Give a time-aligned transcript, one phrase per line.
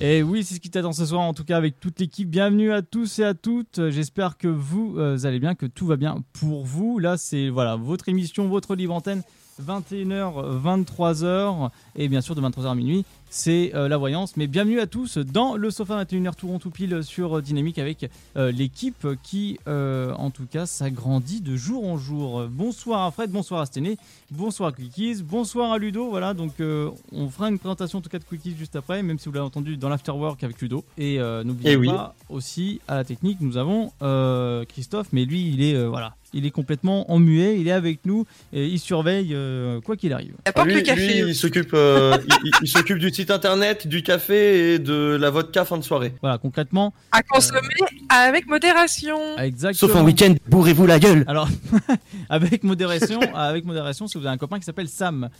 [0.00, 2.30] Et oui, c'est ce qui t'attend ce soir, en tout cas avec toute l'équipe.
[2.30, 3.90] Bienvenue à tous et à toutes.
[3.90, 7.00] J'espère que vous euh, allez bien, que tout va bien pour vous.
[7.00, 9.22] Là, c'est voilà votre émission, votre libre antenne,
[9.60, 14.36] 21h, 23h, et bien sûr de 23h à minuit c'est euh, la voyance.
[14.36, 18.10] Mais bienvenue à tous dans le sofa 21h tout rond tout pile sur Dynamique avec
[18.36, 22.46] euh, l'équipe qui, euh, en tout cas, s'agrandit de jour en jour.
[22.50, 23.96] Bonsoir à Fred, bonsoir à Stené,
[24.30, 26.08] bonsoir à Quickies, bonsoir à Ludo.
[26.08, 29.26] Voilà, donc on fera une présentation en tout cas de Quickies juste après, même si
[29.28, 30.84] vous l'avez entendu dans l'afterwork avec Ludo.
[30.96, 33.92] Et n'oubliez eh pas aussi à la technique, nous avons
[34.68, 38.26] Christophe, mais lui, il est voilà, il est complètement en muet, il est avec nous
[38.52, 39.36] et il surveille
[39.84, 40.34] quoi qu'il arrive.
[40.44, 41.18] Ah, lui, le café.
[41.26, 41.76] il s'occupe,
[42.62, 46.12] il s'occupe du site internet, du café et de la vodka fin de soirée.
[46.20, 46.94] Voilà, concrètement.
[47.10, 47.74] À consommer
[48.08, 49.36] avec modération.
[49.38, 49.92] Exactement.
[49.92, 51.24] Sauf en week-end, bourrez-vous la gueule.
[51.26, 51.48] Alors,
[52.28, 55.30] avec modération, avec modération, si vous avez un copain qui s'appelle Sam.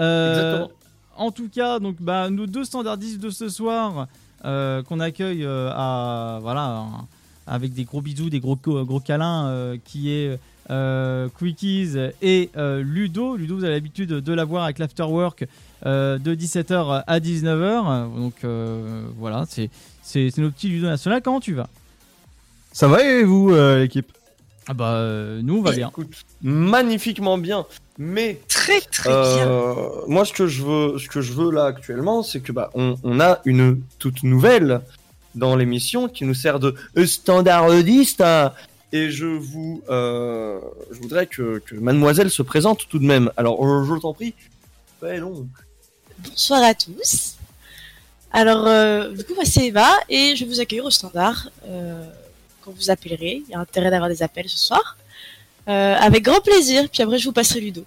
[0.00, 0.70] Euh, Exactement.
[1.16, 4.08] En tout cas, donc, bah, nos deux standardistes de ce soir
[4.44, 6.86] euh, qu'on accueille euh, à voilà
[7.46, 10.40] avec des gros bisous, des gros gros câlins, qui est
[11.38, 13.36] Quickies et Ludo.
[13.36, 15.44] Ludo, vous avez l'habitude de l'avoir avec l'afterwork
[15.84, 18.14] euh, de 17h à 19h.
[18.16, 21.22] Donc euh, voilà, c'est nos petits Ludo National.
[21.22, 21.68] Comment tu vas?
[22.72, 24.12] Ça va et vous, euh, l'équipe?
[24.68, 25.04] Ah bah
[25.42, 25.88] nous on va bien.
[25.88, 27.66] Écoute, magnifiquement bien.
[27.98, 29.90] Mais très très bien.
[30.06, 33.18] Moi ce que je veux, ce que je veux là actuellement, c'est que bah on,
[33.18, 34.80] a une toute nouvelle
[35.34, 38.20] dans l'émission qui nous sert de standardiste.
[38.20, 38.52] Hein.
[38.92, 43.32] Et je vous, je voudrais que, que, Mademoiselle se présente tout de même.
[43.36, 44.32] Alors je t'en prie,
[45.00, 45.48] fais donc.
[46.28, 47.36] Bonsoir à tous.
[48.32, 52.04] Alors, euh, du coup, moi c'est Eva et je vais vous accueillir au standard euh,
[52.60, 53.42] quand vous appellerez.
[53.46, 54.96] Il y a intérêt d'avoir des appels ce soir.
[55.68, 56.88] Euh, avec grand plaisir.
[56.90, 57.84] Puis après, je vous passerai Ludo.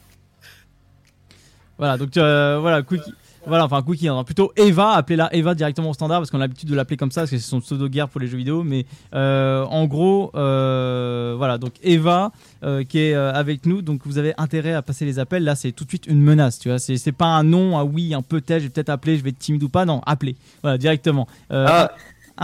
[1.78, 3.13] Voilà, donc voilà, Cookie.
[3.47, 6.69] Voilà, enfin Cookie, hein, plutôt Eva, appelez-la Eva directement au standard parce qu'on a l'habitude
[6.69, 8.63] de l'appeler comme ça parce que c'est son pseudo guerre pour les jeux vidéo.
[8.63, 12.31] Mais euh, en gros, euh, voilà, donc Eva
[12.63, 15.44] euh, qui est avec nous, donc vous avez intérêt à passer les appels.
[15.44, 16.79] Là, c'est tout de suite une menace, tu vois.
[16.79, 19.39] C'est pas un non, un oui, un peut-être, je vais peut-être appeler, je vais être
[19.39, 19.85] timide ou pas.
[19.85, 21.27] Non, appelez, voilà, directement.
[21.50, 21.91] Ah,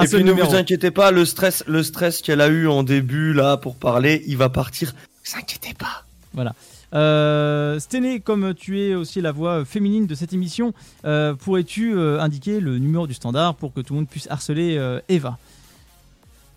[0.02, 3.34] et puis ne vous inquiétez pas, le stress, le stress qu'elle a eu en début
[3.34, 4.94] là pour parler, il va partir.
[4.94, 6.06] Ne vous inquiétez pas.
[6.34, 6.54] Voilà.
[6.94, 7.80] Euh,
[8.24, 10.74] comme tu es aussi la voix féminine de cette émission,
[11.06, 14.78] euh, pourrais-tu euh, indiquer le numéro du standard pour que tout le monde puisse harceler
[14.78, 15.38] euh, Eva?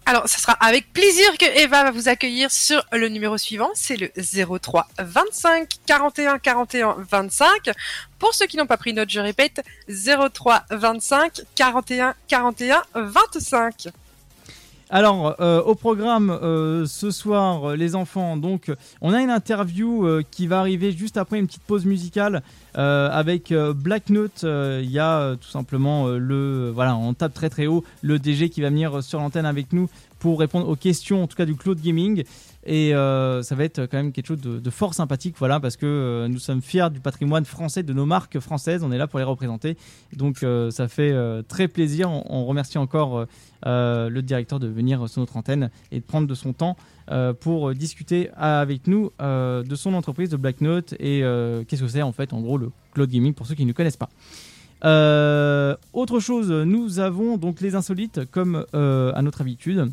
[0.07, 3.71] Alors, ce sera avec plaisir que Eva va vous accueillir sur le numéro suivant.
[3.75, 4.11] C'est le
[4.59, 7.71] 03 25 41 41 25.
[8.19, 13.89] Pour ceux qui n'ont pas pris note, je répète, 03 25 41 41 25.
[14.97, 20.07] Alors, euh, au programme euh, ce soir, euh, les enfants, donc, on a une interview
[20.31, 22.45] qui va arriver juste après une petite pause musicale
[22.75, 24.45] avec Black Note.
[24.45, 28.61] Il y a tout simplement le, voilà, on tape très très haut, le DG qui
[28.61, 29.89] va venir sur l'antenne avec nous
[30.21, 32.25] pour répondre aux questions, en tout cas du cloud gaming.
[32.67, 35.87] Et euh, ça va être quand même quelque chose de, fort sympathique, voilà, parce que
[35.87, 38.83] euh, nous sommes fiers du patrimoine français, de nos marques françaises.
[38.83, 39.77] On est là pour les représenter.
[40.17, 41.15] Donc euh, ça fait
[41.49, 42.11] très plaisir.
[42.11, 43.27] On, remercie encore
[43.65, 46.77] le directeur de venir sur notre antenne et de prendre de son temps
[47.41, 51.23] pour discuter avec nous de son entreprise, de Black Note, et
[51.67, 53.97] qu'est-ce que c'est en fait, en gros, le cloud gaming pour ceux qui ne connaissent
[53.97, 54.11] pas.
[55.93, 59.91] autre chose, nous avons donc les insolites comme à notre habitude.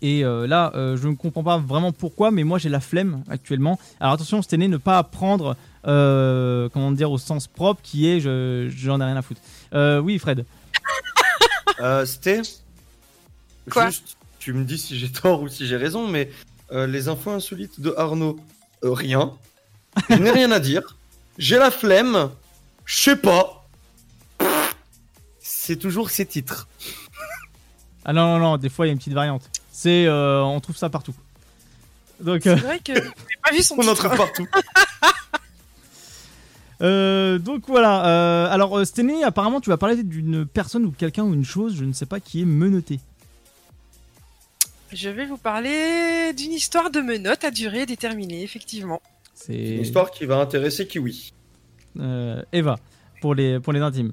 [0.00, 3.22] Et euh, là, euh, je ne comprends pas vraiment pourquoi, mais moi j'ai la flemme
[3.28, 3.78] actuellement.
[4.00, 8.20] Alors attention, c'était né ne pas apprendre, euh, comment dire, au sens propre, qui est
[8.20, 9.40] je j'en ai rien à foutre.
[10.02, 10.44] oui, Fred.
[12.06, 12.42] c'était
[13.76, 16.30] Juste, tu me dis si j'ai tort ou si j'ai raison, mais
[16.72, 18.38] les infos insolites de Arnaud,
[18.82, 19.32] rien.
[20.08, 20.96] Je n'ai rien à dire.
[21.38, 22.30] J'ai la flemme.
[22.84, 23.68] Je sais pas.
[25.40, 26.68] C'est toujours ces titres.
[28.04, 29.50] Ah non, non, non, des fois il y a une petite variante.
[29.78, 31.14] C'est, euh, on trouve ça partout.
[32.18, 34.46] Donc, c'est euh, vrai que pas vu son On en trouve partout.
[36.80, 38.52] Euh, donc voilà.
[38.52, 41.92] alors Sténé, apparemment, tu vas parler d'une personne ou quelqu'un ou une chose, je ne
[41.92, 43.00] sais pas, qui est menotté.
[44.92, 49.02] Je vais vous parler d'une histoire de menottes à durée déterminée, effectivement.
[49.34, 51.32] C'est une histoire qui va intéresser Kiwi.
[52.52, 52.78] Eva,
[53.20, 54.12] pour les, pour les intimes.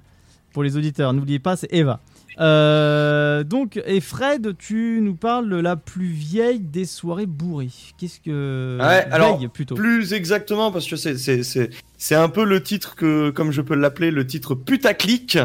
[0.51, 2.00] Pour les auditeurs, n'oubliez pas, c'est Eva.
[2.39, 7.69] Euh, donc, et Fred, tu nous parles de la plus vieille des soirées bourrées.
[7.97, 8.77] Qu'est-ce que.
[8.79, 9.75] Ouais, alors, plutôt.
[9.75, 14.27] Plus exactement, parce que c'est, un peu le titre que, comme je peux l'appeler, le
[14.27, 15.37] titre putaclic.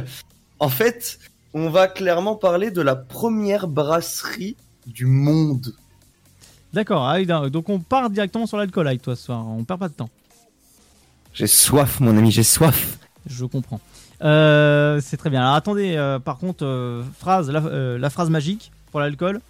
[0.59, 1.19] En fait,
[1.55, 5.75] on va clairement parler de la première brasserie du monde.
[6.73, 9.45] D'accord, ah donc on part directement sur l'alcool avec toi ce soir.
[9.47, 10.11] On perd pas de temps.
[11.33, 12.99] J'ai soif, mon ami, j'ai soif.
[13.27, 13.81] Je comprends.
[14.23, 15.41] Euh, c'est très bien.
[15.41, 19.41] Alors attendez, euh, par contre, euh, phrase, la, euh, la phrase magique pour l'alcool.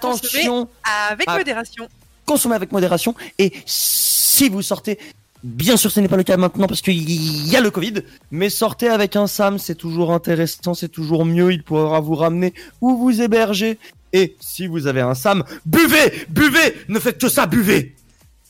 [0.00, 0.68] Consommer Attention,
[1.12, 1.88] avec modération.
[2.24, 3.14] consommez avec modération.
[3.38, 4.98] Et si vous sortez,
[5.44, 7.94] bien sûr, ce n'est pas le cas maintenant parce qu'il y a le Covid,
[8.32, 11.52] mais sortez avec un Sam, c'est toujours intéressant, c'est toujours mieux.
[11.52, 13.78] Il pourra vous ramener où vous héberger.
[14.12, 17.94] Et si vous avez un Sam, buvez, buvez, ne faites que ça, buvez.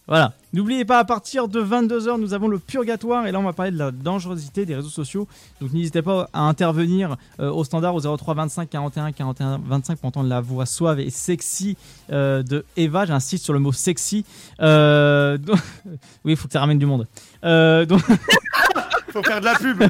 [0.09, 0.33] Voilà.
[0.53, 3.27] N'oubliez pas, à partir de 22h, nous avons le purgatoire.
[3.27, 5.27] Et là, on va parler de la dangerosité des réseaux sociaux.
[5.61, 10.09] Donc, n'hésitez pas à intervenir euh, au standard au 03 25 41 41 25 pour
[10.09, 11.77] entendre la voix suave et sexy
[12.13, 13.05] euh, de Eva.
[13.05, 14.25] J'insiste sur le mot sexy.
[14.61, 15.59] Euh, donc-
[16.25, 17.07] oui, il faut que ça ramène du monde.
[17.45, 18.03] Euh, donc,
[19.13, 19.83] Faut faire de la pub.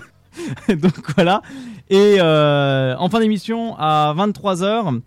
[0.80, 1.42] donc voilà.
[1.90, 5.00] Et en fin d'émission, à 23h,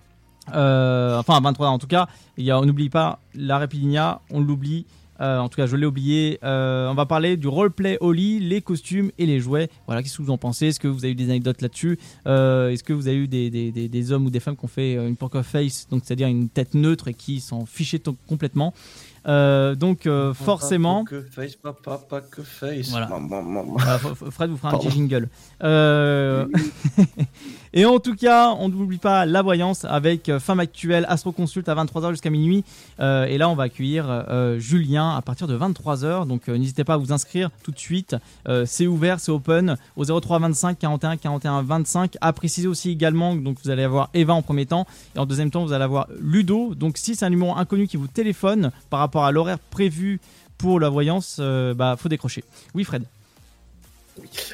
[0.55, 2.07] euh, enfin à 23h en tout cas,
[2.37, 4.85] il y a, on n'oublie pas la Rapidinia, on l'oublie.
[5.21, 6.39] Euh, en tout cas, je l'ai oublié.
[6.43, 9.69] Euh, on va parler du roleplay au lit, les costumes et les jouets.
[9.85, 10.67] Voilà, qu'est-ce que vous en pensez?
[10.67, 11.99] Est-ce que vous avez eu des anecdotes là-dessus?
[12.27, 14.65] Euh, Est-ce que vous avez eu des, des, des, des hommes ou des femmes qui
[14.65, 18.73] ont fait une poker face, donc c'est-à-dire une tête neutre et qui s'en fichaient complètement?
[19.25, 21.03] Donc forcément.
[21.03, 22.89] Que face, papa, pas que face.
[22.89, 23.09] Voilà.
[24.31, 25.29] Fred vous fera un petit jingle.
[27.73, 31.69] Et en tout cas, on n'oublie pas la voyance avec euh, Femme Actuelle, Astro Consult
[31.69, 32.63] à 23h jusqu'à minuit.
[32.99, 36.27] Euh, et là, on va accueillir euh, Julien à partir de 23h.
[36.27, 38.15] Donc n'hésitez pas à vous inscrire tout de suite.
[38.65, 42.17] C'est ouvert, c'est open au 03 25 41 41 25.
[42.21, 44.87] À préciser aussi également, donc vous allez avoir Eva en premier temps.
[45.15, 46.73] Et en deuxième temps, vous allez avoir Ludo.
[46.73, 50.19] Donc si c'est un numéro inconnu qui vous téléphone par rapport à l'horaire prévu
[50.57, 52.43] pour la voyance, bah faut décrocher.
[52.73, 53.03] Oui Fred.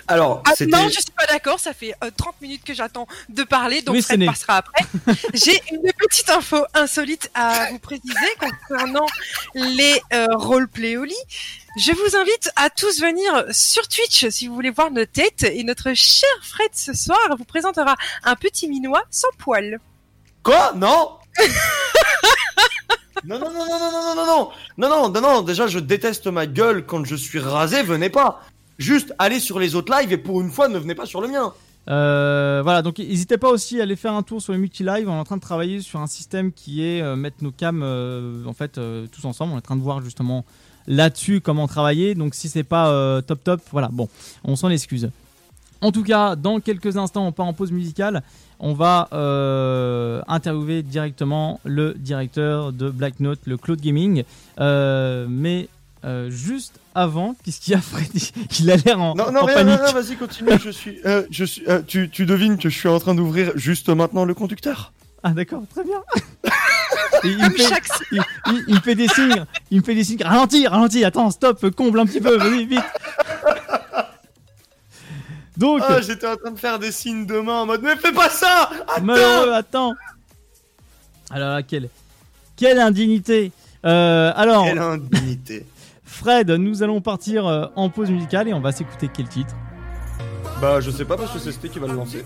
[0.07, 1.59] Alors, Ah, non, je suis pas d'accord.
[1.59, 4.85] Ça fait euh, 30 minutes que j'attends de parler, donc Oui, Fred n'est- passera après.
[5.33, 9.05] J'ai une petite info insolite à vous préciser concernant
[9.55, 11.13] les euh, roleplay au lit.
[11.77, 15.43] Je vous invite à tous venir sur Twitch si vous voulez voir nos têtes.
[15.43, 19.79] Et notre cher Fred ce soir vous présentera un petit minois sans poils.
[20.43, 21.17] Quoi Non
[23.23, 25.79] Non, non, non, non, non, non, non, non, non, non, non, non, non, déjà je
[25.79, 28.41] déteste ma gueule quand je suis rasé, venez pas.
[28.77, 31.27] Juste allez sur les autres lives et pour une fois ne venez pas sur le
[31.27, 31.53] mien.
[31.87, 35.07] Euh, voilà, donc n'hésitez pas aussi à aller faire un tour sur le multi-live.
[35.07, 37.83] On est en train de travailler sur un système qui est euh, mettre nos cams
[37.83, 38.79] euh, en fait
[39.11, 39.53] tous ensemble.
[39.53, 40.45] On est en train de voir justement
[40.87, 42.15] là-dessus comment travailler.
[42.15, 44.09] Donc si c'est pas top top, voilà, bon,
[44.43, 45.09] on s'en excuse.
[45.81, 48.23] En tout cas, dans quelques instants, on part en pause musicale.
[48.59, 49.07] On va
[50.27, 54.23] interviewer directement le directeur de Black Note, le Cloud Gaming.
[54.59, 55.69] Mais
[56.05, 59.45] euh, juste avant, qu'est-ce qu'il y a, Freddy Il a l'air en, Non, non, en
[59.45, 59.75] rien, panique.
[59.79, 62.77] rien, rien, vas-y, continue, je suis, euh, je suis, euh, tu, tu devines que je
[62.77, 64.93] suis en train d'ouvrir juste maintenant le conducteur
[65.23, 66.01] Ah d'accord, très bien.
[67.23, 69.95] Et il, me fait, chaque il, il- il me fait des signes, il me fait
[69.95, 70.21] des signes.
[70.23, 72.79] Ralentis, ralentis, attends, stop, comble un petit peu, vas-y, vite.
[75.57, 78.11] Donc, Ah, j'étais en train de faire des signes de main en mode, mais fais
[78.11, 79.93] pas ça Attends malheureux, attends.
[81.31, 81.89] Alors là, quelle,
[82.57, 83.51] quelle indignité.
[83.85, 85.65] Euh, alors, Quelle indignité
[86.15, 89.53] Fred, nous allons partir euh, en pause musicale et on va s'écouter quel titre?
[90.61, 92.23] Bah, je sais pas parce que c'est Sté qui va le lancer.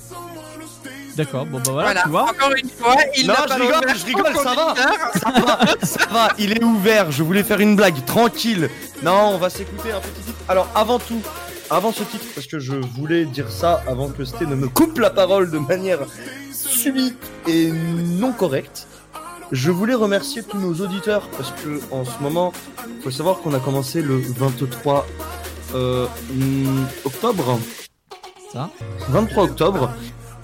[1.17, 2.23] D'accord, bon bah voilà, Voilà, tu vois.
[2.29, 4.73] encore une fois, il Non, je rigole, je rigole, ça va.
[5.19, 8.69] Ça va, ça va, il est ouvert, je voulais faire une blague, tranquille.
[9.03, 10.37] Non, on va s'écouter un petit titre.
[10.47, 11.19] Alors, avant tout,
[11.71, 14.99] avant ce titre, parce que je voulais dire ça avant que Sté ne me coupe
[14.99, 15.99] la parole de manière
[16.53, 18.87] subite et non correcte.
[19.51, 22.53] Je voulais remercier tous nos auditeurs parce que en ce moment,
[23.03, 25.07] faut savoir qu'on a commencé le 23
[25.75, 26.05] euh,
[27.05, 27.59] octobre.
[28.53, 28.69] Ça.
[29.09, 29.91] 23 octobre.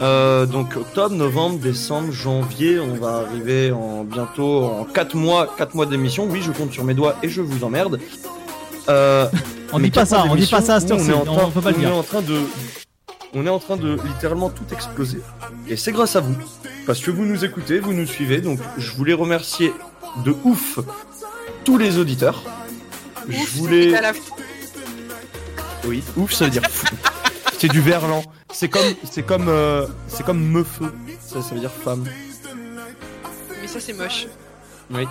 [0.02, 5.76] Euh, donc octobre, novembre, décembre, janvier, on va arriver en bientôt en 4 mois, 4
[5.76, 6.28] mois d'émission.
[6.30, 8.00] Oui, je compte sur mes doigts et je vous emmerde.
[8.90, 9.28] Euh,
[9.74, 11.86] On dit pas ça, on dit pas ça on est en train- on on est
[11.88, 12.40] en train de
[13.36, 15.22] on est en train de littéralement tout exploser.
[15.68, 16.36] Et c'est grâce à vous.
[16.88, 19.74] Parce que vous nous écoutez, vous nous suivez, donc je voulais remercier
[20.24, 20.80] de ouf
[21.66, 22.42] tous les auditeurs.
[23.28, 23.90] Je voulais.
[23.90, 24.14] la.
[25.86, 26.96] Oui, ouf, ça veut dire fou.
[27.58, 28.24] c'est du verlan.
[28.54, 30.64] C'est comme, c'est comme, euh, c'est comme
[31.20, 32.06] ça veut dire femme.
[33.62, 34.28] Mais ça, c'est moche.
[34.92, 35.06] Oui.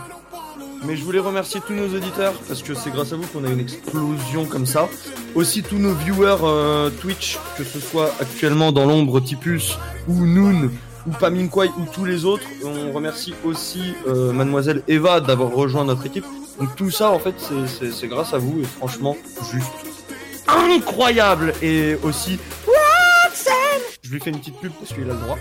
[0.86, 3.48] Mais je voulais remercier tous nos auditeurs parce que c'est grâce à vous qu'on a
[3.48, 4.88] une explosion comme ça.
[5.34, 10.70] Aussi tous nos viewers euh, Twitch, que ce soit actuellement dans l'ombre Tipus ou Noon
[11.06, 12.44] ou Paminkwai ou tous les autres.
[12.64, 16.26] On remercie aussi euh, Mademoiselle Eva d'avoir rejoint notre équipe.
[16.60, 19.16] Donc tout ça en fait c'est- c'est c'est grâce à vous et franchement
[19.52, 19.72] juste
[20.46, 22.38] incroyable et aussi
[24.02, 25.38] je lui fais une petite pub parce qu'il a le droit.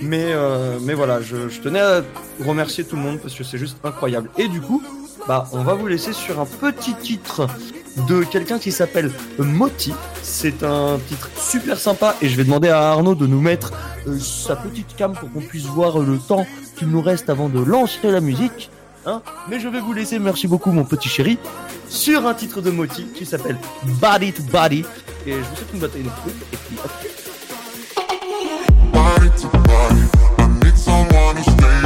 [0.00, 2.02] Mais, euh, mais voilà, je, tenais à
[2.44, 4.30] remercier tout le monde parce que c'est juste incroyable.
[4.38, 4.82] Et du coup,
[5.26, 7.46] bah, on va vous laisser sur un petit titre
[8.08, 9.92] de quelqu'un qui s'appelle Moti.
[10.22, 13.72] C'est un titre super sympa et je vais demander à Arnaud de nous mettre
[14.06, 17.60] euh, sa petite cam pour qu'on puisse voir le temps qu'il nous reste avant de
[17.60, 18.70] lancer la musique.
[19.06, 21.38] Hein Mais je vais vous laisser, merci beaucoup mon petit chéri,
[21.88, 23.58] sur un titre de Moti qui s'appelle
[24.00, 24.84] Body to Body.
[25.26, 26.76] Et je vous souhaite une trucs et puis
[31.36, 31.83] anos tem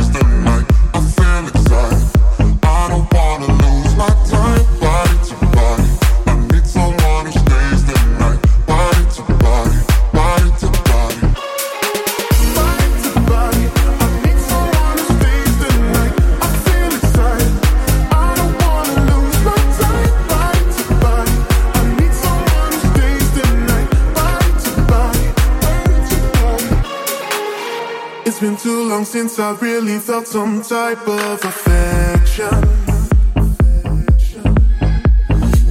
[28.41, 32.61] It's been too long since I really felt some type of affection.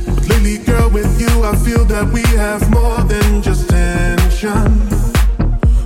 [0.03, 4.91] But lately, girl, with you, I feel that we have more than just tension.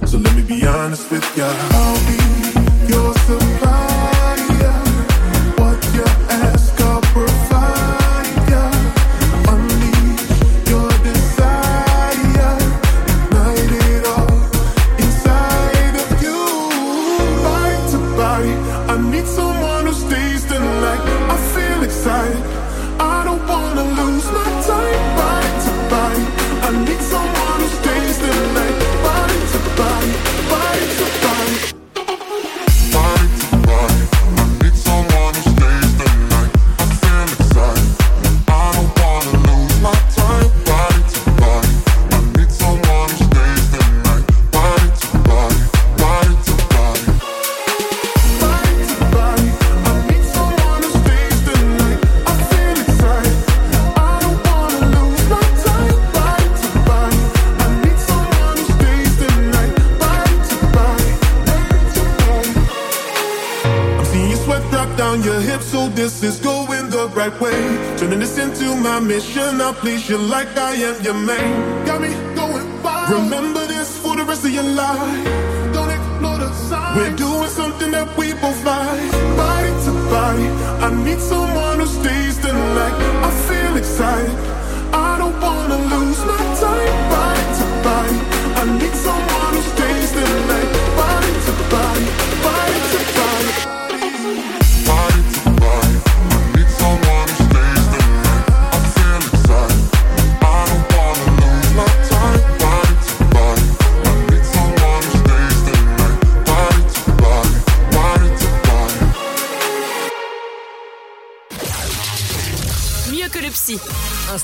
[0.07, 2.20] So let me be honest with ya.
[69.81, 71.85] Please you like I am your man.
[71.85, 73.09] Got me going wild.
[73.09, 75.25] Remember this for the rest of your life.
[75.73, 76.95] Don't ignore the signs.
[76.97, 79.11] We're doing something that we both like.
[79.41, 80.47] Body to body,
[80.85, 82.95] I need someone who stays the night.
[83.27, 84.60] I feel excited.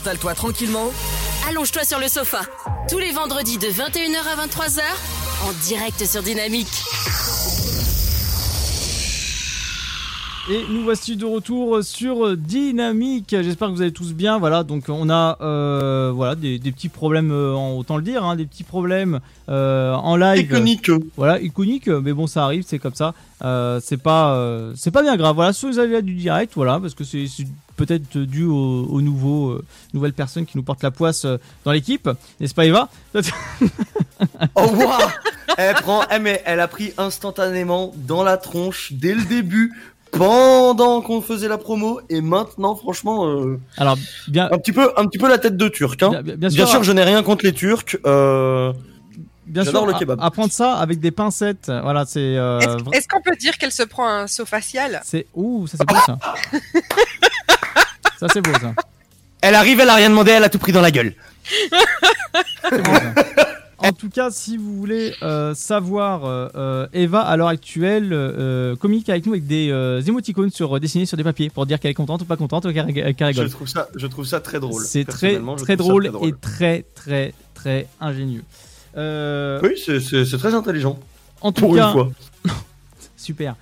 [0.07, 0.89] Installe-toi tranquillement.
[1.49, 2.39] Allonge-toi sur le sofa.
[2.89, 4.79] Tous les vendredis de 21h à 23h,
[5.45, 6.81] en direct sur Dynamique.
[10.49, 13.35] Et nous voici de retour sur Dynamique.
[13.37, 14.39] J'espère que vous allez tous bien.
[14.39, 18.37] Voilà, donc on a euh, voilà des, des petits problèmes, euh, autant le dire, hein,
[18.37, 20.45] des petits problèmes euh, en live.
[20.45, 20.89] Iconique.
[21.17, 23.13] Voilà, iconique, mais bon, ça arrive, c'est comme ça.
[23.43, 25.35] Euh, c'est pas, euh, c'est pas bien grave.
[25.35, 27.27] Voilà, sur les aléas du direct, voilà, parce que c'est
[27.77, 31.71] peut-être dû aux, aux nouveaux, euh, nouvelles personnes qui nous portent la poisse euh, dans
[31.71, 32.89] l'équipe, n'est-ce pas, Eva?
[34.55, 35.09] Oh waouh
[35.57, 39.73] Elle prend, eh, mais elle a pris instantanément dans la tronche dès le début,
[40.11, 45.05] pendant qu'on faisait la promo, et maintenant, franchement, euh, Alors, bien, un petit peu, un
[45.05, 46.01] petit peu la tête de turc.
[46.01, 46.09] Hein.
[46.09, 47.97] bien, bien Bien sûr, sûr, je n'ai rien contre les Turcs.
[48.05, 48.73] Euh...
[49.45, 50.19] bien sûr, j'adore le kebab.
[50.21, 51.67] à prendre ça avec des pincettes.
[51.67, 52.59] Voilà, c'est, euh,
[52.93, 55.01] Est-ce qu'on peut dire qu'elle se prend un saut facial?
[55.03, 56.17] C'est, ouh, ça c'est beau ça.
[58.19, 58.73] ça c'est beau ça.
[59.41, 61.13] Elle arrive, elle a rien demandé, elle a tout pris dans la gueule.
[62.71, 62.93] Bon.
[63.79, 68.75] En tout cas, si vous voulez euh, savoir, euh, euh, Eva à l'heure actuelle euh,
[68.75, 71.91] communique avec nous avec des euh, émoticônes sur, dessinés sur des papiers pour dire qu'elle
[71.91, 73.49] est contente ou pas contente ou qu'elle qu'elle Je rigole.
[73.51, 74.83] trouve ça, je trouve ça très drôle.
[74.83, 78.43] C'est très très drôle, et très très très ingénieux.
[78.97, 80.97] Euh, Oui, c'est- très intelligent.
[81.41, 82.09] en tout Pour cas, une fois.
[83.15, 83.55] super.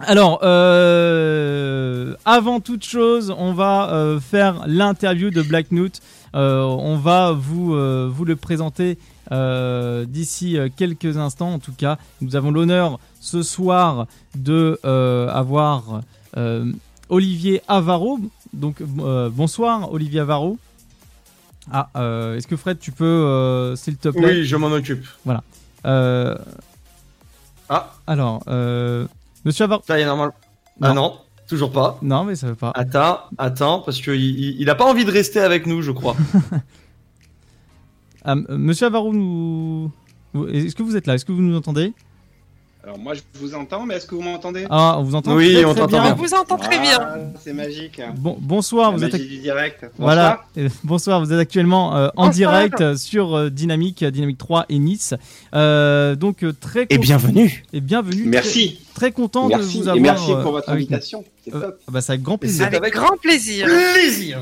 [0.00, 6.00] Alors, euh, avant toute chose, on va euh, faire l'interview de Black Note.
[6.34, 7.74] Euh, on va vous,
[8.10, 8.98] vous le présenter
[9.30, 11.54] d'ici quelques instants.
[11.54, 14.78] En tout cas, nous avons l'honneur ce soir de
[15.30, 16.02] avoir
[17.08, 18.18] Olivier Avaro.
[18.52, 20.58] Donc, bonsoir, Olivier Avaro.
[21.70, 21.88] Ah,
[22.36, 24.40] est-ce que Fred, tu peux, s'il te plaît?
[24.40, 25.06] Oui, je m'en occupe.
[25.86, 26.36] Euh,
[27.68, 28.42] Ah, Alors,
[29.44, 29.82] Monsieur Avaro.
[29.86, 30.30] ça y est, normal.
[30.80, 31.18] Ah non,
[31.48, 31.98] toujours pas.
[32.02, 32.72] Non, mais ça veut pas.
[32.74, 36.16] Attends, attends, parce qu'il il, il a pas envie de rester avec nous, je crois.
[38.24, 39.90] Ah, m- Monsieur Avaro, nous...
[40.48, 41.14] est-ce que vous êtes là?
[41.14, 41.92] Est-ce que vous nous entendez?
[42.84, 44.66] Alors moi je vous entends, mais est-ce que vous m'entendez?
[44.68, 46.12] Ah, on vous entend Oui, très, on très t'entend bien.
[46.14, 46.98] On vous entend très bien.
[47.00, 48.00] Ah, C'est magique.
[48.16, 49.86] Bon, bonsoir, La vous êtes magie du direct.
[49.98, 50.42] voilà.
[50.58, 52.30] Euh, bonsoir, vous êtes actuellement euh, en Bonsoir.
[52.32, 55.14] direct euh, sur euh, Dynamique, euh, Dynamique 3 et Nice.
[55.54, 57.64] Euh, donc euh, très Et bienvenue.
[57.72, 58.24] et bienvenue.
[58.26, 58.80] Merci.
[58.94, 59.78] Très, très content Merci.
[59.78, 59.96] de vous avoir.
[59.96, 61.24] Et merci pour votre invitation.
[61.44, 61.78] C'est Euh, top.
[61.86, 62.66] Ah bah, c'est avec grand plaisir.
[62.66, 63.66] avec Avec grand plaisir.
[63.94, 64.38] plaisir.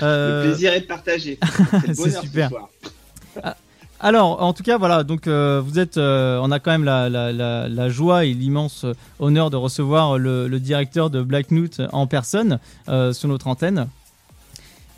[0.00, 1.38] Euh, Le plaisir est de partager.
[1.94, 2.48] C'est super.
[2.48, 2.54] ce
[3.40, 3.54] soir.
[4.04, 7.88] Alors, en tout cas, voilà, donc euh, vous êtes, euh, on a quand même la,
[7.88, 8.84] joie et l'immense
[9.20, 13.86] honneur de recevoir le, directeur de Black Note en personne euh, sur notre antenne.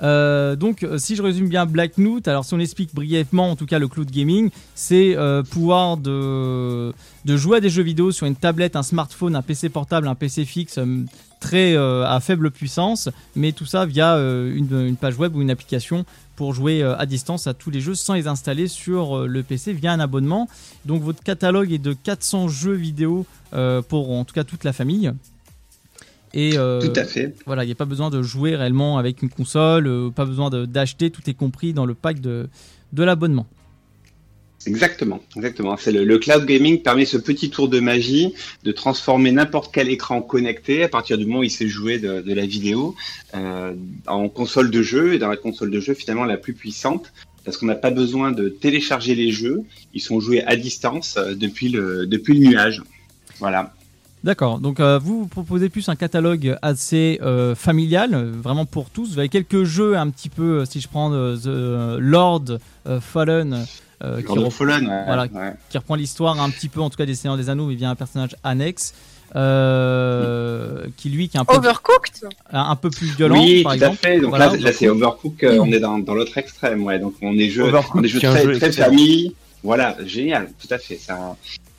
[0.01, 3.79] Donc, si je résume bien Black Note, alors si on explique brièvement, en tout cas,
[3.79, 5.17] le cloud gaming, c'est
[5.51, 6.95] pouvoir de,
[7.27, 10.47] jouer à des jeux vidéo sur une tablette, un smartphone, un PC portable, un PC
[10.47, 10.79] fixe
[11.41, 16.55] très à faible puissance, mais tout ça via une page web ou une application pour
[16.55, 19.73] jouer euh, à distance à tous les jeux sans les installer sur euh, le PC
[19.73, 20.49] via un abonnement.
[20.85, 24.73] Donc votre catalogue est de 400 jeux vidéo euh, pour en tout cas toute la
[24.73, 25.13] famille.
[26.33, 27.35] Et euh, Tout à fait.
[27.47, 31.11] voilà, il n'y a pas besoin de jouer réellement avec une console, pas besoin d'acheter,
[31.11, 32.49] tout est compris dans le pack de,
[32.93, 33.47] de l'abonnement.
[34.67, 35.77] Exactement, exactement.
[35.77, 40.23] C'est le, cloud gaming permet ce petit tour de magie de transformer n'importe quel écran
[40.23, 42.95] connecté à partir du moment où il jouer de, de la vidéo
[43.35, 43.75] euh,
[44.07, 47.13] en console de jeu et dans la console de jeu finalement la plus puissante
[47.45, 51.35] parce qu'on n'a pas besoin de télécharger les jeux, ils sont joués à distance euh,
[51.35, 52.83] depuis le depuis le nuage.
[53.39, 53.75] Voilà.
[54.25, 58.89] D'accord, donc euh, vous, vous proposez plus un catalogue assez euh, familial, euh, vraiment pour
[58.89, 59.13] tous.
[59.13, 62.45] Vous avez quelques jeux un petit peu, si je prends euh, The Lord
[62.89, 63.67] euh, Fallen,
[64.03, 65.23] euh, qui, reprend- Fallen, ouais, voilà.
[65.25, 65.53] ouais.
[65.69, 67.91] qui reprend l'histoire un petit peu, en tout cas des Seigneurs des Anneaux, mais via
[67.91, 68.95] un personnage annexe,
[69.37, 73.77] euh, qui lui, qui est un peu, Overcooked un, peu plus violent, oui, par tout
[73.77, 73.99] exemple.
[74.03, 74.21] à fait.
[74.21, 76.99] Donc Voilà, là, là c'est Overcook, euh, on est dans, dans l'autre extrême, ouais.
[76.99, 79.35] Donc on est jeu, Overcooked, on est jeu très, jeu très famille.
[79.63, 80.99] Voilà, génial, tout à fait.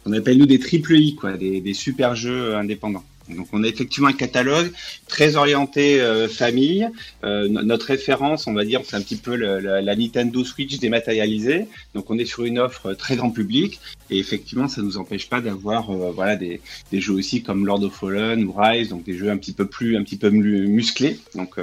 [0.06, 3.04] On appelle nous des triple I, quoi, des, super jeux euh, indépendants.
[3.28, 4.72] Donc on a effectivement un catalogue
[5.08, 6.88] très orienté euh, famille.
[7.24, 11.66] Euh, no- notre référence, on va dire, c'est un petit peu la, Nintendo Switch dématérialisée.
[11.96, 13.80] Donc on est sur une offre très grand public
[14.12, 16.62] et effectivement, ça nous empêche pas d'avoir voilà des,
[16.94, 19.98] jeux aussi comme Lord of Fallen ou Rise, donc des jeux un petit peu plus
[19.98, 21.20] un petit peu mu- musclés.
[21.34, 21.56] Donc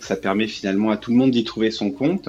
[0.00, 2.28] ça permet finalement à tout le monde d'y trouver son compte.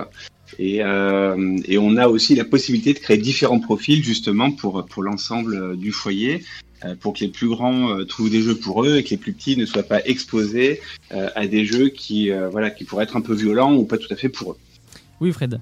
[0.60, 5.04] Et, euh, et on a aussi la possibilité de créer différents profils justement pour pour
[5.04, 6.44] l'ensemble euh, du foyer,
[6.86, 9.34] euh, pour que les plus grands trouvent des jeux pour eux et que les plus
[9.34, 10.82] petits ne soient pas exposés
[11.12, 14.12] à des jeux qui euh, voilà qui pourraient être un peu violents ou pas tout
[14.12, 14.58] à fait pour eux.
[15.20, 15.60] Oui, Fred.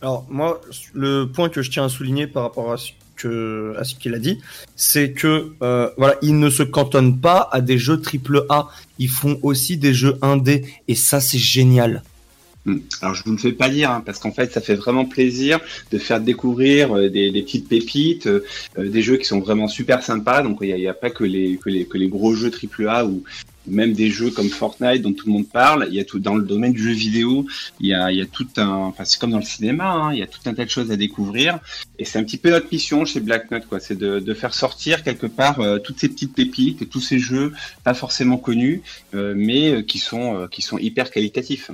[0.00, 0.60] Alors moi,
[0.92, 4.14] le point que je tiens à souligner par rapport à ce que à ce qu'il
[4.14, 4.40] a dit,
[4.76, 8.68] c'est que euh, voilà, ils ne se cantonnent pas à des jeux triple A.
[8.98, 12.02] Ils font aussi des jeux indés et ça c'est génial.
[12.66, 12.78] Hmm.
[13.02, 15.60] Alors je vous le fais pas dire hein, parce qu'en fait ça fait vraiment plaisir
[15.90, 18.42] de faire découvrir euh, des, des petites pépites, euh,
[18.78, 20.42] euh, des jeux qui sont vraiment super sympas.
[20.42, 23.04] Donc il n'y a, a pas que les, que les que les gros jeux AAA
[23.04, 23.22] ou
[23.66, 25.88] même des jeux comme Fortnite dont tout le monde parle.
[25.90, 27.46] Il y a tout dans le domaine du jeu vidéo.
[27.80, 29.90] Il y a il y a tout un, enfin c'est comme dans le cinéma.
[29.90, 31.58] Hein, il y a tout un tas de choses à découvrir.
[31.98, 34.54] Et c'est un petit peu notre mission chez Black Knot quoi, c'est de, de faire
[34.54, 37.52] sortir quelque part euh, toutes ces petites pépites, tous ces jeux
[37.84, 38.80] pas forcément connus,
[39.14, 41.70] euh, mais qui sont qui sont hyper qualitatifs.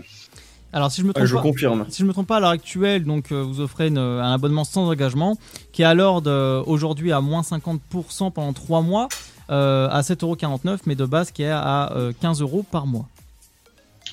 [0.72, 1.86] Alors, si je me Ouais, trompe je pas, confirme.
[1.88, 4.64] si je me trompe pas, à l'heure actuelle, donc euh, vous offrez une- un abonnement
[4.64, 5.36] sans engagement
[5.72, 9.08] qui est à l'ordre euh, aujourd'hui à moins 50% pendant 3 mois
[9.50, 13.06] euh, à 7,49€, mais de base qui est à euh, 15 euros par mois.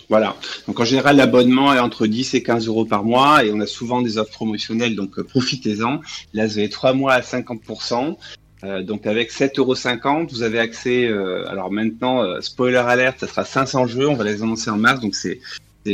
[0.10, 0.36] Voilà.
[0.68, 3.68] Donc en général, l'abonnement est entre 10 et 15 euros par mois et on a
[3.68, 6.00] souvent des offres promotionnelles, donc euh, profitez-en.
[6.34, 8.16] Là, vous avez 3 mois à 50%.
[8.64, 11.06] Euh, donc avec 7,50 euros, vous avez accès.
[11.08, 14.08] euh, alors maintenant, euh, spoiler alert, ça sera 500 jeux.
[14.10, 15.40] On va les annoncer en mars, donc c'est-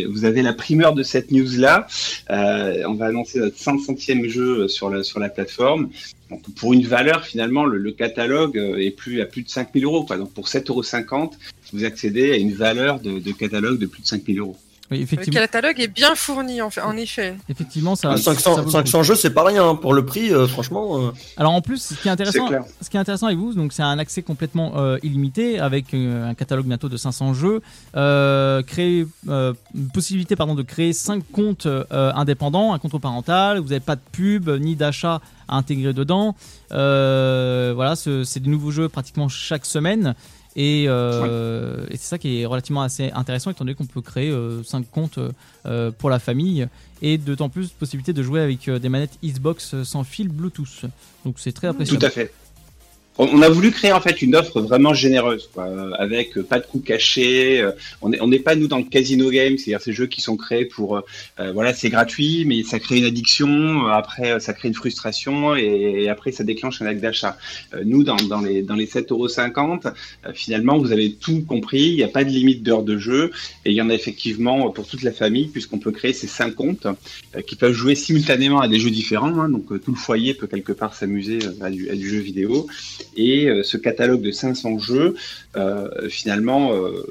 [0.09, 1.87] vous avez la primeur de cette news là.
[2.29, 5.89] Euh, on va annoncer notre 500e jeu sur la sur la plateforme.
[6.55, 10.05] Pour une valeur finalement, le, catalogue euh, est plus à plus de 5000 euros.
[10.09, 11.31] Donc pour 7,50 euros,
[11.73, 14.57] vous accédez à une valeur de, de catalogue de plus de 5000 euros.
[14.91, 17.35] Oui, Le catalogue est bien fourni en, fait, en effet.
[17.49, 18.11] effectivement, ça.
[18.11, 18.69] Ah, ça vaut 500, le coup.
[18.71, 19.75] 500 jeux, c'est pas rien hein.
[19.75, 20.99] pour le prix, euh, franchement.
[20.99, 21.11] euh.
[21.37, 22.63] Alors en plus, ce qui est intéressant, C'est clair.
[22.81, 26.29] ce qui est intéressant avec vous, donc c'est un accès complètement euh, illimité avec euh,
[26.29, 27.61] un catalogue bientôt de 500 jeux,
[27.95, 33.59] euh, créer euh, une possibilité pardon de créer 5 comptes euh, indépendants, un compte parental,
[33.59, 36.35] vous n'avez pas de pub ni d'achat à intégrer dedans.
[36.71, 40.13] Euh, voilà, ce- c'est des nouveaux jeux pratiquement chaque semaine.
[40.55, 44.33] Et, euh, et c'est ça qui est relativement assez intéressant étant donné qu'on peut créer
[44.63, 45.19] 5 comptes
[45.65, 46.67] euh, pour la famille
[47.01, 50.85] et d'autant plus possibilité de jouer avec euh, des manettes Xbox sans fil Bluetooth.
[51.25, 51.99] Donc c'est très impressionnant.
[51.99, 52.31] Tout à fait.
[53.19, 56.59] On a voulu créer en fait une offre vraiment généreuse, quoi, euh, avec euh, pas
[56.59, 57.61] de coûts cachés.
[57.61, 57.71] euh,
[58.01, 60.65] On n'est on pas nous dans le casino game, c'est-à-dire ces jeux qui sont créés
[60.65, 61.01] pour, euh,
[61.39, 63.87] euh, voilà, c'est gratuit, mais ça crée une addiction.
[63.87, 67.37] euh, Après, euh, ça crée une frustration et, et après ça déclenche un acte d'achat.
[67.75, 69.27] Euh, Nous, dans, dans les dans les 7,50 euros,
[70.33, 71.83] finalement, vous avez tout compris.
[71.89, 73.31] Il n'y a pas de limite d'heures de jeu
[73.65, 76.55] et il y en a effectivement pour toute la famille puisqu'on peut créer ces cinq
[76.55, 79.37] comptes euh, qui peuvent jouer simultanément à des jeux différents.
[79.39, 79.49] hein.
[79.49, 82.67] donc euh, tout le foyer peut quelque part s'amuser euh, à à du jeu vidéo.
[83.15, 85.15] Et euh, ce catalogue de 500 jeux,
[85.55, 87.03] euh, finalement, euh,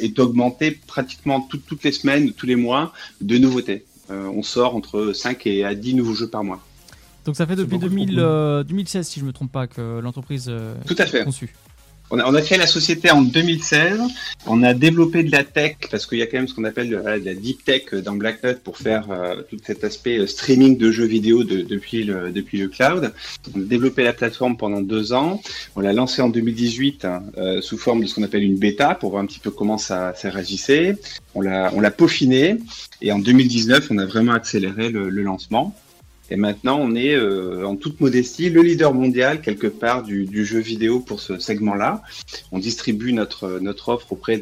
[0.00, 3.84] est augmenté pratiquement tout- toutes les semaines, tous les mois, de nouveautés.
[4.10, 6.62] Euh, on sort entre 5 et à 10 nouveaux jeux par mois.
[7.24, 8.20] Donc ça fait depuis beaucoup, 2000, beaucoup.
[8.20, 11.20] euh, 2016 si je me trompe pas que l'entreprise euh, Tout à fait.
[11.20, 11.54] est conçue.
[12.10, 13.98] On a, on a créé la société en 2016.
[14.46, 16.90] On a développé de la tech parce qu'il y a quand même ce qu'on appelle
[16.90, 20.26] de, de la deep tech dans Black Nut pour faire euh, tout cet aspect euh,
[20.26, 23.12] streaming de jeux vidéo de- depuis, le, depuis le cloud.
[23.56, 25.40] On a développé la plateforme pendant deux ans.
[25.76, 28.94] On l'a lancée en 2018 hein, euh, sous forme de ce qu'on appelle une bêta
[28.94, 30.96] pour voir un petit peu comment ça, ça réagissait.
[31.34, 32.56] On l'a, on l'a peaufiné
[33.00, 35.74] et en 2019 on a vraiment accéléré le, le lancement.
[36.30, 40.58] Et maintenant, on est euh, en toute modestie le leader mondial quelque part du, jeu
[40.58, 42.02] vidéo pour ce segment-là.
[42.50, 44.40] On distribue notre offre auprès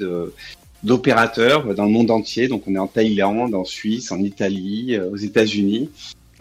[0.84, 2.48] d'opérateurs dans le monde entier.
[2.48, 5.90] Donc, on est en Thaïlande, en Suisse, en Italie, euh, aux États-Unis.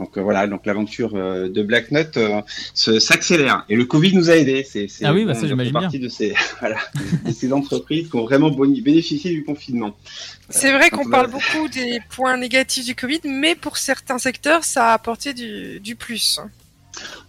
[0.02, 2.42] Donc euh, voilà, donc l'aventure euh, de Black Nut euh,
[2.74, 3.66] s'accélère.
[3.70, 4.66] Et le Covid nous a aidés.
[4.68, 6.78] C'est, c'est, Ah oui, bah ça, j'imagine partie de ces voilà
[7.24, 9.96] de ces entreprises qui ont vraiment bénéficié du confinement.
[10.50, 14.64] C'est vrai qu'on on parle beaucoup des points négatifs du Covid, mais pour certains secteurs,
[14.64, 16.40] ça a apporté du, du plus.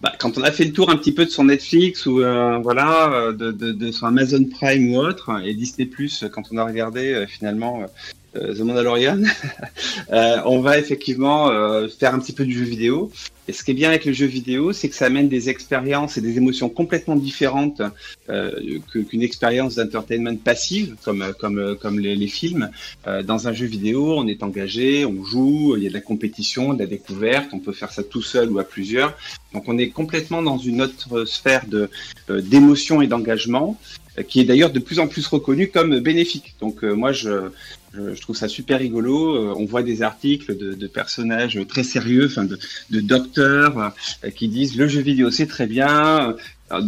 [0.01, 2.59] Bah, quand on a fait le tour un petit peu de son Netflix ou euh,
[2.59, 6.65] voilà de, de, de son Amazon Prime ou autre et Disney Plus, quand on a
[6.65, 7.87] regardé euh, finalement euh,
[8.35, 9.23] The Mandalorian,
[10.13, 13.11] euh, on va effectivement euh, faire un petit peu du jeu vidéo.
[13.49, 16.17] Et ce qui est bien avec le jeu vidéo, c'est que ça amène des expériences
[16.17, 17.83] et des émotions complètement différentes
[18.31, 22.71] euh, qu'une expérience d'entertainment passive, comme comme comme les, films.
[23.09, 26.01] Euh, dans un jeu vidéo, on est engagé, on joue, il y a de la
[26.01, 29.17] compétition, de la découverte, on peut faire ça tout seul ou à plusieurs.
[29.53, 31.91] Donc on est complètement dans une autre sphère de
[32.31, 36.55] euh, d'émotion et d'engagement, euh, qui est d'ailleurs de plus en plus reconnue comme bénéfique.
[36.61, 37.51] Donc euh, moi je,
[37.95, 39.37] je je trouve ça super rigolo.
[39.37, 42.59] Euh, on voit des articles de, de personnages très sérieux, enfin de,
[42.91, 43.79] de docteurs
[44.25, 46.31] euh, qui disent le jeu vidéo c'est très bien.
[46.31, 46.35] Euh,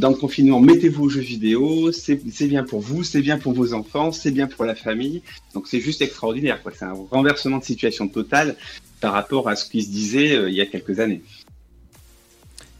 [0.02, 3.74] Dans le confinement, mettez-vous au jeu vidéo, c'est bien pour vous, c'est bien pour vos
[3.80, 5.20] enfants, c'est bien pour la famille.
[5.52, 6.58] Donc c'est juste extraordinaire.
[6.78, 8.56] C'est un renversement de situation totale
[9.02, 11.20] par rapport à ce qui se disait euh, il y a quelques années.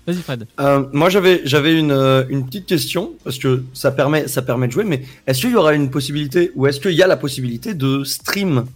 [0.07, 0.47] Vas-y Fred.
[0.61, 4.67] Euh, moi, j'avais j'avais une, euh, une petite question parce que ça permet ça permet
[4.67, 7.17] de jouer, mais est-ce qu'il y aura une possibilité ou est-ce qu'il y a la
[7.17, 8.67] possibilité de stream?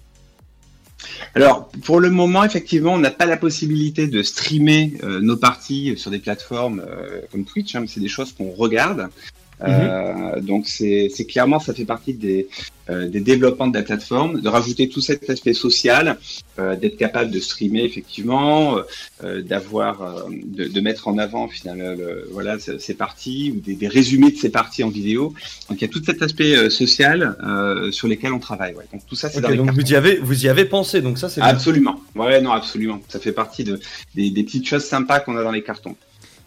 [1.34, 5.94] Alors, pour le moment, effectivement, on n'a pas la possibilité de streamer euh, nos parties
[5.96, 9.08] sur des plateformes euh, comme Twitch, hein, mais c'est des choses qu'on regarde.
[9.62, 12.48] Euh, donc, c'est clairement, ça fait partie des,
[12.90, 16.16] euh, des développements de la plateforme, de rajouter tout cet aspect social,
[16.58, 18.78] euh, d'être capable de streamer effectivement,
[19.24, 23.74] euh, d'avoir, euh, de, de mettre en avant finalement, le- voilà, ces parties ou des,
[23.74, 25.34] des résumés de ces parties en vidéo.
[25.68, 28.74] Donc, il y a tout cet aspect euh, social euh, sur lesquels on travaille.
[28.74, 28.84] Ouais.
[28.92, 29.80] Donc, tout ça, c'est Ok, dans les Donc cartons.
[29.82, 31.40] vous y avez vous y avez pensé, donc ça c'est.
[31.40, 32.00] Absolument.
[32.14, 33.00] Ouais, non, absolument.
[33.08, 33.80] Ça fait partie de,
[34.14, 35.96] des, des petites choses sympas qu'on a dans les cartons.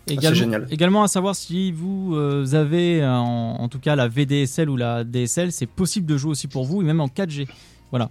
[0.07, 0.67] Également, génial.
[0.71, 4.75] également à savoir si vous euh, avez euh, en, en tout cas la VDSL ou
[4.75, 7.47] la DSL, c'est possible de jouer aussi pour vous et même en 4G.
[7.91, 8.09] Voilà.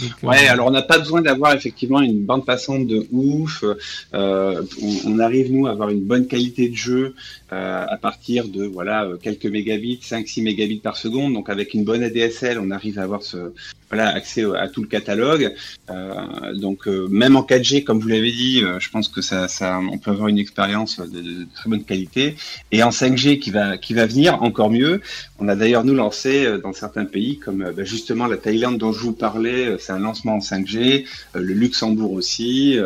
[0.00, 3.62] Donc, euh, Ouais, alors on n'a pas besoin d'avoir effectivement une bande passante de ouf.
[4.14, 7.14] Euh, on, on arrive nous à avoir une bonne qualité de jeu
[7.52, 11.34] euh, à partir de voilà euh, quelques mégabits, 5-6 mégabits par seconde.
[11.34, 13.52] Donc avec une bonne ADSL, on arrive à avoir ce
[13.90, 15.52] voilà accès au- à tout le catalogue.
[15.90, 19.48] Euh, donc euh, même en 4G, comme vous l'avez dit, euh, je pense que ça,
[19.48, 22.36] ça, on peut avoir une expérience de, très bonne qualité.
[22.70, 25.00] Et en 5G qui va qui va venir encore mieux.
[25.38, 28.78] On a d'ailleurs nous lancé euh, dans certains pays comme euh, bah, justement la Thaïlande
[28.78, 31.04] dont je vous parlais, euh, c'est un lancement en 5G,
[31.36, 32.78] euh, le Luxembourg aussi.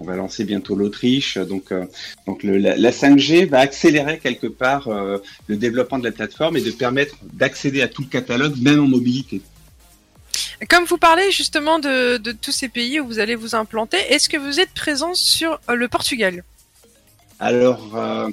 [0.00, 1.84] On va lancer bientôt l'Autriche, donc euh,
[2.26, 6.56] donc le, la, la 5G va accélérer quelque part euh, le développement de la plateforme
[6.56, 9.42] et de permettre d'accéder à tout le catalogue, même en mobilité.
[10.68, 14.28] Comme vous parlez justement de, de tous ces pays où vous allez vous implanter, est-ce
[14.28, 16.42] que vous êtes présent sur euh, le Portugal?
[17.38, 18.28] Alors, euh,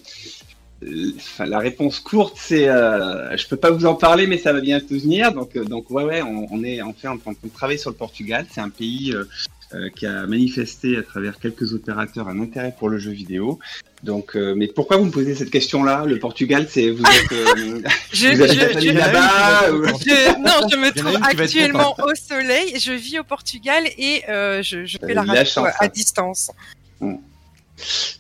[1.39, 4.79] la réponse courte, c'est euh, je peux pas vous en parler, mais ça va bien
[4.79, 5.31] bientôt venir.
[5.31, 7.95] Donc, donc ouais, ouais, on, on est en fait en train de travailler sur le
[7.95, 8.47] Portugal.
[8.51, 9.25] C'est un pays euh,
[9.73, 13.59] euh, qui a manifesté à travers quelques opérateurs un intérêt pour le jeu vidéo.
[14.03, 16.05] Donc, euh, mais pourquoi vous me posez cette question-là?
[16.05, 17.81] Le Portugal, c'est vous êtes, euh,
[18.13, 22.79] Je, vous je- je- là-bas ou- je- non, je me trouve actuellement au soleil.
[22.79, 25.89] Je vis au Portugal et euh, je, fais la radio chance, à hein.
[25.93, 26.51] distance.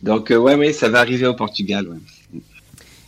[0.01, 1.87] Donc, euh, ouais, ouais, ça va arriver au Portugal.
[1.87, 2.41] Ouais.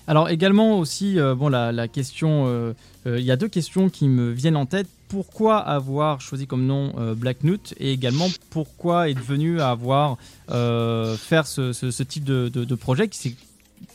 [0.08, 4.32] Alors également aussi, euh, bon, la, la question, il y a deux questions qui me
[4.32, 4.88] viennent en tête.
[5.08, 10.18] Pourquoi avoir choisi comme nom euh, Black Nut et également pourquoi être venu à avoir
[10.50, 13.36] euh, faire ce, type de projet qui s'est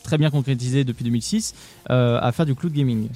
[0.02, 1.54] très bien concrétisé depuis 2006
[1.90, 3.08] euh, à faire du cloud gaming?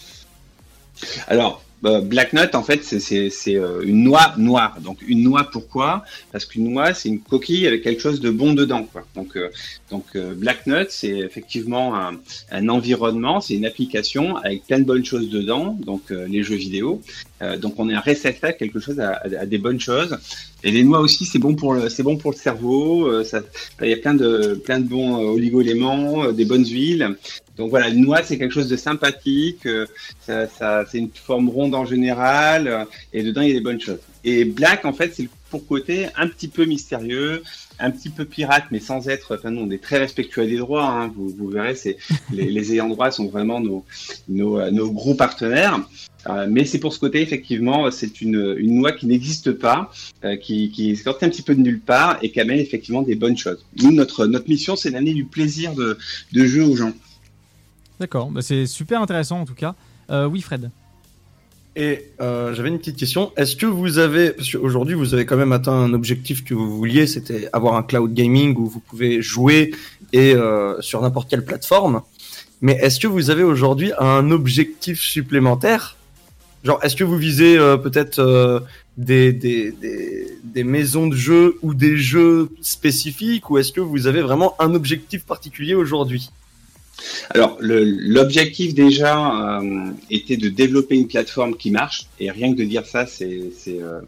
[1.29, 4.79] Alors, euh, Black Nut, en fait, c'est- euh, une noix noire.
[4.83, 6.05] Donc, une noix, pourquoi?
[6.33, 8.85] Parce qu'une noix, c'est une coquille avec quelque chose de bon dedans.
[8.91, 9.07] Quoi.
[9.15, 9.49] Donc, euh,
[9.91, 12.12] donc euh, Black Nut, c'est effectivement un,
[12.51, 16.57] un environnement, c'est une application avec plein de bonnes choses dedans, donc euh, les jeux
[16.57, 17.03] vidéo.
[17.61, 20.17] Donc, on est un réceptacle, quelque chose à, à- des bonnes choses.
[20.65, 23.11] Et les noix aussi, c'est bon pour le, c'est bon pour le cerveau.
[23.83, 27.15] il y a plein de, plein de bons oligo-éléments, des bonnes huiles.
[27.57, 29.66] Donc voilà, une noix, c'est quelque chose de sympathique.
[29.66, 29.87] euh,
[30.21, 33.61] ça, ça, c'est une forme ronde en général, euh, et dedans il y a des
[33.61, 34.01] bonnes choses.
[34.25, 37.42] Et Black, en fait, c'est le pour côté un petit peu mystérieux,
[37.79, 39.37] un petit peu pirate, mais sans être.
[39.37, 40.88] Enfin, nous, on est très respectueux des droits.
[40.88, 41.97] Hein, vous, vous verrez, c'est
[42.33, 43.85] les, les ayants droit sont vraiment nos
[44.29, 45.81] nos, euh, nos gros partenaires.
[46.29, 49.92] Euh, mais c'est pour ce côté, effectivement, c'est une, une loi qui n'existe pas,
[50.25, 53.03] euh, qui, qui est sortie un petit peu de nulle part et qui amène effectivement
[53.03, 53.64] des bonnes choses.
[53.81, 55.97] Nous, notre, notre mission, c'est d'amener du plaisir de,
[56.33, 56.92] de jeu aux gens.
[58.01, 59.75] D'accord, bah, c'est super intéressant en tout cas.
[60.11, 60.71] Euh, oui Fred.
[61.75, 63.33] Et euh, j'avais une petite question.
[63.37, 66.75] Est-ce que vous avez, parce qu'aujourd'hui vous avez quand même atteint un objectif que vous
[66.77, 69.73] vouliez, c'était avoir un cloud gaming où vous pouvez jouer
[70.13, 72.03] et euh, sur n'importe quelle plateforme.
[72.63, 75.97] Mais est-ce que vous avez aujourd'hui un objectif supplémentaire?
[76.65, 78.65] Genre, est-ce que vous visez peut-être
[78.97, 84.55] des, des maisons de jeux ou des jeux spécifiques ou est-ce que vous avez vraiment
[84.59, 86.31] un objectif particulier aujourd'hui?
[87.31, 92.07] Alors, l'objectif déjà euh, était de développer une plateforme qui marche.
[92.21, 94.01] Et rien que de dire ça, c'est euh,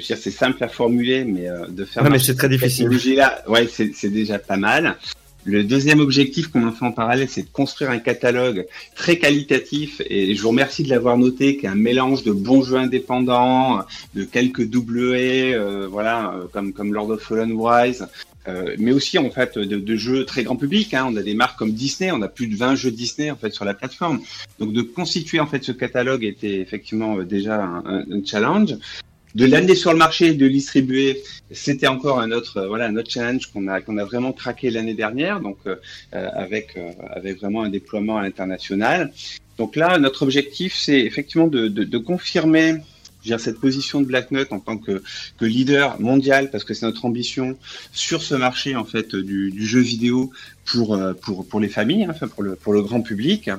[0.00, 2.84] c'est simple à formuler, mais euh, de faire Ouais, mais c'est très difficile.
[2.84, 4.96] technologie-là, ouais, c'est déjà pas mal.
[5.44, 10.02] Le deuxième objectif qu'on a fait en parallèle, c'est de construire un catalogue très qualitatif.
[10.10, 13.80] Et je vous remercie de l'avoir noté, qui est un mélange de bons jeux indépendants,
[14.14, 18.06] de quelques double A, euh, voilà, euh, comme comme Lord of Fallen ou Rise.
[18.46, 20.94] Euh, mais aussi en fait de, de jeux très grand public.
[20.94, 21.06] Hein.
[21.10, 23.50] On a des marques comme Disney, on a plus de 20 jeux Disney en fait
[23.52, 24.20] sur la plateforme.
[24.58, 28.76] Donc de constituer en fait ce catalogue était effectivement euh, déjà un, un- challenge.
[29.34, 32.96] De l'amener sur le marché, de le distribuer, c'était encore un autre euh, voilà un
[32.96, 35.40] autre challenge qu'on a qu'on a vraiment craqué l'année dernière.
[35.40, 35.76] Donc euh,
[36.12, 39.12] avec euh, avec vraiment un déploiement à l'international.
[39.58, 42.76] Donc là notre objectif c'est effectivement de, de, de confirmer
[43.24, 45.02] dire, cette position de Black Nut en tant que,
[45.38, 47.56] que leader mondial, parce que c'est notre ambition
[47.92, 50.30] sur ce marché en fait du, du jeu vidéo
[50.64, 53.50] pour euh, pour pour les familles, hein, pour le pour le grand public.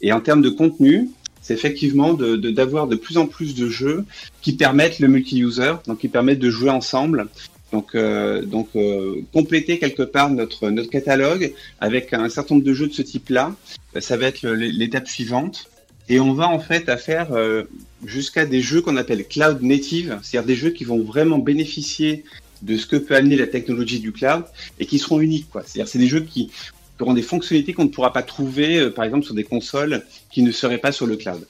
[0.00, 1.10] Et en termes de contenu,
[1.42, 4.04] c'est effectivement de de- d'avoir de, plus en plus de jeux
[4.42, 7.26] qui permettent le multi-user, donc qui permettent de jouer ensemble.
[7.72, 12.72] Donc euh, donc euh, compléter quelque part notre notre catalogue avec un certain nombre de
[12.72, 13.54] jeux de ce type-là,
[14.00, 15.68] ça va être l'étape suivante.
[16.08, 17.64] Et on va en fait à faire euh,
[18.04, 22.24] jusqu'à des jeux qu'on appelle cloud native, c'est-à-dire des jeux qui vont vraiment bénéficier
[22.62, 24.44] de ce que peut amener la technologie du cloud
[24.78, 25.48] et qui seront uniques.
[25.50, 25.62] quoi.
[25.66, 26.50] C'est-à-dire c'est des jeux qui
[26.98, 30.42] auront des fonctionnalités qu'on ne pourra pas trouver, euh, par exemple, sur des consoles qui
[30.42, 31.46] ne seraient pas sur le cloud.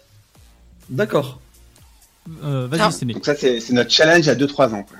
[0.90, 1.40] D'accord.
[2.44, 3.04] Euh, Vas-y Ah.
[3.14, 4.82] Donc ça, c'est c'est notre challenge à 2-3 ans.
[4.82, 4.98] quoi.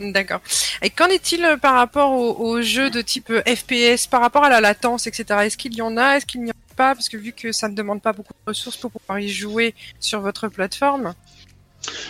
[0.00, 0.40] D'accord.
[0.82, 4.60] Et qu'en est-il par rapport aux, aux jeux de type FPS, par rapport à la
[4.60, 5.24] latence, etc.
[5.44, 6.16] Est-ce qu'il y en a?
[6.16, 8.50] Est-ce qu'il n'y en a Parce que vu que ça ne demande pas beaucoup de
[8.50, 11.14] ressources pour pouvoir y jouer sur votre plateforme.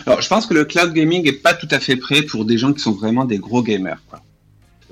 [0.05, 2.57] Alors, je pense que le cloud gaming est pas tout à fait prêt pour des
[2.57, 4.01] gens qui sont vraiment des gros gamers.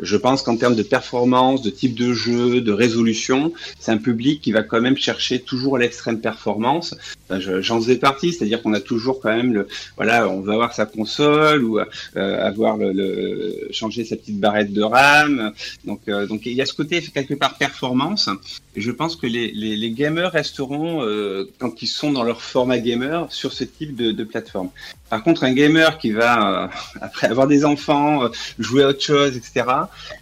[0.02, 4.42] Je pense qu'en termes de performance, de type de jeu, de résolution, c'est un public
[4.42, 6.96] qui va quand même chercher toujours l'extrême performance.
[7.30, 10.74] Je- J'en faisais partie, c'est-à-dire qu'on a toujours quand même le, voilà, on veut avoir
[10.74, 15.52] sa console ou euh, avoir le, le- changer sa petite barrette de RAM.
[15.86, 18.30] Donc, euh, donc il y a ce côté quelque part performance.
[18.76, 22.42] Et je pense que les, les, les gamers resteront euh, quand ils sont dans leur
[22.42, 24.70] format gamer sur ce type de, de plateforme.
[25.10, 26.67] Par contre, un gamer qui va euh,
[27.02, 29.65] après avoir des enfants, euh, jouer à autre chose, etc.,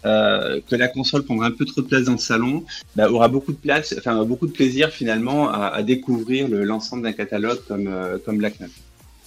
[0.06, 2.63] euh, que la console prendra un peu trop de place dans le salon,
[2.95, 7.13] bah, aura beaucoup de place, enfin beaucoup de plaisir finalement à, découvrir le- l'ensemble d'un
[7.13, 7.89] catalogue comme
[8.26, 8.71] comme Black Knight.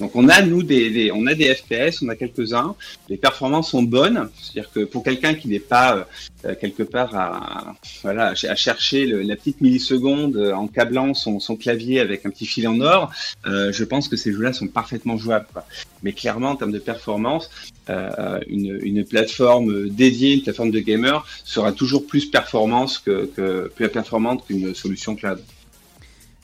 [0.00, 2.74] Donc on a nous des, on a des FPS, on a quelques-uns.
[3.08, 6.06] Les performances sont bonnes, c'est-à-dire que pour quelqu'un qui n'est pas
[6.44, 11.56] euh, quelque part à voilà à chercher la petite milliseconde euh, en câblant son, son
[11.56, 13.10] clavier avec un petit fil en or,
[13.46, 15.48] euh, je pense que ces jeux-là sont parfaitement jouables.
[15.52, 15.66] quoi.
[16.04, 17.50] Mais clairement en termes de performance,
[17.88, 24.46] une, une plateforme dédiée, une plateforme de gamer sera toujours plus performance que, plus performante
[24.46, 25.40] qu'une solution cloud.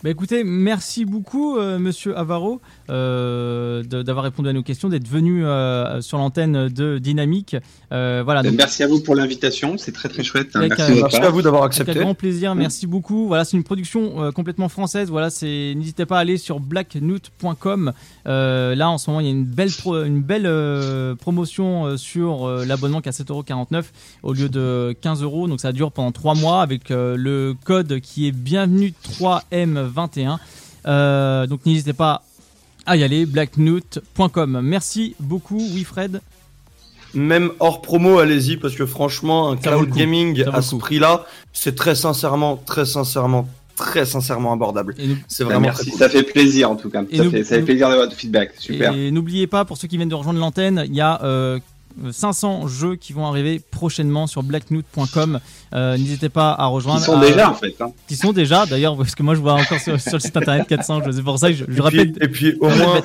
[0.03, 6.19] Bah écoutez, merci beaucoup, monsieur Avaro, d'avoir répondu à nos questions, d'être venu euh, sur
[6.19, 7.57] l'antenne de Dynamique.
[7.93, 10.49] Euh, voilà, donc, Merci à vous pour l'invitation, c'est très très chouette.
[10.55, 10.61] hein.
[10.61, 12.01] Avec Merci à vous d'avoir avec un accepté.
[12.01, 13.27] grand plaisir, merci beaucoup.
[13.29, 15.11] Voilà, c'est une production euh, complètement française.
[15.11, 17.93] Voilà, c'est n'hésitez pas à aller sur blacknote.com.
[18.27, 21.87] Euh, là, en ce moment, il y a une belle pro- une belle euh, promotion
[21.87, 23.85] euh, sur euh, l'abonnement qui est à 7,49€
[24.23, 25.47] au lieu de 15 euros.
[25.49, 30.39] Donc ça dure pendant 3 mois avec euh, le code qui est bienvenue 3M21.
[30.87, 32.23] Euh, donc n'hésitez pas
[32.87, 34.61] à y aller, blacknote.com.
[34.63, 36.21] Merci beaucoup, Wilfred.
[37.15, 41.77] Même hors promo, allez-y, parce que franchement, un Ça cloud gaming à ce prix-là, c'est
[41.77, 44.97] très sincèrement, très sincèrement, très sincèrement abordable.
[44.99, 45.99] Nous- C'est Bah, vraiment merci, très cool.
[46.01, 47.05] ça fait plaisir en tout cas.
[47.11, 48.53] Et Ça nous- fait, ça fait plaisir d'avoir votre feedback.
[48.59, 48.93] Super.
[48.95, 51.61] Et n'oubliez pas, pour ceux qui viennent de rejoindre l'antenne, il y a euh,
[52.11, 55.41] 500 jeux qui vont arriver prochainement sur blacknote.com.
[55.75, 57.01] Euh, N'hésitez pas à rejoindre.
[57.01, 57.75] Ils sont à- déjà en fait.
[57.81, 57.93] Hein.
[58.09, 60.67] Qui sont déjà, d'ailleurs, parce que moi je vois encore sur, sur le site internet
[60.69, 61.13] 400 jeux.
[61.13, 62.23] C'est pour ça que je, je Et puis, répète.
[62.23, 63.01] et puis au moins,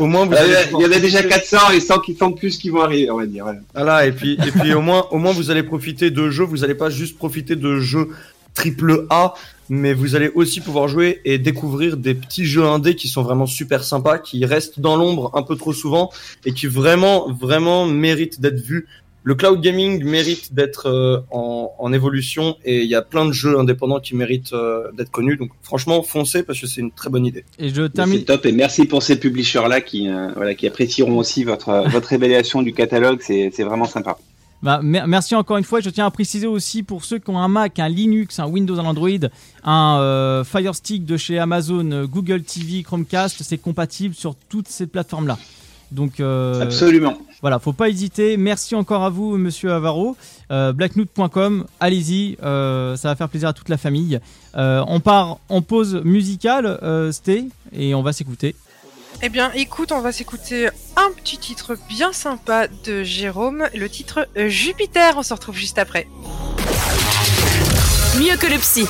[0.00, 2.32] au moins vous Euh, allez Il y en a déjà 400 et 100 qui sont
[2.32, 3.44] plus qui vont arriver, on va dire.
[3.44, 3.58] Voilà.
[3.74, 6.64] Voilà, et puis, et puis au moins, au moins vous allez profiter de jeux, vous
[6.64, 8.08] allez pas juste profiter de jeux
[8.54, 9.34] triple A,
[9.68, 13.46] mais vous allez aussi pouvoir jouer et découvrir des petits jeux indés qui sont vraiment
[13.46, 16.10] super sympas, qui restent dans l'ombre un peu trop souvent
[16.44, 18.86] et qui vraiment, vraiment méritent d'être vus.
[19.26, 23.32] Le cloud gaming mérite d'être euh, en, en évolution et il y a plein de
[23.32, 25.38] jeux indépendants qui méritent euh, d'être connus.
[25.38, 27.46] Donc franchement, foncez parce que c'est une très bonne idée.
[27.58, 28.24] Et je C'est termine.
[28.24, 32.12] top et merci pour ces publishers là qui euh, voilà qui apprécieront aussi votre votre
[32.18, 33.20] évaluation du catalogue.
[33.22, 34.18] C'est c'est vraiment sympa.
[34.64, 35.80] Bah, mer- merci encore une fois.
[35.80, 38.78] Je tiens à préciser aussi pour ceux qui ont un Mac, un Linux, un Windows,
[38.80, 39.10] un Android,
[39.62, 44.68] un euh, Fire Stick de chez Amazon, euh, Google TV, Chromecast, c'est compatible sur toutes
[44.68, 45.36] ces plateformes-là.
[45.92, 47.12] Donc euh, Absolument.
[47.42, 48.38] Voilà, faut pas hésiter.
[48.38, 50.16] Merci encore à vous, monsieur Avaro.
[50.50, 54.18] Euh, blacknote.com, allez-y, ça va faire plaisir à toute la famille.
[54.54, 56.78] On part en pause musicale,
[57.12, 57.44] Sté,
[57.76, 58.56] et on va s'écouter.
[59.22, 64.28] Eh bien, écoute, on va s'écouter un petit titre bien sympa de Jérôme, le titre
[64.36, 65.14] euh, Jupiter.
[65.16, 66.06] On se retrouve juste après.
[68.18, 68.86] Mieux que le psy.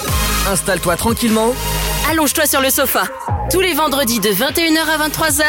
[0.49, 1.55] Installe-toi tranquillement.
[2.11, 3.05] Allonge-toi sur le sofa.
[3.51, 5.45] Tous les vendredis de 21h à 23h,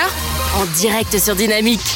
[0.58, 1.96] en direct sur Dynamique.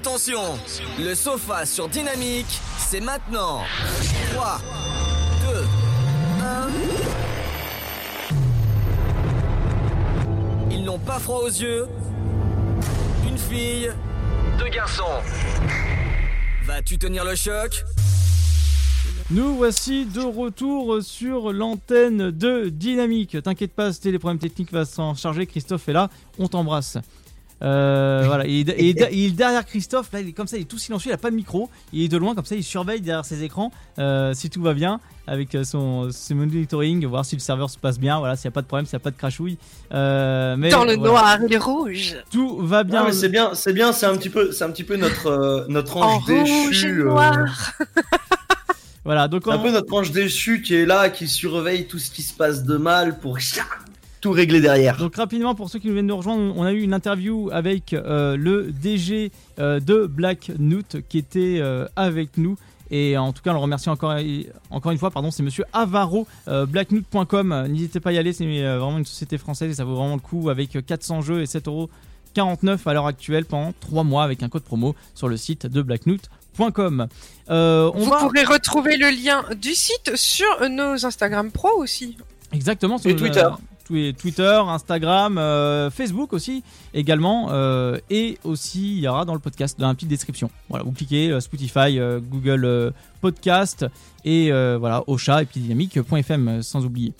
[0.00, 0.40] Attention,
[0.98, 3.60] Le sofa sur Dynamique, c'est maintenant
[4.32, 4.58] 3,
[5.52, 5.66] 2,
[6.42, 6.68] 1...
[10.70, 11.86] Ils n'ont pas froid aux yeux.
[13.28, 13.92] Une fille,
[14.58, 15.20] deux garçons.
[16.64, 17.84] Vas-tu tenir le choc?
[19.30, 23.36] Nous voici de retour sur l'antenne de Dynamique.
[23.42, 25.44] T'inquiète pas, c'était les problèmes techniques, va s'en charger.
[25.44, 26.96] Christophe est là, on t'embrasse.
[27.62, 30.56] Euh, voilà, il est, il est- il est derrière Christophe, là il est comme ça,
[30.56, 32.54] il est tout silencieux, il a pas de micro, il est de loin comme ça,
[32.54, 37.24] il surveille derrière ses écrans euh, si tout va bien avec euh, son, monitoring, voir
[37.24, 39.02] si le serveur se passe bien, voilà, s'il n'y a pas de problème, s'il n'y
[39.02, 39.58] a pas de crachouille.
[39.92, 42.16] Euh, mais Dans le voilà, noir et le rouge.
[42.32, 43.00] Tout va bien.
[43.00, 45.26] Non, mais c'est bien, c'est bien, c'est un petit peu, c'est un petit peu notre
[45.28, 47.00] euh, notre En ange rouge et déchu.
[47.02, 47.72] euh, noir.
[49.04, 52.22] Voilà, donc un peu notre ange déchu qui est là, qui surveille tout ce qui
[52.22, 53.38] se passe de mal pour
[54.20, 54.96] tout régler derrière.
[54.98, 57.92] Donc rapidement pour ceux qui nous viennent de rejoindre, on a eu une interview avec
[57.94, 62.56] euh, le DG euh, de Black Note qui était euh, avec nous.
[62.92, 64.16] Et en tout cas, on le remercie encore,
[64.70, 65.12] encore une fois.
[65.12, 67.52] Pardon, c'est Monsieur Avaro, euh, blacknote.com.
[67.52, 70.16] Euh, N'hésitez pas à y aller, c'est vraiment une société française et ça vaut vraiment
[70.16, 74.42] le coup avec euh, 400 jeux et 7,49€ à l'heure actuelle pendant 3 mois avec
[74.42, 77.06] un code promo sur le site de blacknote.com.
[77.50, 82.16] Euh, on Vous va pourrez retrouver le lien du site sur nos Instagram pro aussi.
[82.52, 82.98] Exactement.
[82.98, 83.46] sur Et le- Twitter.
[83.90, 86.62] Twi- Twitter, Instagram, euh, Facebook aussi
[86.94, 87.48] également.
[87.50, 90.48] euh, et aussi, il y aura dans le podcast dans la petite description.
[90.68, 91.98] Voilà, vous cliquez euh, Spotify,
[92.30, 93.84] Google Podcast
[94.24, 97.12] et voilà, Ocha et puis dynamique.fm sans oublier.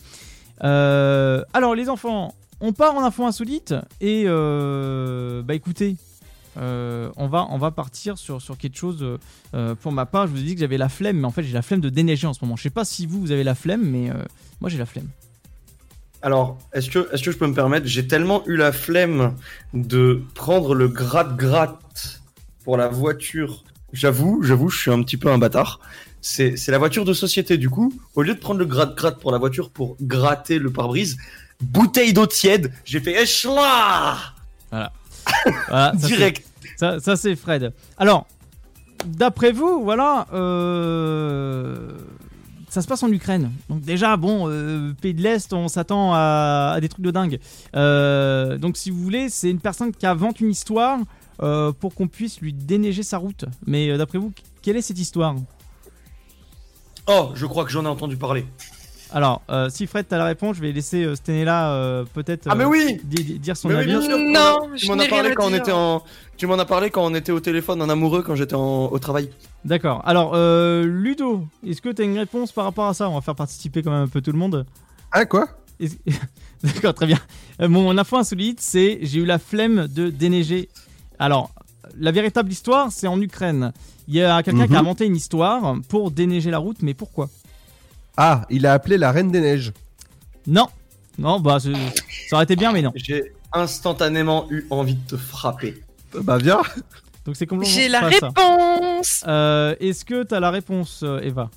[0.61, 5.97] Alors les enfants, on part en info insolite et bah écoutez.
[6.57, 9.05] on, va, partir sur, quelque chose.
[9.81, 11.53] pour ma part, je vous ai dit que j'avais la flemme, mais en fait j'ai
[11.55, 12.57] la flemme de déneiger en ce moment.
[12.57, 14.11] Je sais pas si vous, avez la flemme, mais
[14.61, 15.09] moi j'ai la flemme.
[16.23, 19.35] Alors, est-ce que, je peux me permettre J'ai tellement eu la flemme
[19.73, 22.21] de prendre le gratte-gratte
[22.65, 23.65] pour la voiture.
[23.93, 25.81] J'avoue, j'avoue, je suis un petit peu un bâtard.
[26.21, 27.93] C'est, la voiture de société, du coup.
[28.15, 31.17] Au lieu de prendre le gratte-gratte pour la voiture pour gratter le pare-brise,
[31.63, 34.19] bouteille d'eau tiède, j'ai fait échela
[34.71, 34.93] Voilà,
[35.69, 36.47] ça, direct.
[36.77, 37.73] Ça, ça, c'est Fred.
[37.97, 38.27] Alors,
[39.07, 41.93] d'après vous, voilà, euh,
[42.71, 43.51] ça se passe en Ukraine.
[43.69, 47.41] Donc déjà, bon, euh, pays de l'Est, on s'attend à, des trucs de dingue.
[47.75, 51.01] Euh, donc si vous voulez, c'est une personne qui invente une histoire
[51.43, 53.45] euh, pour qu'on puisse lui déneiger sa route.
[53.67, 55.35] Mais d'après vous, quelle est cette histoire?
[57.09, 58.47] Oh, je crois que j'en ai entendu parler.
[59.13, 62.55] Alors, euh, si Fred, t'as la réponse, je vais laisser euh, Stenella euh, peut-être Ah,
[62.55, 63.89] mais euh, oui di- di- dire son Mais oui, avis.
[63.91, 64.19] bien sûr.
[64.19, 66.03] Non, tu je m'en as parlé quand on était en,
[66.37, 68.99] tu m'en as parlé quand on était au téléphone en amoureux quand j'étais en- au
[69.01, 69.31] travail.
[69.65, 70.01] D'accord.
[70.07, 73.09] Alors, euh, Ludo, est-ce que tu as une réponse par rapport à ça?
[73.11, 74.65] On va faire participer quand même un peu tout le monde.
[75.13, 75.49] Ah quoi?
[76.63, 77.19] D'accord, très bien.
[77.61, 80.69] Mon info insolite, c'est j'ai eu la flemme de déneiger.
[81.19, 81.51] Alors,
[81.99, 83.73] la véritable histoire, c'est en Ukraine.
[84.09, 84.87] Il y a quelqu'un qui a Mhm.
[84.87, 87.29] inventé une histoire pour déneiger la route, mais pourquoi?
[88.23, 89.73] Ah, il a appelé la Reine des Neiges.
[90.47, 90.69] Non.
[91.17, 91.71] Non, bah, ça
[92.33, 92.93] aurait été bien, mais non.
[92.95, 95.83] J'ai instantanément eu envie de te frapper.
[96.15, 96.61] Bah viens
[97.25, 98.29] Donc c'est complètement J'ai la pas ça.
[98.37, 99.25] réponse.
[99.27, 101.49] Euh, Est-ce que tu as la réponse, euh, Eva?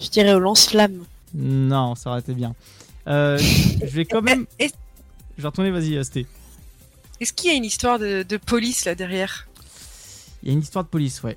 [0.00, 1.04] Je dirais au lance-flamme.
[1.34, 2.54] Non, ça aurait été bien.
[3.08, 4.46] Euh, je vais quand même.
[4.60, 4.74] Est-
[5.36, 6.26] Je vais retourner, vas-y, Sté.
[7.20, 9.48] Est-ce qu'il y a une histoire de, de police là derrière?
[10.44, 11.36] Il y a une histoire de police, ouais.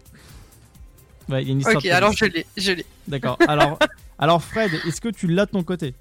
[1.29, 2.85] Ouais, il y a une histoire Ok, de alors je l'ai, je l'ai.
[3.07, 3.37] D'accord.
[3.47, 3.77] Alors,
[4.19, 5.93] alors Fred, est-ce que tu l'as de ton côté?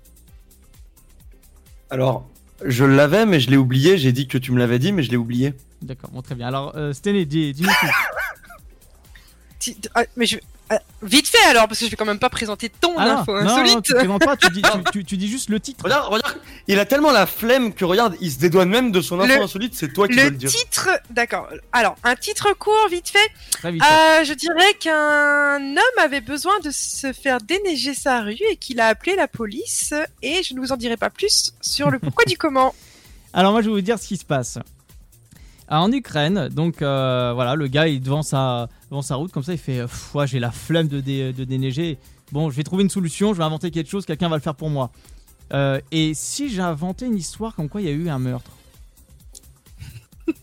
[1.90, 2.28] Alors,
[2.64, 3.98] je l'avais, mais je l'ai oublié.
[3.98, 5.54] J'ai dit que tu me l'avais dit, mais je l'ai oublié.
[5.82, 6.46] D'accord, bon, très bien.
[6.48, 7.86] Alors, euh, Stené, dis- dis-nous tout.
[9.94, 10.38] Ah, mais je...
[10.72, 13.32] ah, vite fait alors, parce que je vais quand même pas présenter ton Ah info
[13.32, 13.82] non, non, non, insolite.
[13.84, 15.82] tu présentes pas, tu dis, tu, tu- tu dis juste le titre.
[15.84, 16.36] Regarde, regarde,
[16.68, 19.42] il a tellement la flemme que regarde, il se dédouane même de son info Le-
[19.42, 19.74] insolite.
[19.74, 20.48] C'est toi qui veux Le le dire.
[20.50, 21.48] titre, d'accord.
[21.72, 23.30] Alors, un titre court, vite fait.
[23.50, 23.82] Très vite.
[23.82, 28.80] Euh, je dirais qu'un homme avait besoin de se faire déneiger sa rue et qu'il
[28.80, 29.92] a appelé la police.
[30.22, 32.74] Et je ne vous en dirai pas plus sur le pourquoi du comment.
[33.32, 34.58] Alors moi je vais vous dire ce qui se passe.
[35.68, 39.30] Alors, en Ukraine, donc euh, voilà, le gars il est devant sa, devant sa route
[39.32, 41.98] comme ça, il fait euh, ouais, j'ai la flemme de, dé- de déneiger.
[42.32, 44.54] Bon, je vais trouver une solution, je vais inventer quelque chose, quelqu'un va le faire
[44.54, 44.90] pour moi.
[45.52, 48.50] Euh, et si j'ai inventé une histoire comme quoi il y a eu un meurtre?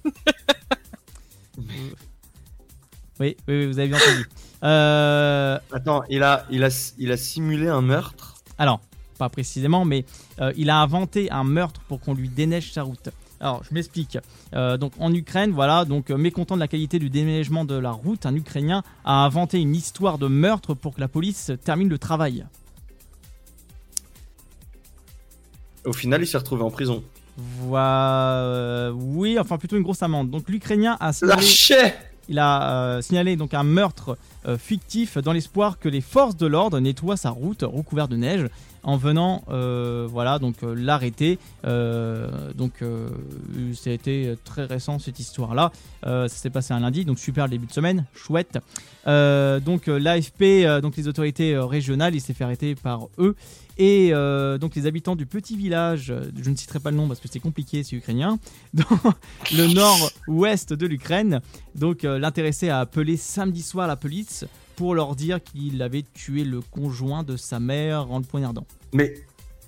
[3.19, 4.27] Oui, oui, oui, vous avez bien entendu.
[4.63, 6.69] Euh, Attends, il a, il a,
[6.99, 8.35] il a simulé un meurtre?
[8.59, 8.79] Alors,
[9.17, 10.05] pas précisément, mais
[10.39, 13.09] euh, il a inventé un meurtre pour qu'on lui déneige sa route.
[13.39, 14.17] Alors, je m'explique.
[14.53, 17.91] Euh, donc, en Ukraine, voilà, donc euh, mécontent de la qualité du déneigement de la
[17.91, 21.99] route, un Ukrainien a inventé une histoire de meurtre pour que la police termine le
[21.99, 22.45] travail.
[25.85, 27.03] Au final, il s'est retrouvé en prison.
[27.37, 30.31] Voilà, euh, oui, enfin plutôt une grosse amende.
[30.31, 31.95] Donc l'Ukrainien a signalé, L'archet
[32.29, 36.45] il a euh, signalé donc un meurtre euh, fictif dans l'espoir que les forces de
[36.45, 38.47] l'ordre nettoient sa route recouverte de neige
[38.87, 41.39] en venant, euh, voilà, donc euh, l'arrêter.
[41.65, 42.81] Euh, donc
[43.73, 45.73] ça a été très récent cette histoire-là.
[46.05, 48.57] Euh, ça s'est passé un lundi, donc super début de semaine, chouette.
[49.05, 53.35] Donc l'AFP, donc les autorités régionales, il s'est fait arrêter par eux.
[53.77, 54.11] Et
[54.59, 57.39] donc les habitants du petit village, je ne citerai pas le nom parce que c'est
[57.39, 58.39] compliqué, c'est ukrainien,
[58.73, 59.13] dans
[59.53, 61.41] le nord-ouest de l'Ukraine.
[61.75, 64.45] Donc l'intéressé a appelé samedi soir la police
[64.77, 68.65] pour leur dire qu'il avait tué le conjoint de sa mère en le poignardant.
[68.93, 69.13] Mais,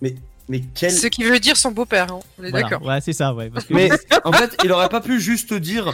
[0.02, 0.16] mais,
[0.48, 0.92] mais quel.
[0.92, 2.20] Ce qui veut dire son beau-père, hein.
[2.40, 2.70] on est Voilà.
[2.70, 2.88] d'accord.
[2.88, 3.50] Ouais, c'est ça, ouais.
[3.50, 3.90] Parce que Mais
[4.24, 5.94] en fait, il aurait pas pu juste dire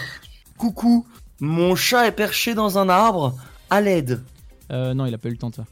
[0.58, 1.06] Coucou,
[1.40, 3.36] mon chat est perché dans un arbre,
[3.70, 4.24] à l'aide.
[4.72, 5.66] Euh, non, il a pas eu le temps de ça.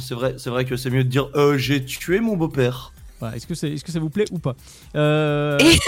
[0.00, 2.92] C'est vrai, c'est vrai que c'est mieux de dire euh, J'ai tué mon beau-père.
[3.20, 3.36] Voilà.
[3.36, 4.56] Est-ce que, c'est- est-ce que ça vous plaît ou pas?
[4.96, 5.78] Euh, Et-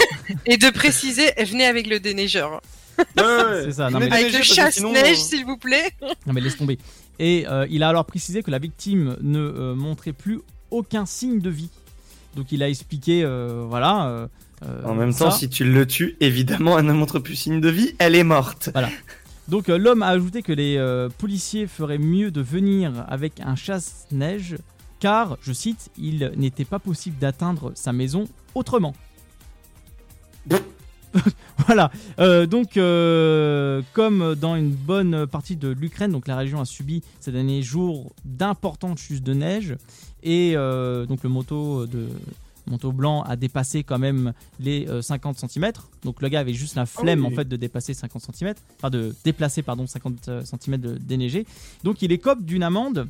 [0.53, 2.61] Et de préciser, venez avec le déneigeur.
[2.97, 5.91] C'est ça, non, mais- Avec le chasse-neige, s'il vous plaît.
[6.25, 6.77] Non mais laisse tomber.
[7.19, 10.39] Et euh, il a alors précisé que la victime ne euh, montrait plus
[10.71, 11.69] aucun signe de vie.
[12.35, 14.29] Donc il a expliqué, euh, voilà.
[14.85, 15.25] En même ça.
[15.25, 18.23] temps, si tu le tues, évidemment, elle ne montre plus signe de vie, elle est
[18.23, 18.69] morte.
[19.47, 23.55] Donc euh, l'homme a ajouté que les euh, policiers feraient mieux de venir avec un
[23.55, 24.57] chasse-neige
[24.99, 28.93] car, je cite, il n'était pas possible d'atteindre sa maison autrement.
[31.67, 31.91] voilà.
[32.19, 37.03] Euh, donc, euh, comme dans une bonne partie de l'Ukraine, donc la région a subi
[37.19, 39.75] ces derniers jours d'importantes chutes de neige
[40.23, 42.07] et euh, donc le moto de
[42.69, 45.71] manteau blanc a dépassé quand même les euh, 50 cm.
[46.03, 47.27] Donc le gars avait juste la flemme oui.
[47.27, 51.45] en fait de dépasser 50 cm, enfin de déplacer pardon 50 cm de déneigé.
[51.83, 53.07] Donc il écope d'une amende.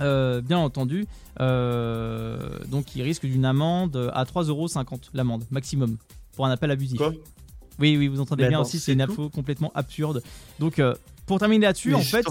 [0.00, 1.06] euh, bien entendu,
[1.40, 5.98] euh, donc il risque d'une amende à 3,50€ l'amende maximum
[6.34, 6.98] pour un appel abusif.
[6.98, 7.12] Quoi
[7.78, 10.22] oui, oui, vous entendez Mais bien attends, aussi, c'est une info complètement absurde.
[10.58, 10.94] Donc, euh,
[11.26, 12.26] pour terminer là-dessus, en fait,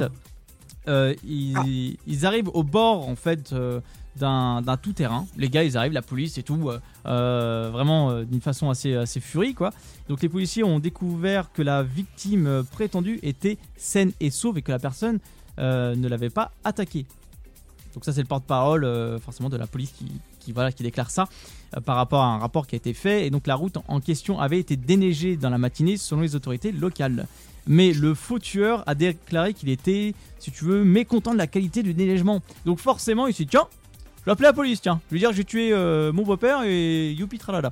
[0.88, 3.80] euh, ils, ils arrivent au bord en fait euh,
[4.16, 5.26] d'un tout-terrain.
[5.38, 6.70] Les gars, ils arrivent, la police et tout,
[7.04, 9.72] vraiment d'une façon assez, assez furie, quoi.
[10.08, 14.72] Donc, les policiers ont découvert que la victime prétendue était saine et sauve et que
[14.72, 15.20] la personne
[15.58, 17.08] ne l'avait pas attaquée.
[17.94, 21.12] Donc ça c'est le porte-parole euh, forcément de la police qui, qui, voilà, qui déclare
[21.12, 21.28] ça
[21.78, 23.28] euh, par rapport à un rapport qui a été fait.
[23.28, 26.72] Et donc la route en question avait été déneigée dans la matinée selon les autorités
[26.72, 27.28] locales.
[27.68, 31.84] Mais le faux tueur a déclaré qu'il était, si tu veux, mécontent de la qualité
[31.84, 32.42] du déneigement.
[32.66, 33.68] Donc forcément il s'est dit tiens,
[34.22, 35.00] je vais appeler la police, tiens.
[35.10, 37.72] Je vais dire j'ai tué euh, mon beau-père et youpi tralala.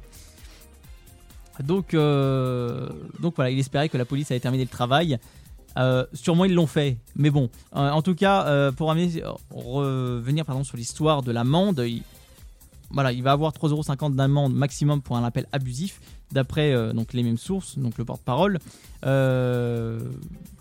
[1.63, 2.87] Donc, euh,
[3.19, 5.17] donc voilà, il espérait que la police avait terminé le travail.
[6.13, 7.49] Sûrement ils l'ont fait, mais bon.
[7.71, 11.85] En tout cas, pour revenir pardon, sur l'histoire de l'amende,
[12.89, 15.99] voilà, il va avoir 3,50€ d'amende maximum pour un appel abusif,
[16.31, 18.59] d'après euh, donc les mêmes sources, donc le porte-parole.
[19.05, 19.99] Euh,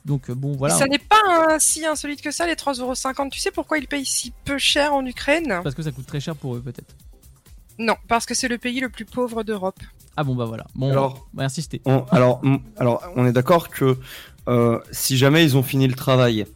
[0.05, 0.75] donc bon, voilà.
[0.75, 3.31] Ça n'est pas un- si insolite que ça, les 3,50€.
[3.31, 5.61] Tu sais pourquoi ils payent si peu cher en Ukraine?
[5.63, 6.95] Parce que ça coûte très cher pour eux, peut-être.
[7.79, 9.79] Non, parce que c'est le pays le plus pauvre d'Europe.
[10.17, 10.67] Ah bon, bah voilà.
[10.75, 11.83] Bon, Alors- on va insister.
[11.85, 12.41] On- alors,
[12.79, 13.99] alors, on est d'accord que
[14.49, 16.47] euh, si jamais ils ont fini le travail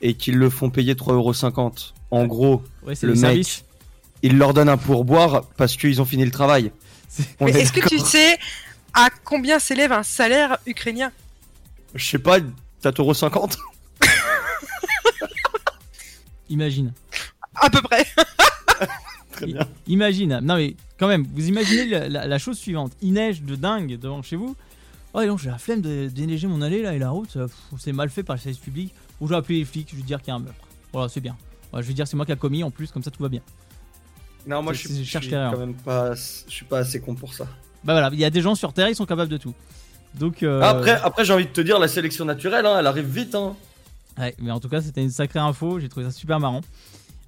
[0.00, 3.64] et qu'ils le font payer 3,50€, en gros, Ouais, c'est le le mec, service.
[4.26, 6.70] Il leur donne un pourboire parce qu'ils ont fini le travail.
[7.40, 8.38] On Mais est est-ce que tu sais
[8.94, 11.12] à combien s'élève un salaire ukrainien
[11.94, 12.38] Je sais pas,
[12.82, 13.56] 4,50€
[16.48, 16.92] Imagine.
[17.54, 18.06] À peu près.
[19.32, 19.60] Très bien.
[19.86, 22.92] Imagine, non mais quand même, vous imaginez la, la- la chose suivante.
[23.02, 24.56] Il neige de dingue devant chez vous.
[25.12, 27.36] Oh non, j'ai la flemme de déneiger mon allée là et la route.
[27.36, 27.48] euh,
[27.78, 28.94] C'est mal fait par le service public.
[29.20, 30.60] Ou je vais appeler les flics, je vais dire qu'il y a un meurtre.
[30.92, 31.36] Voilà, c'est bien.
[31.70, 33.28] Voilà, je vais dire c'est moi qui a commis en plus, comme ça tout va
[33.28, 33.40] bien.
[34.46, 37.14] Non, moi je je cherche je suis quand même pas, je suis pas assez con
[37.14, 37.44] pour ça.
[37.84, 39.54] Bah voilà, il y a des gens sur Terre, ils sont capables de tout.
[40.14, 40.42] Donc.
[40.42, 43.34] euh, Après, après j'ai envie de te dire, la sélection naturelle, hein, elle arrive vite.
[43.34, 43.54] Hein.
[44.18, 45.78] Ouais, mais en tout cas, c'était une sacrée info.
[45.80, 46.62] J'ai trouvé ça super marrant.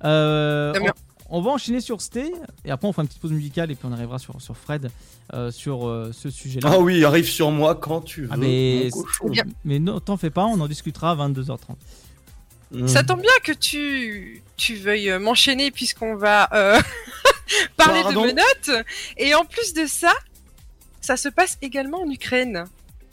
[0.04, 0.92] Euh, Très bien.
[1.28, 2.32] on, on va enchaîner sur Sté
[2.64, 4.90] et après on fera une petite pause musicale et puis on arrivera sur, sur Fred
[5.34, 6.70] euh, sur euh, ce sujet-là.
[6.72, 8.28] Ah oui, arrive sur moi quand tu veux.
[8.30, 8.90] Ah, mais,
[9.24, 9.42] bien.
[9.64, 11.58] mais non, t'en fais pas, on en discutera à 22h30.
[12.70, 12.86] Mm.
[12.88, 16.80] Ça tombe bien que tu, tu veuilles euh, m'enchaîner puisqu'on va euh,
[17.76, 18.84] parler Pardon de menottes.
[19.16, 20.12] Et en plus de ça,
[21.00, 22.64] ça se passe également en Ukraine.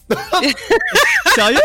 [1.35, 1.57] Sérieux?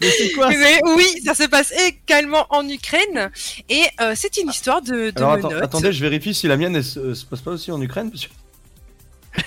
[0.00, 0.52] Mais c'est quoi?
[0.52, 3.30] Ça Mais oui, ça se passe également en Ukraine.
[3.68, 5.64] Et euh, c'est une histoire de, de Alors attends- menottes.
[5.64, 8.10] attendez, je vérifie si la mienne elle se, se passe pas aussi en Ukraine.
[8.10, 8.28] Parce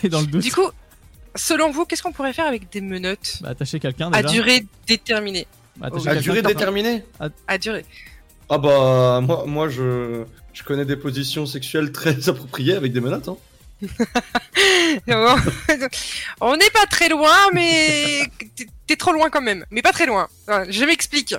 [0.01, 0.07] que...
[0.07, 0.69] dans le doute Du coup,
[1.35, 3.37] selon vous, qu'est-ce qu'on pourrait faire avec des menottes?
[3.41, 5.47] Bah, attacher quelqu'un à durée déterminée
[5.77, 7.03] Bah, attacher À durée déterminée
[7.47, 7.85] À durée.
[8.49, 13.29] Ah bah moi, moi je, je connais des positions sexuelles très appropriées avec des menottes.
[13.29, 13.37] Hein.
[16.41, 18.21] On n'est pas très loin, mais
[18.87, 19.65] t'es- trop loin quand même.
[19.71, 20.27] Mais pas très loin.
[20.69, 21.33] Je m'explique.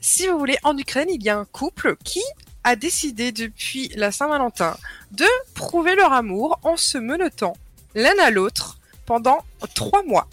[0.00, 2.22] Si vous voulez, en Ukraine, il y a un couple qui
[2.64, 4.76] a décidé depuis la Saint-Valentin
[5.10, 5.24] de
[5.54, 7.56] prouver leur amour en se menottant
[7.94, 9.44] l'un à l'autre pendant
[9.74, 10.28] trois mois.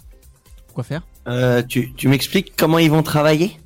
[0.78, 3.58] Quoi faire Euh, tu tu m'expliques comment ils vont travailler?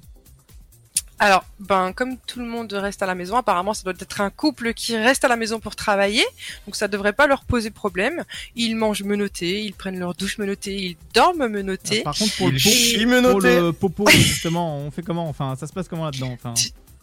[1.19, 4.31] Alors, ben, comme tout le monde reste à la maison, apparemment, ça doit être un
[4.31, 6.25] couple qui reste à la maison pour travailler,
[6.67, 8.25] donc ça devrait pas leur poser problème.
[8.57, 12.01] Ils mangent menottés, ils prennent leur douche menottée, ils dorment menottés.
[12.01, 15.29] Par contre, pour le, pour le popo, justement, on fait comment?
[15.29, 16.33] Enfin, ça se passe comment là-dedans?
[16.33, 16.55] Enfin,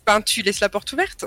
[0.07, 1.25] Ben, tu laisses la porte ouverte.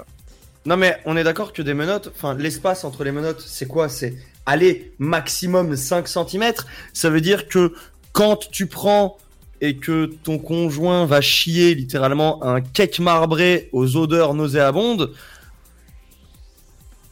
[0.64, 3.88] Non mais on est d'accord que des menottes, enfin l'espace entre les menottes, c'est quoi?
[3.88, 4.14] C'est
[4.46, 6.52] aller maximum 5 cm.
[6.92, 7.74] Ça veut dire que
[8.12, 9.16] quand tu prends
[9.60, 15.14] et que ton conjoint va chier littéralement un cake marbré aux odeurs nauséabondes,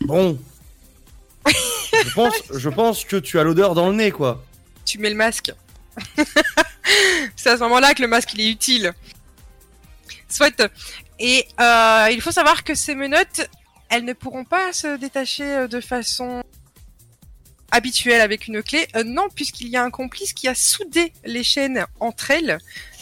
[0.01, 0.38] bon,
[1.46, 4.44] je pense, que tu as l'odeur dans le nez quoi.
[4.84, 5.53] Tu mets le masque.
[7.36, 8.92] C'est à ce moment-là que le masque il est utile.
[10.28, 10.62] Soit.
[11.18, 13.48] Et euh, il faut savoir que ces menottes,
[13.88, 16.42] elles ne pourront pas se détacher euh, de façon
[17.70, 18.86] habituelle avec une clé.
[18.96, 22.58] Euh, non, puisqu'il y a un complice qui a soudé les chaînes entre elles.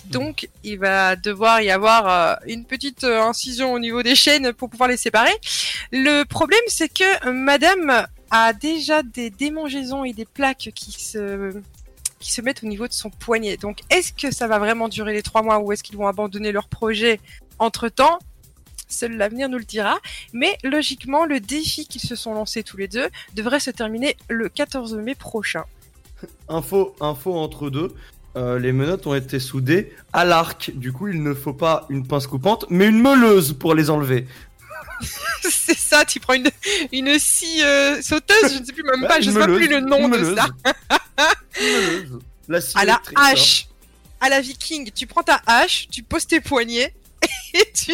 [0.07, 4.53] Donc, il va devoir y avoir euh, une petite euh, incision au niveau des chaînes
[4.53, 5.35] pour pouvoir les séparer.
[5.93, 11.53] Le problème, c'est que Madame a déjà des démangeaisons et des plaques qui se
[12.19, 13.57] qui se mettent au niveau de son poignet.
[13.57, 16.51] Donc, est-ce que ça va vraiment durer les trois mois ou est-ce qu'ils vont abandonner
[16.51, 17.21] leur projet
[17.61, 18.19] entre temps
[18.89, 19.99] Seul l'avenir nous le dira.
[20.33, 24.49] Mais logiquement, le défi qu'ils se sont lancés tous les deux devrait se terminer le
[24.49, 25.65] 14 mai prochain.
[26.49, 27.95] Info, info entre deux.
[28.37, 30.71] euh, les menottes ont été soudées à l'arc.
[30.75, 34.27] Du coup, il ne faut pas une pince coupante, mais une meuleuse pour les enlever.
[35.43, 36.49] C'est ça, tu prends une,
[36.93, 39.69] une scie euh, sauteuse, je ne sais plus même pas, je une sais pas plus
[39.69, 40.47] le nom de ça.
[41.61, 42.19] Une.
[42.49, 43.69] La scie À la hache,
[44.21, 46.95] à la viking, tu prends ta hache, tu poses tes poignets
[47.55, 47.93] et tu,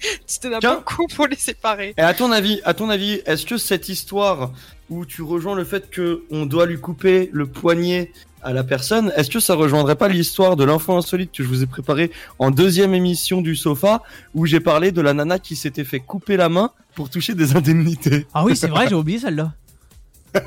[0.00, 1.94] tu te donnes un coup pour les séparer.
[1.96, 4.52] Et à ton avis, à ton avis, est-ce que cette histoire
[4.90, 9.12] où tu rejoins le fait que on doit lui couper le poignet à la personne,
[9.16, 12.50] est-ce que ça rejoindrait pas l'histoire de l'info insolite que je vous ai préparé en
[12.50, 14.02] deuxième émission du sofa
[14.34, 17.56] où j'ai parlé de la nana qui s'était fait couper la main pour toucher des
[17.56, 18.26] indemnités?
[18.34, 19.52] Ah oui, c'est vrai, j'ai oublié celle-là.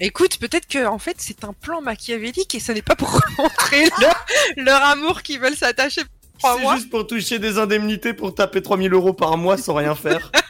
[0.00, 3.88] Écoute, peut-être que en fait c'est un plan machiavélique et ce n'est pas pour montrer
[4.00, 6.02] leur, leur amour qu'ils veulent s'attacher
[6.40, 10.30] C'est juste pour toucher des indemnités pour taper 3000 euros par mois sans rien faire.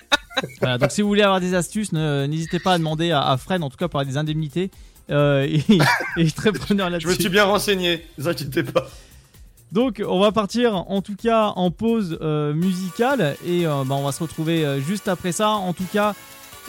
[0.60, 3.36] Voilà, donc si vous voulez avoir des astuces, ne- n'hésitez pas à demander à, à
[3.36, 4.70] Fred, en tout cas pour avoir des indemnités.
[5.10, 5.78] Euh, et, et
[6.16, 7.08] il est très preneur Je là-dessus.
[7.08, 8.86] me suis bien renseigné, ne vous inquiétez pas.
[9.72, 14.04] Donc on va partir en tout cas en pause euh, musicale et euh, bah, on
[14.04, 15.50] va se retrouver euh, juste après ça.
[15.50, 16.14] En tout cas,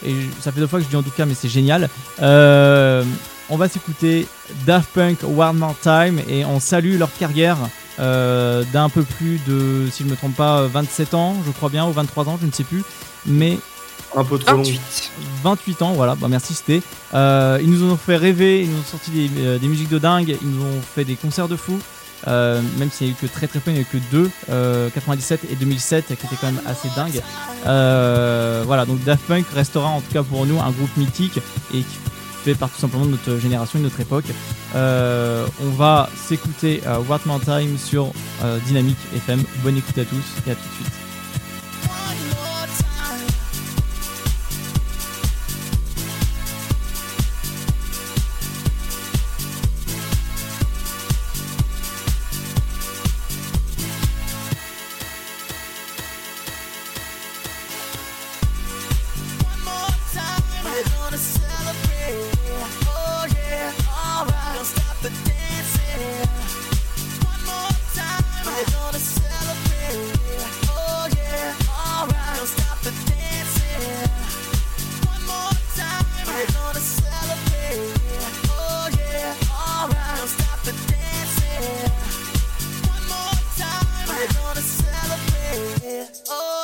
[0.04, 1.90] et ça fait deux fois que je dis en tout cas mais c'est génial.
[2.24, 3.04] Euh,
[3.52, 4.26] on va s'écouter
[4.66, 7.58] Daft Punk One More Time et on salue leur carrière
[8.00, 11.86] euh, d'un peu plus de, si je me trompe pas, 27 ans je crois bien
[11.88, 12.84] ou 23 ans, je ne sais plus.
[13.26, 13.58] Mais
[14.16, 14.64] Un peu trop long.
[14.64, 15.12] 28.
[15.43, 16.82] 28 ans, voilà, bah merci c'était.
[17.14, 20.00] Euh, ils nous ont fait rêver, ils nous ont sorti des, euh, des musiques de
[20.00, 21.80] dingue, ils nous ont fait des concerts de fou.
[22.28, 23.97] Euh, même s'il n'y a eu que très très peu, il n'y a eu que
[24.12, 27.22] deux, euh, 97 et 2007, qui étaient quand même assez dingues.
[27.66, 31.39] Euh, voilà, donc Daft Punk restera en tout cas pour nous un groupe mythique
[31.74, 31.97] et qui
[32.44, 34.26] fait partie tout simplement notre génération et de notre époque.
[34.76, 38.12] Euh, on va s'écouter euh, What More Time sur
[38.44, 39.44] euh, Dynamique FM.
[39.64, 40.94] Bonne écoute à tous et à tout de suite.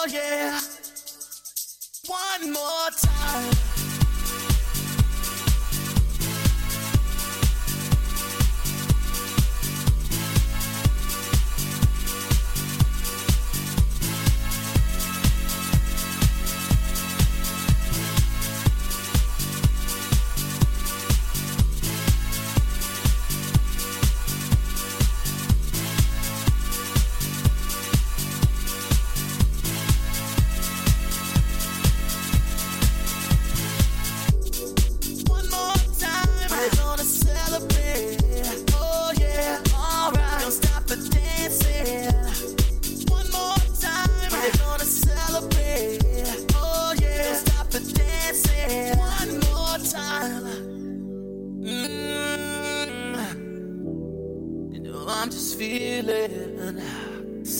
[0.08, 0.60] Yeah,
[2.08, 3.74] one more time.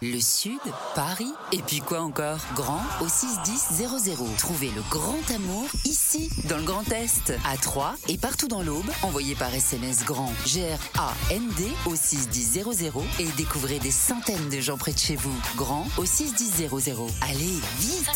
[0.00, 0.60] Le Sud,
[0.94, 2.38] Paris, et puis quoi encore?
[2.54, 3.88] Grand au 61000.
[4.38, 8.88] Trouvez le grand amour ici, dans le Grand Est, à Troyes et partout dans l'Aube.
[9.02, 14.98] Envoyez par SMS grand G-R-A-N-D au 61000 et découvrez des centaines de gens près de
[15.00, 15.34] chez vous.
[15.56, 16.68] Grand au 61000.
[17.22, 18.08] Allez, vite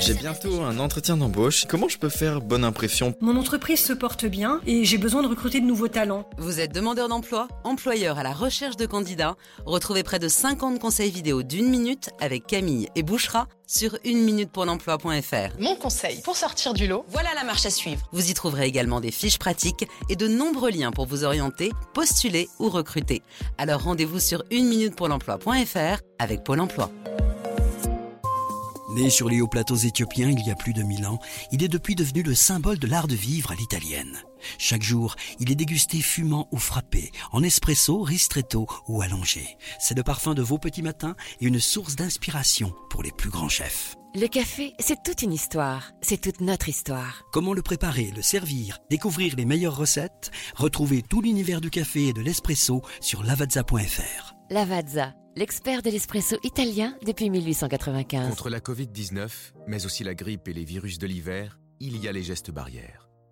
[0.00, 1.66] J'ai bientôt un entretien d'embauche.
[1.68, 3.14] Comment je peux faire bonne impression?
[3.20, 6.28] Mon entreprise se porte bien et j'ai besoin de recruter de nouveaux talents.
[6.36, 9.36] Vous êtes demandeur d'emploi, employeur à la recherche de candidats
[9.66, 14.50] Retrouvez près de 50 conseils vidéo d'une minute avec Camille et Bouchera sur une minute
[14.50, 15.60] pour l'emploi.fr.
[15.60, 18.08] Mon conseil pour sortir du lot, voilà la marche à suivre.
[18.10, 22.48] Vous y trouverez également des fiches pratiques et de nombreux liens pour vous orienter, postuler
[22.58, 23.22] ou recruter.
[23.58, 26.90] Alors rendez-vous sur une minute pour l'emploi.fr avec Pôle emploi.
[28.94, 31.20] Né sur les hauts plateaux éthiopiens il y a plus de mille ans,
[31.52, 34.18] il est depuis devenu le symbole de l'art de vivre à l'italienne.
[34.58, 39.56] Chaque jour, il est dégusté fumant ou frappé, en espresso, ristretto ou allongé.
[39.78, 43.48] C'est le parfum de vos petits matins et une source d'inspiration pour les plus grands
[43.48, 43.96] chefs.
[44.12, 45.92] Le café, c'est toute une histoire.
[46.02, 47.22] C'est toute notre histoire.
[47.32, 50.32] Comment le préparer, le servir, découvrir les meilleures recettes?
[50.56, 54.34] Retrouvez tout l'univers du café et de l'espresso sur lavazza.fr.
[54.50, 58.28] Lavazza, l'expert de l'espresso italien depuis 1895.
[58.28, 59.30] Contre la Covid-19,
[59.68, 63.09] mais aussi la grippe et les virus de l'hiver, il y a les gestes barrières.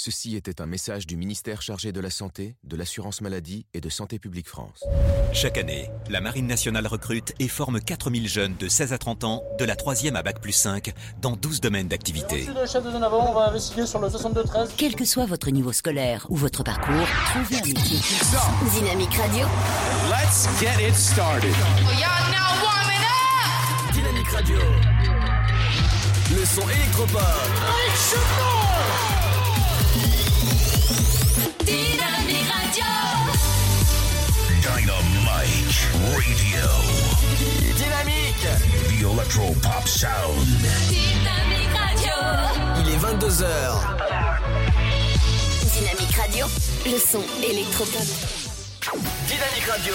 [0.00, 3.88] Ceci était un message du ministère chargé de la Santé, de l'Assurance Maladie et de
[3.88, 4.84] Santé publique France.
[5.32, 9.42] Chaque année, la Marine nationale recrute et forme 4000 jeunes de 16 à 30 ans,
[9.58, 12.44] de la 3e à Bac plus 5, dans 12 domaines d'activité.
[12.46, 14.68] Merci le chef de zone avant, on va investiguer sur le 62-13.
[14.76, 17.98] Quel que soit votre niveau scolaire ou votre parcours, trouvez un métier.
[18.78, 19.48] Dynamique Radio.
[20.08, 21.50] Let's get it started.
[21.98, 23.92] Y'all now warming up.
[23.92, 24.58] Dynamique Radio.
[26.30, 27.18] le son électropop.
[35.68, 36.64] Dynamite Radio.
[37.76, 38.48] Dynamique.
[38.88, 40.46] The Electro Pop Sound.
[40.88, 42.16] Dynamique Radio.
[42.80, 43.44] Il est 22h.
[45.74, 46.46] Dynamique Radio,
[46.86, 48.02] le son électropop.
[49.26, 49.94] Dynamique Radio.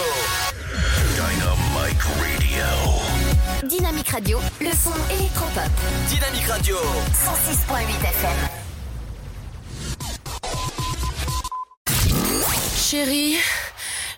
[1.15, 3.67] Dynamite Radio.
[3.67, 5.71] Dynamique Radio, le son électropop.
[6.07, 6.78] Dynamique Radio.
[7.13, 8.63] 106.8 FM.
[12.78, 13.38] Chérie,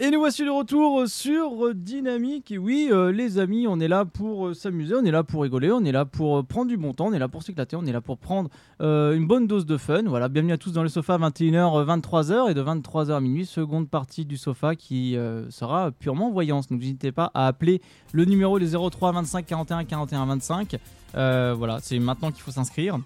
[0.00, 2.52] Et nous voici de retour sur Dynamique.
[2.52, 5.42] Et oui, euh, les amis, on est là pour euh, s'amuser, on est là pour
[5.42, 7.74] rigoler, on est là pour euh, prendre du bon temps, on est là pour s'éclater,
[7.74, 8.48] on est là pour prendre
[8.80, 10.04] euh, une bonne dose de fun.
[10.06, 13.88] Voilà, bienvenue à tous dans le sofa, 21h, 23h et de 23h à minuit, seconde
[13.88, 16.68] partie du sofa qui euh, sera purement voyance.
[16.68, 17.82] Donc n'hésitez pas à appeler
[18.12, 20.76] le numéro des 03 25 41 41 25.
[21.16, 23.00] Euh, voilà, c'est maintenant qu'il faut s'inscrire.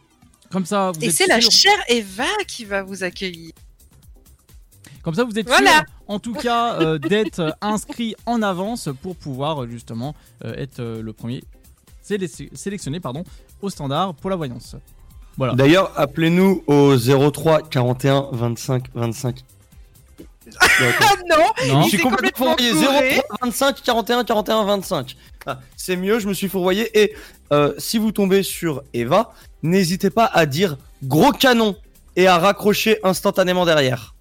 [0.50, 3.52] Comme ça, vous Et c'est la chère Eva qui va vous accueillir.
[5.02, 5.70] Comme ça, vous êtes Voilà.
[5.70, 10.78] sûr, en tout cas, euh, d'être inscrit en avance pour pouvoir euh, justement euh, être
[10.80, 11.42] euh, le premier
[12.08, 13.24] sélec- sélectionné pardon,
[13.60, 14.76] au standard pour la voyance.
[15.36, 15.54] Voilà.
[15.54, 19.40] D'ailleurs, appelez-nous au 03 41 25 25.
[20.60, 20.66] Ah
[21.28, 21.36] non,
[21.68, 21.82] Non.
[21.82, 22.72] Je suis complètement complètement fourvoyé.
[22.72, 23.22] gouré.
[23.28, 25.16] 03 25 41 41 25.
[25.46, 26.90] Ah, c'est mieux, je me suis fourvoyé.
[27.02, 27.14] Et
[27.52, 29.32] euh, si vous tombez sur Eva,
[29.62, 31.76] n'hésitez pas à dire gros canon
[32.16, 34.11] et à raccrocher instantanément derrière.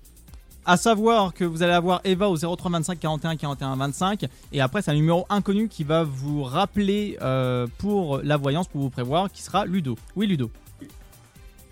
[0.66, 4.82] À savoir que vous allez avoir Eva au 03 25 41 41 25 et après
[4.84, 9.32] c'est un numéro inconnu qui va vous rappeler euh, pour la voyance pour vous prévoir
[9.32, 9.98] qui sera Ludo.
[10.16, 10.52] Oui Ludo.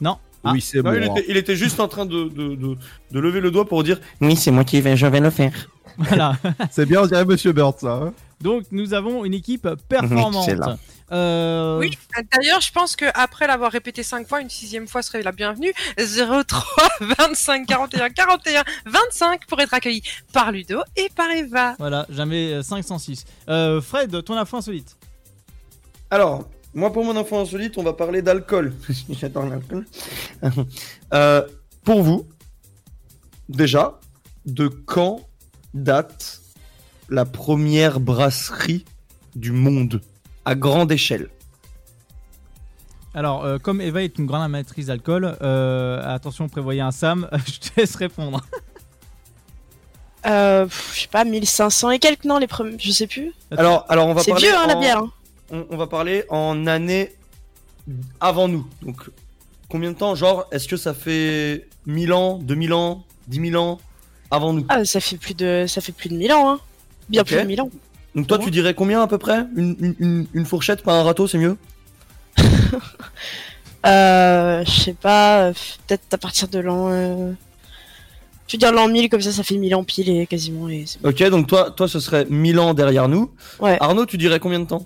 [0.01, 0.17] Non?
[0.43, 0.51] Ah.
[0.53, 0.93] Oui, c'est bon.
[0.93, 2.77] il, était, il était juste en train de, de, de,
[3.11, 5.69] de lever le doigt pour dire Oui, c'est moi qui vais, je vais le faire.
[5.97, 6.37] Voilà.
[6.71, 7.93] C'est bien, on dirait Monsieur Bird, ça.
[8.05, 8.13] hein.
[8.41, 10.47] Donc nous avons une équipe performante.
[10.47, 10.77] Excellent.
[11.11, 11.97] Euh, Oui,
[12.31, 15.73] d'ailleurs, je pense qu'après l'avoir répété cinq fois, une sixième fois serait la bienvenue.
[15.97, 16.63] 03
[17.01, 20.03] 25 41 41 25 pour être accueilli
[20.33, 21.75] par Ludo et par Eva.
[21.79, 23.25] Voilà, jamais euh, 506.
[23.49, 24.97] Euh, Fred, ton info insolite.
[26.11, 28.73] Alors, moi pour mon info insolite, on va parler d'alcool.
[29.09, 29.85] J'adore l'alcool.
[31.11, 31.41] Euh,
[31.83, 32.27] pour vous,
[33.49, 33.99] déjà,
[34.45, 35.27] de quand
[35.73, 36.41] date
[37.09, 38.85] la première brasserie
[39.35, 40.01] du monde?
[40.45, 41.29] À grande échelle
[43.13, 47.59] Alors, euh, comme Eva est une grande amatrice d'alcool, euh, attention, prévoyez un Sam, je
[47.69, 48.41] te laisse répondre.
[50.25, 53.33] Euh, pff, je sais pas, 1500 et quelques, non, les premiers, je sais plus.
[53.55, 54.97] Alors, alors on va C'est parler vieux, hein, la en- bière.
[54.99, 55.11] hein.
[55.51, 57.15] On, on va parler en année
[58.19, 58.67] avant nous.
[58.81, 59.09] Donc,
[59.69, 63.79] combien de temps Genre, est-ce que ça fait 1000 ans, 2000 ans, 10 000 ans
[64.29, 64.65] avant nous?
[64.69, 66.59] Ah, ça fait plus de, ça fait plus de 1000 ans, hein.
[67.07, 67.27] Bien Ok.
[67.27, 67.69] plus de 1000 ans.
[68.19, 71.03] Donc toi, tu dirais combien à peu près une, une- une- une fourchette, pas un
[71.03, 71.57] râteau, c'est mieux?
[73.85, 75.53] Euh, je sais pas, euh,
[75.87, 76.89] peut-être à partir de l'an.
[76.91, 77.31] euh,
[78.47, 80.67] Je veux dire l'an 1000, comme ça, ça fait 1000 ans pile et quasiment.
[80.67, 81.09] Et bon.
[81.09, 83.31] Ok, donc toi, toi, ce serait 1000 ans derrière nous.
[83.61, 83.77] Ouais.
[83.79, 84.85] Arnaud, tu dirais combien de temps?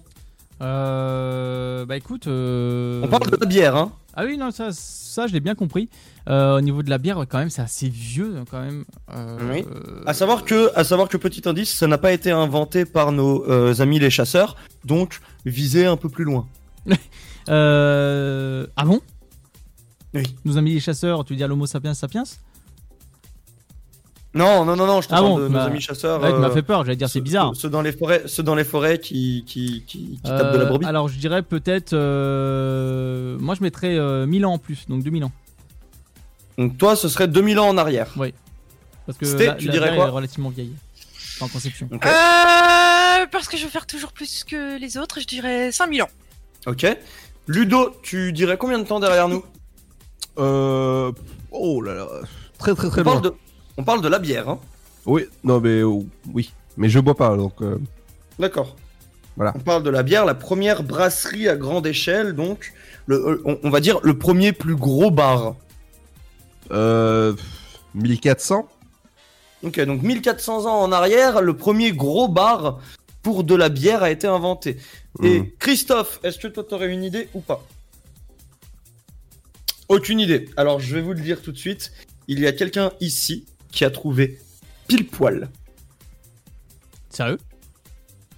[0.61, 2.27] Euh, bah écoute.
[2.27, 4.69] euh, On parle de la bière, hein Ah oui, non, ça,
[5.13, 5.89] ça je l'ai bien compris.
[6.29, 8.83] Euh, au niveau de la bière, quand même, c'est assez vieux, quand même.
[9.13, 9.65] Euh, Oui.
[10.05, 13.49] À savoir que, à savoir que petit indice, ça n'a pas été inventé par nos
[13.49, 14.55] euh, amis les chasseurs,
[14.85, 16.47] donc visez un peu plus loin.
[17.47, 19.01] Ah bon?
[20.13, 20.23] Oui.
[20.45, 22.23] Nos amis les chasseurs, tu veux dire l'homo sapiens sapiens?
[24.35, 26.21] Non, non, non, non, je te Ah parle bon de nos bah- amis chasseurs.
[26.21, 27.51] Ouais, tu m'as euh, fait peur, j'allais dire c'est ceux- bizarre.
[27.53, 30.57] Ceux, ceux dans les forêts, ceux dans les forêts qui, qui, qui, qui tapent de
[30.57, 30.85] la Euh, brebis.
[30.87, 31.93] alors je dirais peut-être.
[31.93, 35.31] euh, Moi je mettrais euh, 1000 ans en plus, donc 2000 ans.
[36.57, 38.07] Donc toi, ce serait 2000 ans en arrière.
[38.15, 38.33] Oui.
[39.05, 40.73] Parce que Sté, la, tu la dirais quoi est relativement vieille.
[41.41, 41.89] En conception.
[41.91, 41.97] Euh,
[43.31, 46.09] parce que je veux faire toujours plus que les autres, je dirais 5000 ans.
[46.67, 46.85] Ok.
[47.47, 49.43] Ludo, tu dirais combien de temps derrière nous?
[50.39, 51.11] Euh.
[51.51, 52.07] Oh là là.
[52.57, 53.13] Très très très on loin.
[53.13, 53.33] parle, de,
[53.77, 54.59] on parle de la bière, hein
[55.05, 56.51] Oui, non mais oh, oui.
[56.77, 57.53] Mais je bois pas donc.
[57.61, 57.77] euh,
[58.39, 58.75] D'accord.
[59.35, 59.53] Voilà.
[59.55, 62.73] On parle de la bière, la première brasserie à grande échelle, donc
[63.07, 65.55] le, euh, on, on va dire le premier plus gros bar.
[66.71, 67.33] Euh.
[67.95, 68.67] 1400
[69.63, 72.79] Ok, donc 1400 ans en arrière, le premier gros bar
[73.21, 74.77] pour de la bière a été inventé.
[75.23, 75.49] Et Mhm.
[75.59, 77.63] Christophe, est-ce que toi t'aurais une idée ou pas?
[79.89, 80.49] Aucune idée.
[80.57, 81.91] Alors je vais vous le dire tout de suite.
[82.27, 84.39] Il y a quelqu'un ici qui a trouvé
[84.87, 85.49] pile poil.
[87.09, 87.37] Sérieux?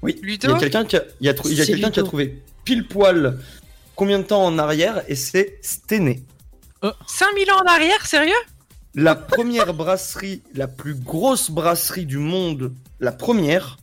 [0.02, 0.18] Oui.
[0.24, 0.48] Ludo?
[0.48, 1.92] Il y a quelqu'un qui a, il y a trou- il y a C'est quelqu'un
[1.92, 3.38] qui a trouvé pile poil
[3.96, 6.22] combien de temps en arrière et c'est Stenay.
[7.08, 8.34] 5000 ans en arrière, sérieux?
[8.94, 13.78] La première brasserie, la plus grosse brasserie du monde, la première,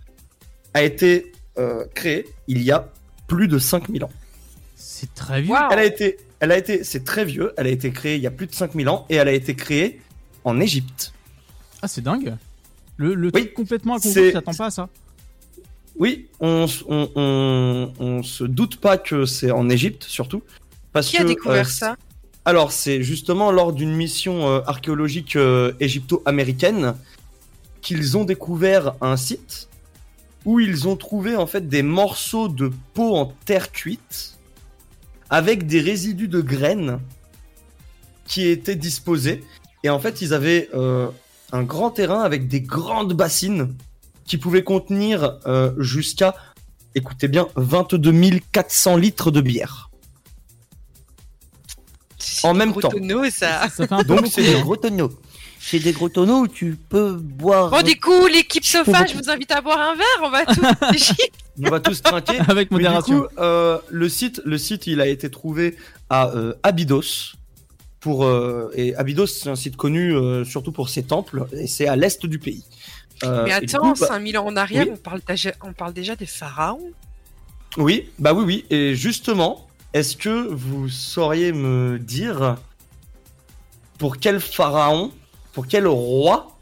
[0.75, 2.89] a été euh, créée il y a
[3.27, 4.11] plus de 5000 ans.
[4.77, 5.55] C'est très vieux.
[5.71, 7.53] Elle a été, elle a été, c'est très vieux.
[7.57, 9.55] Elle a été créée il y a plus de 5000 ans et elle a été
[9.57, 10.01] créée
[10.45, 11.13] en Égypte.
[11.83, 12.37] Ah, c'est dingue.
[12.97, 14.89] Le, le truc complètement à tu t'attends pas à ça.
[15.97, 20.43] Oui, on, on, on, on se doute pas que c'est en Égypte surtout.
[20.93, 21.97] Parce Qui a que, découvert euh, ça
[22.45, 26.95] Alors, c'est justement lors d'une mission euh, archéologique euh, égypto-américaine
[27.81, 29.69] qu'ils ont découvert un site
[30.45, 34.39] où ils ont trouvé en fait des morceaux de peau en terre cuite
[35.31, 37.01] avec des résidus de graines
[38.27, 39.43] qui étaient disposés.
[39.83, 41.09] Et en fait, ils avaient euh,
[41.53, 43.75] un grand terrain avec des grandes bassines
[44.25, 46.35] qui pouvaient contenir euh, jusqu'à,
[46.95, 49.91] écoutez bien, 22 400 litres de bière.
[52.43, 52.89] En même temps.
[52.89, 53.69] tonneaux, ça.
[54.07, 55.13] Donc c'est des gros tonneaux.
[55.61, 57.71] C'est des gros tonneaux où tu peux boire.
[57.71, 61.13] Bon, du coup, l'équipe Sofa, je vous invite à boire un verre, on va tous.
[61.65, 62.39] On va tous trinquer.
[62.49, 63.21] Avec Mais du modération.
[63.21, 65.77] coup, euh, le site, le site, il a été trouvé
[66.09, 67.35] à euh, Abydos.
[68.03, 71.87] Pour euh, et Abydos, c'est un site connu euh, surtout pour ses temples et c'est
[71.87, 72.65] à l'est du pays.
[73.23, 74.93] Euh, Mais attends, coup, bah- 5000 ans en arrière, Oui.
[74.95, 76.91] on, parle déjà, on parle déjà des pharaons?
[77.77, 78.65] Oui, bah oui, oui.
[78.71, 82.57] Et justement, est-ce que vous sauriez me dire
[83.99, 85.13] pour quel pharaon,
[85.53, 86.59] pour quel roi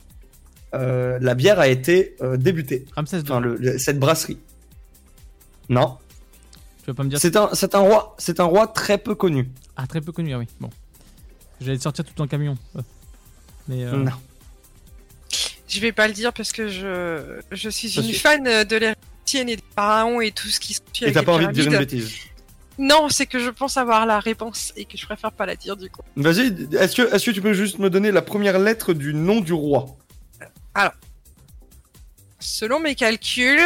[0.75, 2.85] euh, la bière a été euh, débutée?
[2.97, 4.39] Enfin, le- le- cette brasserie.
[5.71, 5.97] Non.
[6.83, 7.19] Tu vas pas me dire.
[7.19, 9.49] C'est un, c'est un roi, c'est un roi très peu connu.
[9.77, 10.47] Ah, très peu connu, ah oui.
[10.61, 10.69] Bon.
[11.61, 12.57] J'allais te sortir tout en camion.
[12.77, 12.81] Euh.
[13.69, 13.85] Mais.
[13.85, 14.13] euh, Non.
[15.69, 18.77] Je vais pas le dire parce que je, je suis Parce une que- fan de
[18.77, 18.95] l'ère
[19.25, 21.53] égyptienne et des pharaons et tout ce qui se suit Et t'as pas envie de
[21.53, 22.11] dire une bêtise.
[22.79, 25.77] Non, c'est que je pense avoir la réponse et que je préfère pas la dire
[25.77, 26.01] du coup.
[26.17, 29.41] Vas-y, est-ce que, est-ce que tu peux juste me donner la première lettre du nom
[29.41, 29.87] du roi?
[30.75, 30.93] Alors,
[32.41, 33.61] selon mes calculs,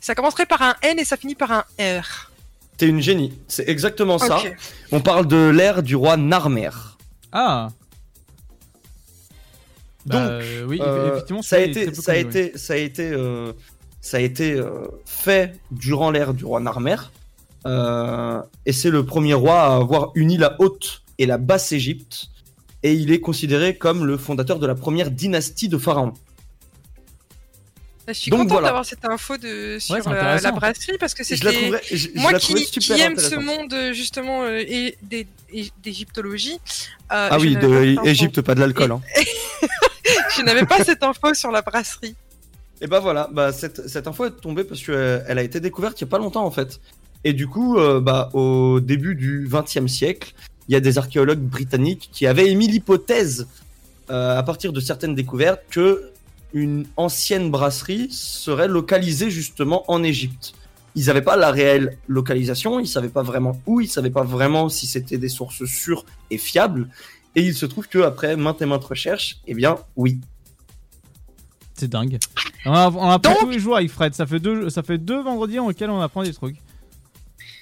[0.00, 2.30] ça commencerait par un N et ça finit par un R.
[2.78, 4.40] T'es une génie, c'est exactement ça.
[4.90, 6.70] On parle de l'ère du roi Narmer.
[7.32, 7.68] Ah
[10.06, 12.38] Donc, oui, effectivement, ça a été, très peu ça a connu, oui.
[12.38, 13.52] été, ça a été, euh,
[14.00, 16.96] ça a été euh, fait durant l'ère du roi Narmer,
[17.64, 22.26] Euh, et c'est le premier roi à avoir uni la haute et la basse Égypte,
[22.82, 26.14] et il est considéré comme le fondateur de la première dynastie de pharaons.
[28.08, 28.68] Je suis contente voilà.
[28.68, 30.48] d'avoir cette info de, sur euh, intéressant.
[30.48, 31.70] la brasserie parce que la c'était
[32.16, 34.98] moi la qui, aime ce monde euh, justement euh, et
[35.82, 36.58] d'égyptologie.
[37.12, 38.04] euh, ah oui, de.
[38.04, 38.92] Égypte, pas de l'alcool.
[38.92, 39.00] Hein.
[40.36, 42.16] je n'avais pas cette info sur la brasserie.
[42.80, 46.00] Et bah voilà, bah cette, cette info est tombée parce qu'elle elle a été découverte
[46.00, 46.80] il y a pas longtemps en fait.
[47.24, 50.34] Et du coup, euh, bah, au début du XXe siècle,
[50.68, 53.46] il y a des archéologues britanniques qui avaient émis l'hypothèse,
[54.10, 56.10] euh, à partir de certaines découvertes, que
[56.52, 60.54] une ancienne brasserie serait localisée justement en Égypte.
[60.94, 64.68] Ils n'avaient pas la réelle localisation, ils savaient pas vraiment où, ils savaient pas vraiment
[64.68, 66.88] si c'était des sources sûres et fiables.
[67.34, 70.20] Et il se trouve que après maintes et maintes recherches, eh bien oui,
[71.78, 72.18] C'est dingue.
[72.66, 74.14] On, a, apprend tous les jours avec Fred.
[74.14, 76.56] Ça fait deux, ça fait deux vendredis auxquels on apprend des trucs.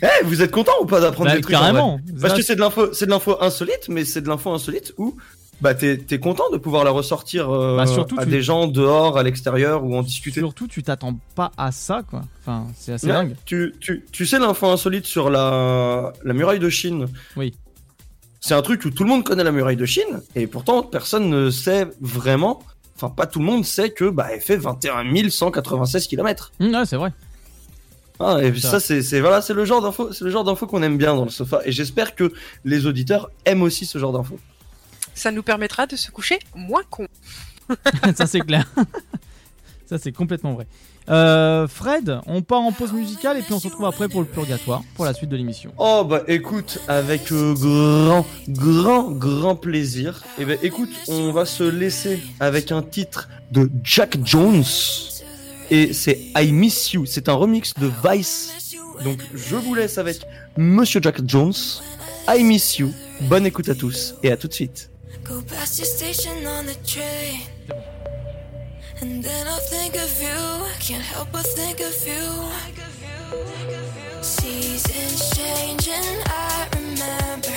[0.03, 2.01] Eh, vous êtes content ou pas d'apprendre Bah, des trucs en carrément.
[2.21, 5.17] Parce que c'est de l'info, c'est de l'info insolite, mais c'est de l'info insolite où
[5.61, 9.19] bah t'es content de pouvoir la ressortir euh, Bah, surtout, à tu- des gens dehors,
[9.19, 10.41] à l'extérieur ou en discuter?
[10.41, 12.23] Surtout, tu t'attends pas à ça, quoi.
[12.41, 13.37] Enfin, c'est assez Ouais, dingue.
[13.45, 17.07] Tu, tu, tu sais l'info insolite sur la, la muraille de Chine
[17.37, 17.55] Oui.
[18.41, 21.29] C'est un truc où tout le monde connaît la muraille de Chine et pourtant personne
[21.29, 22.63] ne sait vraiment.
[22.97, 26.53] Enfin, pas tout le monde sait que bah elle fait 21 196 km.
[26.61, 27.13] Hum, ouais, c'est vrai.
[28.19, 28.73] Ah, et Ça.
[28.73, 31.15] ça, c'est, c'est voilà, c'est le genre d'info, c'est le genre d'info qu'on aime bien
[31.15, 31.61] dans le sofa.
[31.65, 32.33] Et j'espère que
[32.67, 34.39] les auditeurs aiment aussi ce genre d'info.
[35.21, 37.07] Ça nous permettra de se coucher moins con.
[38.17, 38.65] ça, c'est clair.
[39.87, 40.67] ça, c'est complètement vrai.
[41.11, 44.27] Euh, Fred, on part en pause musicale et puis on se retrouve après pour le
[44.27, 45.75] purgatoire, pour la suite de l'émission.
[45.77, 50.23] Oh bah écoute, avec euh, grand, grand, grand plaisir.
[50.39, 54.65] Et ben écoute, on va se laisser avec un titre de Jack Jones.
[55.71, 57.05] Et c'est I Miss You.
[57.05, 58.75] C'est un remix de Vice.
[59.05, 60.23] Donc je vous laisse avec
[60.57, 61.53] Monsieur Jack Jones.
[62.27, 62.91] I Miss You.
[63.21, 64.91] Bonne écoute à tous et à tout de suite.
[65.25, 67.43] Go past your station on the train.
[69.01, 70.67] And then I'll think of you.
[70.81, 72.25] Can't help but think of you.
[74.23, 77.57] Seasons change and I remember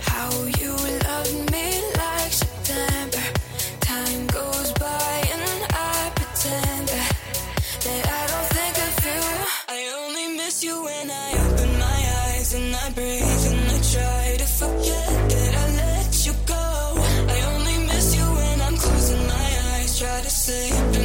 [0.00, 0.72] how you
[1.08, 3.24] loved me like September.
[3.80, 7.12] Time goes by and I pretend that,
[7.84, 9.22] that I don't think of you.
[9.68, 14.36] I only miss you when I open my eyes and I breathe and I try
[14.38, 15.13] to mieux
[20.44, 21.03] Same.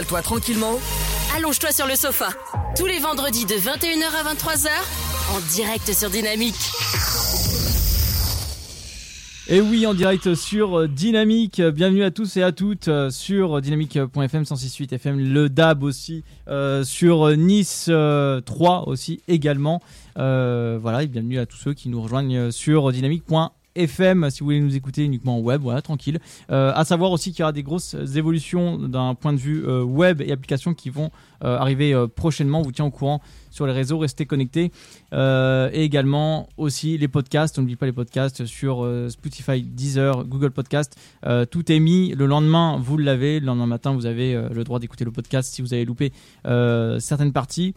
[0.00, 0.78] Installe-toi tranquillement.
[1.36, 2.28] Allonge-toi sur le sofa.
[2.74, 4.68] Tous les vendredis de 21h à 23h,
[5.34, 6.54] en direct sur Dynamique.
[9.48, 11.60] Et oui, en direct sur euh, Dynamique.
[11.60, 16.82] Bienvenue à tous et à toutes euh, sur dynamique.fm 168 FM, le DAB aussi, euh,
[16.82, 19.82] sur Nice euh, 3 aussi également.
[20.16, 24.60] Euh, voilà, et bienvenue à tous ceux qui nous rejoignent sur dynamique.fm si vous voulez
[24.60, 26.18] nous écouter uniquement en web, voilà, tranquille.
[26.50, 29.82] Euh, à savoir aussi qu'il y aura des grosses évolutions d'un point de vue euh,
[29.82, 31.10] web et applications qui vont
[31.44, 32.60] euh, arriver euh, prochainement.
[32.60, 34.70] On vous tient au courant sur les réseaux, restez connectés.
[35.12, 40.96] Et également aussi les podcasts, on n'oublie pas les podcasts sur Spotify, Deezer, Google Podcast.
[41.50, 42.14] Tout est mis.
[42.14, 43.40] Le lendemain, vous l'avez.
[43.40, 46.12] Le lendemain matin, vous avez le droit d'écouter le podcast si vous avez loupé
[46.44, 47.74] certaines parties.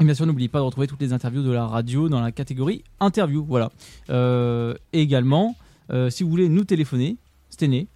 [0.00, 2.32] Et bien sûr, n'oubliez pas de retrouver toutes les interviews de la radio dans la
[2.32, 3.44] catégorie interview.
[3.44, 3.70] Voilà.
[4.10, 5.56] Euh, également,
[5.90, 7.16] euh, si vous voulez nous téléphoner,
[7.48, 7.86] c'était né.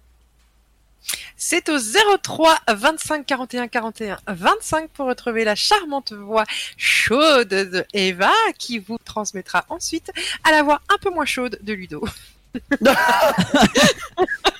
[1.35, 1.77] C'est au
[2.23, 6.45] 03 25 41 41 25 pour retrouver la charmante voix
[6.77, 10.11] chaude de Eva qui vous transmettra ensuite
[10.43, 12.03] à la voix un peu moins chaude de Ludo.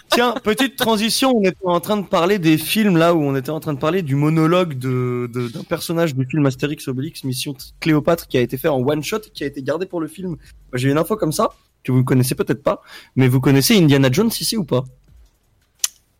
[0.09, 3.49] Tiens, petite transition, on était en train de parler des films là où on était
[3.49, 7.55] en train de parler du monologue de de- d'un personnage du film Astérix Obélix Mission
[7.79, 10.31] Cléopâtre qui a été fait en one shot qui a été gardé pour le film.
[10.31, 10.37] Moi,
[10.73, 11.49] J'ai une info comme ça
[11.85, 12.81] que vous connaissez peut-être pas,
[13.15, 14.83] mais vous connaissez Indiana Jones ici ou pas?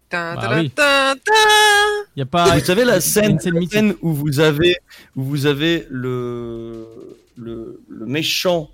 [0.10, 0.72] Bah oui.
[2.16, 2.58] y a pas.
[2.58, 3.74] Vous savez la scène, une scène la mythique.
[3.74, 4.76] scène où vous avez
[5.18, 6.86] où vous avez le
[7.38, 8.70] le, le méchant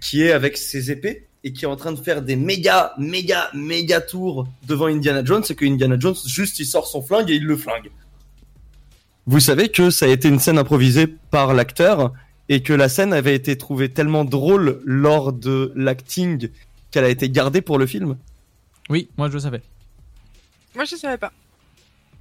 [0.00, 1.25] qui est avec ses épées?
[1.46, 5.44] Et qui est en train de faire des méga méga méga tours devant Indiana Jones
[5.48, 7.92] et que Indiana Jones juste il sort son flingue et il le flingue.
[9.26, 12.12] Vous savez que ça a été une scène improvisée par l'acteur
[12.48, 16.48] et que la scène avait été trouvée tellement drôle lors de l'acting
[16.90, 18.16] qu'elle a été gardée pour le film?
[18.90, 19.62] Oui, moi je le savais.
[20.74, 21.32] Moi je savais pas.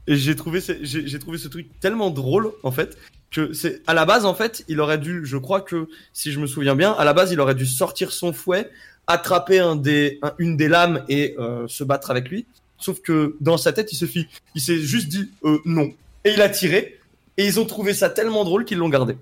[0.08, 2.96] Et j'ai trouvé, ce- j'ai j'ai trouvé ce truc tellement drôle, en fait,
[3.32, 6.40] que c'est, à la base, en fait, il aurait dû, je crois que, si je
[6.40, 8.70] me souviens bien, à la base, il aurait dû sortir son fouet,
[9.08, 12.46] attraper un des, un- une des lames et euh, se battre avec lui.
[12.78, 15.92] Sauf que, dans sa tête, il se fit, il s'est juste dit, euh, non.
[16.24, 17.00] Et il a tiré.
[17.38, 19.18] Et ils ont trouvé ça tellement drôle qu'ils l'ont gardé.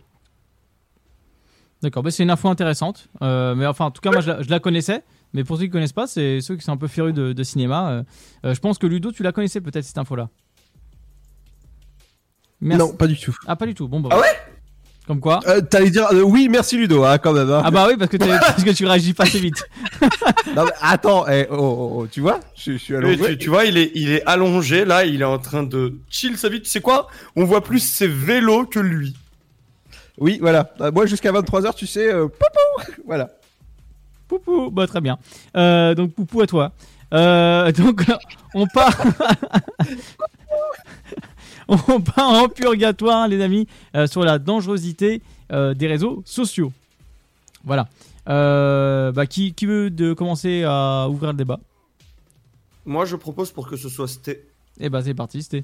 [1.82, 3.10] D'accord, bah, c'est une info intéressante.
[3.22, 5.04] Euh, mais enfin, en tout cas, moi je la, je la connaissais.
[5.34, 7.34] Mais pour ceux qui ne connaissent pas, c'est ceux qui sont un peu férus de,
[7.34, 7.90] de cinéma.
[7.92, 8.04] euh,
[8.46, 10.30] euh, je pense que Ludo, tu la connaissais peut-être cette info-là.
[12.62, 12.88] Merci.
[12.88, 13.36] Non, pas du tout.
[13.48, 13.88] Ah, pas du tout.
[13.88, 14.10] Bon, bah.
[14.14, 14.28] Ah ouais?
[15.08, 17.50] Comme quoi Euh, T'allais dire euh, oui, merci Ludo, hein, quand même.
[17.52, 17.62] hein.
[17.66, 19.64] Ah bah oui, parce que, parce que tu réagis pas assez vite.
[20.56, 23.18] Non, mais attends, eh, oh, oh, oh, tu vois, je, je suis allongé.
[23.32, 26.38] tu, tu vois, il est, il est allongé, là, il est en train de chill
[26.38, 26.62] sa vie.
[26.62, 27.08] Tu sais quoi?
[27.36, 29.14] On voit plus ses vélos que lui.
[30.20, 30.70] Oui, voilà.
[30.80, 33.30] Euh, moi, jusqu'à 23h, tu sais, euh, poupou, voilà.
[34.30, 35.18] Poupou, bah très bien.
[35.58, 36.72] Euh, donc Poupou à toi.
[37.14, 38.04] Euh, donc
[38.56, 38.96] on part,
[41.68, 45.22] on part en purgatoire, les amis, euh, sur la dangerosité
[45.52, 46.72] euh, des réseaux sociaux.
[47.64, 47.88] Voilà.
[48.30, 51.60] Euh, bah, qui, qui veut de commencer à ouvrir le débat?
[52.85, 54.45] Moi, je propose pour que ce soit Sté.
[54.80, 55.64] Eh bah c'est parti, c'était.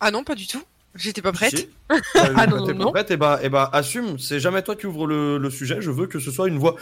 [0.00, 0.62] Ah non, pas du tout.
[0.96, 1.56] J'étais pas prête.
[1.56, 1.68] Si.
[2.14, 2.90] ah non, non, pas non.
[2.92, 5.90] prête, et bah, et bah, assume, c'est jamais toi qui ouvre le, le sujet, je
[5.90, 6.74] veux que ce soit une voix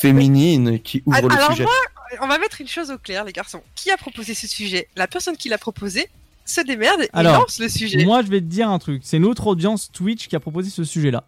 [0.00, 1.62] féminine qui ouvre Ah, le Alors sujet.
[1.62, 1.72] moi,
[2.20, 3.62] on va mettre une chose au clair, les garçons.
[3.74, 4.88] Qui a proposé ce sujet?
[4.96, 6.08] La personne qui l'a proposé
[6.46, 8.04] se démerde et Alors, lance le sujet.
[8.04, 9.02] moi je vais te dire un truc.
[9.04, 11.24] C'est notre audience Twitch qui a proposé ce sujet-là.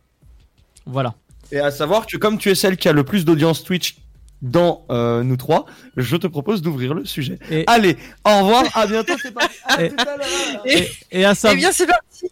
[0.87, 1.15] Voilà.
[1.53, 3.97] Et à savoir que comme tu es celle qui a le plus d'audience Twitch
[4.41, 5.67] dans euh, nous trois,
[5.97, 7.39] je te propose d'ouvrir le sujet.
[7.51, 9.57] Et- Allez, au revoir, à bientôt, c'est parti.
[9.65, 10.63] À Et- tout à l'heure.
[10.65, 11.57] Et, et à Eh savoir.
[11.57, 12.31] bien, c'est parti.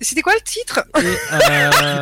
[0.00, 0.80] C'était quoi le titre?
[0.96, 2.00] Euh,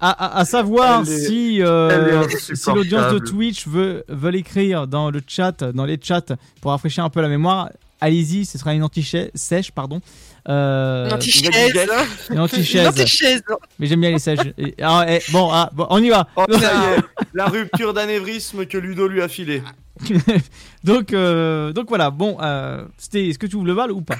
[0.00, 5.10] à, à- à savoir est- si, euh, si l'audience de Twitch veut, veut l'écrire dans
[5.10, 6.22] le chat, dans les chats,
[6.60, 10.00] pour rafraîchir un peu la mémoire, allez-y, ce sera une anti-sèche, pardon.
[10.48, 11.88] Euh, Une anti-chaise.
[12.30, 12.82] Une anti-chaise.
[12.82, 13.42] Une anti-chaise.
[13.78, 14.38] Mais j'aime bien les sèches.
[14.56, 16.26] Et- ah, eh, bon, ah, bon, on y va.
[16.36, 17.00] Oh, ça y est,
[17.34, 19.62] la rupture d'anévrisme que Ludo lui a filé.
[20.84, 24.16] donc, euh, donc voilà, bon, euh, c'était, est-ce que tu ouvres le bal ou pas?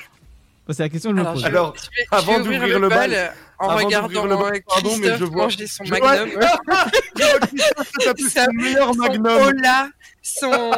[0.70, 1.46] C'est la question que je me Alors, pose.
[1.46, 1.74] Alors,
[2.10, 6.28] avant d'ouvrir le bal, en regardant le bal, pardon, mais je vois- son je magnum.
[8.28, 9.24] son meilleur magnum.
[9.26, 9.88] Ola,
[10.22, 10.72] son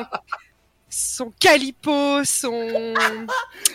[0.91, 2.53] son calipo, son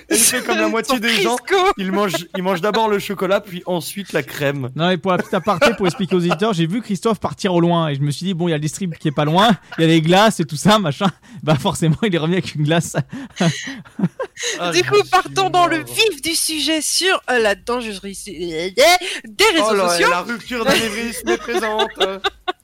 [0.10, 1.38] Elle fait comme la moitié des gens.
[1.78, 4.70] Il mange, il mange d'abord le chocolat, puis ensuite la crème.
[4.76, 7.62] Non, mais pour la petite aparté, pour expliquer aux éditeurs, j'ai vu Christophe partir au
[7.62, 9.26] loin et je me suis dit, bon, il y a le distrib qui est pas
[9.26, 11.10] loin, il y a les glaces et tout ça, machin.
[11.42, 12.96] Bah, forcément, il est revenu avec une glace.
[14.60, 18.74] Ah, Du coup, partons dans le vif du sujet sur euh, la dangerosité
[19.26, 20.10] des réseaux Oh là, sociaux.
[20.10, 21.90] la rupture d'anévrisme est présente.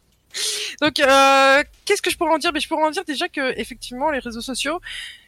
[0.81, 2.51] Donc, euh, qu'est-ce que je pourrais en dire?
[2.53, 4.79] Mais je pourrais en dire déjà que effectivement, les réseaux sociaux,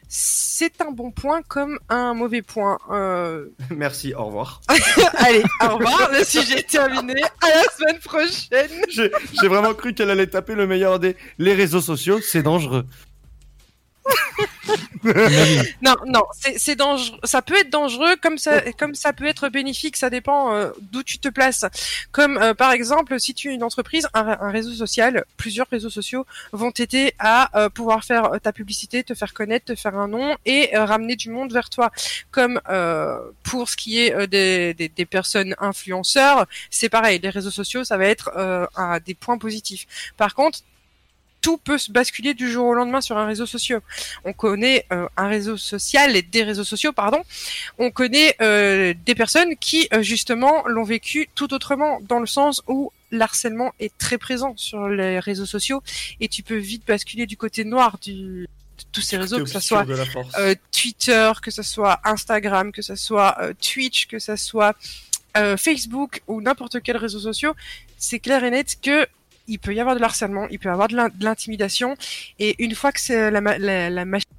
[0.07, 2.77] c'est un bon point comme un mauvais point.
[2.91, 4.61] Euh, Merci, au revoir.
[5.17, 7.21] Allez, au revoir, le sujet est terminé.
[7.41, 8.85] À la semaine prochaine.
[8.89, 9.11] J'ai
[9.41, 12.85] j'ai vraiment cru qu'elle allait taper le meilleur des les réseaux sociaux, c'est dangereux.
[15.81, 16.23] Non, non,
[16.57, 17.19] c'est dangereux.
[17.23, 19.97] Ça peut être dangereux, comme ça, comme ça peut être bénéfique.
[19.97, 21.65] Ça dépend euh, d'où tu te places.
[22.11, 26.25] Comme euh, par exemple, si tu es une entreprise, un, réseau social, plusieurs réseaux sociaux
[26.51, 30.07] vont t'aider à euh, pouvoir faire euh, ta publicité, te faire connaître, te faire un
[30.07, 31.91] nom et euh, ramener du monde vers toi.
[32.31, 37.19] Comme euh, pour ce qui est des, des, des personnes influenceurs, c'est pareil.
[37.21, 38.31] Les réseaux sociaux, ça va être
[38.75, 39.85] un des points positifs.
[40.17, 40.59] Par contre
[41.43, 43.81] tout peut se basculer du jour au lendemain sur un réseau social.
[44.25, 47.21] On connaît euh, un réseau social et des réseaux sociaux, pardon.
[47.77, 52.63] On connaît euh, des personnes qui euh, justement l'ont vécu tout autrement, dans le sens
[52.67, 55.83] où l'harcèlement est très présent sur les réseaux sociaux
[56.19, 58.47] et tu peux vite basculer du côté noir du
[58.77, 59.85] de tous ces réseaux, que ce soit
[60.39, 64.75] euh, Twitter, que ce soit Instagram, que ce soit euh, Twitch, que ce soit
[65.37, 67.53] euh, Facebook ou n'importe quel réseau social,
[67.97, 69.07] c'est clair et net que
[69.47, 71.95] il peut y avoir de l'harcèlement, il peut y avoir de l'in- de l'intimidation,
[72.39, 74.29] et une fois que c'est la, ma- la, la machine,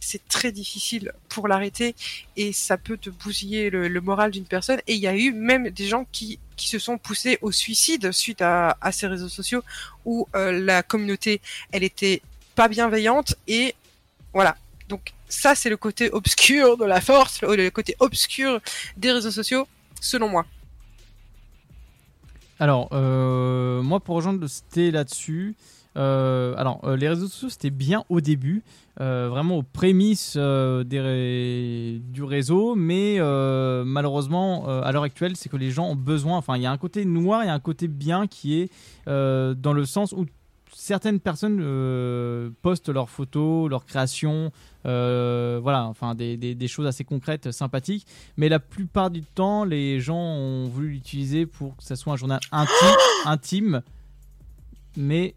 [0.00, 1.96] c'est très difficile pour l'arrêter,
[2.36, 4.80] et ça peut te bousiller le, le moral d'une personne.
[4.86, 8.12] Et il y a eu même des gens qui qui se sont poussés au suicide
[8.12, 9.62] suite à, à ces réseaux sociaux
[10.06, 12.22] où euh, la communauté, elle était
[12.54, 13.74] pas bienveillante et
[14.32, 14.56] voilà.
[14.88, 18.60] Donc ça, c'est le côté obscur de la force, le côté obscur
[18.96, 19.68] des réseaux sociaux,
[20.00, 20.46] selon moi.
[22.58, 25.56] Alors, euh, moi, pour rejoindre Sté là-dessus,
[25.96, 28.62] euh, alors, euh, les réseaux sociaux, c'était bien au début,
[28.98, 33.18] vraiment aux prémices du réseau, mais
[33.84, 36.78] malheureusement, à l'heure actuelle, c'est que les gens ont besoin, enfin, il y a un
[36.78, 38.70] côté noir et un côté bien qui est
[39.06, 40.24] dans le sens où
[40.86, 44.52] certaines personnes euh, postent leurs photos, leurs créations,
[44.86, 48.06] euh, voilà, enfin des, choses assez concrètes, sympathiques.
[48.36, 52.16] Mais la plupart du temps, les gens ont voulu l'utiliser pour que ça soit un
[52.16, 52.38] journal
[53.24, 53.82] intime,
[54.96, 55.34] mais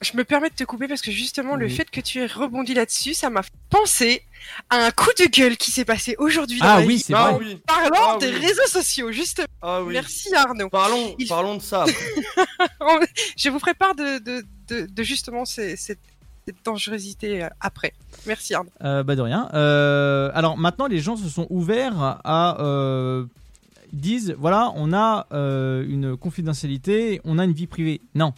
[0.00, 2.74] je, me permets de te couper parce que justement, le fait que tu aies rebondi
[2.74, 4.22] là-dessus, ça m'a pensé
[4.70, 6.60] à un coup de gueule qui s'est passé aujourd'hui.
[6.60, 7.36] dans Ah oui, c'est vrai.
[7.38, 7.60] oui.
[7.66, 8.38] Parlant Ah des oui.
[8.46, 9.46] réseaux sociaux, justement.
[9.62, 9.92] Ah oui.
[9.94, 10.68] Merci Arnaud.
[10.68, 11.84] Parlons, Il- parlons de ça.
[13.36, 15.98] je vous prépare de, de, de, de justement ces- cette,
[16.64, 17.92] dangerosité euh, après.
[18.26, 18.70] Merci Arnaud.
[18.82, 19.50] Euh, bah de rien.
[19.52, 23.26] Euh, alors maintenant, les gens se sont ouverts à euh,
[23.92, 28.00] disent voilà, on a euh, une confidentialité, on a une vie privée.
[28.14, 28.32] Non.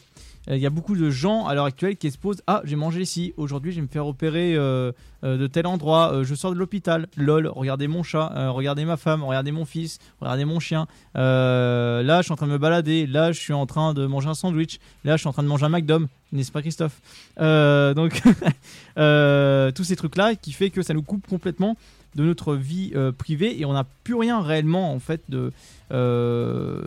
[0.49, 2.77] Euh, Il y a beaucoup de gens à l'heure actuelle qui se posent Ah, j'ai
[2.77, 4.93] mangé ici, aujourd'hui je vais me faire opérer euh,
[5.25, 9.23] euh, de tel endroit, je sors de l'hôpital, lol, regardez mon chat, regardez ma femme,
[9.23, 10.87] regardez mon fils, regardez mon chien.
[11.15, 14.29] Là, je suis en train de me balader, là, je suis en train de manger
[14.29, 17.01] un sandwich, là, je suis en train de manger un McDom, n'est-ce pas, Christophe?
[17.37, 18.23] Donc,
[19.75, 21.77] tous ces trucs-là qui fait que ça nous coupe complètement
[22.17, 25.53] de notre vie euh, privée et on n'a plus rien réellement en fait de,
[25.93, 26.83] euh,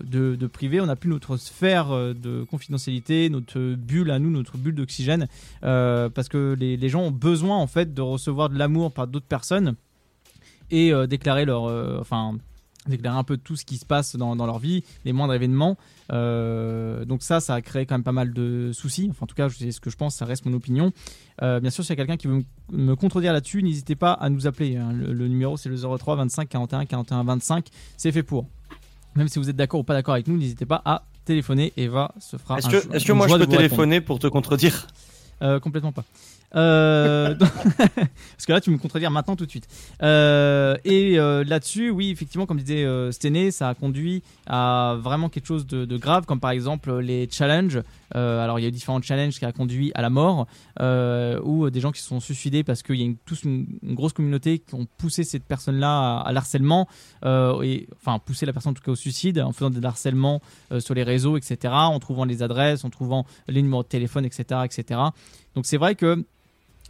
[0.52, 4.76] privé, on n'a plus notre sphère euh, de confidentialité, notre bulle à nous, notre bulle
[4.76, 5.28] d'oxygène,
[5.62, 9.26] parce que les, les gens ont besoin en fait de recevoir de l'amour par d'autres
[9.26, 9.76] personnes
[10.72, 11.64] et déclarer leur,
[12.00, 12.36] enfin
[12.89, 15.77] déclarer un peu tout ce qui se passe dans, dans leur vie, les moindres événements.
[16.11, 19.07] Euh, donc ça, ça a créé quand même pas mal de soucis.
[19.10, 20.91] Enfin, en tout cas, c'est ce que je pense, ça reste mon opinion.
[21.41, 24.30] Euh, bien sûr, s'il y a quelqu'un qui veut me- contredire là-dessus, n'hésitez pas à
[24.30, 24.77] nous appeler.
[24.77, 24.91] hein.
[24.93, 27.68] Le, le numéro, c'est le 03 25 41 41 25.
[27.97, 28.47] C'est fait pour.
[29.15, 31.72] Même si vous êtes d'accord ou pas d'accord avec nous, n'hésitez pas à téléphoner.
[31.77, 33.57] Eva se fera Est-ce un que, est-ce que moi je peux répondre.
[33.57, 34.88] téléphoner pour te contredire?
[35.41, 36.03] Euh, complètement pas.
[36.55, 39.67] Euh, Parce que là, tu me contredire maintenant tout de suite.
[40.01, 45.47] Euh, et euh, là-dessus, oui, effectivement, comme disait Stené, ça a conduit à vraiment quelque
[45.47, 47.81] chose de, grave, comme par exemple les challenges.
[48.13, 50.47] Alors, il y a eu différents challenges qui a conduit à la mort,
[50.80, 54.13] ou des gens qui se sont suicidés parce qu'il y a une, tous une, grosse
[54.13, 56.88] communauté qui ont poussé cette personne-là à, l'harcèlement,
[57.25, 60.41] et, enfin, poussé la personne en tout cas au suicide en faisant des harcèlements
[60.80, 64.61] sur les réseaux, etc., en trouvant les adresses, en trouvant les numéros de téléphone, etc.,
[64.65, 64.99] etc.
[65.55, 66.25] Donc, c'est vrai que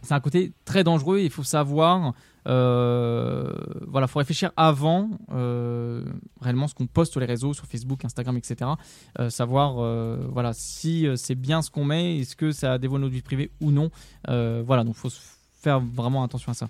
[0.04, 1.20] c'est un côté très dangereux.
[1.20, 2.14] Il faut savoir,
[2.46, 3.52] euh,
[3.86, 6.04] voilà, faut réfléchir avant euh,
[6.40, 8.70] réellement ce qu'on poste sur les réseaux, sur Facebook, Instagram, etc.
[9.18, 13.14] Euh, savoir, euh, voilà, si c'est bien ce qu'on met, est-ce que ça dévoile notre
[13.14, 13.90] vie privée ou non.
[14.26, 15.12] Voilà, donc faut
[15.62, 16.68] faire vraiment attention à ça.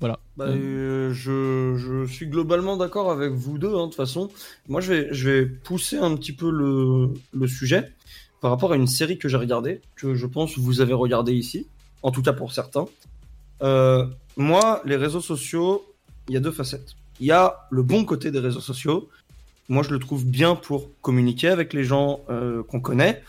[0.00, 0.18] Voilà.
[0.36, 4.30] Bah, je, suis globalement d'accord avec vous deux, hein, de toute façon.
[4.68, 7.92] Moi, je vais, je vais pousser un petit peu le sujet
[8.42, 11.68] par rapport à une série que j'ai regardée, que je pense vous avez regardé ici,
[12.02, 12.86] en tout cas pour certains.
[13.62, 14.04] Euh,
[14.36, 15.86] moi, les réseaux sociaux,
[16.28, 16.96] il y a deux facettes.
[17.20, 19.08] Il y a le bon côté des réseaux sociaux.
[19.68, 23.22] Moi, je le trouve bien pour communiquer avec les gens euh, qu'on connaît.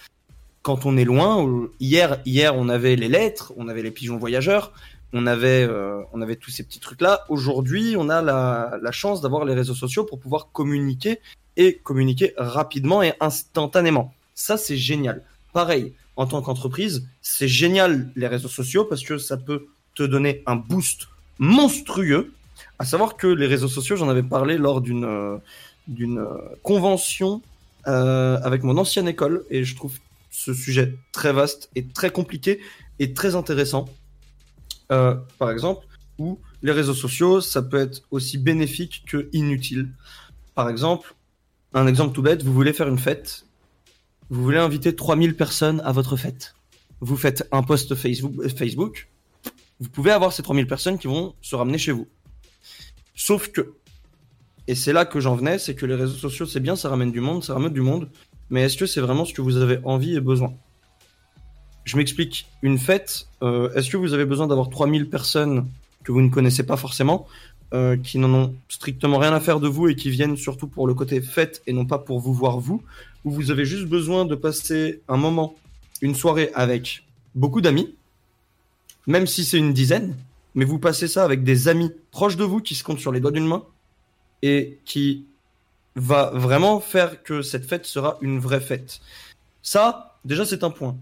[0.63, 1.45] quand on est loin,
[1.79, 4.71] hier, hier, on avait les lettres, on avait les pigeons voyageurs,
[5.11, 7.25] on avait, euh, on avait tous ces petits trucs-là.
[7.29, 11.19] Aujourd'hui, on a la chance d'avoir les réseaux sociaux pour pouvoir communiquer
[11.55, 14.11] et communiquer rapidement et instantanément.
[14.35, 15.23] Ça, c'est génial.
[15.53, 20.43] Pareil, en tant qu'entreprise, c'est génial les réseaux sociaux parce que ça peut te donner
[20.45, 21.07] un boost
[21.39, 22.33] monstrueux.
[22.79, 25.37] À savoir que les réseaux sociaux, j'en avais parlé lors d'une euh,
[25.99, 27.41] euh, convention
[27.87, 29.93] euh, avec mon ancienne école et je trouve
[30.31, 32.59] ce sujet très vaste et très compliqué
[32.99, 33.85] et très intéressant.
[35.39, 35.87] Par exemple,
[36.19, 39.89] où les réseaux sociaux, ça peut être aussi bénéfique que inutile.
[40.53, 41.15] Par exemple,
[41.73, 43.45] un exemple tout bête, vous voulez faire une fête,
[44.33, 46.55] vous voulez inviter 3000 personnes à votre fête.
[47.01, 49.07] Vous faites un post Facebook,
[49.79, 52.07] vous pouvez avoir ces 3000 personnes qui vont se ramener chez vous.
[53.13, 53.75] Sauf que,
[54.67, 57.11] et c'est là que j'en venais, c'est que les réseaux sociaux, c'est bien, ça ramène
[57.11, 58.09] du monde, ça ramène du monde,
[58.49, 60.55] mais est-ce que c'est vraiment ce que vous avez envie et besoin?
[61.83, 62.47] Je m'explique.
[62.63, 65.67] Une fête, euh, est-ce que vous avez besoin d'avoir 3000 personnes
[66.03, 67.27] que vous ne connaissez pas forcément,
[67.73, 70.87] euh, qui n'en ont strictement rien à faire de vous et qui viennent surtout pour
[70.87, 72.83] le côté fête et non pas pour vous voir vous,
[73.25, 75.55] ou vous avez juste besoin de passer un moment,
[76.01, 77.03] une soirée avec
[77.35, 77.95] beaucoup d'amis,
[79.07, 80.15] même si c'est une dizaine,
[80.55, 83.19] mais vous passez ça avec des amis proches de vous qui se comptent sur les
[83.19, 83.63] doigts d'une main
[84.41, 85.25] et qui
[85.95, 88.99] va vraiment faire que cette fête sera une vraie fête.
[89.61, 90.95] Ça, déjà, c'est un point.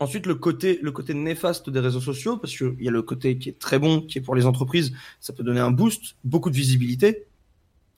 [0.00, 3.38] Ensuite, le côté, le côté néfaste des réseaux sociaux, parce qu'il y a le côté
[3.38, 6.50] qui est très bon, qui est pour les entreprises, ça peut donner un boost, beaucoup
[6.50, 7.26] de visibilité,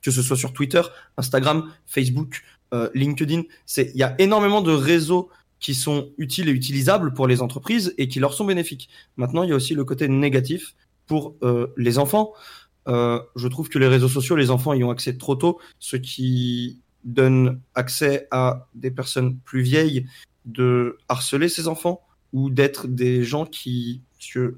[0.03, 0.81] que ce soit sur Twitter,
[1.19, 3.43] Instagram, Facebook, euh, LinkedIn.
[3.77, 5.29] Il y a énormément de réseaux
[5.59, 8.89] qui sont utiles et utilisables pour les entreprises et qui leur sont bénéfiques.
[9.17, 10.75] Maintenant, il y a aussi le côté négatif
[11.07, 12.33] pour euh, les enfants.
[12.89, 15.97] Euh, je trouve que les réseaux sociaux, les enfants y ont accès trop tôt, ce
[15.97, 20.07] qui donne accès à des personnes plus vieilles
[20.53, 22.03] de harceler ces enfants
[22.33, 24.03] ou d'être des gens qui,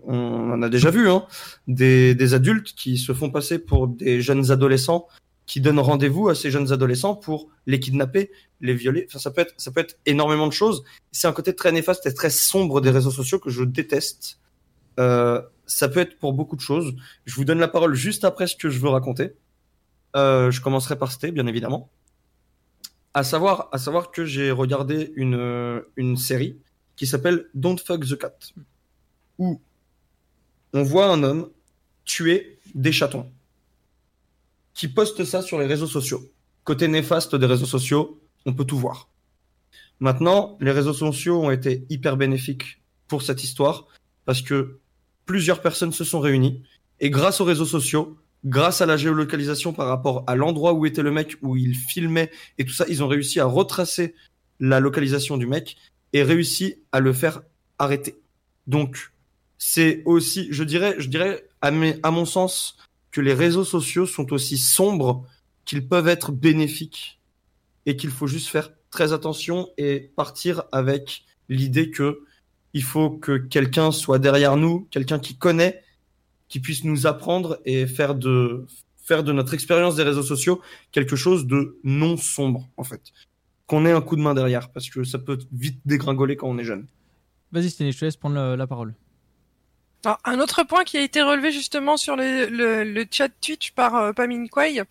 [0.07, 1.27] on en a déjà vu, hein,
[1.69, 5.09] des, des adultes qui se font passer pour des jeunes adolescents
[5.47, 9.07] qui donnent rendez-vous à ces jeunes adolescents pour les kidnapper, les violer.
[9.09, 10.85] Enfin, ça peut être, ça peut être énormément de choses.
[11.11, 14.39] C'est un côté très néfaste et très sombre des réseaux sociaux que je déteste.
[15.01, 16.95] Euh, ça peut être pour beaucoup de choses.
[17.25, 19.33] Je vous donne la parole juste après ce que je veux raconter.
[20.17, 21.91] Euh, je commencerai par citer, bien évidemment.
[23.15, 26.59] À savoir, à savoir que j'ai regardé une, euh, une série
[26.97, 28.35] qui s'appelle Don't Fuck the Cat,
[29.39, 29.61] où
[30.73, 31.51] on voit un homme
[32.05, 33.31] tuer des chatons,
[34.75, 36.31] qui poste ça sur les réseaux sociaux.
[36.65, 39.09] Côté néfaste des réseaux sociaux, on peut tout voir.
[40.01, 43.87] Maintenant, les réseaux sociaux ont été hyper bénéfiques pour cette histoire
[44.25, 44.81] parce que
[45.27, 46.63] plusieurs personnes se sont réunies
[47.01, 51.03] et grâce aux réseaux sociaux, grâce à la géolocalisation par rapport à l'endroit où était
[51.03, 54.15] le mec, où il filmait et tout ça, ils ont réussi à retracer
[54.61, 55.77] la localisation du mec
[56.13, 57.43] et réussi à le faire
[57.79, 58.17] arrêter.
[58.67, 59.13] Donc,
[59.59, 62.77] c'est aussi, je dirais, je dirais, à, mes- à mon sens,
[63.13, 65.27] que les réseaux sociaux sont aussi sombres
[65.65, 67.21] qu'ils peuvent être bénéfiques
[67.87, 72.25] et qu'il faut juste faire très attention et partir avec l'idée que
[72.75, 75.83] il faut que quelqu'un soit derrière nous, quelqu'un qui connaît,
[76.53, 78.67] qui puisse nous apprendre et faire de
[79.03, 80.61] faire de notre expérience des réseaux sociaux
[80.93, 83.01] quelque chose de non sombre en fait.
[83.67, 86.59] Qu'on ait un coup de main derrière parce que ça peut vite dégringoler quand on
[86.59, 86.87] est jeune.
[87.53, 88.93] Vas-y, Stéphanie, je te laisse prendre la, la parole.
[90.05, 93.71] Alors, un autre point qui a été relevé justement sur le, le, le chat Twitch
[93.71, 94.83] par euh, Pamine Kwai,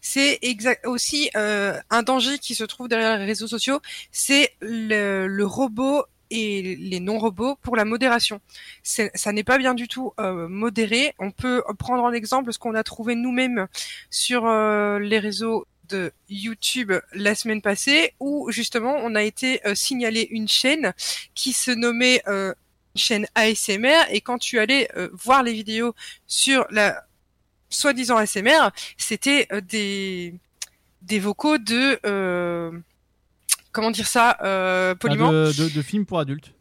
[0.00, 3.80] c'est exact aussi euh, un danger qui se trouve derrière les réseaux sociaux,
[4.10, 8.40] c'est le, le robot et les non-robots pour la modération.
[8.82, 11.14] Ça n'est pas bien du tout euh, modéré.
[11.18, 13.66] On peut prendre en exemple ce qu'on a trouvé nous-mêmes
[14.10, 19.74] sur euh, les réseaux de YouTube la semaine passée, où justement on a été euh,
[19.74, 20.94] signalé une chaîne
[21.34, 22.22] qui se nommait
[22.96, 25.94] chaîne ASMR et quand tu allais voir les vidéos
[26.28, 27.04] sur la
[27.68, 30.34] soi-disant ASMR, c'était des
[31.02, 31.98] des vocaux de
[33.74, 36.53] comment dire ça euh, poliment Ah, de, de, de films pour adultes.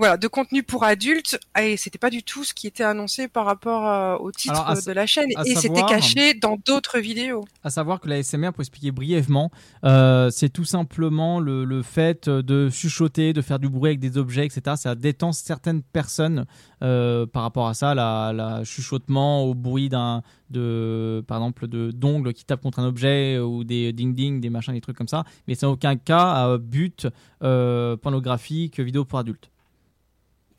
[0.00, 3.44] Voilà de contenu pour adultes et c'était pas du tout ce qui était annoncé par
[3.44, 7.44] rapport euh, au titre Alors, de la chaîne et c'était caché dans d'autres vidéos.
[7.62, 9.50] À savoir que la SMR, pour expliquer brièvement,
[9.84, 14.16] euh, c'est tout simplement le, le fait de chuchoter, de faire du bruit avec des
[14.16, 14.74] objets, etc.
[14.76, 16.46] Ça détend certaines personnes
[16.82, 21.90] euh, par rapport à ça, la, la chuchotement au bruit d'un, de, par exemple, de
[21.90, 25.08] d'ongles qui tapent contre un objet ou des ding ding, des machins, des trucs comme
[25.08, 25.24] ça.
[25.46, 27.06] Mais c'est en aucun cas à but
[27.38, 29.50] pornographique, vidéo pour adultes.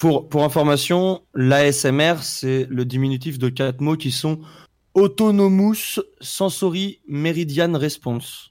[0.01, 4.39] Pour, pour information, l'ASMR, c'est le diminutif de quatre mots qui sont
[4.95, 8.49] Autonomous Sensory Meridian Response.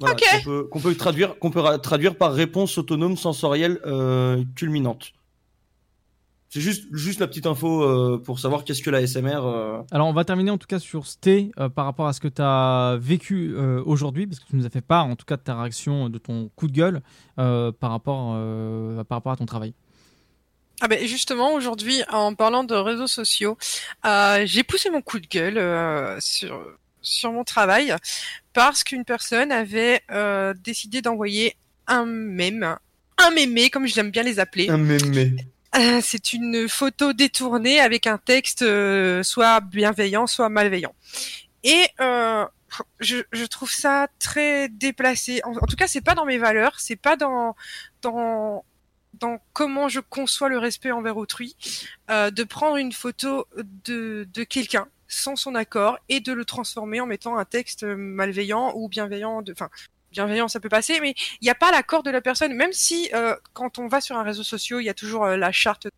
[0.00, 0.22] Voilà, Ok.
[0.32, 5.12] qu'on peut, qu'on peut traduire, qu'on peut ra- traduire par réponse autonome sensorielle euh, culminante.
[6.54, 9.40] C'est juste, juste la petite info euh, pour savoir qu'est-ce que la SMR.
[9.46, 12.20] euh, Alors, on va terminer en tout cas sur Sté euh, par rapport à ce
[12.20, 15.24] que tu as vécu euh, aujourd'hui, parce que tu nous as fait part en tout
[15.24, 17.00] cas de ta réaction, de ton coup de gueule
[17.38, 19.72] euh, par, rapport, euh, par rapport à ton travail.
[20.82, 23.56] Ah ben justement aujourd'hui en parlant de réseaux sociaux,
[24.04, 26.60] euh, j'ai poussé mon coup de gueule euh, sur
[27.00, 27.94] sur mon travail
[28.52, 31.56] parce qu'une personne avait euh, décidé d'envoyer
[31.86, 32.76] un mème,
[33.16, 34.68] un mémé comme j'aime bien les appeler.
[34.68, 35.34] Un mémé.
[35.74, 40.94] Euh, c'est une photo détournée avec un texte euh, soit bienveillant, soit malveillant.
[41.64, 42.44] Et euh,
[43.00, 45.40] je, trouve ça très déplacé.
[45.44, 47.56] En, tout cas, c'est pas dans mes valeurs, c'est pas dans
[48.02, 48.64] dans
[49.14, 51.56] dans comment je conçois le respect envers autrui,
[52.08, 53.46] de prendre une photo
[53.84, 58.72] de de quelqu'un sans son accord et de le transformer en mettant un texte malveillant
[58.74, 59.42] ou bienveillant.
[59.50, 59.68] Enfin,
[60.12, 62.54] bienveillant, ça peut passer, mais il n'y a pas l'accord de la personne.
[62.54, 65.36] Même si euh, quand on va sur un réseau social, il y a toujours euh,
[65.36, 65.88] la charte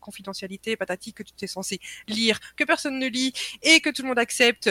[0.00, 3.32] confidentialité, patati, que tu es censé lire, que personne ne lit
[3.62, 4.70] et que tout le monde accepte.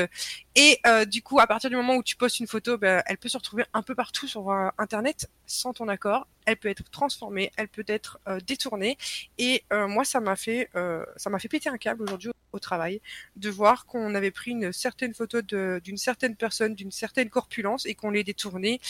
[0.55, 3.17] Et euh, du coup, à partir du moment où tu postes une photo, ben, elle
[3.17, 6.27] peut se retrouver un peu partout sur euh, Internet sans ton accord.
[6.45, 8.97] Elle peut être transformée, elle peut être euh, détournée.
[9.37, 12.59] Et euh, moi, ça m'a fait, euh, ça m'a fait péter un câble aujourd'hui au,
[12.59, 12.99] travail
[13.35, 17.93] de voir qu'on avait pris une certaine photo d'une certaine personne, d'une certaine corpulence et
[17.93, 18.81] qu'on l'ait détournée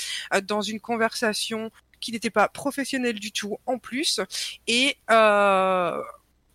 [0.43, 1.69] dans une conversation
[1.99, 4.19] qui n'était pas professionnelle du tout en plus.
[4.67, 6.01] Et euh,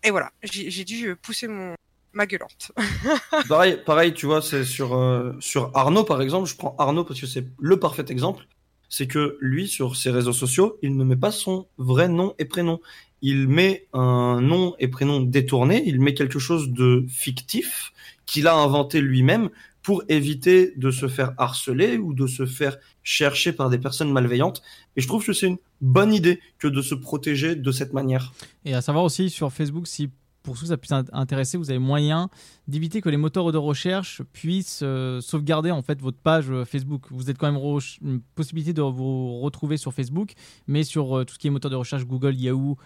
[0.03, 1.75] et voilà, j'ai j'ai dû pousser mon
[2.13, 2.71] ma gueulante.
[3.49, 6.49] pareil, pareil, tu vois, c'est sur euh, sur Arnaud par exemple.
[6.49, 8.47] Je prends Arnaud parce que c'est le parfait exemple.
[8.87, 12.45] C'est que lui, sur ses réseaux sociaux, il ne met pas son vrai nom et
[12.45, 12.79] prénom.
[13.21, 15.83] Il met un nom et prénom détourné.
[15.85, 17.91] Il met quelque chose de fictif
[18.25, 19.49] qu'il a inventé lui-même
[19.85, 24.63] pour éviter de se faire harceler ou de se faire chercher par des personnes malveillantes.
[24.95, 28.33] Et je trouve que c'est une bonne idée que de se protéger de cette manière.
[28.65, 30.09] Et à savoir aussi sur Facebook, si
[30.45, 32.29] pour ceux que ça puisse int- intéresser, vous avez moyen
[32.67, 37.07] d'éviter que les moteurs de recherche puissent euh, sauvegarder en fait votre page euh, Facebook.
[37.09, 37.61] Vous êtes quand même
[38.01, 40.33] une possibilité de vous retrouver sur Facebook,
[40.67, 42.77] mais sur euh, tout ce qui est moteur de recherche Google, Yahoo,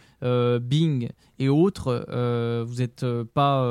[0.62, 2.06] Bing et autres,
[2.66, 3.66] vous n'êtes pas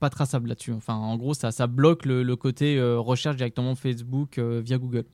[0.00, 0.72] pas traçable là-dessus.
[0.72, 5.04] Enfin, en gros, ça ça bloque le, côté recherche directement Facebook via Google.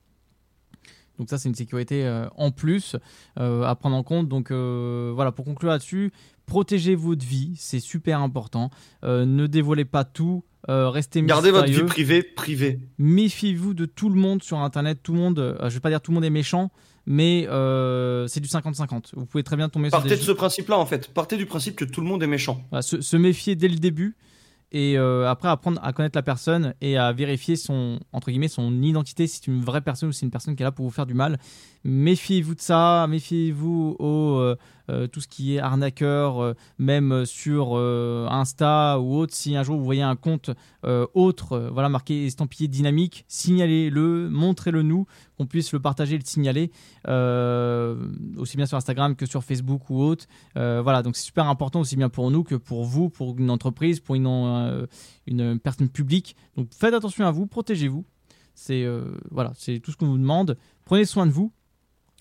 [1.19, 2.97] Donc ça, c'est une sécurité en plus
[3.37, 4.29] à prendre en compte.
[4.29, 6.13] Donc voilà, pour conclure là-dessus,
[6.47, 8.71] protégez votre vie, c'est super important.
[9.05, 12.81] Euh, ne dévoilez pas tout, euh, restez Gardez votre vie privée privée.
[12.99, 15.01] Méfiez-vous de tout le monde sur Internet.
[15.03, 16.71] Tout le monde, euh, je vais pas dire tout le monde est méchant,
[17.07, 19.11] mais euh, c'est du 50-50.
[19.15, 21.09] Vous pouvez très bien tomber Partez sur de ce principe-là en fait.
[21.13, 22.65] Partez du principe que tout le monde est méchant.
[22.71, 24.17] voilà, se, se méfier dès le début
[24.75, 28.83] et euh, après apprendre à connaître la personne et à vérifier son entre guillemets son
[28.83, 30.85] identité si c'est une vraie personne ou si c'est une personne qui est là pour
[30.85, 31.39] vous faire du mal.
[31.87, 34.57] Méfiez-vous de ça, méfiez-vous au euh,
[34.91, 39.35] euh, tout ce qui est arnaqueur, euh, même sur Insta ou autre.
[39.35, 40.51] Si un jour vous voyez un compte
[40.83, 45.07] autre, voilà marqué estampillé dynamique, signalez-le, montrez-le nous,
[45.37, 46.71] qu'on puisse le partager, le signaler,
[48.39, 50.25] aussi bien sur Instagram que sur Facebook ou autre.
[50.55, 54.01] Voilà, donc c'est super important aussi bien pour nous que pour vous, pour une entreprise,
[54.01, 54.87] pour une,
[55.27, 56.35] une personne publique.
[56.57, 58.07] Donc faites attention à vous, protégez-vous.
[58.55, 58.87] C'est
[59.57, 60.57] c'est tout ce qu'on vous demande.
[60.85, 61.53] Prenez soin de vous,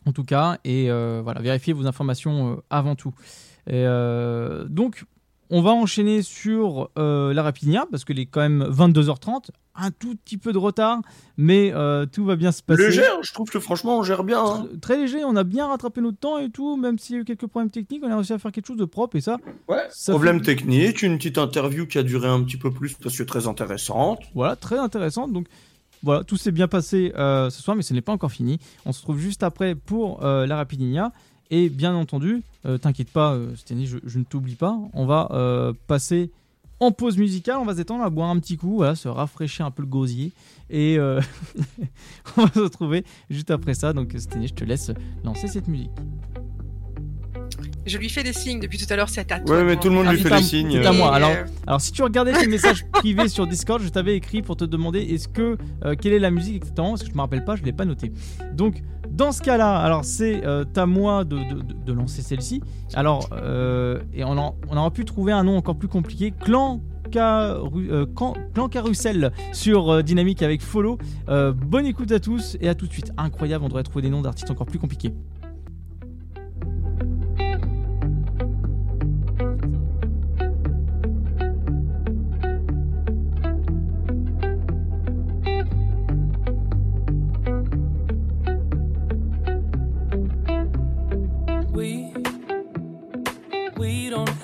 [0.05, 3.13] en tout cas, et euh, voilà, vérifiez vos informations euh, avant tout.
[3.67, 5.05] Et, euh, donc,
[5.49, 10.37] on va enchaîner sur la Rapinia parce qu'il est quand même 22h30, un tout petit
[10.37, 10.99] peu de retard,
[11.37, 11.71] mais
[12.11, 12.85] tout va bien se passer.
[12.87, 14.43] Léger, hein, je trouve que franchement on gère bien.
[14.43, 14.67] hein.
[14.81, 17.25] Très léger, on a bien rattrapé notre temps et tout, même s'il y a eu
[17.25, 19.37] quelques problèmes techniques, on a réussi à faire quelque chose de propre et ça.
[19.67, 19.83] Ouais.
[19.91, 23.15] ça Problème fait- technique, une petite interview qui a duré un petit peu plus parce
[23.15, 24.21] que très intéressante.
[24.33, 25.31] Voilà, très intéressante.
[25.33, 25.45] Donc
[26.03, 28.59] voilà, tout s'est bien passé euh, ce soir, mais ce n'est pas encore fini.
[28.85, 31.11] On se retrouve juste après pour euh, la Rapidinia.
[31.49, 34.77] Et bien entendu, euh, t'inquiète pas, Stéphanie, je, ne t'oublie pas.
[34.93, 36.31] On va passer
[36.79, 39.83] en pause musicale, on va on va boire un petit coup, se rafraîchir un peu
[39.83, 40.31] le gosier.
[40.69, 40.97] Et
[42.37, 43.93] on va se retrouver juste après ça.
[43.93, 44.91] Donc Stéphanie, je te laisse
[45.23, 45.91] lancer cette musique.
[47.85, 49.55] Je lui fais des signes depuis tout à l'heure, c'est à toi.
[49.57, 50.71] Ouais, mais tout le monde Ah, lui fait les signes.
[50.81, 51.11] C'est à moi.
[51.11, 54.41] Et, Alors, euh, alors, si tu regardais tes messages privés sur Discord, je t'avais écrit
[54.41, 56.89] pour te demander est-ce que euh, quelle est la musique exactement?
[56.91, 58.11] Parce que je me rappelle pas, je l'ai pas noté.
[58.53, 62.61] Donc, dans ce cas-là, alors c'est euh, à moi de, de- de- de lancer celle-ci.
[62.93, 66.31] Alors, euh, et on, en- on aurait pu trouver un nom encore plus compliqué.
[66.39, 66.81] Clan.
[67.11, 68.05] Caru- euh,
[68.55, 70.97] Clan Carousel sur euh, Dynamique avec Follow.
[71.29, 73.11] Euh, bonne écoute à tous et à tout de suite.
[73.17, 75.13] Incroyable, on devrait trouver des noms d'artistes encore plus compliqués.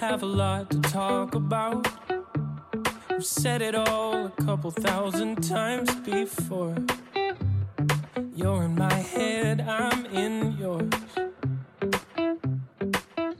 [0.09, 1.87] Have a lot to talk about.
[3.11, 6.75] We've said it all a couple thousand times before.
[8.35, 10.89] You're in my head, I'm in yours.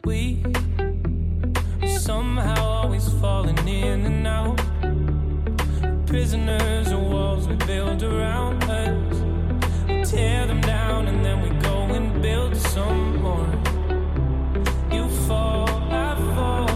[0.03, 0.43] We
[1.97, 4.57] somehow always falling in and out.
[6.05, 9.15] Prisoners of walls we build around us.
[9.87, 13.49] We tear them down and then we go and build some more.
[14.91, 15.67] You fall,
[16.39, 16.68] I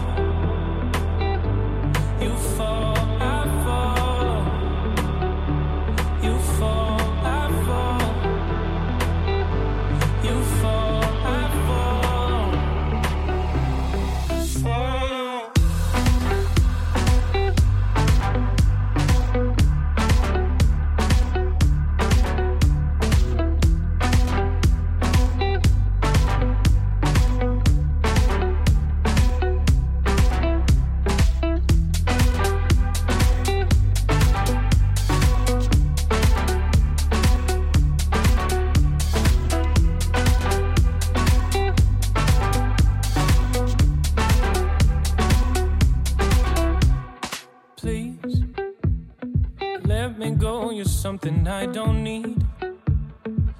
[51.14, 52.44] something I don't need.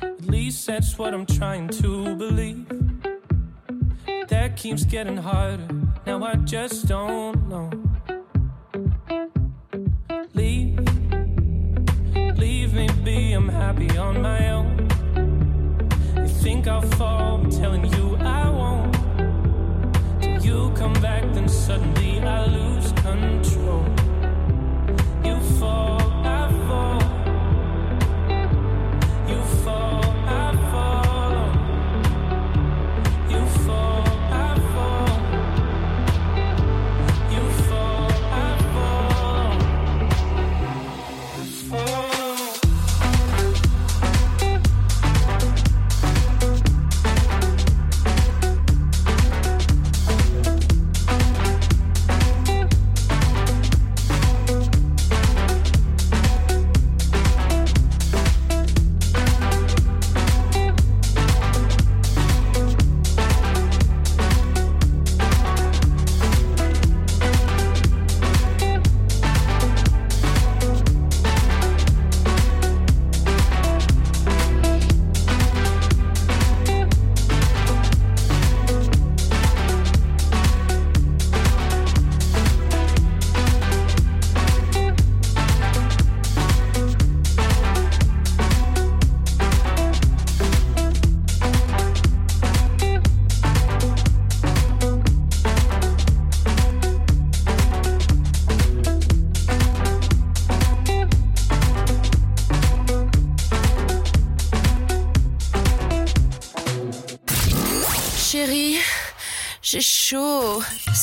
[0.02, 2.66] At least that's what I'm trying to believe.
[4.26, 5.68] That keeps getting harder.
[6.04, 7.70] Now I just don't know.
[10.34, 10.80] Leave,
[12.36, 13.34] leave me be.
[13.34, 14.88] I'm happy on my own.
[16.16, 17.36] You think I'll fall?
[17.36, 18.94] I'm telling you I won't.
[20.20, 23.43] Till you come back, then suddenly I lose control.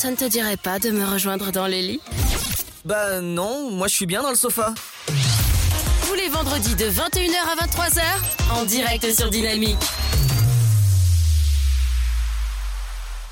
[0.02, 2.00] Ça ne te dirait pas de me rejoindre dans les lits
[2.84, 4.74] Bah non, moi je suis bien dans le sofa.
[6.08, 8.02] Tous les vendredis de 21h à 23h,
[8.50, 9.78] en direct sur Dynamique.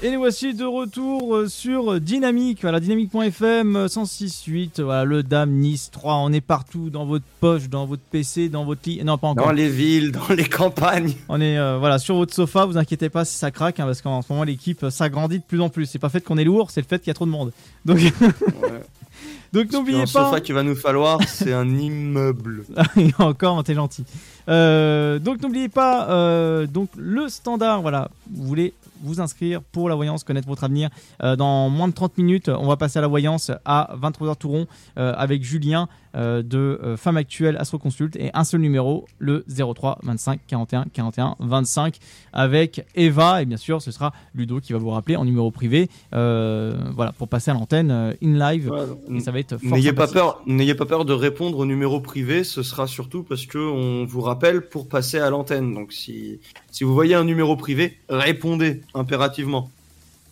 [0.02, 5.50] Et nous voici de retour euh, sur Dynamique, voilà, dynamique.fm euh, 106.8, voilà, le Dame
[5.50, 9.18] Nice 3, on est partout, dans votre poche, dans votre PC, dans votre lit, non
[9.18, 9.48] pas encore.
[9.48, 11.12] Dans les villes, dans les campagnes.
[11.28, 14.00] On est euh, voilà sur votre sofa, vous inquiétez pas si ça craque, hein, parce
[14.00, 15.84] qu'en ce moment l'équipe euh, s'agrandit de plus en plus.
[15.84, 17.52] C'est pas fait qu'on est lourd, c'est le fait qu'il y a trop de monde.
[17.84, 17.98] Donc,
[19.52, 20.06] donc n'oubliez pas.
[20.06, 22.64] sofa qu'il va nous falloir, c'est un immeuble.
[23.18, 24.06] Encore, t'es gentil.
[24.48, 28.72] Euh, donc n'oubliez pas, euh, donc le standard, voilà, vous voulez
[29.02, 30.90] vous inscrire pour la voyance, connaître votre avenir.
[31.22, 34.66] Euh, dans moins de 30 minutes, on va passer à la voyance à 23h Touron
[34.98, 39.98] euh, avec Julien euh, de Femme Actuelle Astro Consult et un seul numéro, le 03
[40.02, 41.98] 25 41 41 25
[42.32, 45.88] avec Eva et bien sûr ce sera Ludo qui va vous rappeler en numéro privé
[46.10, 48.72] voilà pour passer à l'antenne in live
[49.08, 52.00] et ça va être fort N'ayez pas peur, n'ayez pas peur de répondre au numéro
[52.00, 52.44] privé.
[52.44, 55.74] Ce sera surtout parce que on vous rappelle pour passer à l'antenne.
[55.74, 56.40] Donc si
[56.70, 59.70] si vous voyez un numéro privé, répondez impérativement.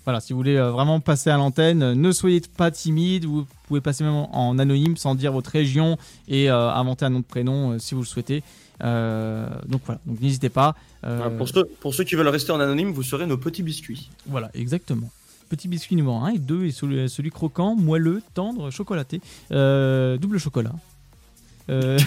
[0.05, 3.27] Voilà, si vous voulez euh, vraiment passer à l'antenne, euh, ne soyez pas timide.
[3.27, 5.99] Vous pouvez passer même en anonyme sans dire votre région
[6.29, 8.43] et euh, inventer un nom de prénom euh, si vous le souhaitez.
[8.83, 10.77] Euh, donc voilà, donc n'hésitez pas.
[11.05, 13.63] Euh, Ah, Pour ceux pour ceux qui veulent rester en anonyme, vous serez nos petits
[13.63, 14.09] biscuits.
[14.27, 15.11] Voilà, exactement.
[15.51, 19.21] Petit biscuit numéro 1 et 2 et celui, celui croquant, moelleux, tendre, chocolaté.
[19.53, 20.73] Euh, double chocolat.
[21.71, 21.99] Euh,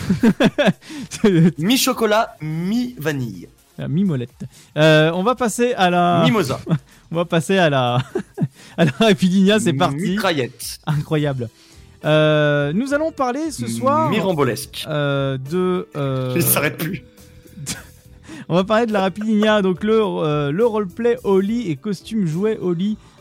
[1.59, 3.47] mi chocolat, mi vanille.
[3.81, 4.29] La mimolette.
[4.77, 6.21] Euh, on va passer à la.
[6.23, 6.59] Mimosa.
[7.11, 7.97] on va passer à la.
[8.77, 9.95] à la Rapidinia, c'est parti.
[9.95, 10.79] Mitraillette.
[10.85, 11.49] Incroyable.
[12.05, 14.11] Euh, nous allons parler ce soir.
[14.11, 14.85] Mirambolesque.
[14.87, 15.87] euh, de.
[15.95, 17.03] euh, Il s'arrête plus.
[18.49, 22.59] on va parler de la Rapidinia, donc le, euh, le roleplay lit et costume jouet.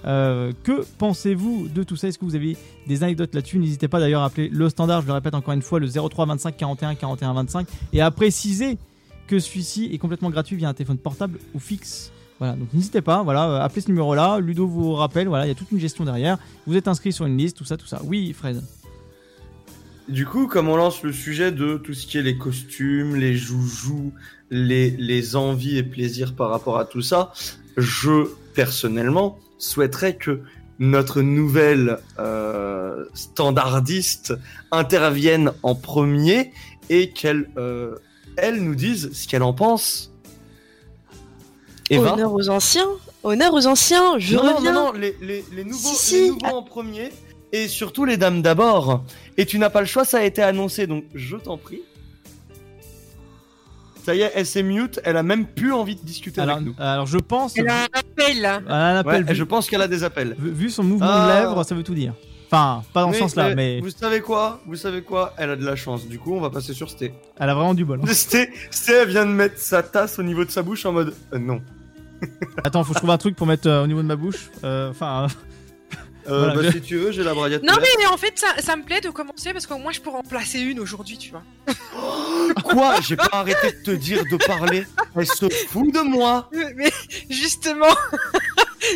[0.04, 2.08] Euh, que pensez-vous de tout ça?
[2.08, 3.58] Est-ce que vous avez des anecdotes là-dessus?
[3.58, 6.26] N'hésitez pas d'ailleurs à appeler le standard, je le répète encore une fois, le 03
[6.26, 8.76] 25 41 41 25 et à préciser
[9.30, 12.10] que celui-ci est complètement gratuit via un téléphone portable ou fixe.
[12.40, 15.52] Voilà, donc n'hésitez pas, voilà, euh, appelez ce numéro-là, Ludo vous rappelle, voilà, il y
[15.52, 16.36] a toute une gestion derrière.
[16.66, 18.00] Vous êtes inscrit sur une liste, tout ça, tout ça.
[18.04, 18.60] Oui, Fred.
[20.08, 23.36] Du coup, comme on lance le sujet de tout ce qui est les costumes, les
[23.36, 24.12] joujoux,
[24.50, 27.32] les, les envies et plaisirs par rapport à tout ça,
[27.76, 30.40] je, personnellement, souhaiterais que
[30.80, 34.34] notre nouvelle euh, standardiste
[34.72, 36.50] intervienne en premier
[36.88, 37.94] et qu'elle euh,
[38.42, 40.12] elle nous dise ce qu'elle en pense.
[41.90, 42.86] Eva Honneur aux anciens.
[43.22, 44.18] Honneur aux anciens.
[44.18, 44.72] Je non, reviens.
[44.72, 46.30] non, non, les, les, les nouveaux, Si, les si.
[46.30, 47.10] nouveaux en premier
[47.52, 49.02] et surtout les dames d'abord.
[49.36, 51.80] Et tu n'as pas le choix, ça a été annoncé, donc je t'en prie.
[54.04, 56.68] Ça y est, elle s'est mute, elle a même plus envie de discuter Alors, avec
[56.68, 56.74] nous.
[56.78, 57.56] alors je pense.
[57.58, 58.40] Elle a un appel.
[58.40, 58.60] là.
[58.64, 60.34] Elle a un appel, Ouais, vu, je pense qu'elle a des appels.
[60.38, 61.26] vu- vu son mouvement Ah.
[61.36, 62.14] de lèvres, ça veut tout dire.
[62.52, 64.60] Enfin, pas dans ce sens-là, mais Vous savez quoi?
[64.66, 65.34] Vous savez quoi?
[65.36, 66.08] Elle a de la chance.
[66.08, 67.12] Du coup, on va passer sur Sté.
[67.38, 68.00] elle a vraiment du bol.
[68.02, 68.06] hein.
[68.12, 71.14] Sté, Sté, elle vient de mettre sa tasse au niveau de sa bouche en mode
[71.32, 71.60] euh, non.
[72.64, 74.50] Attends, faut que je trouve un truc pour mettre euh, au niveau de ma bouche.
[74.64, 75.28] Euh, Enfin,
[76.28, 77.62] Euh, Voilà, bah, je- si tu veux, j'ai la braillette.
[77.62, 80.18] Non, mais en fait, ça, ça me plaît de commencer parce qu'au moins je pourrais
[80.18, 81.42] en placer une aujourd'hui, tu vois.
[82.64, 82.96] Quoi?
[83.02, 84.84] J'ai pas arrêté de te dire de parler.
[85.16, 86.48] Elle se fout de moi.
[86.76, 86.90] Mais
[87.28, 87.86] justement,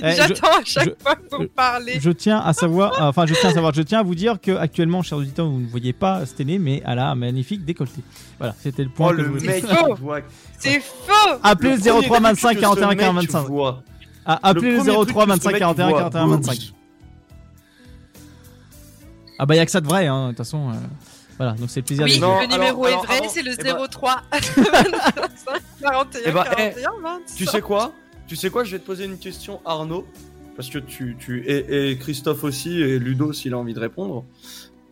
[0.02, 1.98] Eh, j'attends à chaque je- fois pour je- parler.
[2.00, 4.52] je tiens à savoir, enfin, je tiens à savoir, je tiens à vous dire que
[4.56, 8.00] actuellement, chers auditeurs, vous ne voyez pas Sténé, mais elle a un magnifique décolleté.
[8.38, 9.64] Voilà, c'était le point Oh, que le je voulais mec,
[10.58, 13.46] C'est faux Appelez le Le premier 03 truc 25 que 41 ce mec 40 25.
[13.46, 13.82] voit.
[14.26, 15.98] Ah, appelez le, truc 03 que ce 25 mec 41 voit.
[15.98, 16.58] 41 25.
[19.38, 20.70] Ah bah y a que ça de vrai, hein, de toute façon.
[20.70, 20.74] euh,
[21.36, 23.52] Voilà, donc c'est le plaisir Oui, des Non, le numéro alors, est vrai, c'est le
[23.58, 27.36] eh ben- 03 25 41 Eh ben, eh, 41 25.
[27.36, 27.92] Tu sais quoi?
[28.26, 28.64] Tu sais quoi?
[28.64, 30.06] Je vais te poser une question, Arnaud,
[30.56, 34.24] parce que tu, tu et, et Christophe aussi et Ludo s'il a envie de répondre.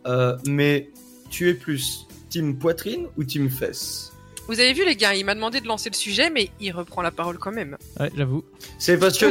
[0.05, 0.89] Euh, mais
[1.29, 4.11] tu es plus team poitrine ou team fesse?
[4.49, 7.01] Vous avez vu les gars, il m'a demandé de lancer le sujet, mais il reprend
[7.01, 7.77] la parole quand même.
[7.97, 8.43] Ouais, j'avoue.
[8.77, 9.27] C'est parce que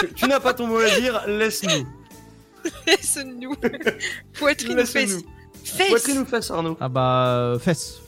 [0.00, 1.22] tu, tu n'as pas ton mot à dire.
[1.26, 1.86] Laisse-nous.
[2.86, 3.54] Laisse-nous.
[4.38, 5.00] Poitrine ou Laisse-nous.
[5.00, 5.24] fesse
[5.64, 8.00] Fesse Poitrine ou fesse, Arnaud Ah bah, euh, fesses.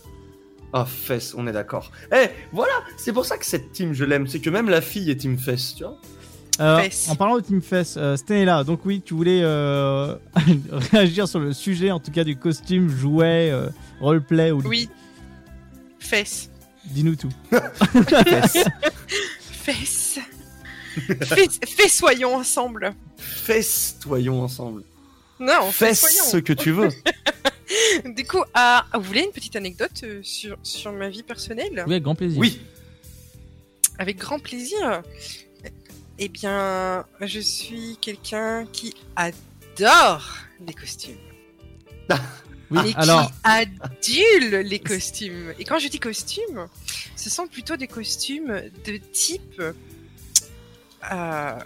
[0.73, 1.91] Ah, fesse, on est d'accord.
[2.15, 4.27] Eh, voilà, c'est pour ça que cette team, je l'aime.
[4.27, 5.99] C'est que même la fille est team fesse, tu vois.
[6.61, 7.09] Euh, Fesses.
[7.09, 8.65] en parlant de Team Fess, euh, Stan est là.
[8.65, 10.17] Donc oui, tu voulais euh,
[10.93, 13.69] réagir sur le sujet, en tout cas du costume, jouet, euh,
[14.01, 14.89] roleplay ou Oui.
[16.01, 16.51] Fesse.
[16.87, 17.29] Dis-nous tout.
[19.53, 20.19] Fesse.
[21.23, 21.61] Fesse.
[21.67, 22.95] Fessoyons ensemble.
[23.17, 24.83] Festoyons ensemble.
[25.41, 26.91] Non, Fesse ce que tu veux.
[28.05, 31.85] Du coup, ah, vous voulez une petite anecdote euh, sur, sur ma vie personnelle?
[31.87, 32.39] Oui, avec grand plaisir.
[32.39, 32.61] Oui.
[33.99, 35.03] Avec grand plaisir.
[36.19, 41.17] Eh bien, je suis quelqu'un qui adore les costumes.
[42.71, 45.55] Oui, et alors, qui adule les costumes.
[45.59, 46.69] Et quand je dis costumes,
[47.17, 49.63] ce sont plutôt des costumes de type
[51.13, 51.59] euh,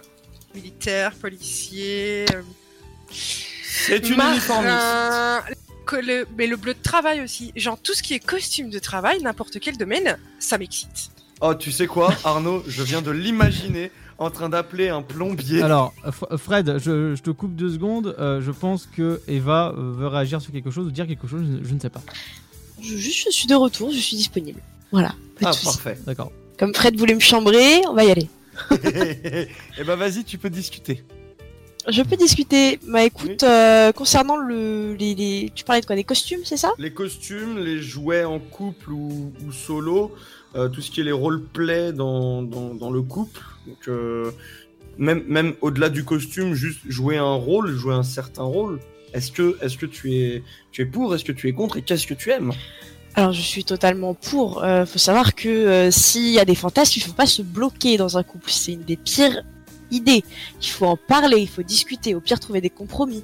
[0.55, 2.41] militaire, policier, euh,
[3.11, 5.57] C'est une uniformiste.
[5.85, 7.51] que le- mais le bleu de travail aussi.
[7.55, 11.09] Genre tout ce qui est costume de travail, n'importe quel domaine, ça m'excite.
[11.41, 15.61] Oh, tu sais quoi, Arnaud Je viens de l'imaginer en train d'appeler un plombier.
[15.61, 18.15] alors F- Fred, je, je te coupe deux secondes.
[18.19, 21.41] Euh, je pense que Eva euh, veut réagir sur quelque chose ou dire quelque chose,
[21.61, 22.01] je, je ne sais pas.
[22.81, 24.61] Je, juste, je suis de retour, je suis disponible.
[24.91, 25.09] Voilà,
[25.41, 25.97] pas ah, parfait.
[26.05, 26.31] D'accord.
[26.57, 28.29] Comme Fred voulait me chambrer, on va y aller.
[29.77, 31.03] Eh ben, vas-y, tu peux discuter.
[31.89, 32.79] Je peux discuter.
[32.87, 36.71] Bah écoute, euh, concernant le, les, les- tu parlais de quoi Des costumes, c'est ça?
[36.77, 40.13] Les costumes, les jouets en couple ou, ou solo,
[40.55, 43.41] euh, tout ce qui est les roleplay dans, dans, dans le couple.
[43.67, 44.31] Donc, euh,
[44.97, 48.79] même même au-delà du costume, juste jouer un rôle, jouer un certain rôle.
[49.13, 51.13] Est-ce que, est que tu, es, tu es pour?
[51.13, 51.77] Est-ce que tu es contre?
[51.77, 52.51] Et qu'est-ce que tu aimes?
[53.15, 54.63] Alors je suis totalement pour.
[54.63, 57.97] Euh, faut savoir que euh, s'il y a des fantasmes, il faut pas se bloquer
[57.97, 58.49] dans un couple.
[58.49, 59.43] C'est une des pires
[59.91, 60.23] idées.
[60.61, 62.15] Il faut en parler, il faut discuter.
[62.15, 63.23] Au pire, trouver des compromis.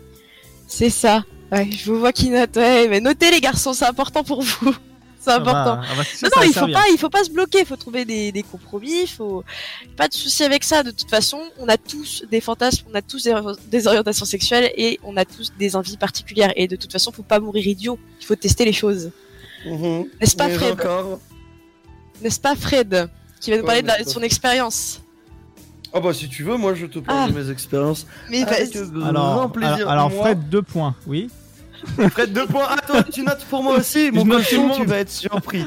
[0.67, 1.23] C'est ça.
[1.51, 2.55] Ouais, je vous vois qui note.
[2.55, 4.75] Ouais, mais notez les garçons, c'est important pour vous.
[5.21, 5.95] C'est Ça va, important.
[5.97, 6.77] va- ça Non, non, il faut servir.
[6.77, 7.59] pas, il faut pas se bloquer.
[7.59, 9.01] Il faut trouver des, des compromis.
[9.01, 9.43] Il faut
[9.97, 10.81] pas de souci avec ça.
[10.81, 13.35] De toute façon, on a tous des fantasmes, on a tous des,
[13.67, 16.53] des orientations sexuelles et on a tous des envies particulières.
[16.55, 17.99] Et de toute façon, faut pas mourir idiot.
[18.21, 19.11] Il faut tester les choses.
[19.65, 21.19] N'est-ce pas, Fred encore
[22.21, 23.09] N'est-ce pas, Fred
[23.39, 25.01] qui va nous Ouais, parler de, la- de son expérience.
[25.93, 27.31] Ah bah si tu veux, moi je te parle Ah.
[27.31, 28.05] de mes expériences.
[28.29, 28.89] Mais Avec vas-y.
[28.91, 29.89] grand Alors, plaisir.
[29.89, 31.29] alors, Fred, deux points, oui.
[32.11, 32.67] Fred, deux points.
[32.69, 34.11] Attends, tu notes pour moi aussi.
[34.11, 35.65] Mon cochon, tu vas être surpris.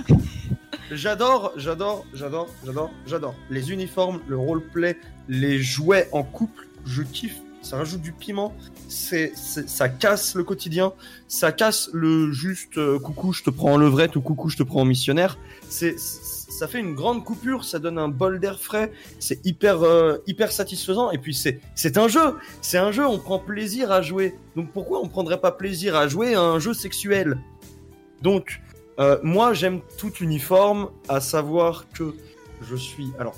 [0.90, 3.34] J'adore, j'adore, j'adore, j'adore, j'adore.
[3.50, 4.98] Les uniformes, le roleplay,
[5.28, 7.36] les jouets en couple, je kiffe.
[7.62, 8.54] Ça rajoute du piment.
[8.88, 10.92] C'est, ça casse le quotidien.
[11.28, 14.62] Ça casse le juste euh, coucou, je te prends en levrette ou coucou, je te
[14.62, 15.38] prends en missionnaire.
[15.68, 17.64] C'est, ça fait une grande coupure.
[17.64, 18.92] Ça donne un bol d'air frais.
[19.18, 21.10] C'est hyper, euh, hyper satisfaisant.
[21.12, 22.36] Et puis c'est, c'est un jeu.
[22.60, 23.06] C'est un jeu.
[23.06, 24.34] On prend plaisir à jouer.
[24.56, 27.38] Donc pourquoi on prendrait pas plaisir à jouer à un jeu sexuel?
[28.20, 28.60] Donc
[28.98, 32.14] euh, moi, j'aime tout uniforme, à savoir que
[32.62, 33.10] je suis.
[33.18, 33.36] Alors,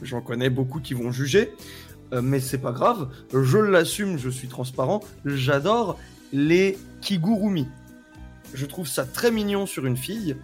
[0.00, 1.52] j'en connais beaucoup qui vont juger,
[2.20, 3.08] mais c'est pas grave.
[3.32, 5.00] Je l'assume, je suis transparent.
[5.24, 5.98] J'adore
[6.32, 7.66] les kigurumi.
[8.52, 10.36] Je trouve ça très mignon sur une fille.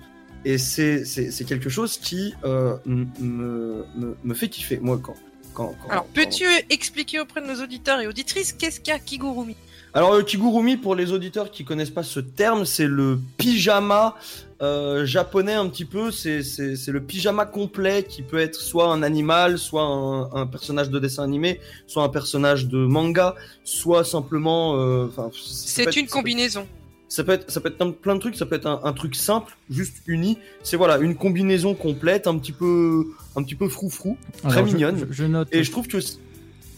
[0.44, 4.78] Et c'est c'est- c'est quelque chose qui euh, me, me, me fait kiffer.
[4.78, 5.14] Moi, quand.
[5.52, 9.56] quand, quand- Alors, peux-tu expliquer auprès de nos auditeurs et auditrices qu'est-ce qu'un kigurumi?
[9.94, 14.14] Alors le kigurumi, pour les auditeurs qui connaissent pas ce terme, c'est le pyjama
[14.60, 16.10] euh, japonais un petit peu.
[16.10, 16.40] C'est
[16.88, 21.22] le pyjama complet qui peut être soit un animal, soit un, un personnage de dessin
[21.24, 23.34] animé, soit un personnage de manga,
[23.64, 24.76] soit simplement.
[24.76, 26.66] euh, C'est une combinaison.
[27.10, 28.36] Ça peut être, ça peut être un- plein de trucs.
[28.36, 30.36] Ça peut être un, un truc simple, juste uni.
[30.62, 34.72] C'est voilà une combinaison complète, un petit peu, un petit peu froufrou, très Alors, je-
[34.74, 35.06] mignonne.
[35.08, 35.48] je- je note.
[35.50, 35.98] Et je trouve que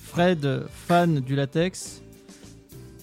[0.04, 2.02] Fred, fan du latex.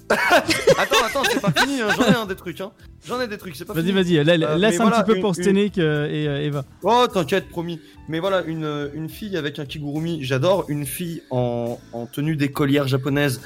[0.78, 2.72] Attends, attends, c'est pas fini, hein, j'en ai un des trucs, hein.
[3.06, 3.94] J'en ai des trucs, c'est pas Vas-y, fini.
[3.94, 4.24] vas-y, Euh,
[4.58, 6.64] laisse mais un voilà, petit peu pour une- Stenik euh, et euh, Eva.
[6.84, 7.82] Oh, t'inquiète, promis.
[8.08, 10.66] Mais voilà, une, euh, une fille avec un kigurumi, j'adore.
[10.70, 13.42] Une fille en, en tenue d'écolière japonaise.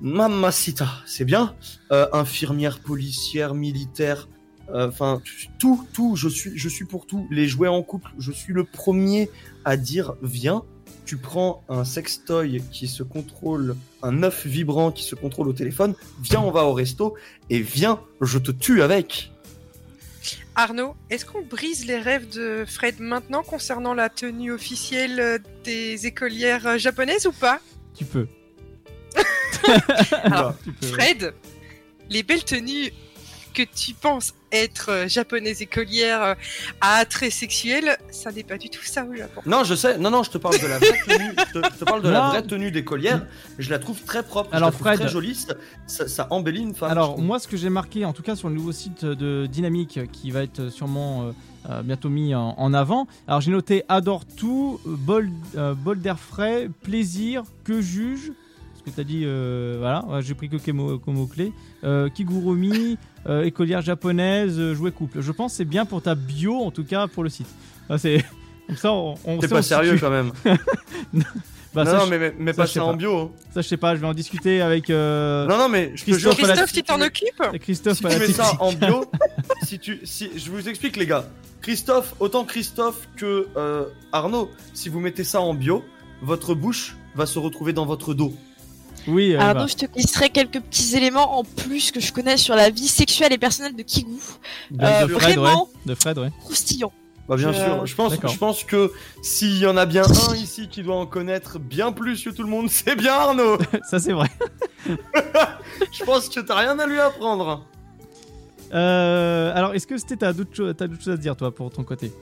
[0.00, 1.54] Mamacita, c'est bien.
[1.90, 4.28] Euh, infirmière, policière, militaire.
[4.74, 5.22] euh, Enfin,
[5.58, 7.26] tout, tout, je suis, je suis pour tout.
[7.30, 9.30] Les jouets en couple, je suis le premier
[9.64, 10.62] à dire viens.
[11.06, 15.94] Tu prends un sextoy qui se contrôle, un œuf vibrant qui se contrôle au téléphone.
[16.20, 17.16] Viens, on va au resto
[17.48, 19.30] et viens, je te tue avec.
[20.56, 26.76] Arnaud, est-ce qu'on brise les rêves de Fred maintenant concernant la tenue officielle des écolières
[26.76, 27.60] japonaises ou pas?
[27.94, 28.26] Tu peux.
[30.24, 30.92] Alors, Tu peux, ouais.
[30.92, 31.34] Fred,
[32.10, 32.90] les belles tenues
[33.56, 36.34] que tu penses être euh, japonaises écolières euh,
[36.80, 39.40] à attrait sexuel, ça n'est pas du tout ça au Japon.
[39.46, 39.98] Non, je sais.
[39.98, 41.32] Non, non, je te parle de la vraie tenue.
[41.36, 43.26] Je te, je te parle de la vraie tenue d'écolière.
[43.58, 44.50] Je la trouve très propre.
[44.54, 45.34] Alors, je la trouve Fred- très jolie.
[45.34, 45.54] Ça,
[45.86, 46.90] ça, ça embellit une femme.
[46.90, 50.00] Alors moi ce que j'ai marqué en tout cas sur le nouveau site de Dynamique
[50.12, 51.32] qui va être sûrement
[51.70, 53.06] euh, bientôt mis en, en avant.
[53.26, 58.32] Alors j'ai noté adore tout, bol, euh, bol d'air frais, plaisir, que juge?
[58.86, 61.52] Que tu as dit, euh, voilà, ouais, j'ai pris que comme mot- comme mot-clé.
[61.84, 62.96] Euh, Kigurumi,
[63.28, 65.20] euh, écolière japonaise, euh, jouet couple.
[65.20, 67.48] Je pense que c'est bien pour ta bio en tout cas pour le site.
[67.90, 68.24] Ah, c'est
[68.68, 70.30] comme ça on, on T'es pas sérieux quand même.
[71.74, 73.32] Bah, non, ça, non, je- mais, mais, mais ça, pas ça en bio.
[73.52, 74.88] Ça je sais pas, je vais en discuter avec.
[74.88, 76.30] euh, Non, non, mais je te jure.
[76.30, 79.04] Christophe, Christophe, tu t'en occupes et Christophe Si tu mets ça en bio,
[79.62, 81.26] si tu, si, je vous explique les gars.
[81.60, 85.84] Christophe, autant Christophe que euh, Arnaud, si vous mettez ça en bio,
[86.22, 88.32] votre bouche va se retrouver dans votre dos.
[89.08, 89.40] Oui, euh.
[89.40, 92.88] Arnaud, je te glisserai quelques petits éléments en plus que je connais sur la vie
[92.88, 94.18] sexuelle et personnelle de Kigou.
[94.70, 95.70] de, Euh, de Fred, vraiment ouais.
[95.86, 96.30] De Fred, ouais.
[96.40, 96.92] croustillant.
[97.28, 98.30] Bah bien Je- sûr, je pense, D'accord.
[98.30, 98.92] je pense que
[99.22, 102.42] s'il y en a bien un ici qui doit en connaître bien plus que tout
[102.44, 103.58] le monde, c'est bien Arnaud.
[103.90, 104.28] Ça c'est vrai.
[104.86, 107.64] je pense que t'as rien à lui apprendre.
[108.74, 111.70] Euh, alors, est-ce que c'était t'as d'autres cho- t'as d'autres choses à dire toi pour
[111.70, 112.12] ton côté?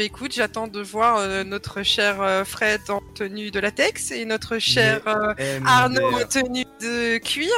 [0.00, 4.24] Mais écoute, j'attends de voir euh, notre cher euh, Fred en tenue de latex et
[4.24, 5.60] notre cher euh.
[5.66, 7.50] Arnaud en tenue de cuir.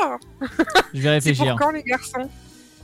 [0.93, 1.56] Je vais C'est pour réfléchir.
[1.56, 2.28] quand les garçons?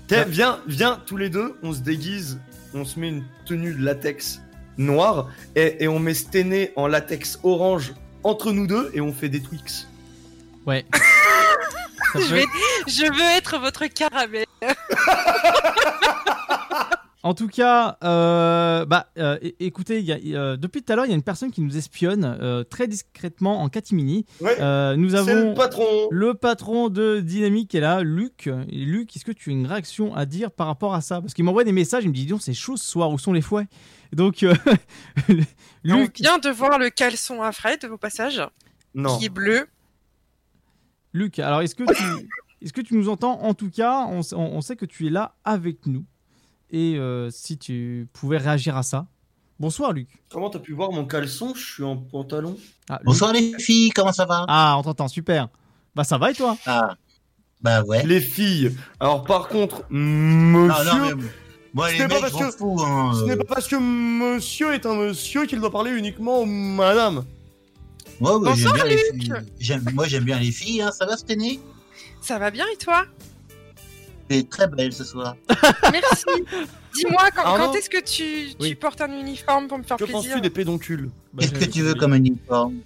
[0.06, 2.38] Tiens, viens, viens tous les deux, on se déguise,
[2.72, 4.40] on se met une tenue de latex
[4.76, 9.28] noire et, et on met Stené en latex orange entre nous deux et on fait
[9.28, 9.88] des Twix.
[10.66, 10.86] Ouais.
[12.14, 12.44] Je, vais...
[12.86, 14.46] je veux être votre caramel.
[17.24, 20.92] En tout cas, euh, bah, euh, écoutez, il y a- il y a- depuis tout
[20.92, 24.24] à l'heure, il y a une personne qui nous espionne euh, très discrètement en catimini.
[24.40, 25.84] Ouais, Euh, nous c'est avons le patron.
[26.12, 28.46] le patron de Dynamique qui est là, Luc.
[28.46, 31.20] Et Luc, est-ce que tu as une réaction à dire par rapport à ça?
[31.20, 33.18] Parce qu'il m'envoie des messages, il me dit, dis donc, c'est chaud ce soir, où
[33.18, 33.66] sont les fouets?
[34.12, 34.54] Donc, euh,
[35.28, 35.34] On
[35.82, 38.40] Luc, vient de voir le caleçon à Fred au passage,
[38.94, 39.18] Non.
[39.18, 39.66] qui est bleu.
[41.12, 42.04] Luc, alors est-ce que tu,
[42.62, 43.42] est-ce que tu nous entends?
[43.42, 46.04] En tout cas, on, s- on- on sait que tu es là avec nous.
[46.70, 49.06] Et euh, si tu pouvais réagir à ça.
[49.58, 50.08] Bonsoir, Luc.
[50.30, 51.52] Comment t'as pu voir mon caleçon?
[51.54, 52.56] Je suis en pantalon.
[52.88, 53.06] Ah, Luc.
[53.06, 54.44] Bonsoir les filles, comment ça va?
[54.48, 55.48] Ah, on t'entend, super.
[55.96, 56.56] Bah ça va et toi?
[56.66, 56.94] Ah,
[57.60, 58.06] bah ouais.
[58.06, 58.76] Les filles.
[59.00, 60.72] Alors par contre, monsieur.
[60.76, 61.24] Ah, non, mais
[61.74, 62.80] Moi, Ce n'est pas mecs, parce je m'en que- fous.
[62.84, 63.36] Hein, Ce euh.
[63.36, 67.24] pas parce que monsieur est un monsieur qu'il doit parler uniquement aux madame.
[68.20, 69.22] Moi, ouais, j'aime Bonsoir, bien les Luc.
[69.58, 69.80] filles.
[69.94, 70.82] Moi, j'aime bien les filles.
[70.82, 70.92] Hein.
[70.92, 71.58] Ça va, Sténé
[72.20, 73.04] Ça va bien et toi?
[74.28, 75.36] Tu es très belle ce soir.
[75.92, 76.24] Merci.
[76.94, 78.74] Dis-moi, quand, Arnaud quand est-ce que tu, tu Oui.
[78.74, 81.94] portes un uniforme pour me faire Que plaisir penses-tu des pédoncules Qu'est-ce que tu veux
[81.94, 82.76] comme uniforme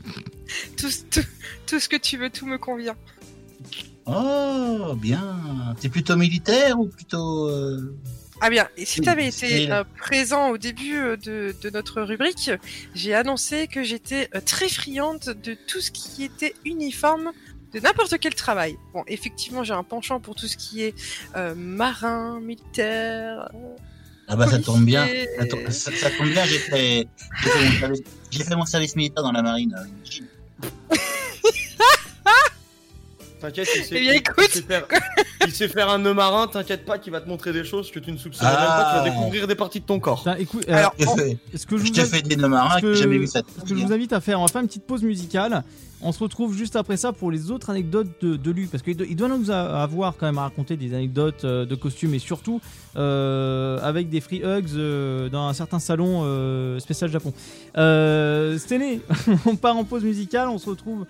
[0.77, 1.25] tout, tout,
[1.67, 2.97] tout ce que tu veux, tout me convient.
[4.07, 5.39] Oh, bien.
[5.81, 7.49] T'es plutôt militaire ou plutôt.
[7.49, 7.95] euh,
[8.41, 11.71] Ah bien, et si Oui, tu avais été euh, présent au début euh, de, de
[11.71, 12.51] notre rubrique,
[12.95, 17.31] j'ai annoncé que j'étais euh, très friande de tout ce qui était uniforme
[17.73, 18.77] de n'importe quel travail.
[18.93, 20.95] Bon, effectivement, j'ai un penchant pour tout ce qui est
[21.37, 23.49] euh, marin, militaire.
[23.55, 23.77] euh,
[24.29, 25.07] Ah bah ça tombe bien.
[25.39, 27.07] Ça, tombe- ça- ça tombe bien, j'ai fait,
[27.45, 29.75] mon service- j'ai fait mon service militaire dans la marine.
[29.79, 30.67] euh,
[33.41, 34.37] T'inquiète, il sait, Eh il- écoute.
[34.39, 34.87] il sait faire,
[35.45, 37.99] il sait faire un nœud marin, t'inquiète pas qu'il va te montrer des choses que
[37.99, 38.67] tu ne soupçonnes même Ah.
[38.67, 40.19] pas, tu vas découvrir des parties de ton corps.
[40.23, 42.47] Putain, écoute, Alors, Je en- fais- que je, je vous te a- fais des nœuds
[42.47, 43.41] marins que j'ai jamais vu ça.
[43.59, 45.65] ce que je vous invite à faire, on va faire une petite pause musicale.
[46.05, 48.97] On se retrouve juste après ça pour les autres anecdotes de, de Luc, parce qu'il
[48.97, 52.61] doit, nous avoir quand même à raconter des anecdotes euh, de costumes et surtout
[52.97, 57.33] euh, avec des free hugs euh, dans un certain salon spécial Japon.
[57.77, 58.59] Euh,
[59.47, 61.07] on part en pause musicale, on se retrouve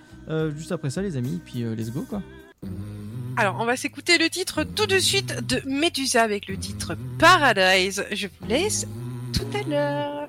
[0.56, 2.22] juste après ça les amis, puis let's go quoi.
[3.36, 8.04] Alors, on va s'écouter le titre tout de suite de Medusa avec le titre Paradise.
[8.12, 8.86] Je vous laisse
[9.32, 10.28] tout à l'heure.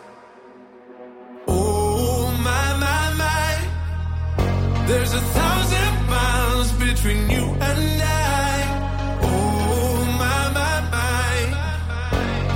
[4.91, 8.57] There's a thousand miles between you and I.
[9.23, 11.35] Oh my my my,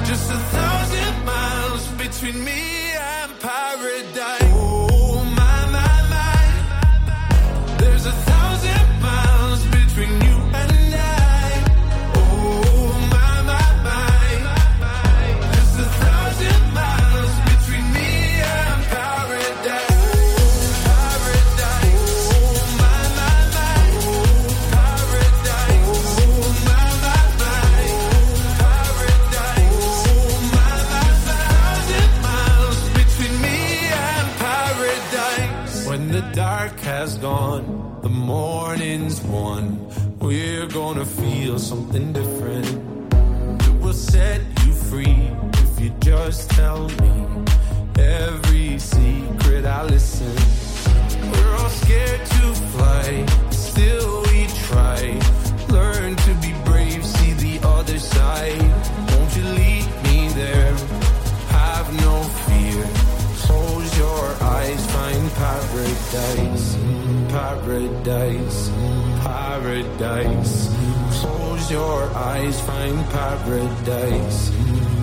[0.09, 2.64] just a thousand miles between me
[40.93, 42.67] gonna feel something different.
[43.63, 45.31] It will set you free
[45.63, 47.25] if you just tell me
[47.97, 50.35] every secret I listen.
[51.31, 53.25] We're all scared to fly,
[72.93, 74.51] paradise,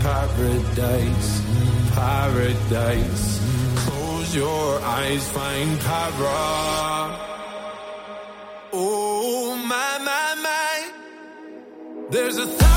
[0.00, 1.42] paradise,
[1.94, 3.40] paradise.
[3.76, 7.18] Close your eyes, find para.
[8.72, 10.90] Oh my my my,
[12.10, 12.72] there's a thousand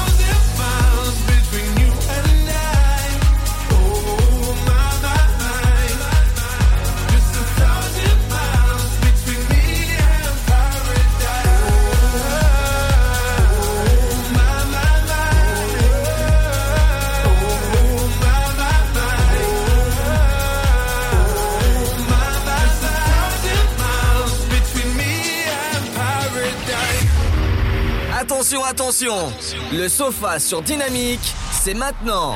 [28.45, 29.33] Attention, attention
[29.73, 32.35] Le sofa sur Dynamique, c'est maintenant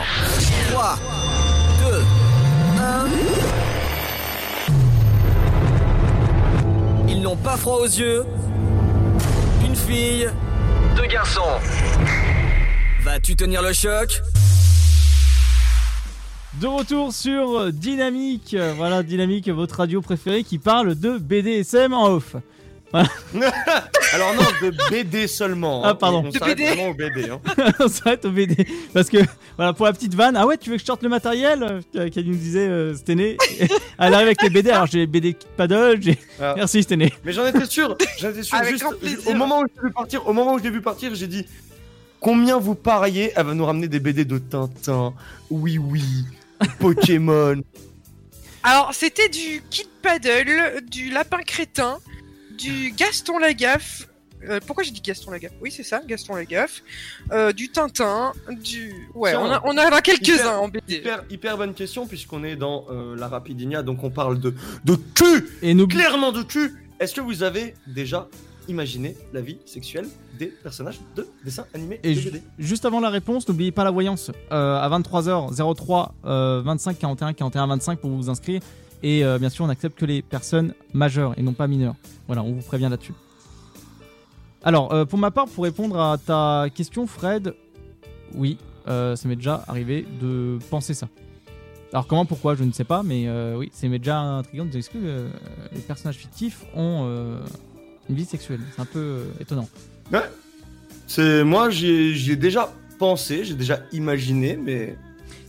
[0.72, 0.98] 3,
[1.88, 2.04] 2,
[2.80, 3.06] 1...
[7.10, 8.26] Ils n'ont pas froid aux yeux.
[9.64, 10.28] Une fille,
[10.96, 11.60] deux garçons.
[13.04, 14.20] Vas-tu tenir le choc?
[16.60, 22.36] De retour sur Dynamique, voilà Dynamique, votre radio préférée qui parle de BDSM en off.
[24.14, 25.84] Alors non, de BD seulement.
[25.84, 25.96] Ah, hein.
[25.96, 26.24] pardon.
[26.26, 26.68] On De s'arrête BD.
[26.70, 27.30] vraiment au BD.
[27.30, 27.40] Hein.
[27.80, 28.66] on s'arrête au BD.
[28.94, 29.18] Parce que,
[29.58, 32.10] voilà, pour la petite vanne, ah ouais, tu veux que je sorte le matériel euh,
[32.10, 33.38] Qu'elle nous disait euh, Stené.
[34.00, 36.18] Elle arrive avec les BD, alors j'ai les BD Kid Paddle, j'ai.
[36.42, 36.54] Ah.
[36.56, 37.14] Merci Stené.
[37.24, 37.96] Mais j'en étais sûr.
[38.20, 38.58] J'en étais sûr.
[38.58, 39.28] Avec juste, grand plaisir.
[39.28, 41.28] au moment où je l'ai vu partir, au moment où je l'ai vu partir, j'ai
[41.28, 41.46] dit
[42.20, 45.14] combien vous pariez Elle va nous ramener des BD de Tintin,
[45.52, 46.04] oui oui,
[46.80, 47.62] Pokémon.
[48.64, 51.98] Alors, c'était du Kid Paddle, du Lapin Crétin,
[52.60, 54.08] du Gaston Lagaffe.
[54.48, 55.52] Euh, pourquoi j'ai dit Gaston Lagaffe?
[55.62, 56.82] Oui, c'est ça, Gaston Lagaffe.
[57.32, 58.32] Euh, du Tintin,
[58.62, 58.94] du.
[59.14, 60.96] Ouais, Tiens, on, a, on a quelques-uns en BD.
[60.98, 64.54] Hyper, hyper bonne question puisqu'on est dans euh, la Rapidinia, donc on parle de
[64.86, 65.50] de cul.
[65.62, 66.74] Et n'oublie- Clairement de cul.
[67.02, 68.28] Est-ce que vous avez déjà
[68.70, 70.08] imaginé la vie sexuelle
[70.38, 73.84] des personnages de dessins animés Et de ju- BD juste avant la réponse, n'oubliez pas
[73.84, 78.62] la voyance euh, à 23h03 euh, 25 41 41 25 pour vous inscrire.
[79.04, 81.96] Et euh, bien sûr, on accepte que les personnes majeures et non pas mineures.
[82.28, 83.14] Voilà, on vous prévient là-dessus.
[84.64, 87.54] Alors, euh, pour ma part, pour répondre à ta question, Fred,
[88.36, 88.58] oui,
[88.88, 91.08] euh, ça m'est déjà arrivé de penser ça.
[91.92, 94.80] Alors comment, pourquoi, je ne sais pas, mais oui, ça m'est déjà intriguant de dire
[94.80, 95.28] est-ce que
[95.72, 97.10] les personnages fictifs ont
[98.08, 98.60] une vie sexuelle?
[98.76, 99.68] C'est un peu étonnant.
[100.12, 100.30] Ouais.
[101.08, 104.96] C'est moi, j'y ai, déjà pensé, j'ai déjà imaginé, mais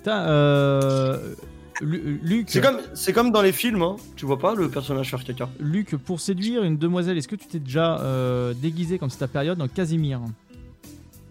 [0.01, 1.35] Putain, euh,
[1.81, 3.97] Luc, c'est comme c'est comme dans les films, hein.
[4.17, 5.49] Tu vois pas le personnage faire caca.
[5.59, 9.29] Luc, pour séduire une demoiselle, est-ce que tu t'es déjà euh, déguisé comme c'est ta
[9.29, 10.21] période dans Casimir?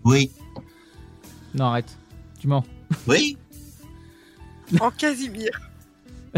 [0.03, 0.31] Oui.
[1.53, 1.95] Non, arrête.
[2.39, 2.63] Tu mens.
[3.07, 3.37] Oui.
[4.79, 5.49] En Casimir.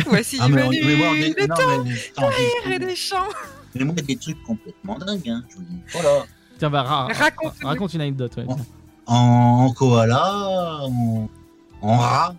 [0.06, 2.72] Voici Ah, mais on- venu mais moi, on est- le non, temps mais- des attends,
[2.72, 3.18] et des chants.
[3.76, 5.78] Mais moi, des trucs complètement dingues, hein, je vous dis.
[5.92, 6.24] Voilà.
[6.58, 7.68] Tiens, bah, ra- Raconte-nous.
[7.68, 8.38] raconte une anecdote.
[8.38, 8.46] ouais.
[9.06, 9.16] En,
[9.68, 11.28] en koala, en,
[11.82, 12.36] en rat.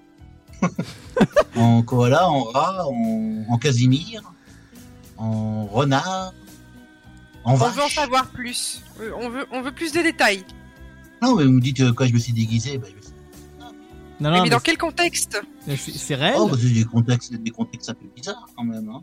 [1.57, 4.23] En koala, en rat, en, en casimir,
[5.19, 6.33] en renard,
[7.45, 7.95] en On veut en vache.
[7.95, 8.83] savoir plus.
[9.01, 10.45] Euh, On veut, on veut plus de détails.
[11.21, 13.13] Non, mais vous me dites euh, quand je me suis déguisé, bah, je me suis-
[14.21, 16.35] Non, mais non, mais dans quel contexte c'est- c'est réel.
[16.39, 18.89] Oh, bah, c'est des contextes, des contextes un peu bizarres quand même.
[18.89, 19.01] hein.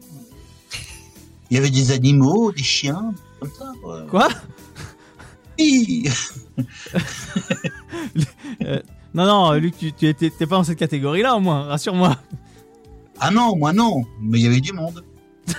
[1.51, 3.71] Il y avait des animaux, des chiens, comme ça.
[3.81, 4.27] Quoi, Quoi?
[5.57, 6.07] Oui.
[8.61, 8.81] Euh,
[9.13, 12.15] Non, non, Luc, tu tu étais- t'es pas dans cette catégorie-là, au moins, rassure-moi.
[13.19, 15.03] Ah non, moi non, mais il y avait du monde.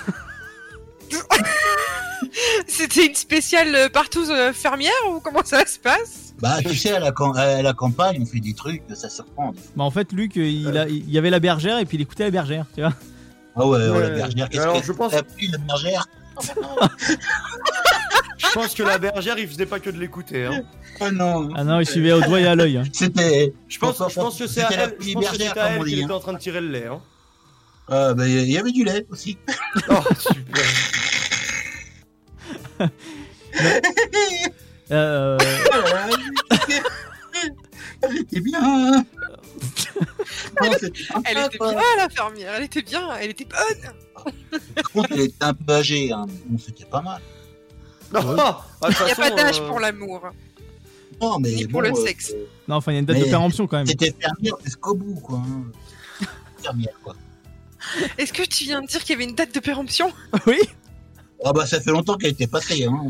[2.67, 6.33] C'était une spéciale euh, partout euh, fermière ou comment ça se passe?
[6.39, 9.51] Bah, tu sais, à la, cam- à la campagne, on fait des trucs, ça surprend.
[9.75, 12.01] Bah, en fait, Luc, euh, il, a, il y avait la bergère et puis il
[12.01, 12.93] écoutait la bergère, tu vois.
[13.55, 16.07] Ah ouais, ouais, la bergère, qu'est-ce Alors, que je pense- t'as pris, la bergère?
[18.41, 20.45] Je pense que la bergère, il faisait pas que de l'écouter.
[20.45, 20.63] Hein.
[20.99, 21.49] Ah non.
[21.55, 22.77] Ah non, il suivait au doigt et à l'œil.
[22.77, 22.83] hein.
[22.91, 23.53] C'était.
[23.67, 26.01] Je pense, je pense que c'est à elle, je pense bergère, à elle qu'il dit.
[26.01, 26.15] était hein.
[26.15, 26.87] en train de tirer le lait.
[26.87, 27.01] Hein.
[27.87, 29.37] Ah, bah, il y avait du lait aussi.
[29.89, 30.65] Oh, super.
[34.91, 35.37] Euh,
[38.09, 38.91] C'était bien.
[40.61, 43.93] Non, c'était Elle était bien la fermière, elle était bien, elle était bonne.
[44.75, 46.25] Par contre, elle était un peu âgée, hein.
[46.59, 47.21] c'était pas mal.
[48.13, 50.21] Non, ah, toute Il n'y a pas d'âge euh, pour l'amour.
[51.21, 52.33] Non, mais Ni bon, pour le euh, sexe.
[52.67, 53.85] Non, enfin, il y a une date Mais- de péremption quand même.
[53.87, 55.37] C'était fermière jusqu'au bout, quoi.
[55.39, 56.25] hein.
[56.61, 57.15] Fermière, quoi.
[58.17, 60.11] Est-ce que tu viens de dire qu'il y avait une date de péremption?
[60.47, 60.59] Oui
[61.43, 63.01] Ah bah, ça fait longtemps qu'elle était passée, hein.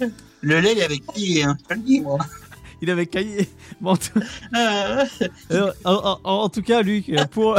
[0.40, 1.56] Le lait, il avait qui, hein?
[1.70, 2.18] Je le dis, moi.
[2.80, 3.48] Il avait caillé.
[3.80, 4.10] Bon, en tout-
[4.52, 5.04] Ah,
[5.52, 7.56] Euh, en, en- en tout cas, Luc, euh, pour.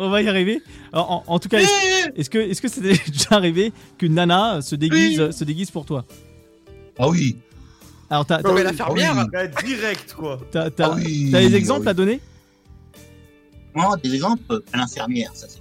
[0.00, 0.62] On va y arriver.
[0.92, 1.60] En, en- en tout cas,
[2.16, 6.04] est-ce que est-ce que c'est déjà arrivé qu'une nana se déguise se déguise pour toi?
[6.98, 7.36] Ah oui.
[8.08, 9.14] Alors t'as Non, mais la t'as- fermière.
[9.16, 9.24] oui.
[9.32, 10.40] bah, direct, quoi.
[10.50, 11.88] t'as Ah oui, t'as des ah exemples oui.
[11.88, 12.20] à donner?
[13.76, 15.60] Non, des exemples à l'infirmière, ça c'est.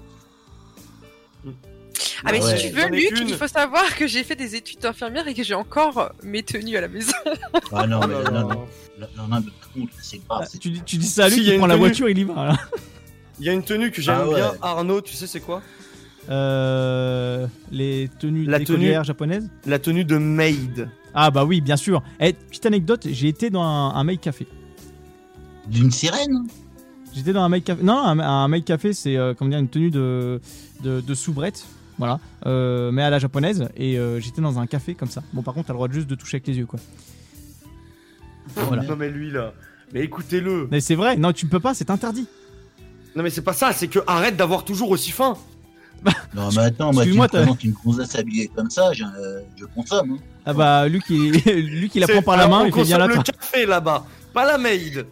[2.25, 2.57] Ah, mais Ouais.
[2.57, 5.41] si tu veux, Luc, il faut savoir que j'ai fait des études d'infirmière et que
[5.43, 7.13] j'ai encore mes tenues à la maison.
[7.71, 8.41] Ah non, Oh mais là là, là.
[8.41, 8.67] non, non.
[8.99, 10.47] Là, là, non, mais par contre, c'est grave.
[10.51, 11.75] c'est- tu, dis- tu dis ça à Luc, Si, y a il une prend la
[11.75, 11.85] tenue.
[11.85, 12.33] voiture, il y va.
[12.47, 12.59] là.
[13.39, 14.35] Il y a une tenue que j'aime Ah ouais.
[14.35, 15.61] bien, Arnaud, tu sais c'est quoi
[16.29, 20.89] Euh, les tenues La tenue- japonaises La tenue de maid.
[21.13, 22.03] Ah bah oui, bien sûr.
[22.19, 24.45] Eh, petite anecdote, j'ai été dans un, un make café.
[25.67, 26.47] D'une sirène
[27.15, 27.81] J'étais dans un make café.
[27.83, 30.39] Non, un, un make café, c'est euh, comment dire une tenue de
[30.83, 31.65] de, de soubrette,
[31.97, 33.67] voilà, Euh, mais à la japonaise.
[33.75, 35.23] Et euh, j'étais dans un café comme ça.
[35.33, 36.79] Bon, par contre, t'as le droit de juste de toucher avec les yeux, quoi.
[38.55, 38.83] Voilà.
[38.83, 39.53] Non mais lui là.
[39.93, 40.67] Mais écoutez-le.
[40.71, 41.15] Mais c'est vrai.
[41.17, 42.27] Non, tu ne peux pas, c'est interdit.
[43.15, 45.37] Non mais c'est pas ça, c'est que arrête d'avoir toujours aussi faim.
[46.33, 49.65] Non, mais attends, moi, tu me présentes une gonzesse habillée comme ça, je, euh, je
[49.65, 50.11] consomme.
[50.13, 50.17] hein.
[50.45, 51.31] Ah bah, Luc, il,
[51.81, 53.15] Luc, il la prend par la alors, main, il fait bien consomme là.
[53.17, 55.05] le café là-bas, pas la maid.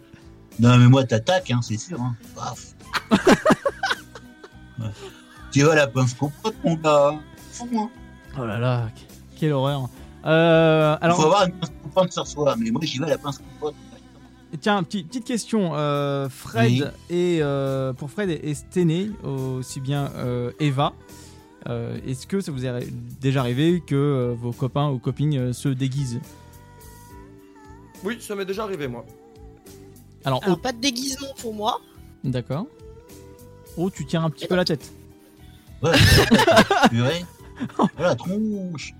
[0.58, 2.00] Non, mais moi, t'attaques, hein, c'est sûr.
[2.00, 2.14] Hein.
[2.34, 2.74] Paf.
[5.50, 7.14] Tu vas à la pince compote, mon gars.
[7.52, 7.90] Fous-moi.
[8.38, 8.88] Oh là là,
[9.38, 9.88] quelle horreur.
[10.24, 13.10] Euh, Il alors, faut avoir une pince compote sur soi, mais moi j'y vais à
[13.10, 13.74] la pince compote.
[14.60, 15.72] Tiens, petit- petite question.
[15.74, 16.82] euh, Fred Oui.
[17.10, 20.92] et euh, pour Fred et Stené, aussi bien euh, Eva.
[21.68, 22.88] euh, Est-ce que ça vous est
[23.20, 26.20] déjà arrivé que euh, vos copains ou copines euh, se déguisent?
[28.04, 29.04] Oui, ça m'est déjà arrivé, moi.
[30.24, 31.80] Alors, Alors, oh, pas de déguisement pour moi.
[32.24, 32.66] d'accord.
[33.76, 34.92] Oh, tu tires un petit peu la tête.
[35.82, 35.92] Ouais,
[36.90, 37.24] purée.
[37.96, 38.94] Voilà, tronche.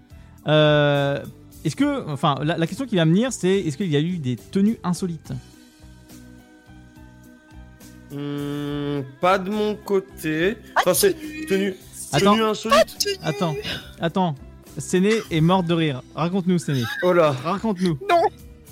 [1.69, 4.01] Est-ce que, enfin, la, la question qui va me venir, c'est est-ce qu'il y a
[4.01, 5.33] eu des tenues insolites?
[8.11, 10.57] Hmm, pas de mon côté.
[10.77, 11.15] Enfin, c'est
[11.47, 11.75] tenu.
[12.11, 12.33] Attends.
[12.33, 13.19] Tenue insolite.
[13.23, 13.55] Attends,
[14.01, 14.35] attends.
[14.79, 16.01] Séné est morte de rire.
[16.15, 16.85] Raconte-nous, Séné.
[17.03, 17.33] Oh là.
[17.33, 17.99] Raconte-nous.
[18.09, 18.23] Non.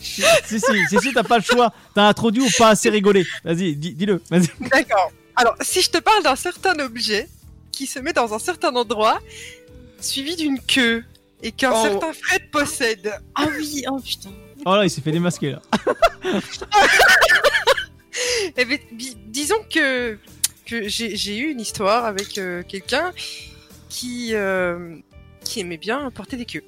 [0.00, 0.58] Si, si,
[0.88, 1.74] si, si, t'as pas le choix.
[1.94, 3.26] T'as introduit ou pas assez rigolé.
[3.44, 4.22] Vas-y, dis- dis-le.
[4.30, 4.48] Vas-y.
[4.70, 5.12] D'accord.
[5.34, 7.28] Alors, si je te parle d'un certain objet
[7.72, 9.20] qui se met dans un certain endroit,
[10.00, 11.04] suivi d'une queue,
[11.42, 11.82] et qu'un Oh.
[11.82, 13.12] certain Fred possède.
[13.34, 14.30] Ah oui, oh putain.
[14.64, 15.62] Oh là, il s'est fait démasquer là.
[18.56, 20.18] Eh ben, bi- disons que,
[20.64, 23.12] que j'ai j'ai eu une histoire avec euh, quelqu'un
[23.90, 24.96] qui, euh,
[25.44, 26.64] qui aimait bien porter des queues.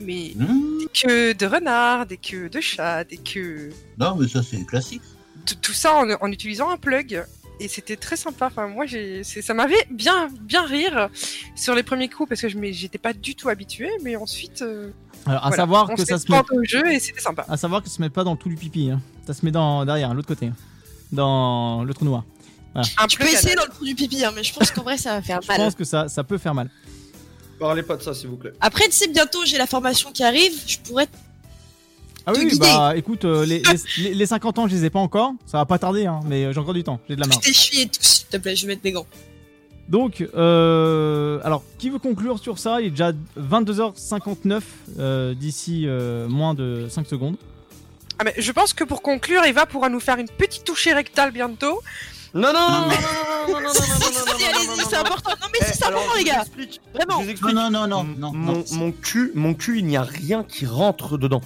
[0.00, 0.78] Mais Mmh.
[0.80, 3.70] des queues de renard, des queues de chat, des queues.
[3.98, 5.02] Non, mais ça c'est classique.
[5.46, 7.24] Tout, tout ça en, en utilisant un plug.
[7.64, 8.46] Et c'était très sympa.
[8.48, 8.84] Enfin, moi,
[9.22, 11.08] ça m'avait bien, bien rire
[11.56, 13.90] sur les premiers coups parce que je j'étais pas du tout habituée.
[14.02, 14.90] Mais ensuite, euh,
[15.24, 16.38] Alors, à voilà, savoir on que ça se met.
[16.52, 17.46] au jeu et c'était sympa.
[17.48, 18.90] À savoir que ça se met pas dans le trou du pipi.
[18.90, 19.00] hein.
[19.26, 20.50] Ça se met dans derrière, l'autre côté.
[21.10, 22.24] Dans le trou noir.
[22.74, 22.86] Voilà.
[22.98, 24.98] Un Tu peux essayer dans le trou du pipi, hein, mais je pense qu'en vrai
[24.98, 25.56] ça va faire Je mal.
[25.56, 26.68] pense que ça, ça peut faire mal.
[27.58, 28.52] Parlez pas de ça, s'il vous plaît.
[28.60, 31.06] Après, tu sais, bientôt j'ai la formation qui arrive, je pourrais.
[32.26, 32.58] Ah Te oui, guider.
[32.60, 35.32] bah écoute, euh, les, les, les- les 50 ans, je les ai pas encore.
[35.46, 36.98] Ça va pas tarder, hein, mais euh, j'ai encore du temps.
[37.08, 37.42] J'ai de la marge.
[37.44, 39.06] t'essuyer tout, s'il te plaît, je vais mettre mes gants.
[39.90, 44.60] Donc, euh, alors, qui veut conclure sur ça Il est déjà 22h59
[44.98, 47.36] euh, d'ici euh, moins de 5 secondes.
[48.18, 51.32] Ah, mais je pense que pour conclure, Eva pourra nous faire une petite touchée rectale
[51.32, 51.80] bientôt.
[52.32, 55.30] Non, non, non, non, non, non, non, non, non, non, non, non, non, c'est important.
[55.52, 56.44] Mais Eh, c'est important, les je gars.
[56.94, 57.22] Vraiment.
[57.22, 57.54] Je.
[57.54, 58.64] Non, non, non, non, non.
[58.72, 61.42] mon cul, mon cul, il n'y a rien qui rentre dedans.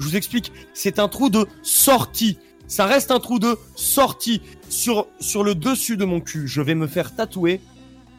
[0.00, 0.50] Je vous explique.
[0.74, 2.38] C'est un trou de sortie.
[2.66, 4.40] Ça reste un trou de sortie.
[4.68, 7.60] Sur, sur le dessus de mon cul, je vais me faire tatouer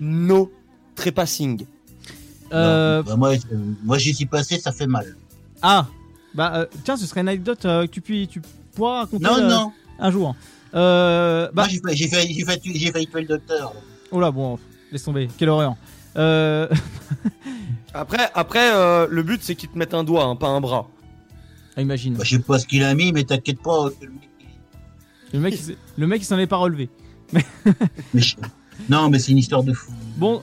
[0.01, 0.51] no
[0.95, 1.65] trépassing.
[2.53, 3.33] Euh, bah, moi,
[3.83, 5.15] moi j'y suis passé, ça fait mal.
[5.61, 5.87] ah,
[6.33, 8.41] bah euh, tiens, ce serait une anecdote euh, que tu, puis, tu
[8.75, 9.71] pourras raconter Non, euh, non.
[9.99, 10.35] un jour.
[10.75, 13.73] Euh, bah, Moi j'ai fait- j'ai fait- j'ai fait- j'ai failli tuer le docteur.
[14.11, 14.59] oh là, bon,
[14.91, 15.75] laisse tomber, quelle horreur.
[16.17, 16.67] Euh,
[17.93, 20.87] Après, après euh, le but, c'est qu'ils te mettent un doigt, hein, pas un bras.
[21.77, 22.15] Ah, imagine.
[22.15, 23.89] Bah, je sais pas ce qu'il a mis, mais t'inquiète pas.
[25.33, 25.59] le mec-
[25.97, 26.89] Le mec, il s'en est pas relevé.
[27.33, 28.35] mais je-
[28.89, 29.91] Non, mais c'est une histoire de fou.
[30.17, 30.41] Bon,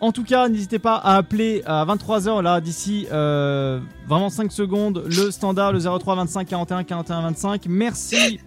[0.00, 5.04] en tout cas, n'hésitez pas à appeler à 23h là d'ici euh, vraiment 5 secondes
[5.06, 7.66] le standard le 03 25 41 41 25.
[7.68, 8.40] Merci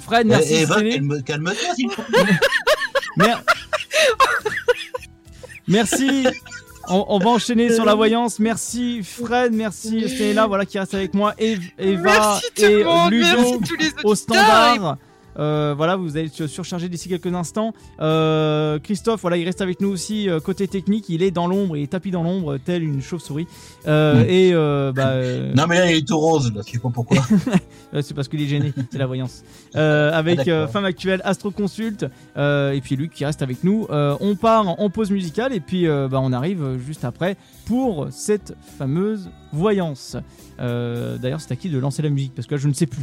[0.00, 2.38] Fred, merci Eh, Eva, calme- calme-toi, s'il te plaît.
[3.16, 3.42] Mer-
[5.66, 6.26] merci.
[6.88, 8.38] On, on va enchaîner sur la voyance.
[8.38, 11.34] Merci Fred, merci Stella, voilà qui reste avec moi.
[11.38, 14.96] Eva Merci tout et monde, Ludo merci tous les au standard.
[15.38, 17.72] Euh, voilà, vous allez surcharger d'ici quelques instants.
[18.00, 21.08] Euh, Christophe, voilà, il reste avec nous aussi euh, côté technique.
[21.08, 23.46] Il est dans l'ombre, il est tapis dans l'ombre, tel une chauve-souris.
[23.86, 24.24] Euh, Mm.
[24.28, 24.52] Et
[24.92, 25.20] bah,
[25.54, 26.62] Non, mais là, il est tout rose, là.
[26.66, 27.18] Je sais pas pourquoi.
[28.00, 29.42] c'est parce qu'il est gêné, c'est la voyance.
[29.74, 32.04] Avec Ah, Femme Actuelle, Astro Consult,
[32.36, 33.86] et puis Luc qui reste avec nous.
[33.90, 37.36] On part en, pause musicale et puis bah, on arrive juste après
[37.66, 40.16] pour cette fameuse voyance.
[40.58, 43.02] D'ailleurs, c'est à qui de lancer la musique Parce que là, je ne sais plus.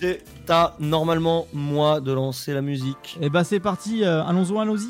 [0.00, 3.18] C'est à normalement moi de lancer la musique.
[3.20, 4.88] Et bah, c'est parti, euh, allons-y, allons-y.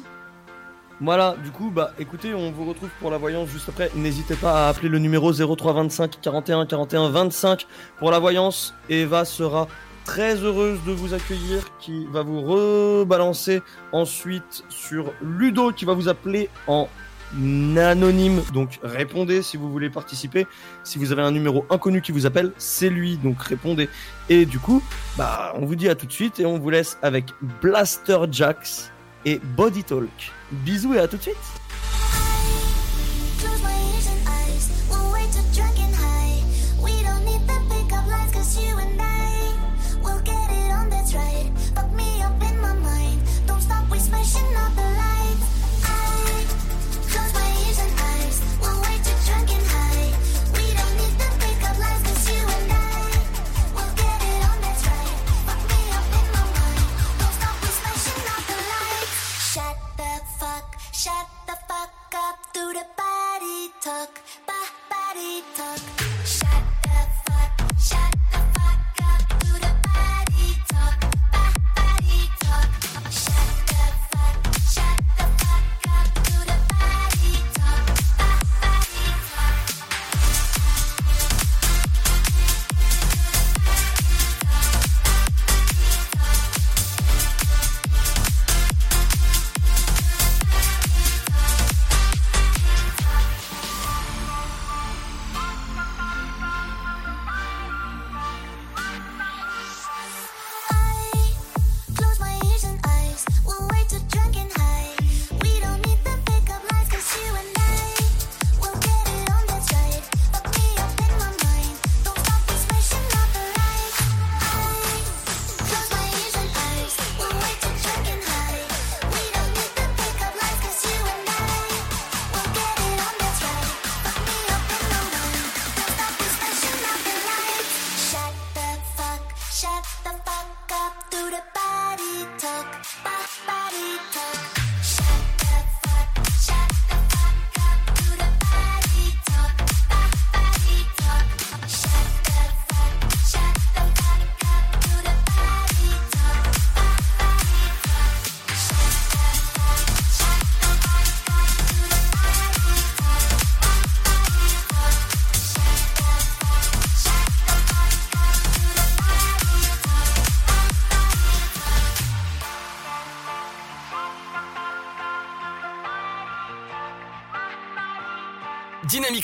[1.01, 3.91] Voilà, du coup, bah écoutez, on vous retrouve pour la voyance juste après.
[3.97, 7.67] N'hésitez pas à appeler le numéro 0325 41 41 25
[7.99, 8.73] pour la voyance.
[8.89, 9.67] Eva sera
[10.05, 13.63] très heureuse de vous accueillir, qui va vous rebalancer
[13.93, 16.89] ensuite sur Ludo qui va vous appeler en
[17.35, 18.43] anonyme.
[18.53, 20.47] Donc répondez si vous voulez participer.
[20.85, 23.89] Si vous avez un numéro inconnu qui vous appelle, c'est lui, donc répondez.
[24.29, 24.83] Et du coup,
[25.17, 27.27] bah on vous dit à tout de suite et on vous laisse avec
[27.61, 28.91] Blaster Jax
[29.25, 30.33] et Body Talk.
[30.51, 31.37] Bisous et à tout de suite.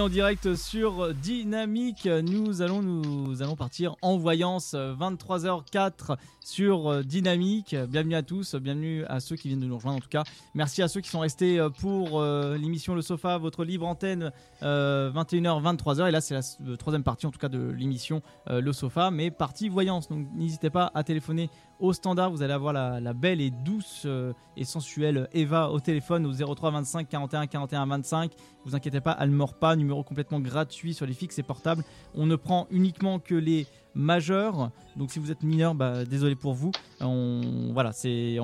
[0.00, 7.74] En direct sur Dynamique, nous allons nous allons partir en voyance 23h04 sur euh, Dynamique.
[7.88, 10.24] Bienvenue à tous, bienvenue à ceux qui viennent de nous rejoindre en tout cas.
[10.54, 14.32] Merci à ceux qui sont restés euh, pour euh, l'émission Le Sofa, votre libre antenne
[14.62, 18.60] 21h 23h et là c'est la euh, troisième partie en tout cas de l'émission euh,
[18.60, 20.08] Le Sofa, mais partie voyance.
[20.08, 24.02] Donc n'hésitez pas à téléphoner au standard, vous allez avoir la, la belle et douce
[24.06, 28.32] euh, et sensuelle Eva au téléphone au 03 25 41 41 25.
[28.64, 31.84] Vous inquiétez pas, elle ne mord pas, numéro complètement gratuit sur les fixes et portables.
[32.14, 34.70] On ne prend uniquement que les majeurs.
[34.96, 36.70] Donc si vous êtes mineur, bah, désolé pour vous.
[37.00, 38.38] On, voilà, c'est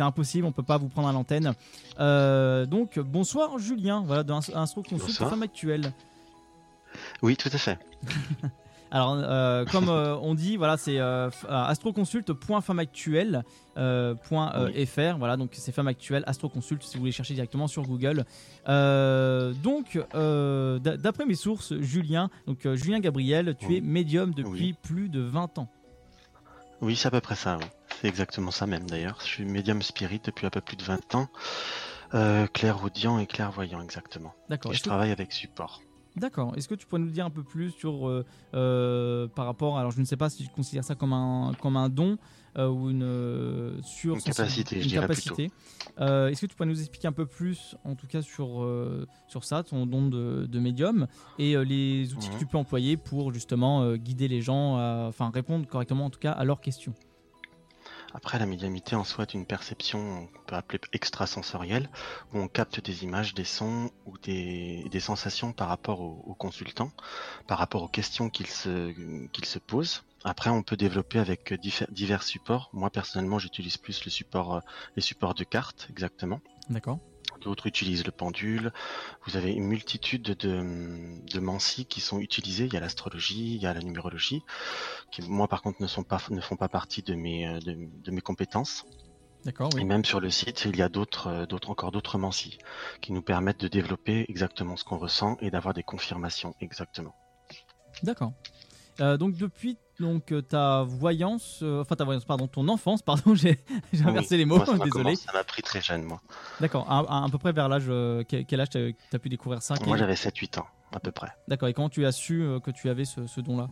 [0.00, 1.54] impossible, on peut pas vous prendre à l'antenne.
[2.00, 5.30] Euh, donc bonsoir Julien, voilà de Ins- Instro Consult Bonsoir.
[5.30, 5.92] Femme Actuelle.
[7.22, 7.78] Oui, tout à fait.
[8.94, 11.30] Alors, euh, comme euh, on dit, voilà, c'est euh,
[15.18, 18.24] voilà, donc c'est Femme Actuelle, Astroconsult, si vous voulez chercher directement sur Google.
[18.68, 25.08] Euh, donc, d'a- d'après mes sources, Julien, donc Julien Gabriel, tu es médium depuis plus
[25.08, 25.68] de 20 ans.
[26.82, 27.56] Oui, c'est à peu près ça.
[27.58, 27.66] oui.
[28.02, 29.16] C'est exactement ça même d'ailleurs.
[29.20, 31.28] Je suis médium spirit depuis un peu plus de 20 ans.
[32.52, 34.34] Clairaudient et clairvoyant exactement.
[34.50, 34.72] D'accord.
[34.72, 35.80] Et je que- travaille avec support.
[36.16, 36.52] D'accord.
[36.56, 38.24] Est-ce que tu pourrais nous dire un peu plus sur euh,
[38.54, 41.76] euh, par rapport, alors je ne sais pas si tu considères ça comme un comme
[41.76, 42.18] un don
[42.58, 45.50] euh, ou une sur Une capacité, je une dirais capacité.
[45.98, 48.66] Est-ce que tu pourrais nous expliquer un peu plus, en tout cas sur
[49.26, 51.06] sur ça, ton don de, de médium
[51.38, 54.76] et les outils que tu peux employer pour justement guider les gens,
[55.06, 56.94] enfin répondre correctement en tout cas à leurs questions?
[58.14, 61.88] Après, la médiumnité en soi est une perception qu'on peut appeler extrasensorielle,
[62.32, 66.92] où on capte des images, des sons ou des, sensations par rapport au, au consultant,
[67.46, 68.92] par rapport aux questions qu'il se,
[69.28, 70.04] qu'il se pose.
[70.24, 71.54] Après, on peut développer avec
[71.90, 72.70] divers supports.
[72.72, 74.00] Moi, personnellement, j'utilise plus
[74.34, 74.60] euh,
[74.94, 76.40] les supports de cartes, exactement.
[76.68, 76.98] D'accord.
[77.44, 78.72] D'autres utilisent le pendule.
[79.26, 82.66] Vous avez une multitude de, de mancies qui sont utilisées.
[82.66, 84.42] Il y a l'astrologie, il y a la numérologie,
[85.10, 87.76] qui moi par contre ne sont pas ne font pas partie de mes euh, de,
[87.76, 88.84] de mes compétences.
[89.44, 89.70] D'accord.
[89.76, 92.58] Et même sur le site, il y a d'autres euh, d'autres encore d'autres mancies
[93.00, 97.14] qui nous permettent de développer exactement ce qu'on ressent et d'avoir des confirmations exactement.
[98.02, 98.32] D'accord.
[99.00, 103.34] Euh, donc depuis donc euh, ta voyance, euh, enfin ta voyance, pardon, ton enfance, pardon,
[103.34, 103.58] j'ai
[104.04, 105.14] inversé Oui, les mots, moi, ça m'a désolé.
[105.14, 106.20] commencé- Ça m'a pris très jeune, moi.
[106.60, 108.80] D'accord, à, à- à peu près vers l'âge, euh, quel, âge t'as
[109.12, 109.74] as pu découvrir ça?
[109.86, 111.32] Moi, j'avais 7-8 ans, à peu près.
[111.48, 113.68] D'accord, et comment tu as su que tu avais ce, ce don-là?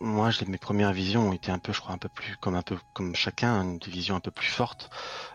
[0.00, 2.54] Moi, j'ai- mes premières visions ont été un peu, je crois, un peu plus comme
[2.54, 4.88] un peu comme chacun, une des visions un peu plus fortes.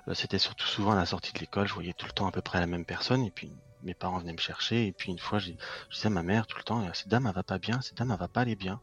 [0.08, 2.32] Euh, C'était surtout souvent à la sortie de l'école, je voyais tout le temps à
[2.32, 3.52] peu près la même personne, et puis
[3.84, 5.58] mes parents venaient me chercher, et puis une fois, j'ai-
[5.90, 7.98] je disais à ma mère tout le temps, cette dame, elle va pas bien, cette
[7.98, 8.82] dame, elle va pas aller bien.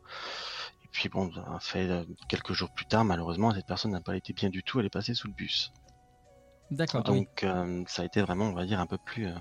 [0.97, 4.16] Et puis bon, en fait, euh, quelques jours plus tard, malheureusement, cette personne n'a pas
[4.16, 5.70] été bien du tout, elle est passée sous le bus.
[6.70, 7.02] D'accord.
[7.05, 7.18] ah oui.
[7.20, 9.35] Donc, euh, ça a été vraiment, on va dire, un peu plus, euh,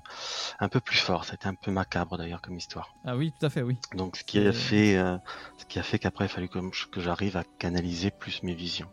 [0.59, 1.23] un peu plus fort.
[1.23, 2.93] Ça a été un peu macabre d'ailleurs comme histoire.
[3.05, 3.79] Ah oui, tout à fait, oui.
[3.95, 5.17] Donc, ce qui a fait, euh,
[5.57, 6.59] ce qui a fait qu'après, il fallait que,
[6.91, 8.89] que j'arrive à canaliser plus mes visions.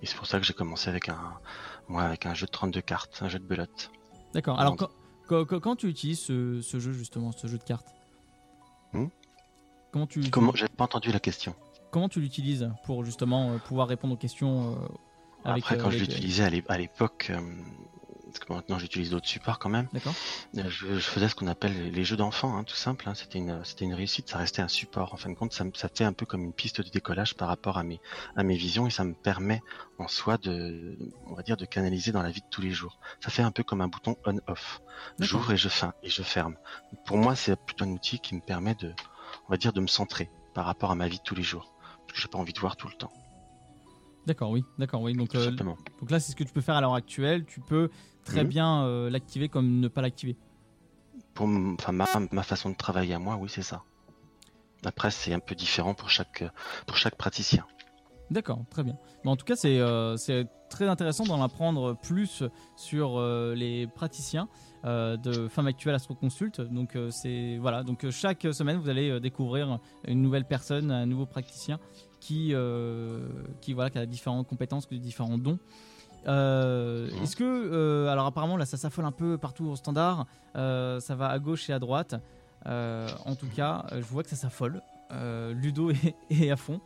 [0.00, 1.38] Et c'est pour ça que j'ai commencé avec un,
[1.88, 3.90] moi, avec un jeu de 32 cartes, un jeu de belote.
[4.32, 4.58] D'accord.
[4.60, 4.88] Alors quand,
[5.26, 7.88] quand, quand- quand tu utilises ce, ce jeu justement, ce jeu de cartes,
[8.92, 9.06] Hmm?
[9.92, 11.54] Comment tu Comment J'ai pas entendu la question.
[11.90, 14.88] Comment tu l'utilises pour justement euh, pouvoir répondre aux questions euh,
[15.44, 17.32] avec Après, quand euh, je avec- l'utilisais à l'é- à l'époque,
[18.26, 19.88] parce que maintenant j'utilise d'autres supports quand même.
[19.92, 20.14] D'accord.
[20.54, 23.08] Je, je faisais ce qu'on appelle les- jeux d'enfants, hein, tout simple.
[23.08, 23.14] hein.
[23.14, 24.28] C'était une, c'était une réussite.
[24.28, 25.12] Ça restait un support.
[25.14, 27.76] En fin de compte, ça, fait un peu comme une piste de décollage par rapport
[27.76, 28.00] à mes,
[28.36, 29.60] à mes visions et ça me permet
[29.98, 30.96] en soi de,
[31.26, 33.00] on va dire, de canaliser dans la vie de tous les jours.
[33.20, 34.80] Ça fait un peu comme un bouton on/off.
[35.18, 36.54] J'ouvre et je ferme et je ferme.
[37.06, 38.92] Pour moi, c'est plutôt un outil qui me permet de,
[39.48, 41.72] on va dire, de me centrer par rapport à ma vie de tous les jours.
[42.12, 43.12] Que j'ai pas envie de voir tout le temps.
[44.26, 45.14] D'accord, oui, d'accord, oui.
[45.14, 47.44] Donc, euh, donc là, c'est ce que tu peux faire à l'heure actuelle.
[47.46, 47.90] Tu peux
[48.24, 48.48] très Mhm.
[48.50, 50.36] bien euh, l'activer comme ne pas l'activer.
[51.34, 53.82] Pour enfin, ma, ma façon de travailler à moi, oui, c'est ça.
[54.84, 56.44] Après, c'est un peu différent pour chaque,
[56.86, 57.66] pour chaque praticien.
[58.30, 58.96] D'accord, très bien.
[59.24, 62.44] Mais en tout cas, c'est euh, c'est très intéressant d'en apprendre plus
[62.76, 64.48] sur euh, les praticiens
[64.84, 66.60] euh, de Femmes Actuelles Astro-Consult.
[66.60, 67.82] Donc, c'est voilà.
[67.82, 71.78] Donc, chaque semaine, vous allez découvrir une nouvelle personne, un nouveau praticien
[72.20, 72.54] qui,
[73.60, 75.58] qui voilà, qui a différentes compétences, différents dons.
[76.26, 80.26] Euh, Est-ce que, euh, alors apparemment là ça s'affole un peu partout au standard,
[80.56, 82.14] euh, ça va à gauche et à droite.
[82.66, 84.82] En tout cas, je vois que ça s'affole.
[85.52, 86.80] Ludo est, est à fond.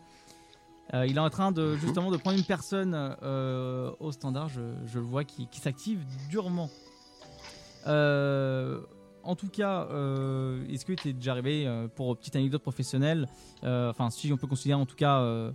[0.94, 4.60] Euh, il est en train de justement de prendre une personne euh, au standard, je,
[4.86, 5.98] je le vois, qui, qui s'active
[6.30, 6.70] durement.
[7.86, 8.80] Euh,
[9.22, 9.86] en tout cas,
[10.68, 11.66] est-ce que tu es déjà arrivé
[11.96, 13.26] pour petite anecdote professionnelle
[13.62, 15.50] Enfin, si on peut considérer en tout cas euh,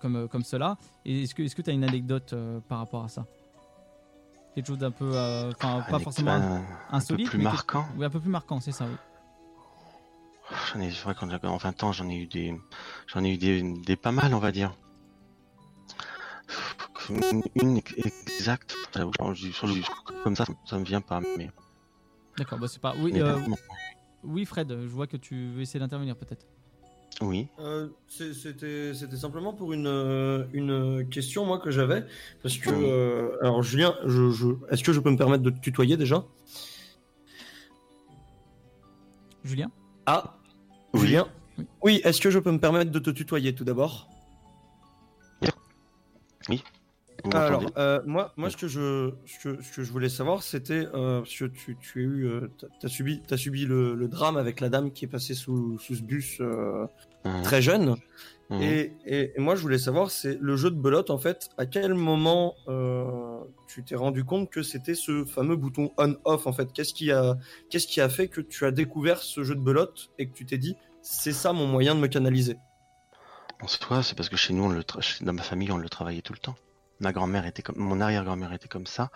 [0.00, 0.76] comme, comme cela.
[1.04, 2.34] Est-ce que tu as une anecdote
[2.68, 3.26] par rapport à ça?
[4.54, 6.64] Quelque chose d'un peu, enfin, pas forcément un- un peu
[6.96, 7.86] insolite, plus marquant.
[7.96, 8.86] Oui, un peu plus marquant, c'est ça.
[8.86, 8.96] Oui.
[10.50, 12.54] J'en ai, c'est vrai qu'en en 20 ans, j'en ai eu des,
[13.06, 14.72] j'en ai eu des, des pas mal, on va dire.
[17.10, 17.80] Une, une
[18.26, 18.74] exacte,
[20.24, 21.50] comme ça, ça me vient pas, mais.
[22.36, 22.94] D'accord, bah c'est pas.
[22.98, 23.38] Oui, euh,
[24.24, 26.46] oui, Fred, je vois que tu veux essayer d'intervenir peut-être.
[27.20, 27.48] Oui.
[27.58, 32.04] Euh, C'était simplement pour une, euh, une question moi que j'avais
[32.42, 35.58] parce que euh, alors Julien, je, je, est-ce que je peux me permettre de te
[35.58, 36.24] tutoyer déjà?
[39.42, 39.70] Julien?
[40.06, 40.37] Ah,
[40.94, 41.26] Julien.
[41.82, 44.08] Oui, est-ce que je peux me permettre de te tutoyer tout d'abord
[46.48, 46.62] Oui.
[47.24, 50.42] Vous Alors, euh, moi, moi, ce que je, ce que, ce que je voulais savoir,
[50.44, 52.48] c'était euh, parce que tu, tu as eu, euh,
[52.80, 55.96] t'as subi, t'as subi le, le drame avec la dame qui est passée sous, sous
[55.96, 56.86] ce bus euh,
[57.24, 57.42] Mhm.
[57.42, 57.96] très jeune.
[58.50, 58.62] Mhm.
[58.62, 61.50] Et, et, et moi, je voulais savoir, c'est le jeu de belote en fait.
[61.58, 66.52] À quel moment euh, tu t'es rendu compte que c'était ce fameux bouton on/off en
[66.52, 66.72] fait?
[66.72, 67.36] Qu'est-ce qui a,
[67.70, 70.46] qu'est-ce qui a fait que tu as découvert ce jeu de belote et que tu
[70.46, 72.56] t'es dit, c'est ça mon moyen de me canaliser?
[73.60, 75.76] En soi, c'est parce que chez nous, on le tra- chez- dans ma famille, on
[75.78, 76.56] le travaillait tout le temps.
[77.00, 79.10] Ma grand-mère était comme, mon arrière-grand-mère était comme ça,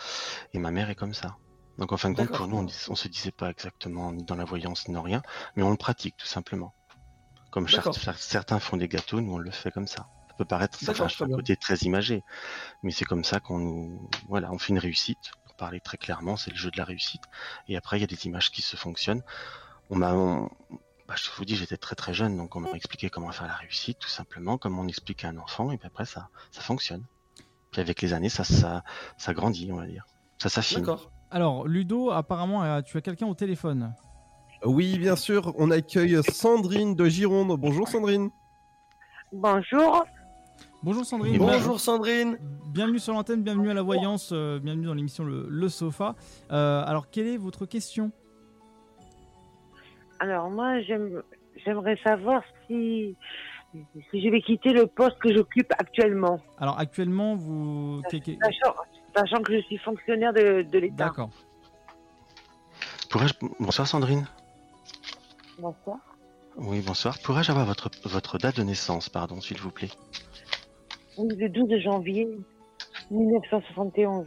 [0.52, 1.36] et ma mère est comme ça.
[1.78, 4.24] Donc en fin de compte, pour nous, on, dis- on se disait pas exactement ni
[4.24, 5.22] dans la voyance ni dans rien,
[5.56, 6.74] mais on le pratique tout simplement.
[7.52, 7.94] Comme cer- D'accord.
[7.96, 10.08] cer- certains font des gâteaux, nous on le fait comme ça.
[10.28, 11.36] Ça peut paraître, ça fait D'accord, un très bien.
[11.36, 12.24] côté très imagé,
[12.82, 15.18] mais c'est comme ça qu'on nous, voilà, on fait une réussite.
[15.44, 17.22] Pour parler très clairement, c'est le jeu de la réussite.
[17.68, 19.22] Et après, il y a des images qui se fonctionnent.
[19.90, 20.48] On m'a, on-
[21.06, 23.54] bah, je vous dis, j'étais très très jeune, donc on m'a expliqué comment faire la
[23.54, 27.04] réussite, tout simplement, comme on explique à un enfant, et puis après ça, ça fonctionne.
[27.70, 28.82] Puis avec les années, ça, ça,
[29.18, 30.06] ça grandit, on va dire.
[30.38, 30.86] Ça s'affine.
[31.30, 33.94] Alors, Ludo, apparemment, euh, tu as quelqu'un au téléphone.
[34.64, 37.58] Oui, bien sûr, on accueille Sandrine de Gironde.
[37.58, 38.30] Bonjour Sandrine.
[39.32, 40.04] Bonjour.
[40.82, 41.38] Bonjour Sandrine.
[41.38, 42.38] Bonjour Sandrine.
[42.66, 46.14] Bienvenue sur l'antenne, bienvenue à la voyance, euh, bienvenue dans l'émission Le, Le Sofa.
[46.50, 48.12] Euh, alors, quelle est votre question?
[50.20, 51.22] Alors moi, j'aime-
[51.64, 53.16] j'aimerais savoir si,
[54.10, 58.00] si je vais quitter le poste que j'occupe actuellement, Alors, actuellement, vous.
[58.10, 58.74] que- que- sachant,
[59.14, 61.06] sachant que je suis fonctionnaire de, de l'État.
[61.06, 61.30] D'accord.
[63.10, 63.34] Pourrais-je...
[63.60, 64.26] Bonsoir Sandrine.
[65.62, 65.98] Bonsoir.
[66.56, 67.16] Oui, bonsoir.
[67.20, 69.90] Pourrais-je avoir votre, votre date de naissance, pardon, s'il vous plaît?
[71.16, 72.26] Oui, le 12 janvier
[73.12, 74.26] 1971.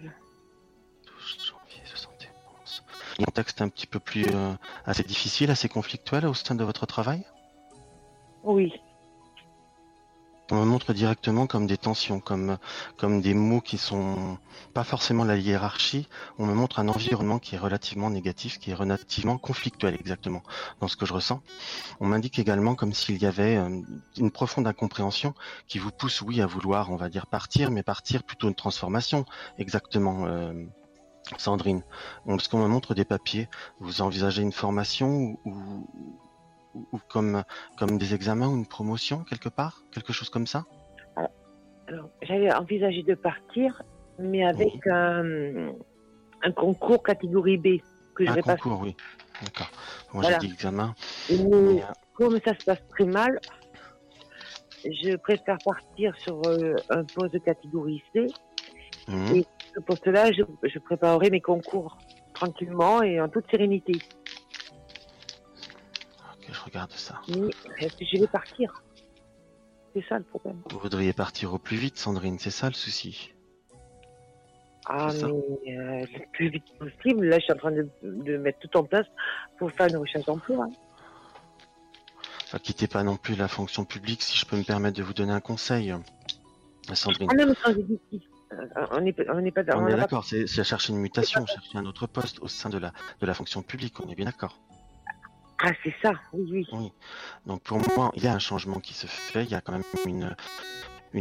[3.17, 4.53] Il y a un contexte un petit peu plus euh,
[4.85, 7.25] assez difficile, assez conflictuel au sein de votre travail?
[8.43, 8.71] Oui.
[10.51, 12.57] On me montre directement comme des tensions, comme,
[12.97, 14.37] comme des mots qui sont
[14.75, 16.07] pas forcément la hiérarchie.
[16.37, 20.43] On me montre un environnement qui est relativement négatif, qui est relativement conflictuel exactement
[20.81, 21.41] dans ce que je ressens.
[21.99, 23.81] On m'indique également comme s'il y avait euh,
[24.17, 25.33] une profonde incompréhension
[25.67, 29.25] qui vous pousse, oui, à vouloir, on va dire, partir, mais partir plutôt une transformation,
[29.57, 30.27] exactement.
[30.27, 30.53] euh,
[31.39, 31.81] Sandrine,
[32.27, 33.49] parce qu'on me montre des papiers,
[33.79, 35.87] vous envisagez une formation ou,
[36.75, 37.43] ou- comme,
[37.77, 40.65] comme des examens ou une promotion quelque part Quelque chose comme ça?
[41.87, 43.81] Alors, j'avais envisagé de partir,
[44.17, 45.71] mais avec un,
[46.41, 47.67] un concours catégorie B
[48.15, 48.61] que vais passer.
[48.61, 48.95] concours, oui.
[49.41, 49.69] D'accord.
[50.13, 50.39] Moi Voilà.
[50.39, 50.95] j'ai dit examen.
[51.29, 51.37] Mais,
[51.83, 51.85] euh,
[52.15, 53.39] comme ça se passe très mal,
[54.83, 58.31] je préfère partir sur euh, un poste de catégorie C.
[59.07, 59.35] mhm.
[59.35, 59.45] Et
[59.75, 61.97] ce poste-là, je, je préparerai mes concours
[62.33, 63.99] tranquillement et en toute sérénité.
[66.75, 67.21] Regarde ça.
[67.29, 67.53] Mais
[68.01, 68.83] je vais partir
[69.93, 70.61] C'est ça le problème.
[70.69, 73.31] Vous voudriez partir au plus vite, Sandrine, c'est ça le souci?
[74.87, 77.27] Ah, mais euh, le plus vite possible.
[77.27, 79.05] Là, je suis en train de, de mettre tout en place
[79.57, 80.65] pour faire une recherche d'emploi.
[80.65, 80.71] hein.
[82.43, 85.13] Enfin, quittez pas non plus la fonction publique, si je peux me permettre de vous
[85.13, 85.95] donner un conseil,
[86.93, 87.29] Sandrine.
[87.31, 87.71] Ah non, mais quand
[88.51, 89.13] euh, on n'est
[89.51, 92.39] pas On on est pas- d'accord, c'est c'est chercher une mutation, chercher un autre poste
[92.41, 92.91] au sein de la,
[93.21, 94.59] de la fonction publique, on est bien d'accord.
[95.67, 96.91] Ah, c'est ça, oui, oui.
[97.47, 99.71] Donc pour moi, il y a un changement qui se fait, il y a quand
[99.71, 100.35] même une,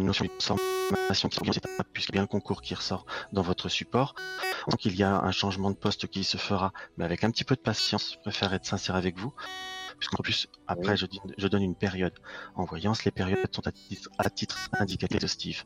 [0.04, 4.14] notion de transformation qui est puisqu'il y a le concours qui ressort dans votre support.
[4.68, 7.44] Donc il y a un changement de poste qui se fera, mais avec un petit
[7.44, 9.32] peu de patience, je préfère être sincère avec vous.
[9.98, 12.12] Puisqu'en plus, après, je, donne une période.
[12.54, 15.64] En voyance, les périodes sont à titre, à titre indicatif.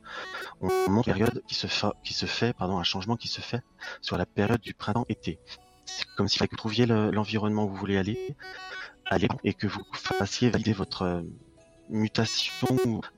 [0.61, 1.67] On montre une période qui se
[2.05, 3.63] qui se fait, pardon, un changement qui se fait
[4.03, 5.41] sur la période du printemps-été.
[5.89, 8.37] C'est comme si vous trouviez le- l'environnement où vous voulez aller,
[9.07, 11.23] alliez et que vous fassiez valider votre euh,
[11.89, 12.53] mutation
[12.85, 13.13] ou votre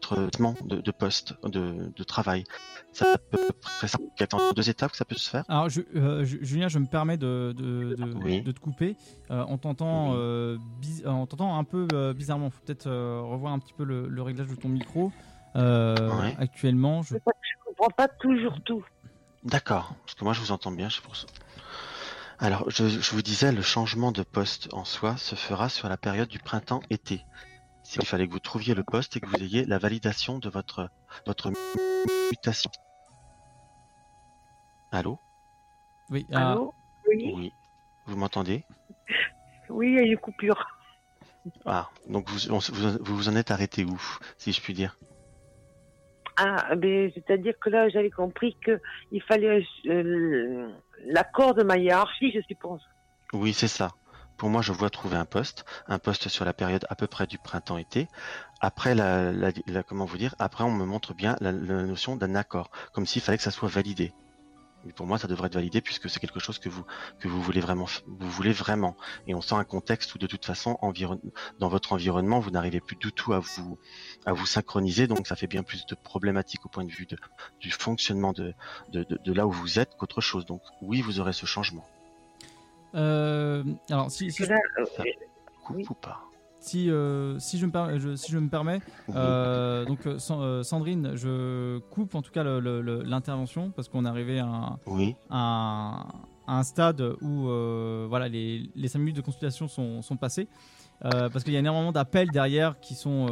[0.00, 2.44] traitement de, de poste, de, de travail.
[2.92, 3.48] Ça peut
[3.86, 3.98] ça.
[4.18, 5.44] Il y a en deux étapes que ça peut se faire.
[5.48, 8.42] Alors, je- euh, je- Julien, je me permets de, de, de- Oui.
[8.42, 8.96] de te couper.
[9.30, 12.50] Euh, on t'entend euh, bis- euh, on t'entend un peu euh, bizarrement.
[12.50, 15.10] faut peut-être euh, revoir un petit peu le, le réglage de ton micro.
[15.56, 16.36] Euh, Ouais.
[16.38, 17.14] Actuellement, je...
[17.14, 17.20] Je
[17.66, 18.84] comprends pas toujours tout.
[19.44, 21.26] D'accord, parce que moi je vous entends bien, c'est pour ça.
[22.42, 25.96] Alors, je, je vous disais, le changement de poste en soi se fera sur la
[25.96, 27.24] période du printemps-été.
[27.94, 30.90] Il fallait que vous trouviez le poste et que vous ayez la validation de votre,
[31.24, 31.52] votre
[32.32, 32.68] mutation.
[34.90, 35.20] Allô?
[36.10, 36.74] Oui, ah, Allô?
[37.06, 37.54] Oui, Oui.
[38.06, 38.66] Vous m'entendez?
[39.68, 40.66] Oui, il y a une coupure.
[41.64, 44.02] Ah, donc vous, on- vous, vous vous en êtes arrêté où,
[44.36, 44.98] si je puis dire?
[46.36, 48.80] Ah, ben, c'est-à-dire que là, j'avais compris que
[49.10, 50.68] il fallait euh,
[51.06, 52.80] l'accord de ma hiérarchie, je suppose.
[53.32, 53.90] Oui, c'est ça.
[54.36, 57.26] Pour moi, je vois trouver un poste, un poste sur la période à peu près
[57.26, 58.08] du printemps-été.
[58.60, 59.32] Après, la,
[59.86, 63.38] comment vous dire Après, on me montre bien la notion d'un accord, comme s'il fallait
[63.38, 64.12] que ça soit validé.
[64.96, 66.84] Pour moi, ça devrait être validé puisque c'est quelque chose que vous
[67.20, 68.96] que vous voulez vraiment, vous voulez vraiment.
[69.26, 71.20] Et on sent un contexte où de toute façon, environ,
[71.60, 73.78] dans votre environnement, vous n'arrivez plus du tout à vous
[74.26, 77.16] à vous synchroniser, donc ça fait bien plus de problématiques au point de vue de,
[77.60, 78.54] du fonctionnement de,
[78.90, 80.44] de, de, de là où vous êtes qu'autre chose.
[80.46, 81.86] Donc oui, vous aurez ce changement.
[82.94, 84.56] euh, alors, si, si, Là,
[84.96, 85.04] Ça
[85.64, 86.24] coupe ou pas?
[86.62, 88.80] Si, euh, si, je me per- je- si je me permets,
[89.14, 94.38] euh, donc euh, San- Sandrine, je coupe en tout cas l'intervention parce qu'on est arrivé
[94.38, 95.14] à un, Oui.
[95.30, 96.06] à un-
[96.46, 97.42] à un stade où
[98.08, 100.48] voilà, les, les 5 minutes de consultation sont, sont passées.
[101.00, 103.26] Parce qu'il y a énormément d'appels derrière qui sont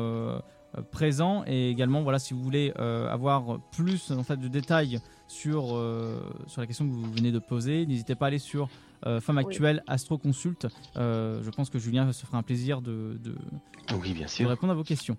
[0.93, 5.65] présents et également voilà si vous voulez avoir plus en fait de détails sur
[6.47, 8.69] sur la question que vous venez de poser n'hésitez pas à aller sur
[9.21, 9.45] Femme Oui.
[9.45, 10.67] Actuelle Astro Consult
[10.97, 13.35] Euh, je pense que Julien se fera un plaisir de, de,
[14.01, 14.49] Oui, bien de sûr.
[14.49, 15.17] répondre à vos questions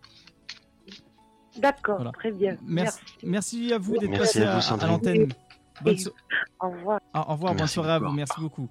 [1.58, 2.12] D'accord, Voilà.
[2.12, 2.56] très bien.
[2.66, 5.28] merci merci à vous d'être passé à l'antenne
[5.84, 6.12] Bonne so-
[6.62, 7.00] Au revoir.
[7.14, 8.70] Ah, au revoir, bonne soirée à vous, merci beaucoup.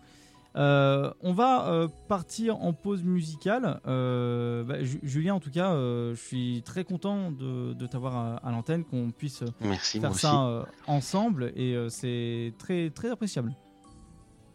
[0.56, 3.80] Euh, on va euh, partir en pause musicale.
[3.86, 8.16] Euh, bah, Ju- Julien, en tout cas, euh, je suis très content de, de t'avoir
[8.16, 13.10] à, à l'antenne, qu'on puisse Merci, faire ça euh, ensemble et euh, c'est très très
[13.10, 13.52] appréciable.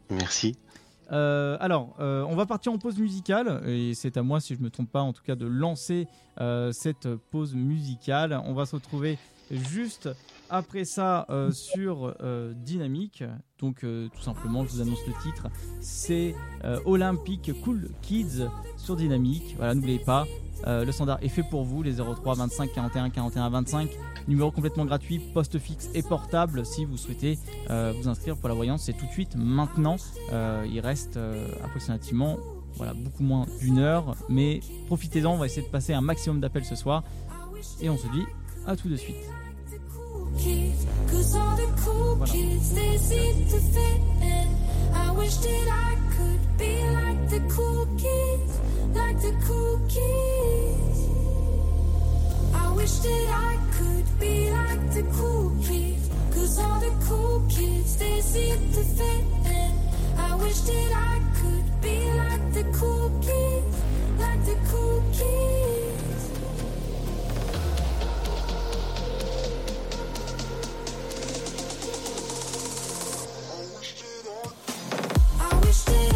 [0.09, 0.55] Merci.
[1.11, 4.61] Euh, alors, euh, on va partir en pause musicale et c'est à moi, si je
[4.61, 6.07] me trompe pas, en tout cas, de lancer
[6.39, 8.39] euh, cette pause musicale.
[8.45, 9.17] On va se retrouver
[9.51, 10.09] juste
[10.49, 13.23] après ça euh, sur euh, Dynamique.
[13.59, 15.47] Donc, euh, tout simplement, je vous annonce le titre.
[15.79, 16.35] C'est
[16.85, 18.47] Olympic Cool Kids
[18.77, 19.55] sur Dynamique.
[19.57, 20.25] Voilà, n'oubliez pas.
[20.65, 23.89] le standard est fait pour vous, les 03 25 41 41 25.
[24.27, 26.65] Numéro complètement gratuit, poste fixe et portable.
[26.65, 27.37] Si vous souhaitez
[27.69, 29.97] vous inscrire pour la voyance, c'est tout de suite maintenant.
[30.31, 31.19] Il reste
[31.63, 32.37] approximativement
[32.73, 35.33] voilà, beaucoup moins d'une heure, mais profitez-en.
[35.33, 37.03] On va essayer de passer un maximum d'appels ce soir.
[37.79, 38.25] Et on se dit
[38.65, 39.15] à tout de suite.
[40.35, 44.47] Cause all the cool kids, they seem to fit in.
[44.93, 48.59] I wish that I could be like the cool kids,
[48.93, 50.99] like the cool kids.
[52.53, 56.09] I wish that I could be like the cool kids.
[56.33, 59.71] Cause all the cool kids, they seem to fit in.
[60.17, 63.75] I wish that I could be like the cool kids,
[64.19, 66.14] like the cool kids.
[75.83, 76.14] I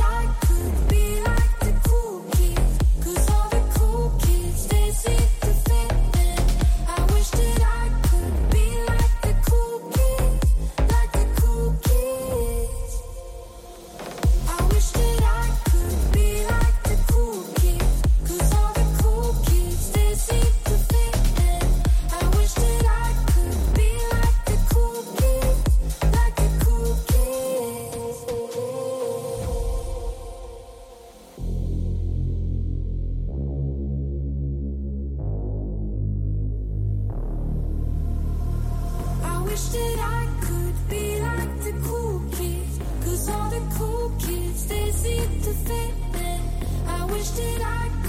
[45.53, 46.41] seem to fit in.
[46.87, 48.08] I wish that I could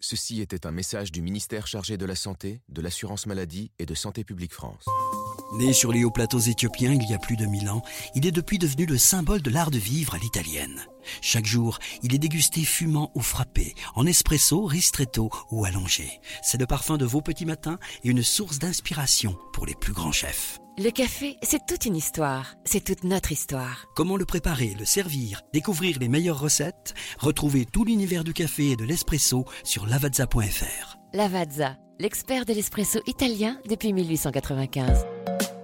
[0.00, 3.94] Ceci était un message du ministère chargé de la Santé, de l'Assurance Maladie et de
[3.94, 4.84] Santé publique France.
[5.54, 7.82] Né sur les hauts plateaux éthiopiens il y a plus de mille ans,
[8.14, 10.86] il est depuis devenu le symbole de l'art de vivre à l'italienne.
[11.22, 16.20] Chaque jour, il est dégusté fumant ou frappé, en espresso, ristretto ou allongé.
[16.42, 20.12] C'est le parfum de vos petits matins et une source d'inspiration pour les plus grands
[20.12, 20.58] chefs.
[20.78, 22.54] Le café, c'est toute une histoire.
[22.66, 23.86] C'est toute notre histoire.
[23.96, 26.92] Comment le préparer, le servir, découvrir les meilleures recettes?
[27.18, 30.98] Retrouvez tout l'univers du café et de l'espresso sur lavazza.fr.
[31.14, 35.06] Lavazza, l'expert de l'espresso italien depuis 1895.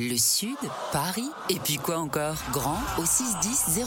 [0.00, 0.56] Le Sud,
[0.92, 2.36] Paris, et puis quoi encore?
[2.52, 3.84] Grand au 61000.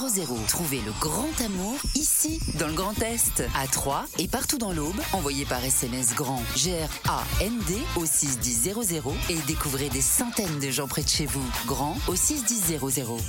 [0.49, 4.99] Trouvez le grand amour ici, dans le Grand Est, à Troyes et partout dans l'Aube.
[5.13, 11.07] Envoyez par SMS grand G-R-A-N-D au 61000 et découvrez des centaines de gens près de
[11.07, 11.49] chez vous.
[11.65, 12.79] Grand au 61000.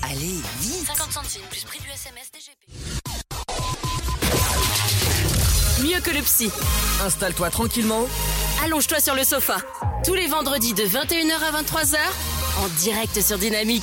[0.03, 2.67] Allez, vite 50 centimes plus prix du SMS DGP.
[5.85, 6.51] Mieux que le psy.
[7.05, 8.09] Installe-toi tranquillement.
[8.65, 9.59] Allonge-toi sur le sofa.
[10.05, 11.97] Tous les vendredis de 21h à 23h,
[12.59, 13.83] en direct sur Dynamique.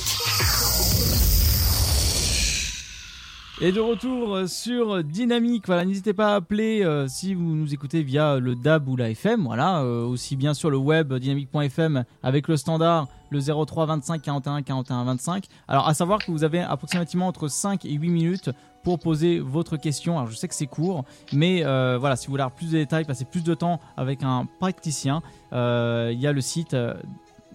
[3.62, 7.74] Et de retour euh, sur Dynamique, voilà, n'hésitez pas à appeler euh, si vous nous
[7.74, 12.04] écoutez via le DAB ou la FM, voilà, euh, aussi bien sur le web dynamique.fm
[12.22, 15.44] avec le standard le 03 25 41 41 25.
[15.68, 18.50] Alors à savoir que vous avez approximativement entre 5 et 8 minutes
[18.82, 20.18] pour poser votre question.
[20.18, 23.04] Alors je sais que c'est court, mais voilà, si vous voulez avoir plus de détails,
[23.04, 26.74] passer plus de temps avec un praticien, il y a le site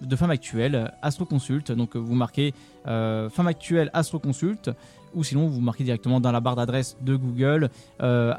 [0.00, 1.72] de Femme Actuelle, Astroconsult.
[1.72, 2.54] Donc vous marquez
[2.86, 4.70] euh, Femme Actuelle Astroconsult
[5.14, 7.70] ou sinon vous marquez directement dans la barre d'adresse de Google
[8.02, 8.34] euh.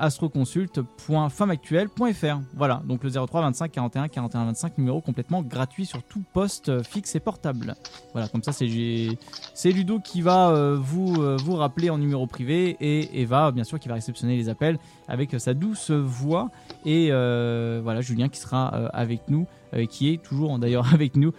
[2.55, 7.15] Voilà, donc le 03 25 41 41 25, numéro complètement gratuit sur tout poste fixe
[7.15, 7.75] et portable.
[8.13, 12.77] Voilà, comme ça c'est Ludo qui va euh, vous, euh, vous rappeler en numéro privé
[12.79, 16.49] et Eva, bien sûr, qui va réceptionner les appels avec euh, sa douce voix.
[16.85, 19.45] Et voilà, Julien qui sera avec nous,
[19.89, 21.33] qui est toujours d'ailleurs avec nous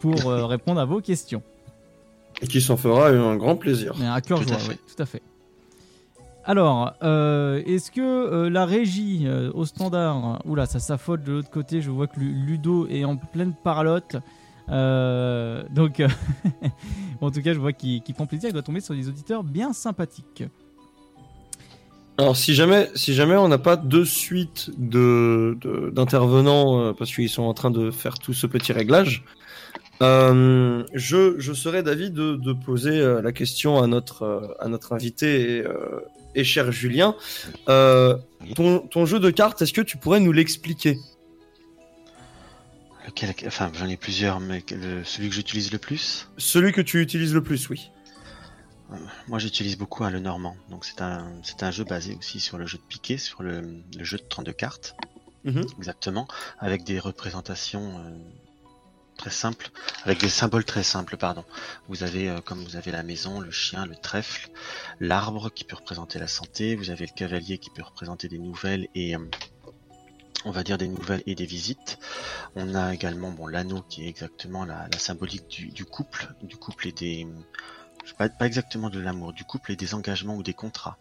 [0.00, 1.42] pour répondre à vos questions.
[2.42, 3.94] Et qui s'en fera un grand plaisir.
[3.98, 5.22] Mais à cœur joie, oui, tout à fait.
[6.44, 11.50] Alors, euh, est-ce que euh, la régie euh, au standard, oula, ça s'affole de l'autre
[11.50, 14.16] côté, je vois que Lu- Ludo est en pleine parlotte.
[14.68, 16.02] Euh, donc,
[17.22, 19.72] en tout cas, je vois qu'il prend plaisir, il doit tomber sur des auditeurs bien
[19.72, 20.44] sympathiques.
[22.16, 27.12] Alors si jamais, si jamais on n'a pas de suite de de- d'intervenants euh, parce
[27.12, 29.24] qu'ils sont en train de faire tout ce petit réglage,
[30.02, 34.68] euh, je je serais d'avis de, de poser euh, la question à notre euh, à
[34.68, 35.64] notre invité et,
[36.34, 37.14] et cher Julien.
[37.68, 38.16] Euh,
[38.56, 40.98] ton ton jeu de cartes, est-ce que tu pourrais nous l'expliquer?
[43.06, 47.00] Lequel, enfin, j'en ai plusieurs, mais le- celui que j'utilise le plus, Celui que tu
[47.02, 47.90] utilises le plus, oui.
[49.28, 50.56] moi j'utilise beaucoup hein, le Normand.
[50.70, 53.60] Donc c'est un, c'est un jeu basé aussi sur le jeu de piquet, sur le,
[53.96, 54.96] le jeu de 32 cartes.
[55.44, 55.64] Mhm.
[55.78, 56.26] Exactement.
[56.58, 58.16] Avec des représentations euh,
[59.30, 59.48] très
[60.04, 61.44] avec des symboles très simples, pardon.
[61.88, 64.50] Vous avez, euh, comme vous avez la maison, le chien, le trèfle,
[65.00, 68.88] l'arbre qui peut représenter la santé, vous avez le cavalier qui peut représenter des nouvelles
[68.94, 69.30] et euh,
[70.44, 71.98] on va dire des nouvelles et des visites.
[72.54, 76.88] On a également bon l'anneau qui est exactement la, la symbolique du couple, du couple
[76.88, 77.26] et des
[78.04, 80.96] je pas, pas exactement de l'amour, du couple et des engagements ou des contrats.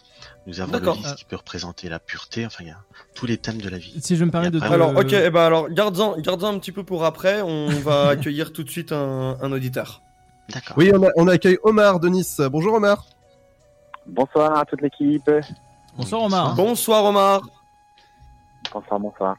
[0.48, 2.78] Nous avons le lys qui peut représenter la pureté, enfin il y a
[3.16, 4.00] tous les thèmes de la vie.
[4.02, 6.72] Si je me permets de te- Alors ok, eh ben alors garde-en garde-en un petit
[6.72, 7.42] peu pour après.
[7.42, 10.02] On va accueillir tout de suite un, un auditeur.
[10.50, 10.78] D'accord.
[10.78, 12.40] Oui, on, a- on accueille Omar de Nice.
[12.52, 13.06] Bonjour Omar.
[14.06, 15.30] Bonsoir à toute l'équipe.
[15.98, 16.56] Bonsoir Omar.
[16.56, 17.42] Bonsoir Omar.
[18.74, 19.38] Bonsoir, bonsoir.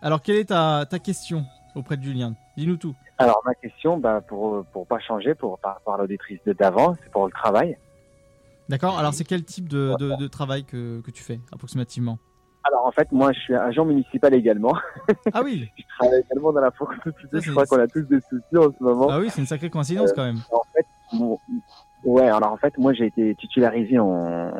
[0.00, 2.34] Alors, quelle est ta, ta question auprès de Julien?
[2.56, 2.94] Dis-nous tout.
[3.18, 6.94] Alors, ma question, bah, pour, pour pas changer, pour, par rapport à l'auditrice de d'avant,
[7.02, 7.76] c'est pour le travail.
[8.68, 12.18] D'accord Alors, c'est quel type de, de- de travail que, que tu fais, approximativement?
[12.64, 14.74] Alors, en fait, moi, je suis agent municipal également.
[15.32, 17.42] Ah oui Je travaille également dans la fonction publique.
[17.44, 19.08] Je crois qu'on a tous des soucis en ce moment.
[19.10, 20.38] Ah oui, c'est une sacrée coïncidence quand même.
[20.50, 20.86] En fait,
[22.04, 24.50] ouais, alors en fait, moi j'ai été titularisé en,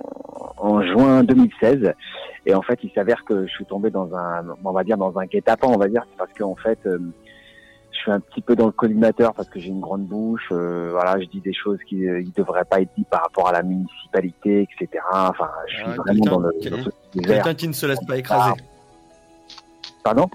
[0.58, 1.94] en juin 2016
[2.47, 5.18] et en fait, il s'avère que je suis tombé dans un, on va dire dans
[5.18, 6.99] un guet-apens, on va dire, c'est parce qu'en fait, euh,
[8.05, 11.18] suis un petit peu dans le collimateur parce que j'ai une grande bouche, euh, voilà,
[11.20, 14.62] je dis des choses qui ne devraient pas être dites par rapport à la municipalité,
[14.62, 15.02] etc.
[15.12, 16.52] Enfin, je suis Ah, vraiment dans le.
[17.20, 18.60] Quelqu'un qui ne se laisse pas écraser.
[20.02, 20.28] Pardon?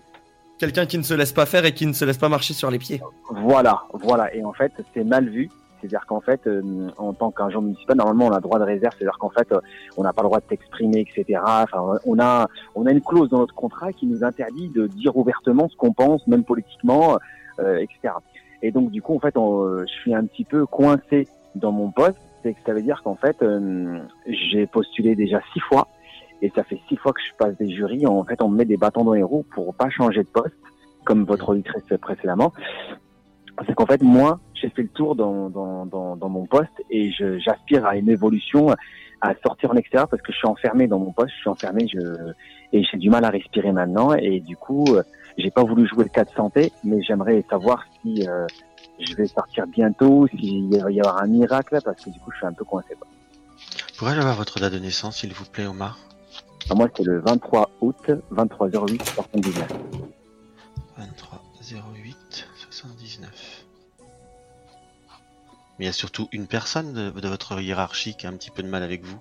[0.58, 2.70] Quelqu'un qui ne se laisse pas faire et qui ne se laisse pas marcher sur
[2.70, 3.02] les pieds.
[3.30, 4.34] Voilà, voilà.
[4.36, 5.50] Et en fait, c'est mal vu.
[5.80, 8.94] C'est-à-dire qu'en fait, euh, en tant qu'agent municipal, normalement, on a droit de réserve.
[8.98, 9.62] C'est-à-dire qu'en fait, euh,
[9.96, 11.40] on n'a pas le droit de s'exprimer, etc.
[11.46, 15.16] Enfin, on a, on a une clause dans notre contrat qui nous interdit de dire
[15.16, 17.18] ouvertement ce qu'on pense, même politiquement, euh,
[17.80, 18.14] etc.
[18.62, 21.72] Et donc, du coup, en fait, on- euh, je suis un petit peu coincé dans
[21.72, 22.18] mon poste.
[22.44, 25.88] C'est que ça veut dire qu'en fait, euh, j'ai postulé déjà six fois.
[26.42, 28.06] Et ça fait six fois que je passe des jurys.
[28.06, 30.56] En fait, on me met des bâtons dans les roues pour pas changer de poste,
[31.06, 32.54] comme votre auditrice précédemment.
[33.68, 37.12] C'est qu'en fait, moi, j'ai fait le tour dans, dans, dans, dans mon poste et
[37.12, 38.70] j'aspire à une évolution,
[39.22, 41.88] à sortir en extérieur parce que je suis enfermé dans mon poste, je suis enfermé
[41.92, 42.00] je,
[42.72, 44.14] et j'ai du mal à respirer maintenant.
[44.14, 45.04] Et du coup, euh,
[45.38, 48.46] j'ai pas voulu jouer le cas de santé, mais j'aimerais savoir si euh,
[49.00, 52.38] je vais sortir bientôt, s'il va y avoir un miracle, parce que du coup, je
[52.38, 52.96] suis un peu coincé.
[53.00, 53.08] quoi.
[53.98, 55.98] Pourrais-je avoir votre date de naissance, s'il vous plaît, Omar?
[56.66, 59.68] Alors, moi, c'est le 23 août, 23h08, 79.
[60.98, 61.44] 23
[61.96, 63.66] 08 79.
[65.78, 68.52] Mais il y a surtout une personne de, de votre hiérarchie qui a un petit
[68.52, 69.20] peu de mal avec vous.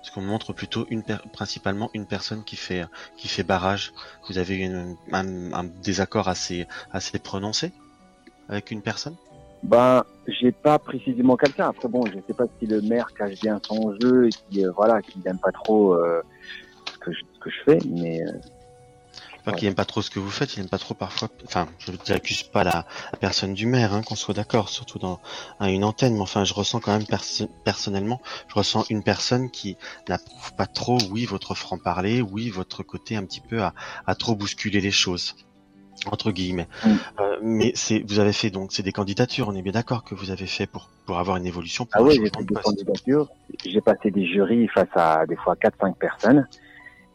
[0.00, 2.84] Parce qu'on montre plutôt une principalement une personne qui fait
[3.16, 3.92] qui fait barrage.
[4.28, 7.72] Vous avez un, un désaccord assez assez prononcé
[8.48, 9.16] avec une personne?
[9.62, 11.68] Ben, j'ai pas précisément quelqu'un.
[11.68, 14.70] Après, bon, je sais pas si le maire cache bien son jeu et qui, euh,
[14.74, 16.22] voilà, qui n'aime pas trop euh,
[16.90, 18.20] ce, que je, ce que je fais, mais
[19.44, 21.28] Pas qu'il aime pas trop ce que vous faites, il aime pas trop parfois.
[21.44, 25.20] Enfin, je n'accuse pas la, la personne du maire, hein, qu'on soit d'accord, surtout dans
[25.58, 26.14] à une antenne.
[26.14, 29.76] Mais enfin, je ressens quand même perso- personnellement, je ressens une personne qui
[30.08, 33.74] n'approuve pas trop, oui, votre franc parler, oui, votre côté un petit peu à,
[34.06, 35.34] à trop bousculer les choses
[36.06, 36.68] entre guillemets.
[37.20, 39.48] Euh, mais c'est, vous avez fait donc, c'est des candidatures.
[39.48, 41.84] On est bien d'accord que vous avez fait pour pour avoir une évolution.
[41.84, 43.28] Pour ah oui, j'ai fait de des candidatures.
[43.66, 46.46] J'ai passé des jurys face à des fois 4-5 personnes.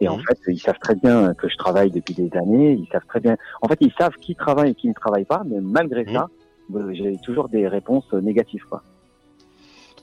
[0.01, 0.15] Et Mhm.
[0.15, 2.73] en fait, ils savent très bien que je travaille depuis des années.
[2.73, 3.37] Ils savent très bien.
[3.61, 5.43] En fait, ils savent qui travaille et qui ne travaille pas.
[5.45, 6.27] Mais malgré ça,
[6.73, 8.63] euh, j'ai toujours des réponses euh, négatives.
[8.69, 8.83] Quoi.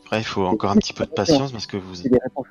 [0.04, 2.02] Après, il faut encore un petit peu de patience parce que vous.
[2.02, 2.46] Des réponses.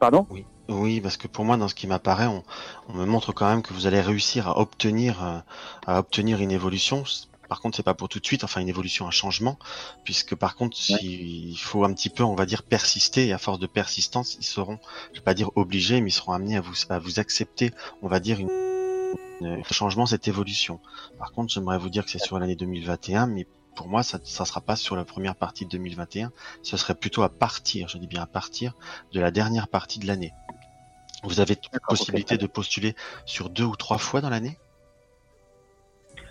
[0.00, 0.26] Pardon?
[0.30, 2.42] Oui, oui, parce que pour moi, dans ce qui m'apparaît, on,
[2.88, 5.38] on me montre quand même que vous allez réussir à obtenir, euh,
[5.86, 7.04] à obtenir une évolution.
[7.50, 9.58] Par contre, c'est pas pour tout de suite, enfin une évolution, un changement,
[10.04, 10.94] puisque par contre, si-
[11.50, 13.26] il faut un petit peu, on va dire, persister.
[13.26, 14.78] Et à force de persistance, ils seront,
[15.12, 17.72] je vais pas dire obligés, mais ils seront amenés à vous, à vous accepter,
[18.02, 18.48] on va dire, une,
[19.40, 20.78] une- un changement, cette évolution.
[21.18, 24.44] Par contre, j'aimerais vous dire que c'est sur l'année 2021, mais pour moi, ça, ça
[24.44, 26.30] sera pas sur la première partie de 2021.
[26.62, 28.74] Ce serait plutôt à partir, je dis bien à partir
[29.12, 30.32] de la dernière partie de l'année.
[31.24, 31.56] Vous avez
[31.88, 32.94] possibilité de postuler
[33.26, 34.58] sur deux ou trois fois dans l'année?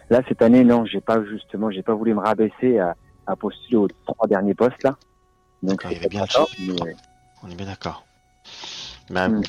[0.10, 2.96] Là, cette année, non, j'ai pas justement, j'ai pas voulu me rabaisser à,
[3.28, 4.98] à postuler aux trois derniers postes là.
[5.62, 6.26] Donc, il y avait bien
[6.60, 6.96] mais-
[7.44, 8.06] On est bien d'accord.
[9.12, 9.42] Euh,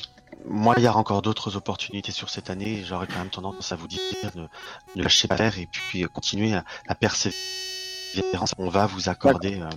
[0.45, 2.83] moi, il y a encore d'autres opportunités sur cette année.
[2.85, 3.99] J'aurais quand même tendance à vous dire
[4.35, 4.47] de
[4.95, 8.53] ne lâcher pas faire et puis euh, continuer à, à persévérance.
[8.57, 9.69] On va vous accorder euh,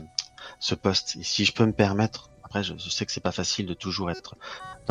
[0.58, 1.16] ce poste.
[1.16, 3.74] Et si je peux me permettre, après, je, je sais que c'est pas facile de
[3.74, 4.36] toujours être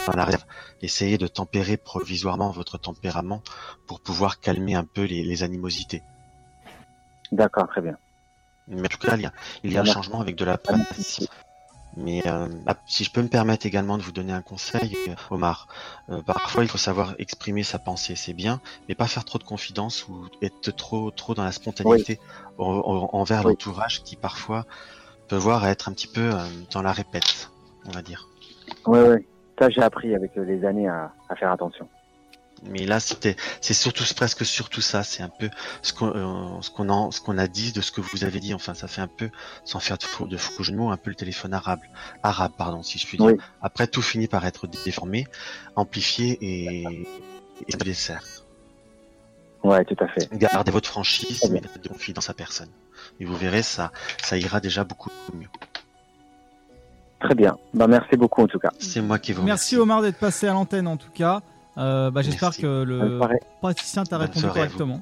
[0.05, 0.43] dans la réserve.
[0.81, 3.41] Essayez de tempérer provisoirement votre tempérament
[3.87, 6.01] pour pouvoir calmer un peu les, les animosités.
[7.31, 7.97] D'accord, très bien.
[8.67, 9.31] Mais en tout cas, il y a,
[9.63, 11.25] il y a un changement avec de la patience.
[11.95, 14.97] Mais euh, ah, si je peux me permettre également de vous donner un conseil,
[15.29, 15.67] Omar,
[16.09, 18.59] euh, parfois il faut savoir exprimer sa pensée, c'est bien,
[18.89, 22.19] mais pas faire trop de confidence ou être trop trop dans la spontanéité
[22.57, 24.65] en- en- envers l'entourage qui parfois
[25.29, 27.49] peut voir être un petit peu euh, dans la répète,
[27.85, 28.29] on va dire.
[28.85, 29.25] Ouais, ouais.
[29.59, 31.87] Ça, j'ai appris avec euh, les années à, à faire attention.
[32.65, 35.03] Mais là, c'était, c'est surtout, presque surtout ça.
[35.03, 35.49] C'est un peu
[35.81, 38.39] ce qu'on, euh, ce qu'on a, ce qu'on a dit de ce que vous avez
[38.39, 38.53] dit.
[38.53, 39.29] Enfin, ça fait un peu,
[39.65, 41.81] sans faire de faux, de faux jeux de mots, un peu le téléphone arabe,
[42.23, 43.27] arabe, pardon, si je puis dire.
[43.27, 43.37] Oui.
[43.61, 45.27] Après, tout finit par être déformé,
[45.75, 47.05] amplifié et,
[47.67, 48.23] et dessert.
[49.63, 50.29] Ouais, tout à fait.
[50.33, 52.69] Gardez votre franchise, mais mettez confiance dans sa personne.
[53.19, 53.91] Et vous verrez, ça,
[54.23, 55.49] ça ira déjà beaucoup mieux.
[57.23, 57.55] Très bien.
[57.73, 58.71] Bah, merci beaucoup en tout cas.
[58.79, 61.41] C'est moi qui vous Merci Omar d'être passé à l'antenne en tout cas.
[61.77, 62.61] Euh, bah, J'espère Merci.
[62.61, 63.19] que le
[63.61, 65.01] praticien t'a répondu correctement.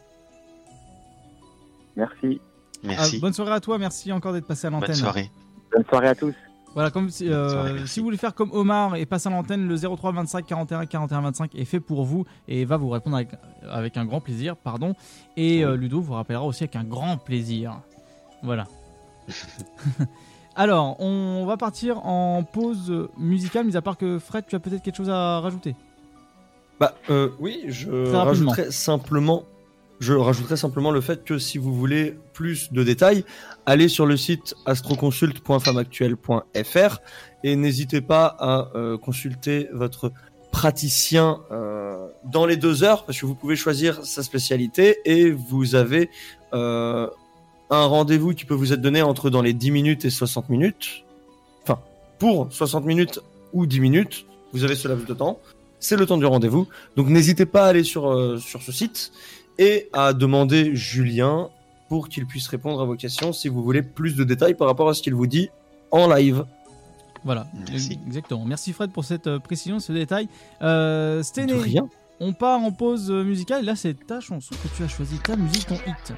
[1.95, 2.39] Merci.
[2.87, 4.89] Ah, bonne soirée à toi, merci encore d'être passé à l'antenne.
[4.89, 5.31] Bonne soirée.
[5.73, 6.33] Bonne soirée à tous.
[6.73, 7.87] Voilà, comme si, euh, soirée, merci.
[7.93, 11.21] si vous voulez faire comme Omar et passer à l'antenne, le 03 25 41 41
[11.21, 13.29] 25 est fait pour vous et va vous répondre avec,
[13.69, 14.95] avec un grand plaisir, pardon.
[15.37, 17.81] Et euh, Ludo vous rappellera aussi avec un grand plaisir.
[18.41, 18.67] Voilà.
[20.55, 24.83] Alors, on va partir en pause musicale, mis à part que Fred, tu as peut-être
[24.83, 25.75] quelque chose à rajouter.
[26.79, 29.43] Bah euh, oui, je rajouterais simplement,
[29.99, 33.23] je rajouterais simplement le fait que si vous voulez plus de détails,
[33.67, 36.97] allez sur le site astroconsulte.femmeactuelle.fr
[37.43, 40.11] et n'hésitez pas à euh, consulter votre
[40.51, 45.75] praticien euh, dans les deux heures parce que vous pouvez choisir sa spécialité et vous
[45.75, 46.09] avez
[46.53, 47.07] euh,
[47.71, 51.05] un rendez-vous qui peut vous être donné entre dans les 10 minutes et 60 minutes.
[51.63, 51.79] Enfin,
[52.19, 53.19] pour 60 minutes
[53.53, 55.39] ou 10 minutes, vous avez ce laps de temps.
[55.79, 56.67] C'est le temps du rendez-vous.
[56.97, 59.13] Donc n'hésitez pas à aller sur, euh, sur ce site
[59.57, 61.49] et à demander Julien
[61.87, 64.89] pour qu'il puisse répondre à vos questions si vous voulez plus de détails par rapport
[64.89, 65.49] à ce qu'il vous dit
[65.91, 66.45] en live.
[67.23, 67.47] Voilà,
[68.07, 68.43] exactement.
[68.45, 70.27] Merci Fred pour cette euh, précision, ce détail.
[70.61, 71.53] Euh, Stené,
[72.19, 73.63] on part en pause musicale.
[73.63, 76.13] Là, c'est ta chanson que tu as choisi, ta musique, ton hit.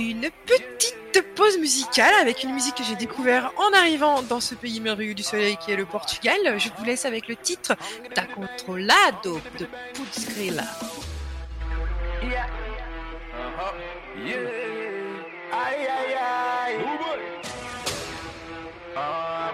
[0.00, 4.80] Une petite pause musicale avec une musique que j'ai découvert en arrivant dans ce pays
[4.80, 6.38] merveilleux du soleil qui est le Portugal.
[6.56, 7.76] Je vous laisse avec le titre
[8.14, 9.66] Ta controlado de.
[12.22, 12.46] Yeah.
[14.24, 14.60] Yeah.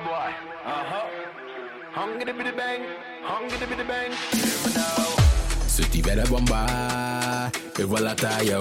[0.05, 0.31] Boy.
[0.65, 1.07] Uh-huh.
[1.93, 2.83] Hungry bitty bang.
[3.23, 5.26] Hungry bitty bang.
[5.77, 8.61] Se tiver a bombar, eu vou lá tá eu.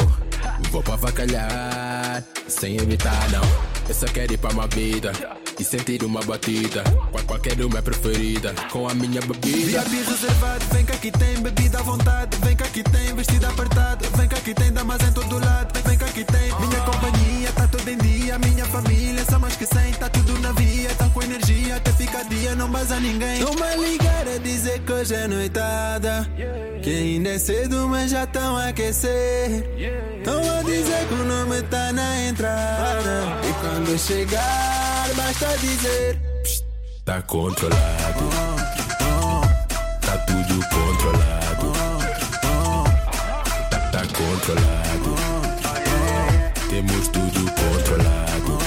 [0.70, 3.42] Vou pra avacalhar, sem evitar não.
[3.88, 5.14] Eu só quero ir pra uma vida
[5.58, 6.84] e sentir uma batida.
[7.12, 9.82] Qual, qualquer uma é preferida, com a minha bebida.
[9.84, 12.38] VIP reservado, vem cá aqui tem bebida à vontade.
[12.44, 14.06] Vem cá aqui tem vestido apertado.
[14.18, 15.80] Vem cá aqui tem damas em todo lado.
[15.88, 18.40] Vem, cá aqui tem minha companhia, tá tudo em dia.
[18.40, 20.90] Minha família, só mais que 100, tá tudo na via.
[20.96, 23.40] Tá com energia, até fica dia, não baza ninguém.
[23.40, 26.30] Toma ligar a dizer que hoje é noitada.
[26.84, 29.64] Que ainda é cedo, mas já tão aquecer.
[30.24, 33.40] Tão a dizer que o nome tá na entrada.
[33.48, 36.20] E quando chegar, basta dizer.
[37.04, 38.30] Tá controlado,
[40.02, 41.72] tá tudo controlado.
[43.70, 45.16] Tá, tá controlado,
[46.70, 48.58] temos tudo controlado.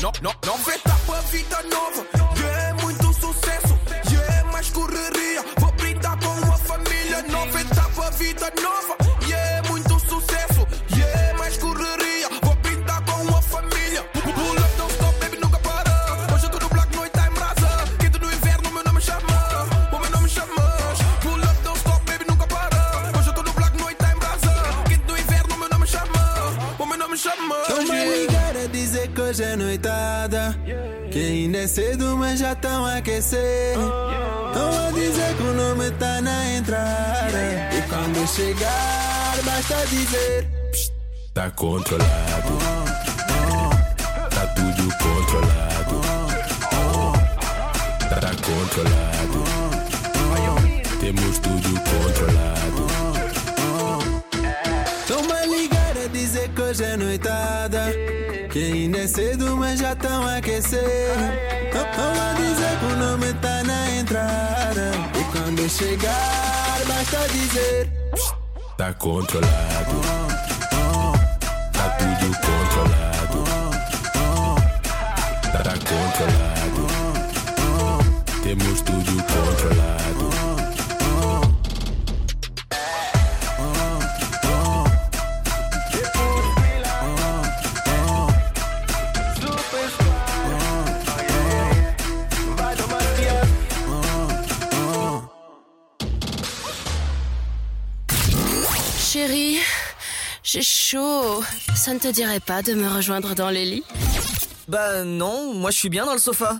[0.00, 2.07] Não, não, não vê pra vida nova.
[29.28, 30.56] Hoje é noitada.
[31.10, 33.74] Que ainda é cedo, mas já tão a aquecer.
[34.54, 37.38] Tão a dizer que o nome tá na entrada.
[37.76, 40.48] E quando chegar, basta dizer:
[41.34, 42.58] Tá controlado.
[44.30, 46.00] Tá tudo controlado.
[48.08, 49.44] Tá, tá controlado.
[51.00, 52.86] Temos tudo controlado.
[55.06, 57.57] Toma ligar a dizer que hoje é noitada.
[58.58, 60.82] Que ainda é cedo, mas já tão a aquecer.
[61.70, 64.90] Toma dizer que o nome tá na entrada.
[65.14, 67.88] E quando chegar, basta dizer:
[68.76, 70.00] Tá controlado.
[71.72, 73.44] Tá tudo controlado.
[75.52, 76.86] Tá controlado.
[78.42, 80.27] Temos tudo controlado.
[100.50, 101.42] J'ai chaud.
[101.76, 103.84] Ça ne te dirait pas de me rejoindre dans les lits?
[104.66, 106.56] Bah non, moi je suis bien dans le sofa.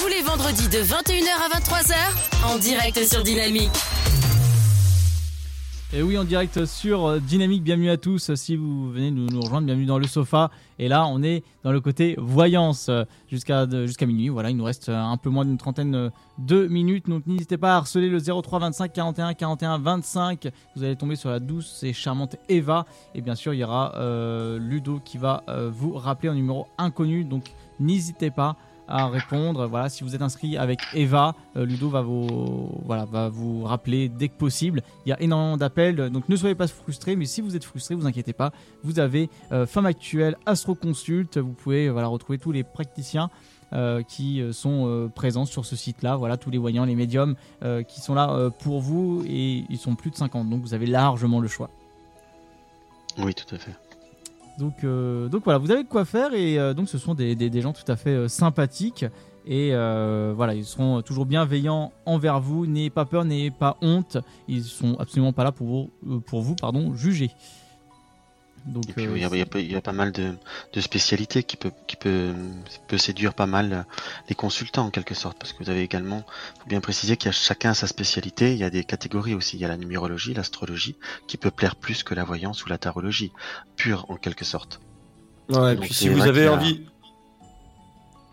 [0.00, 1.94] Tous les vendredis de 21h à 23h,
[2.46, 3.70] en direct sur Dynamique.
[5.94, 8.34] Et oui, en direct sur Dynamique, bienvenue à tous.
[8.34, 10.50] Si vous venez nous, nous rejoindre, bienvenue dans le sofa.
[10.78, 12.90] Et là, on est dans le côté voyance
[13.30, 14.28] jusqu'à minuit.
[14.28, 17.08] Voilà, il nous reste un peu moins d'une trentaine de minutes.
[17.08, 20.48] Donc n'hésitez pas à harceler le 03 25 41 41 25.
[20.76, 22.84] Vous allez tomber sur la douce et charmante Eva.
[23.14, 26.66] Et bien sûr, il y aura euh, Ludo qui va euh, vous rappeler un numéro
[26.76, 27.24] inconnu.
[27.24, 27.44] Donc
[27.80, 28.56] n'hésitez pas
[28.88, 29.66] à répondre.
[29.66, 34.08] Voilà, si vous êtes inscrit avec Eva, euh, Ludo va vous, voilà, va vous rappeler
[34.08, 34.82] dès que possible.
[35.06, 37.16] Il y a énormément d'appels, donc ne soyez pas frustrés.
[37.16, 38.52] Mais si vous êtes frustré, vous inquiétez pas.
[38.82, 41.38] Vous avez euh, Femme Actuelle, Astro Consult.
[41.38, 43.30] Vous pouvez voilà, retrouver tous les praticiens.
[43.74, 47.34] euh, qui euh, sont euh, présents sur ce site-là, voilà tous les voyants, les médiums
[47.62, 50.72] euh, qui sont là euh, pour vous et ils sont plus de 50, donc vous
[50.72, 51.68] avez largement le choix.
[53.18, 53.72] Oui, tout à fait.
[54.58, 57.72] Donc, euh, donc voilà, vous avez quoi faire et euh, donc ce sont des, gens
[57.72, 59.06] tout à fait euh, sympathiques
[59.46, 62.66] et voilà, ils seront toujours bienveillants envers vous.
[62.66, 64.18] N'ayez pas peur, n'ayez pas honte.
[64.46, 67.30] Ils sont absolument pas là pour vous, pour vous pardon, juger.
[68.66, 69.80] Donc, Et puis, euh, oui, il y a- il y, a pas- il y a
[69.80, 70.34] pas mal de,
[70.72, 72.34] de spécialités qui peut, qui peut,
[72.86, 73.82] peut séduire pas mal euh,
[74.28, 76.24] les consultants en quelque sorte, parce que vous avez également,
[76.60, 78.52] faut bien préciser qu'il y a chacun sa spécialité.
[78.52, 79.56] Il y a des catégories aussi.
[79.56, 80.96] Il y a la numérologie, l'astrologie,
[81.26, 83.32] qui peut plaire plus que la voyance ou la tarologie,
[83.76, 84.80] pure en quelque sorte.
[85.48, 86.86] Ouais, et puis si vous avez a- envie.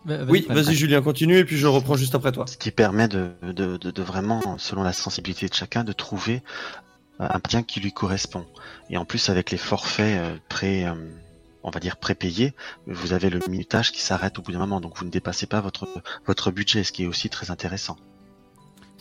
[0.06, 2.46] Bah, Oui, vas-y Julien, continue et puis je reprends juste après toi.
[2.46, 6.44] Ce qui permet de, de, de, de vraiment, selon la sensibilité de chacun, de trouver
[7.20, 8.46] un bien qui lui correspond.
[8.90, 10.94] Et en plus, avec les forfaits euh, pré, euh,
[11.64, 12.54] on va dire prépayés,
[12.88, 15.62] vous avez le minutage qui s'arrête au bout d'un moment, donc vous ne dépassez pas
[15.62, 15.88] votre
[16.26, 17.98] votre budget, ce qui est aussi très intéressant.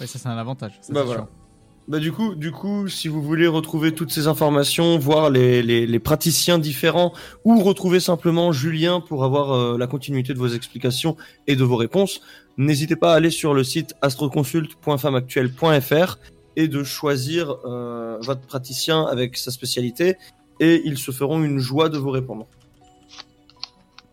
[0.00, 0.72] ouais, ça c'est un avantage.
[0.80, 1.28] ça, Bah voilà.
[1.86, 5.86] Bah du coup, du coup, si vous voulez retrouver toutes ces informations, voir les, les,
[5.86, 7.12] les praticiens différents,
[7.44, 11.76] ou retrouver simplement Julien pour avoir euh, la continuité de vos explications et de vos
[11.76, 12.22] réponses,
[12.56, 16.16] n'hésitez pas à aller sur le site astroconsult.femmeactuelle.fr
[16.56, 20.16] et de choisir euh, votre praticien avec sa spécialité,
[20.60, 22.46] et ils se feront une joie de vous répondre.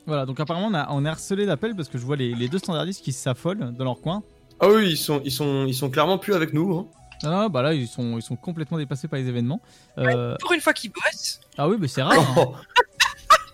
[0.08, 2.48] Voilà, donc apparemment on, a, on est harcelé d'appels parce que je vois les, les
[2.50, 4.24] deux standardistes qui s'affolent dans leur coin.
[4.60, 6.76] Ah oui, ils sont, ils sont, ils sont clairement plus avec nous.
[6.78, 6.88] Hein.
[7.24, 9.62] Non, non, bah là ils sont, ils sont complètement dépassés par les événements.
[10.00, 11.40] Euh, Pour une fois qu'ils bossent.
[11.58, 12.18] Ah oui, mais c'est rare.
[12.38, 12.52] hein.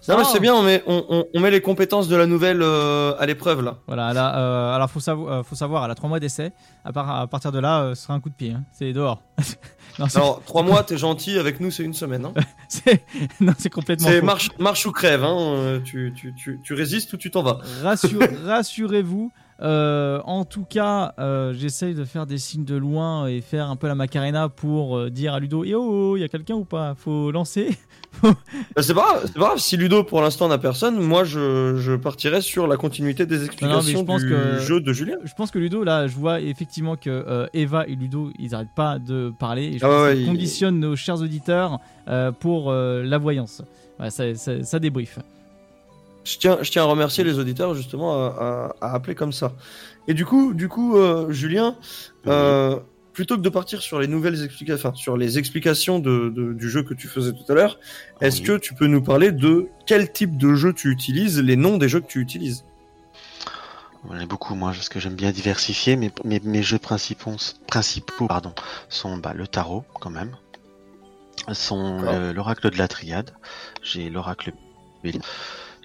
[0.07, 0.29] Non, mais Ah.
[0.31, 3.25] c'est bien, on met, on, on, on met les compétences de la nouvelle euh, à
[3.25, 3.77] l'épreuve là.
[3.87, 6.51] Voilà, a, euh, alors faut, savo- euh, faut savoir, elle a 3 mois d'essai.
[6.85, 8.51] À, part- à partir de là, ce sera un coup de pied.
[8.51, 8.63] hein.
[8.71, 9.21] C'est dehors.
[9.99, 12.25] non, Alors, trois mois, t'es gentil, avec nous, c'est une semaine.
[12.25, 12.33] Hein.
[13.41, 15.81] non, c'est complètement C'est marche, marche ou crève, hein.
[15.83, 17.59] tu, tu, tu, tu résistes ou tu t'en vas.
[17.83, 19.31] Rassure- Rassurez-vous.
[19.61, 23.75] Euh, en tout cas, euh, j'essaye de faire des signes de loin et faire un
[23.75, 26.65] peu la Macarena pour euh, dire à Ludo Eh oh, il y a quelqu'un ou
[26.65, 26.93] pas?
[26.95, 27.69] Faut lancer.
[28.23, 31.75] Bah, c'est pas, grave, c'est pas grave, si Ludo pour l'instant n'a personne, moi je,
[31.77, 33.45] je partirai sur la continuité des Non, non, mais
[33.91, 35.17] explications je pense du que jeu de Julien.
[35.23, 38.97] Je pense que Ludo, là, je vois effectivement que Eva et Ludo, ils n'arrêtent pas
[38.97, 39.65] de parler.
[39.65, 41.79] Et je Ah pense ouais, qu'ils il- conditionnent nos chers auditeurs
[42.39, 43.61] pour la voyance.
[43.97, 45.19] Voilà, ça, ça, ça débriefe.
[46.29, 49.53] Je tiens, je tiens à remercier les auditeurs justement à, à- à appeler comme ça.
[50.09, 51.77] Et du coup, du coup, euh, Julien,
[52.27, 52.79] euh,
[53.13, 56.69] plutôt que de partir sur les nouvelles explications, enfin sur les explications de, de- du
[56.69, 57.79] jeu que tu faisais tout à l'heure,
[58.21, 61.77] est-ce que tu peux nous parler de quel type de jeu tu utilises, les noms
[61.77, 62.65] des jeux que tu utilises?
[64.09, 65.95] J'en ai beaucoup, moi, parce que j'aime bien diversifier.
[65.95, 67.35] mais mes, mes jeux principaux,
[67.67, 68.53] principaux pardon,
[68.89, 70.35] sont bah, le tarot, quand même.
[71.53, 73.31] Sont le- l'oracle de la triade.
[73.81, 74.51] J'ai l'oracle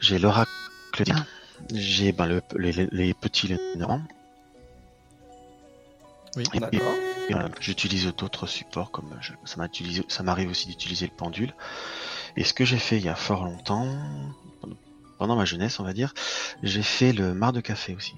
[0.02, 0.50] J'ai l'oracle
[1.72, 4.02] J'ai ben, le- les, petits Lénormand.
[6.36, 6.81] Oui, Et- d'accord.
[7.31, 11.55] euh, J'utilise d'autres supports, comme je- ça m'arrive aussi d'utiliser le pendule.
[12.36, 13.86] Et ce que j'ai fait il y a fort longtemps,
[15.18, 16.12] pendant ma jeunesse, on va dire,
[16.62, 18.14] j'ai fait le mar de café aussi.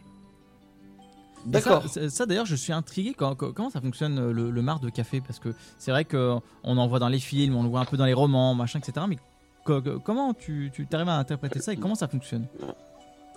[1.52, 1.60] Et
[2.08, 3.12] Ça, d'ailleurs, je suis intrigué.
[3.12, 5.20] quand- quand- comment ça fonctionne euh, le, le mar de café?
[5.20, 7.98] Parce que c'est vrai qu'on en voit dans les films, on le voit un peu
[7.98, 9.04] dans les romans, machin, etc.
[9.06, 9.18] Mais
[9.65, 12.47] comment tu tu t'arrives à interpréter ça et comment ça fonctionne?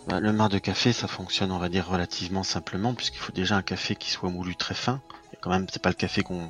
[0.08, 3.58] Bah, le mar de café, ça fonctionne, on va dire, relativement simplement, puisqu'il faut déjà
[3.58, 5.02] un café qui soit moulu très fin.
[5.34, 6.50] Et quand même, c'est pas le café qu'on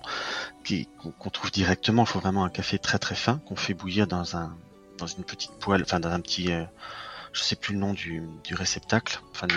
[1.31, 2.03] trouve directement.
[2.03, 4.55] Il faut vraiment un café très très fin qu'on fait bouillir dans un
[4.99, 6.63] dans une petite poêle, enfin dans un petit, euh,
[7.31, 9.55] je sais plus le nom du, du réceptacle, enfin du-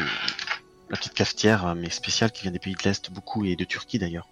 [0.90, 3.64] la petite cafetière, euh, mais spéciale qui vient des pays de l'est beaucoup et de
[3.64, 4.28] Turquie d'ailleurs.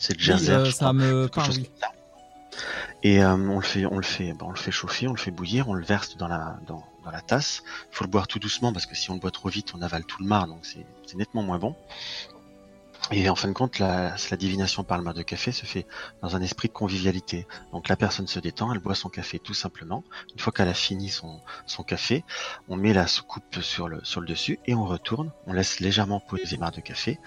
[0.00, 1.70] C'est le Oui, euh, ça me parle, oui.
[3.02, 5.18] Et euh, on le fait, on le fait, bon, on le fait chauffer, on le
[5.18, 7.62] fait bouillir, on le verse dans la dans, la tasse.
[7.90, 9.82] Il faut le boire tout doucement parce que si on le boit trop vite, on
[9.82, 11.74] avale tout le mar, donc c'est nettement moins bon.
[13.10, 15.86] Et en fin de compte, la, la divination par le mar de café se fait
[16.22, 17.48] dans un esprit de convivialité.
[17.72, 20.04] Donc la personne se détend, elle boit son café tout simplement.
[20.32, 22.24] Une fois qu'elle a fini son, son café,
[22.68, 25.32] on met la soucoupe sur le, sur le dessus et on retourne.
[25.46, 27.18] On laisse légèrement poser le mar de café.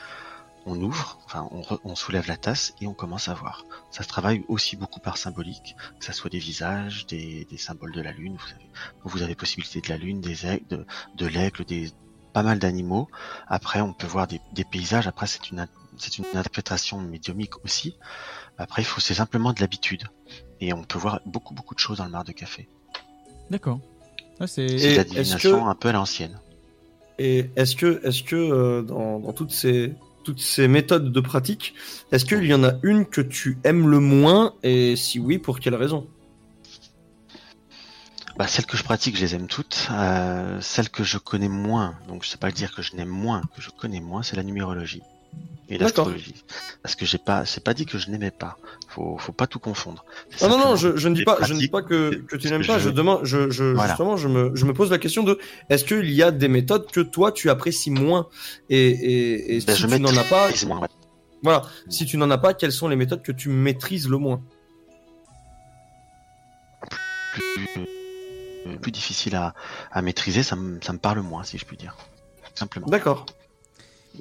[0.65, 3.65] On ouvre, enfin on, re- on soulève la tasse et on commence à voir.
[3.91, 7.91] Ça se travaille aussi beaucoup par symbolique, que ça soit des visages, des, des symboles
[7.93, 8.35] de la lune.
[8.37, 8.69] Vous avez,
[9.03, 10.85] vous avez possibilité de la lune, des aigles, de,
[11.15, 11.91] de l'aigle, des
[12.33, 13.07] pas mal d'animaux.
[13.47, 15.07] Après, on peut voir des, des paysages.
[15.07, 17.95] Après, c'est une c'est une interprétation médiumique aussi.
[18.57, 20.03] Après, il faut c'est simplement de l'habitude
[20.59, 22.67] et on peut voir beaucoup beaucoup de choses dans le mar de café.
[23.49, 23.79] D'accord.
[24.41, 26.37] Ouais, c'est de la divination que- un peu à l'ancienne.
[27.17, 29.93] Et est-ce que, est-ce que euh, dans, dans toutes ces
[30.25, 31.75] toutes ces méthodes de pratique,
[32.11, 35.59] est-ce qu'il y en a une que tu aimes le moins et si oui, pour
[35.59, 36.07] quelle raison?
[38.37, 39.87] Bah, celles que je pratique, je les aime toutes.
[39.91, 43.41] Euh, celles que je connais moins, donc je sais pas dire que je n'aime moins,
[43.55, 45.03] que je connais moins, c'est la numérologie
[45.69, 46.05] et D'accord.
[46.07, 46.35] l'astrologie.
[46.83, 48.57] Parce que j'ai pas, c'est pas dit que je n'aimais pas.
[48.89, 50.05] Faut, faut pas tout confondre.
[50.41, 52.35] Ah non non, simplement je, je ne dis pas, je ne dis pas que, que
[52.35, 52.77] tu n'aimes pas.
[52.79, 53.89] je demande, je, je Voilà.
[53.89, 56.89] justement, je me, je me pose la question de est-ce qu'il y a des méthodes
[56.91, 58.27] que toi tu apprécies moins
[58.69, 60.87] et et, et Ben, si je tu n'en as pas, maîtrise moins, ouais.
[61.43, 64.41] voilà, si tu n'en as pas, quelles sont les méthodes que tu maîtrises le moins?
[67.33, 69.53] Plus, plus difficile à,
[69.91, 71.97] à maîtriser, ça me, ça me parle moins, si je puis dire.
[72.53, 72.87] Simplement.
[72.87, 73.25] D'accord.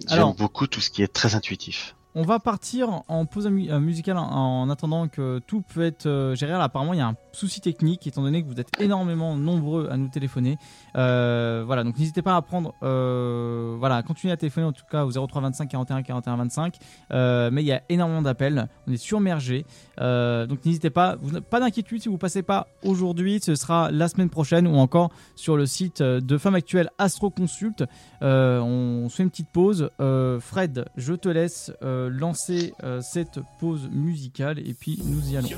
[0.08, 1.94] J'aime Alors- beaucoup tout ce qui est très intuitif.
[2.16, 6.36] On va partir en pause euh, musicale en, en attendant que tout peut être euh,
[6.36, 6.52] géré.
[6.52, 9.88] Alors, apparemment, il y a un souci technique étant donné que vous êtes énormément nombreux
[9.90, 10.56] à nous téléphoner.
[10.96, 15.04] Euh, voilà, donc n'hésitez pas à prendre, voilà, à continuer à téléphoner en tout cas
[15.04, 16.76] au 03 25 41 41 25.
[17.10, 19.66] Euh, mais il y a énormément d'appels, on est surmergé.
[19.98, 21.16] Donc n'hésitez pas,
[21.50, 25.56] pas d'inquiétude si vous passez pas aujourd'hui, ce sera la semaine prochaine ou encore sur
[25.56, 27.82] le site de Femme Actuelle Astro Consult.
[28.20, 29.90] On se fait une petite pause.
[30.38, 31.72] Fred, je te laisse
[32.08, 35.48] lancer euh, cette pause musicale et puis nous y allons.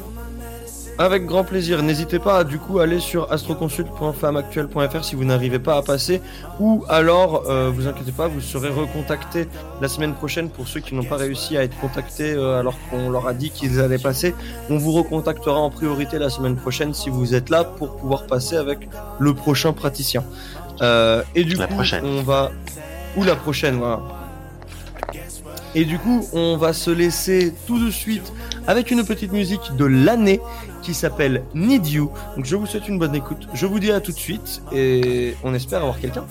[0.99, 1.83] Avec grand plaisir.
[1.83, 6.23] N'hésitez pas à du coup aller sur astroconsult.femmeactuelle.fr si vous n'arrivez pas à passer
[6.58, 9.47] ou alors euh, vous inquiétez pas, vous serez recontacté
[9.83, 13.10] la semaine prochaine pour ceux qui n'ont pas réussi à être contactés euh, alors qu'on
[13.10, 14.34] leur a dit qu'ils allaient passer.
[14.70, 18.57] On vous recontactera en priorité la semaine prochaine si vous êtes là pour pouvoir passer
[18.57, 20.25] avec le prochain praticien.
[20.83, 22.05] Euh, et du La coup, prochaine.
[22.05, 22.52] on va
[23.16, 24.00] ou la prochaine, voilà.
[25.77, 28.33] Et du coup, on va se laisser tout de suite
[28.67, 30.41] avec une petite musique de l'année
[30.81, 32.11] qui s'appelle Need You.
[32.35, 33.47] Donc je vous souhaite une bonne écoute.
[33.53, 36.25] Je vous dis à tout de suite et on espère avoir quelqu'un.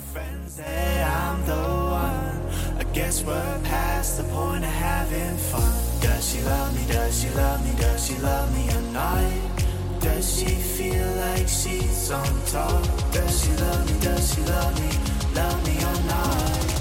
[13.12, 14.00] Does she love me?
[14.00, 14.88] Does she love me?
[15.34, 15.74] Love me?
[15.84, 16.75] Or not?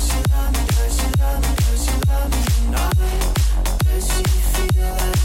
[0.00, 0.66] Does she love me?
[0.66, 1.48] Does she love me?
[1.56, 2.96] Does she love me or not?
[3.84, 5.19] Does she feel like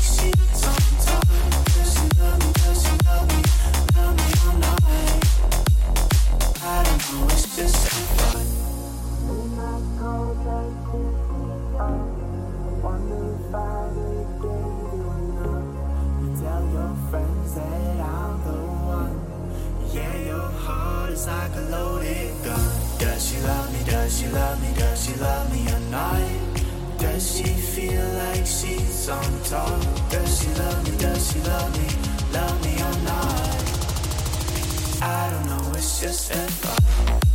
[36.05, 36.85] just a thought.
[37.23, 37.34] I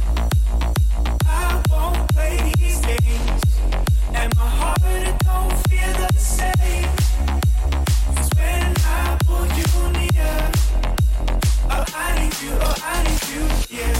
[9.57, 10.53] you near,
[11.71, 14.00] oh I need you, oh I need you, yeah.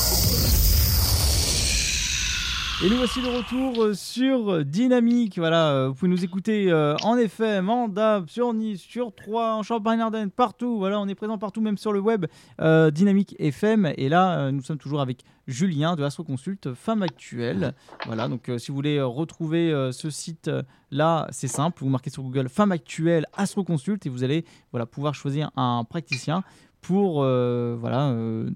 [2.83, 5.37] Et nous voici de retour euh, sur Dynamique.
[5.37, 9.55] Voilà, euh, vous pouvez nous écouter euh, en FM, en DAB, sur Nice, sur Troyes,
[9.55, 10.79] en Champagne-Ardenne, partout.
[10.79, 12.25] Voilà, on est présent partout, même sur le web
[12.59, 13.93] euh, Dynamique FM.
[13.97, 17.75] Et là, euh, nous sommes toujours avec Julien de Astro Consult, Femme Actuelle.
[18.07, 21.83] Voilà, donc euh, si vous voulez euh, retrouver euh, ce site euh, là, c'est simple.
[21.83, 25.83] Vous marquez sur Google Femme Actuelle Astro Consult et vous allez voilà, pouvoir choisir un
[25.83, 26.43] praticien
[26.81, 28.49] pour euh, voilà, euh,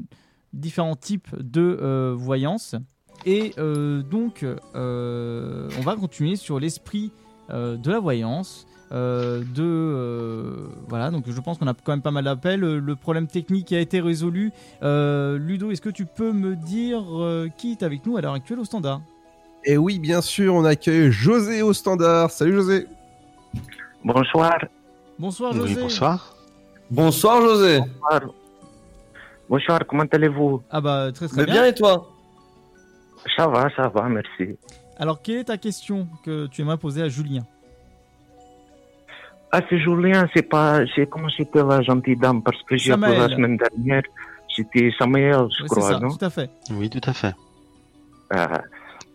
[0.51, 2.75] différents types de euh, voyance.
[3.25, 4.45] Et euh, donc,
[4.75, 7.11] euh, on va continuer sur l'esprit
[7.49, 8.67] euh, de la voyance.
[8.91, 12.77] euh, de euh, voilà donc je pense qu'on a quand même pas mal d'appels le,
[12.79, 14.51] le problème technique a été résolu
[14.83, 18.35] Euh, Ludo est-ce que tu peux me dire euh, qui est avec nous à l'heure
[18.35, 19.01] actuelle au standard?
[19.63, 22.29] Et oui, bien sûr, on accueille José au standard.
[22.29, 22.85] Salut José.
[24.03, 24.59] Bonsoir.
[25.17, 26.35] Bonsoir Oui, José bonsoir.
[26.91, 27.79] Bonsoir José.
[27.79, 28.21] Bonsoir.
[29.49, 30.61] Bonsoir, comment allez-vous?
[30.69, 32.11] Ah bah très très Mais bien bien et toi?
[33.35, 34.57] Ça va, ça va, merci.
[34.97, 37.43] alors quelle est ta question que tu aimerais poser à Julien?
[39.51, 40.79] Ah, c'est Julien, c'est pas.
[40.95, 42.41] C'est comment c'était la gentille dame?
[42.43, 44.01] Parce que j'ai appelé la semaine dernière.
[44.53, 46.09] C'était Samuel, je Oui, crois, ça non?
[46.09, 47.33] tout à fait Oui, tout à fait.
[48.31, 48.61] Ah,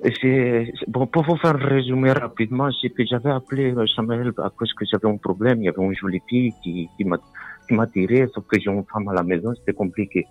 [0.05, 4.51] et c'est- c'est- bon, pour vous faire résumer rapidement, c'est que j'avais appelé Samuel à
[4.51, 5.61] cause que j'avais un problème.
[5.63, 7.19] Il y avait une jolie fille qui, qui m'a
[7.69, 10.27] qui m'a tiré, sauf que j'ai une femme à la maison, c'était compliqué.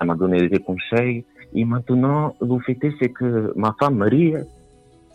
[0.00, 1.24] Elle m'a donné des conseils.
[1.54, 4.34] Et maintenant, le fait est, c'est que ma femme, Marie,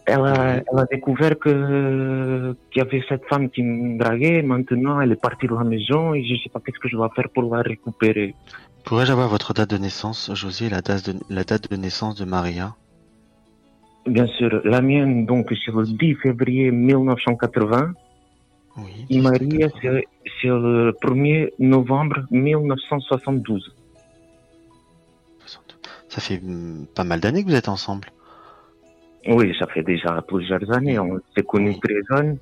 [0.05, 4.41] elle a, elle a découvert que qu'il y avait cette femme qui me draguait.
[4.41, 7.09] Maintenant, elle est partie de la maison et je sais pas qu'est-ce que je dois
[7.15, 8.35] faire pour la récupérer.
[8.83, 12.15] Pourrais-je avoir votre date de naissance, José, et la date de, la date de naissance
[12.15, 12.75] de Maria?
[14.05, 17.93] Bien sûr, la mienne, donc, c'est le 10 février 1980.
[19.09, 20.05] Et Marie, c'est
[20.41, 23.73] c'est le 1er novembre 1972.
[26.13, 28.07] Ça fait hum, pas mal d'années que vous êtes ensemble.
[29.25, 30.99] Oui, ça fait déjà plusieurs années.
[30.99, 32.37] On s'est connus très jeunes.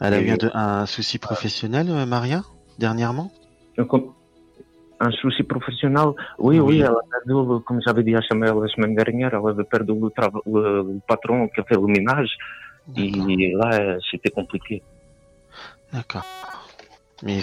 [0.00, 2.42] Elle a eu un, souci professionnel, euh, Maria,
[2.80, 3.30] dernièrement?
[3.78, 4.12] Un com-
[4.98, 8.68] Un souci professionnel, oui, oui, elle a perdu, le- comme j'avais dit à Samuel la
[8.74, 10.10] semaine dernière, elle avait perdu le,
[10.56, 12.32] le- patron qui a fait le ménage.
[12.96, 14.82] Et là, euh, c'était compliqué.
[15.92, 16.24] D'accord.
[17.22, 17.40] Mais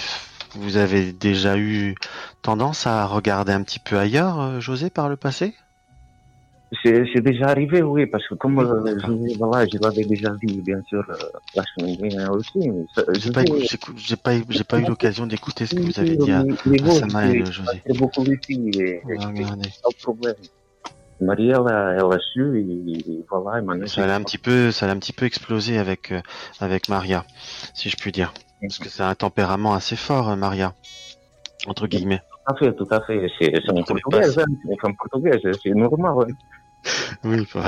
[0.55, 1.95] vous avez déjà eu
[2.41, 5.53] tendance à regarder un petit peu ailleurs, euh, José, par le passé?
[6.83, 10.79] C'est déjà arrivé, oui, parce que comme euh, je, voilà, je l'avais déjà vu, bien
[10.87, 11.15] sûr, euh,
[11.55, 11.63] la
[11.95, 12.59] dernière aussi.
[13.15, 13.41] J'ai pas,
[13.97, 16.89] j'ai pas, eu- j'ai pas eu l'occasion d'écouter ce que vous avez dit à, à
[16.99, 17.81] Samaël, c'est- José.
[17.87, 20.35] C'est beaucoup ici, et, pas de problème.
[21.21, 23.87] Marie, elle a, elle a su, et, et voilà, et maintenant.
[23.87, 26.21] Ça allait un petit peu, ça allait un petit peu exploser avec euh,
[26.59, 27.25] avec Maria,
[27.73, 28.31] si je puis dire,
[28.61, 30.73] parce que c'est un tempérament assez fort, euh, Maria,
[31.67, 32.21] entre guillemets.
[32.49, 33.31] Tout à fait, tout à fait.
[33.39, 36.13] C'est une portugaise, hein, c'est une femme portugaise, c'est normal.
[36.29, 36.33] hein.
[37.23, 37.61] Oui, ouais.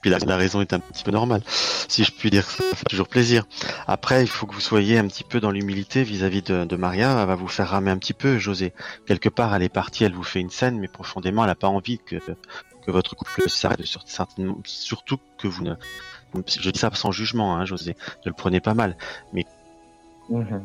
[0.00, 2.44] puis la, la raison est un petit peu normale, si je puis dire.
[2.44, 3.44] Ça fait toujours plaisir.
[3.86, 7.20] Après, il faut que vous soyez un petit peu dans l'humilité vis-à-vis de, de Maria.
[7.20, 8.72] Elle va vous faire ramer un petit peu, José.
[9.06, 11.68] Quelque part, elle est partie, elle vous fait une scène, mais profondément, elle n'a pas
[11.68, 13.82] envie que que votre couple s'arrête.
[13.84, 15.74] Sur, certainement, surtout que vous ne.
[16.48, 17.94] Je dis ça sans jugement, hein, José.
[18.26, 18.96] Ne le prenez pas mal,
[19.32, 19.46] mais
[20.28, 20.64] Mhm.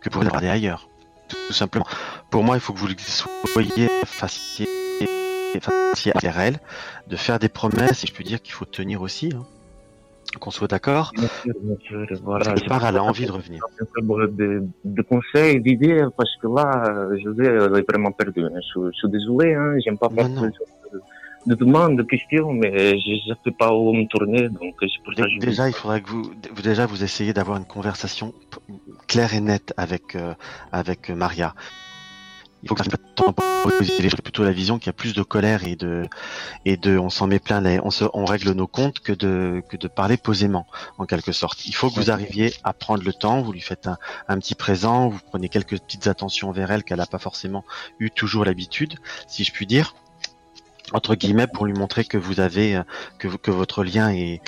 [0.00, 0.88] que pour regarder ailleurs.
[1.28, 1.86] Tout, tout simplement.
[2.34, 2.88] Pour moi, il faut que vous
[3.46, 4.66] soyez fassiez,
[5.60, 6.58] fassiez vers elle,
[7.06, 9.30] de faire des promesses, et je peux dire qu'il faut tenir aussi.
[9.32, 9.44] hein.
[10.40, 11.12] Qu'on soit d'accord.
[12.24, 12.54] Voilà.
[12.54, 13.60] Quelque part, elle a envie de revenir.
[14.32, 18.42] De, de conseils, d'idées, parce que là, José, elle est vraiment perdue.
[18.46, 18.60] hein.
[18.74, 20.50] Je, je suis désolé, hein, j'aime pas faire de,
[21.46, 25.14] de demandes, de questions, mais je ne sais pas où me tourner, donc c'est pour
[25.14, 26.32] ça que je vous- Déjà, il faudrait que vous,
[26.64, 28.34] déjà vous essayez d'avoir une conversation
[29.06, 30.34] claire et nette avec euh,
[30.72, 31.54] avec Maria.
[32.64, 34.12] Il faut que ça choses.
[34.22, 36.06] plutôt la vision qu'il y a plus de colère et de
[36.64, 39.62] et de on s'en met plein les, on se on règle nos comptes que de
[39.68, 40.66] que de parler posément
[40.98, 41.66] en quelque sorte.
[41.66, 44.54] Il faut que vous arriviez à prendre le temps, vous lui faites un, un petit
[44.54, 47.64] présent, vous prenez quelques petites attentions vers elle qu'elle n'a pas forcément
[47.98, 49.94] eu toujours l'habitude, si je puis dire
[50.92, 52.82] entre guillemets pour lui montrer que vous avez euh,
[53.18, 54.40] que, que votre lien est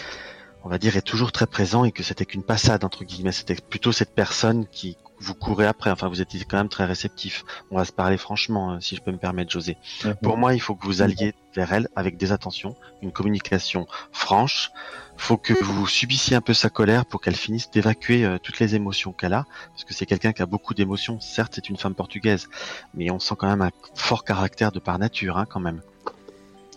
[0.66, 3.30] on va dire est toujours très présent et que c'était qu'une passade entre guillemets.
[3.30, 5.92] C'était plutôt cette personne qui vous courez après.
[5.92, 7.44] Enfin vous étiez quand même très réceptif.
[7.70, 9.76] On va se parler franchement euh, si je peux me permettre José.
[10.24, 14.72] Pour moi il faut que vous alliez vers elle avec des attentions une communication franche.
[15.16, 18.74] Faut que vous subissiez un peu sa colère pour qu'elle finisse d'évacuer euh, toutes les
[18.74, 19.46] émotions qu'elle a.
[19.68, 21.20] Parce que c'est quelqu'un qui a beaucoup d'émotions.
[21.20, 22.48] Certes c'est une femme portugaise
[22.92, 25.80] mais on sent quand même un fort caractère de par nature hein, quand même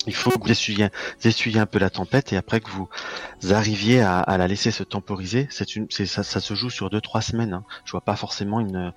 [0.07, 0.51] il faut que vous
[1.27, 2.87] essuyiez un peu la tempête et après que vous
[3.51, 7.53] arriviez à, la laisser se temporiser, c'est ça, se joue sur deux trois semaines.
[7.53, 7.63] Hein.
[7.83, 8.93] Je vois pas forcément une,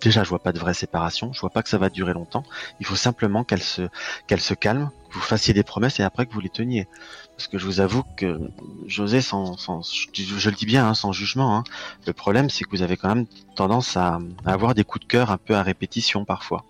[0.00, 1.32] déjà je vois pas de vraie séparation.
[1.32, 2.42] Je vois pas que ça va durer longtemps.
[2.80, 3.82] Il faut simplement qu'elle se,
[4.26, 6.88] qu'elle se calme, que vous fassiez des promesses et après que vous les teniez.
[7.36, 8.40] Parce que je vous avoue que
[8.86, 11.64] José, sans, sans je, je le dis bien, hein, sans jugement, hein,
[12.06, 15.10] le problème c'est que vous avez quand même tendance à, à avoir des coups de
[15.10, 16.64] cœur un peu à répétition parfois.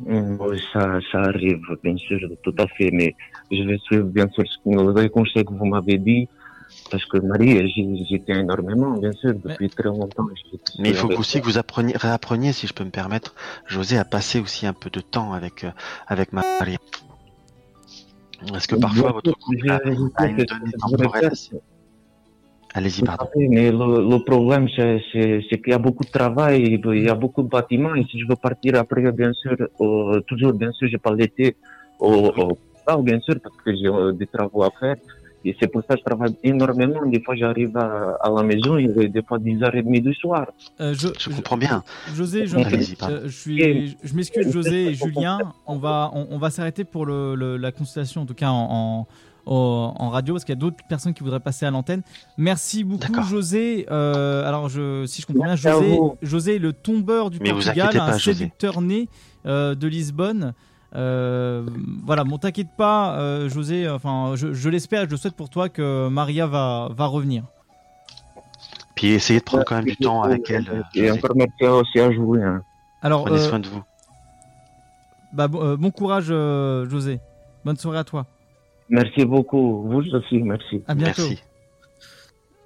[0.00, 3.14] Oui, ça, ça arrive, bien sûr, tout à fait, mais
[3.50, 4.44] je vais suivre bien sûr
[4.96, 6.28] les conseils que vous m'avez dit,
[6.90, 10.26] parce que Marie, j'y tiens énormément, bien sûr, depuis très longtemps.
[10.80, 13.34] Mais il faut aussi que vous appreniez, réappreniez, si je peux me permettre,
[13.66, 15.70] José, à passer aussi un peu de temps avec, euh,
[16.08, 16.76] avec Marie.
[18.48, 19.80] Parce que parfois, votre couple a,
[20.16, 21.56] a une donnée temporelle assez,
[22.76, 23.26] Allez-y, pardon.
[23.36, 27.08] Mais le, le problème, c'est c'est- c'est qu'il y a beaucoup de travail, il y
[27.08, 27.94] a beaucoup de bâtiments.
[27.94, 31.56] Et si je veux partir après, bien sûr, au- toujours, bien sûr, je parle d'été
[32.00, 32.12] au,
[32.96, 34.96] au bien sûr, parce que j'ai euh, des travaux à faire.
[35.46, 37.04] Et c'est pour ça que je travaille énormément.
[37.06, 40.46] Des fois, j'arrive à, à la maison, il est des fois 10h30 du soir.
[40.80, 41.82] Euh, je, Je comprends bien.
[42.14, 45.52] José, je, euh, je suis, je m'excuse, José et Julien.
[45.66, 48.68] On va, on, on va s'arrêter pour le, le- la consultation, en tout cas en,
[48.70, 49.06] en,
[49.46, 52.02] au- en radio, parce qu'il y a d'autres personnes qui voudraient passer à l'antenne.
[52.38, 53.86] Merci beaucoup, José.
[53.90, 55.98] Euh, alors, je, si je comprends bien, José.
[56.22, 59.08] José est le tombeur du Mais Portugal, un séducteur né
[59.46, 60.52] euh, de Lisbonne.
[60.96, 61.66] Euh,
[62.04, 63.88] voilà, bon, t'inquiète pas, euh, José.
[63.88, 67.42] Enfin, je, je l'espère, je le souhaite pour toi que Maria va, va revenir.
[68.94, 70.84] Puis essayez de prendre quand même du temps avec elle.
[70.94, 72.42] Et encore merci aussi à jouer.
[72.44, 72.62] Hein.
[73.02, 73.82] Alors, Prenez euh, soin de vous.
[75.32, 77.18] bah, bon, euh, bon courage, euh, José.
[77.64, 78.26] Bonne soirée à toi.
[78.94, 79.82] Merci beaucoup.
[79.88, 80.82] Vous aussi, merci.
[80.86, 81.22] À bientôt.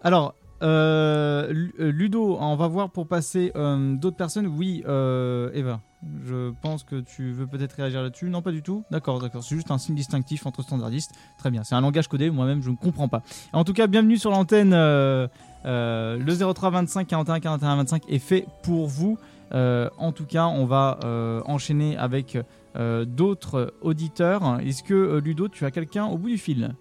[0.03, 4.47] Alors, euh, Lu- Ludo, on va voir pour passer euh, d'autres personnes.
[4.47, 5.81] Oui, euh, Eva,
[6.27, 8.29] je pense que tu veux peut-être réagir là-dessus.
[8.29, 8.85] Non, pas du tout.
[8.91, 9.43] D'accord, d'accord.
[9.43, 11.13] C'est juste un signe distinctif entre standardistes.
[11.39, 11.65] Très bien.
[11.65, 12.31] C'est un langage codé.
[12.31, 13.23] Moi-même, je ne comprends pas.
[13.55, 14.73] En tout cas, bienvenue sur l'antenne.
[14.75, 15.27] euh,
[15.65, 19.19] euh, le 03 25 41 41 25 est fait pour vous.
[19.55, 22.37] Euh, en tout cas, on va euh, enchaîner avec
[22.77, 24.61] euh, d'autres auditeurs.
[24.61, 26.75] Est-ce que euh, Ludo, tu as quelqu'un au bout du fil?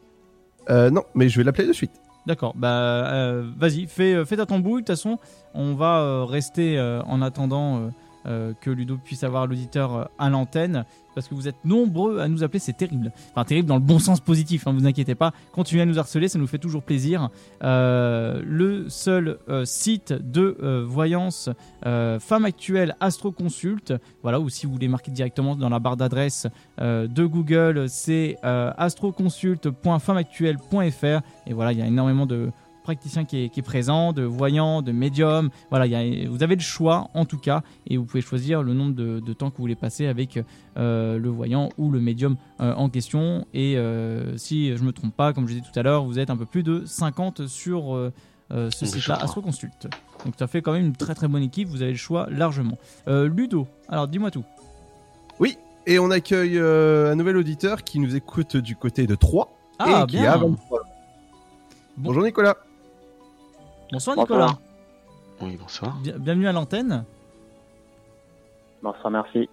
[0.70, 1.92] Euh, non, mais je vais l'appeler de suite.
[2.26, 4.82] D'accord, bah euh, vas-y, fais, fais ta tambouille.
[4.82, 5.18] De toute façon,
[5.54, 7.90] on va rester en attendant
[8.28, 10.84] euh, que Ludo puisse avoir l'auditeur euh, à l'antenne.
[11.16, 13.12] Parce que vous êtes nombreux à nous appeler, c'est terrible.
[13.32, 15.34] Enfin, terrible dans le bon sens positif, hein, vous inquiétez pas.
[15.52, 17.32] Continuez à nous harceler, ça nous fait toujours plaisir.
[17.64, 21.50] Euh, le seul site de voyance
[21.82, 26.46] Femme Actuelle Astro Consult, voilà, ou si vous voulez marquer directement dans la barre d'adresse
[26.80, 31.22] de Google, c'est astroconsult.femmeactuelle.fr.
[31.48, 32.52] Et voilà, il y a énormément de
[32.88, 35.50] praticiens qui est, qui est présent, de voyants, de médiums.
[35.70, 38.64] Voilà, il y a- vous avez le choix en tout cas, et vous pouvez choisir
[38.64, 40.40] le nombre de, de temps que vous voulez passer avec
[40.78, 43.46] euh, le voyant ou le médium euh, en question.
[43.54, 46.30] Et euh, si je me trompe pas, comme je disais tout à l'heure, vous êtes
[46.30, 48.14] un peu plus de 50 sur euh,
[48.52, 49.16] euh, ce site-là.
[49.22, 49.88] Astroconsult.
[50.24, 52.78] Donc ça fait quand même une très très bonne équipe, vous avez le choix largement.
[53.10, 54.46] Euh, Ludo, alors dis-moi tout.
[55.42, 59.50] Oui, et on accueille euh, un nouvel auditeur qui nous écoute du côté de Troyes
[59.78, 60.32] Ah, et qui bien.
[60.32, 60.84] a 23 ans.
[61.98, 62.56] Bonjour Nicolas.
[63.92, 64.40] Bonsoir Bonsoir.
[64.40, 64.58] Nicolas.
[65.42, 65.96] Oui, bonsoir.
[66.02, 67.04] Bien- bienvenue à l'antenne.
[68.82, 69.50] Bonsoir, merci.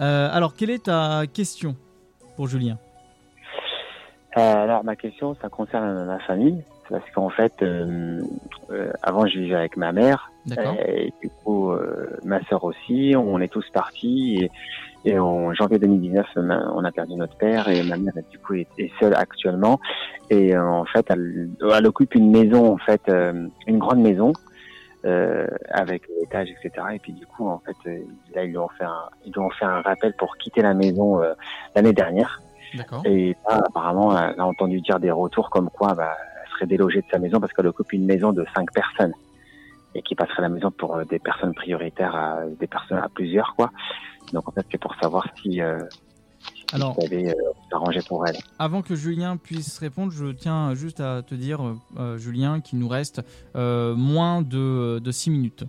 [0.00, 1.76] Euh, alors, quelle est ta question
[2.36, 2.78] pour Julien?
[4.36, 8.22] Euh, alors ma question, ça concerne ma famille, parce qu'en fait, euh,
[8.70, 10.29] euh, avant je vivais avec ma mère.
[10.86, 14.48] Et du coup euh, ma sœur aussi, on est tous partis
[15.04, 18.38] et, et en janvier 2019, ma- on a perdu notre père et ma mère du
[18.38, 19.80] coup est, est seule actuellement
[20.30, 24.32] et euh, en fait elle, elle occupe une maison en fait, euh, une grande maison.
[25.06, 26.88] Euh, avec l'étage, etc.
[26.92, 28.00] Et puis du coup, en fait, euh,
[28.34, 30.74] là, ils lui ont fait un, ils lui ont fait un rappel pour quitter la
[30.74, 31.32] maison euh,
[31.74, 32.42] l'année dernière.
[33.06, 37.00] Et là, apparemment, elle a entendu dire des retours comme quoi bah, elle serait délogée
[37.00, 39.14] de sa maison parce qu'elle occupe une maison de cinq personnes
[39.94, 43.54] et qui passerait la maison pour euh, des personnes prioritaires à des personnes à plusieurs,
[43.56, 43.70] quoi.
[44.32, 45.80] Donc en fait, c'est pour savoir si, euh,
[46.54, 47.34] si Alors- vous avez euh,
[47.72, 48.36] arrangé pour elle.
[48.58, 51.60] Avant que Julien puisse répondre, je tiens juste à te dire,
[51.98, 53.22] euh, Julien, qu'il nous reste
[53.56, 55.64] euh, moins de, de 6 minutes.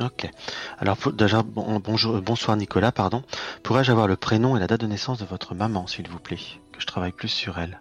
[0.00, 0.30] Ok.
[0.78, 3.22] Alors pour- déjà bon- bonjour, bonsoir Nicolas, pardon.
[3.64, 6.38] Pourrais-je avoir le prénom et la date de naissance de votre maman, s'il vous plaît,
[6.72, 7.80] que je travaille plus sur elle.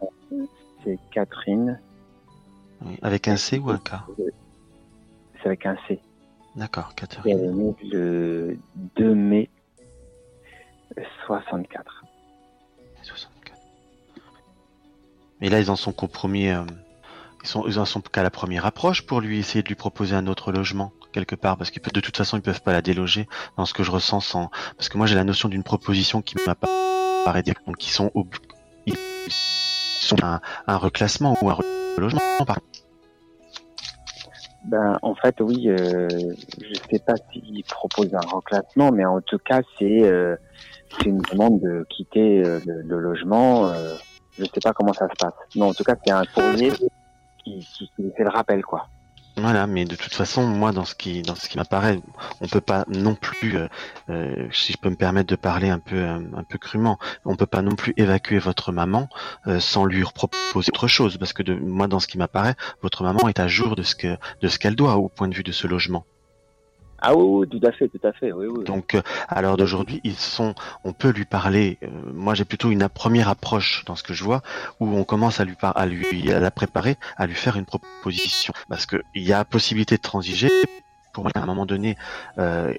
[0.83, 1.79] C'est Catherine.
[2.83, 3.91] Oui, Avec un C ou un K?
[5.41, 5.99] C'est avec un C.
[6.55, 7.37] D'accord, Et Catherine.
[7.37, 8.57] elle est née le
[8.97, 9.49] 2 mai
[11.27, 12.03] 64.
[15.39, 16.49] Mais là, ils en sont compromis.
[16.49, 16.63] euh,
[17.43, 20.15] ils sont, ils en sont qu'à la première approche pour lui essayer de lui proposer
[20.15, 23.27] un autre logement quelque part, parce que de toute façon, ils peuvent pas la déloger.
[23.55, 26.35] Dans ce que je ressens, sans, parce que moi, j'ai la notion d'une proposition qui
[26.45, 28.35] m'apparaît donc qui sont ob-
[28.87, 28.95] ils
[29.29, 31.57] sont un, un reclassement ou un
[31.97, 32.21] relogement.
[32.45, 32.59] Par...
[34.67, 39.37] Ben, en fait, oui, euh, je sais pas s'il propose un reclassement, mais en tout
[39.37, 40.35] cas, c'est euh,
[41.05, 43.67] une demande de quitter euh, le, logement.
[43.67, 43.95] Euh,
[44.37, 45.33] je sais pas comment ça se passe.
[45.55, 46.71] Mais en tout cas, c'est un courrier
[47.43, 48.89] qui, qui, qui fait le rappel, quoi.
[49.39, 52.01] Voilà, mais de toute façon, moi, dans ce qui, dans ce qui m'apparaît,
[52.41, 53.67] on peut pas non plus, euh,
[54.09, 57.35] euh, si je peux me permettre de parler un peu, euh, un peu crûment, on
[57.35, 59.09] peut pas non plus évacuer votre maman
[59.59, 63.39] sans lui proposer autre chose, parce que moi, dans ce qui m'apparaît, votre maman est
[63.39, 65.67] à jour de ce que, de ce qu'elle doit au point de vue de ce
[65.67, 66.05] logement.
[66.99, 68.63] Ah oui, oui, tout à fait, tout à fait, oui, oui.
[68.63, 71.77] Donc euh, à l'heure d'aujourd'hui, ils sont, on peut lui parler.
[71.83, 74.41] euh, moi, j'ai plutôt une première approche dans ce que je vois,
[74.79, 77.65] où on commence à lui par, à lui, à la préparer, à lui faire une
[77.65, 80.49] proposition, parce que il y a possibilité de transiger.
[81.13, 81.97] Pour moi, à un moment donné,
[82.39, 82.73] euh,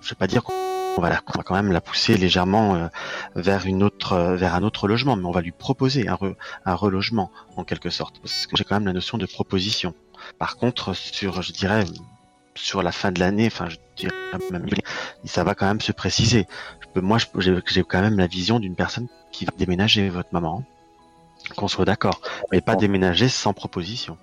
[0.00, 2.88] je vais pas dire qu'on va, la- qu'on va quand même la pousser légèrement euh,
[3.34, 6.34] vers une autre, euh, vers un autre logement, mais on va lui proposer un, re-
[6.64, 9.94] un relogement en quelque sorte, parce que j'ai quand même la notion de proposition.
[10.38, 11.84] Par contre, sur, je dirais,
[12.58, 14.14] sur la fin de l'année, enfin, je dirais
[14.50, 14.66] même,
[15.24, 16.46] ça va quand même se préciser.
[16.80, 20.64] Je peux, moi, j'ai quand même la vision d'une personne qui va déménager, votre maman.
[21.56, 22.20] Qu'on soit d'accord,
[22.50, 24.18] mais pas déménager sans proposition,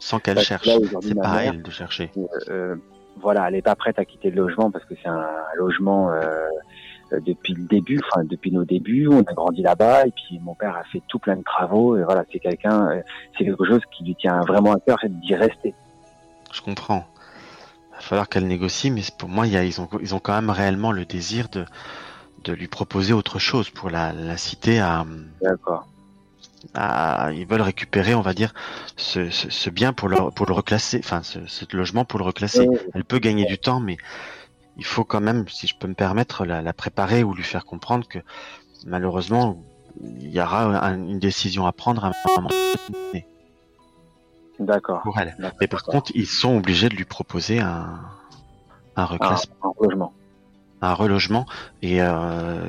[0.00, 0.68] sans qu'elle cherche.
[1.00, 2.10] C'est pas à elle de chercher.
[2.48, 2.74] euh,
[3.20, 5.26] voilà, elle n'est pas prête à quitter le logement parce que c'est un
[5.56, 6.48] logement euh,
[7.12, 10.54] euh, depuis le début, enfin depuis nos débuts, on a grandi là-bas et puis mon
[10.54, 13.02] père a fait tout plein de travaux et voilà, c'est quelqu'un, euh,
[13.36, 15.74] c'est quelque chose qui lui tient vraiment à cœur, c'est d'y rester.
[16.52, 17.06] Je comprends.
[17.98, 20.20] Il va falloir qu'elle négocie, mais pour moi, il y a, ils, ont, ils ont
[20.20, 21.64] quand même réellement le désir de,
[22.44, 25.04] de lui proposer autre chose pour la, la citer à.
[25.42, 25.88] D'accord.
[26.74, 28.52] À, ils veulent récupérer, on va dire,
[28.96, 32.24] ce, ce, ce bien pour le, pour le reclasser, enfin, ce, ce logement pour le
[32.24, 32.66] reclasser.
[32.94, 33.96] Elle peut gagner du temps, mais
[34.76, 37.64] il faut quand même, si je peux me permettre, la, la préparer ou lui faire
[37.64, 38.18] comprendre que
[38.86, 39.60] malheureusement,
[40.00, 42.50] il y aura un- une décision à prendre à un moment
[43.12, 43.26] donné
[44.58, 45.02] D'accord.
[45.02, 45.36] pour elle.
[45.60, 48.00] Mais par contre, ils sont obligés de lui proposer un,
[48.96, 49.54] un reclassement.
[49.62, 50.12] Un, un relogement.
[50.80, 51.46] Un relogement.
[51.82, 52.66] Et euh,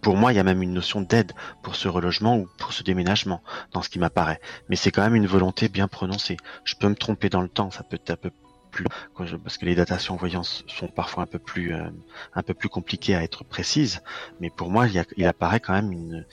[0.00, 2.82] pour moi, il y a même une notion d'aide pour ce relogement ou pour ce
[2.82, 4.40] déménagement, dans ce qui m'apparaît.
[4.68, 6.36] Mais c'est quand même une volonté bien prononcée.
[6.64, 8.30] Je peux me tromper dans le temps, ça peut être un peu
[9.42, 11.84] parce que les datations voyances sont parfois un peu plus euh,
[12.34, 14.00] un peu plus compliquées à être précises
[14.40, 16.24] mais pour moi il, apparaît quand même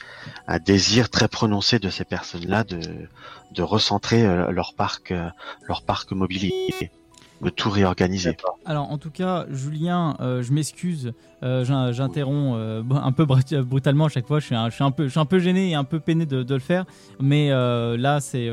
[0.48, 2.80] un désir très prononcé de ces personnes-là de
[3.52, 5.30] de recentrer euh, leur parc euh,
[5.68, 6.92] leur parc mobilier
[7.42, 11.12] de tout réorganiser Alors, en tout cas, Julien, je m'excuse,
[11.42, 12.56] j'in- j'interromps
[12.92, 14.40] un peu brut- brutalement à chaque fois.
[14.40, 16.54] Je suis un, peu, je suis un peu gêné et un peu peiné de, de
[16.54, 16.86] le faire,
[17.20, 18.48] mais là, c'est,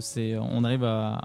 [0.00, 1.20] c'est, on arrive à,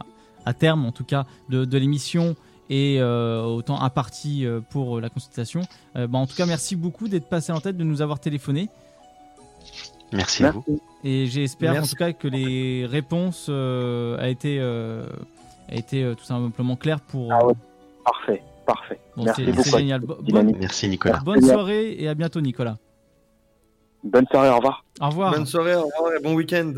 [0.47, 2.35] à terme, en tout cas, de, de l'émission
[2.69, 5.61] et euh, au temps imparti euh, pour la consultation.
[5.95, 8.69] Euh, bah, en tout cas, merci beaucoup d'être passé en tête, de nous avoir téléphoné.
[10.11, 10.63] merci à vous
[11.03, 15.05] Et j'espère en tout cas que les réponses euh, a été, euh,
[15.69, 17.31] a été euh, tout simplement claires pour.
[17.31, 17.39] Ah
[18.05, 18.99] Parfait, parfait.
[19.17, 19.77] Bon, Merci beaucoup.
[19.77, 19.99] génial.
[20.01, 22.77] Bonne- merci Nicolas Bonne soirée et à bientôt, Nicolas.
[24.03, 24.85] Bonne soirée, au revoir.
[25.01, 25.31] Au revoir.
[25.33, 26.73] Bonne soirée, au revoir et bon week-end.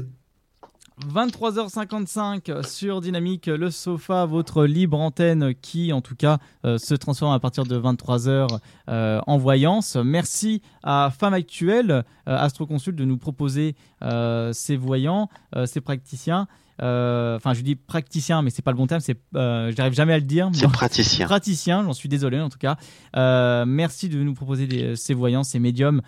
[1.07, 7.33] 23h55 sur Dynamique, le sofa, votre libre antenne qui, en tout cas, euh, se transforme
[7.33, 9.95] à partir de 23h euh, en voyance.
[9.95, 13.75] Merci à Femme Actuelle, euh, Astroconsult, de nous proposer
[14.51, 16.47] ces voyants, euh, ces praticiens.
[16.81, 19.01] Euh, Enfin, je dis praticien, mais c'est pas le bon terme.
[19.01, 20.49] C'est, euh, j'arrive jamais à le dire.
[20.53, 21.25] C'est praticien.
[21.25, 22.77] Praticien, j'en suis désolé en tout cas.
[23.15, 26.01] Euh, merci de nous proposer des- ces voyants, ces médiums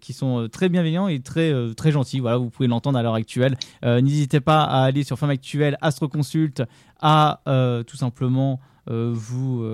[0.00, 2.20] qui sont très bienveillants et très très gentils.
[2.20, 3.56] Voilà, vous pouvez l'entendre à l'heure actuelle.
[3.82, 6.62] N'hésitez pas à aller sur Femme Actuelle, Astroconsult,
[7.00, 9.64] à euh, tout simplement vous,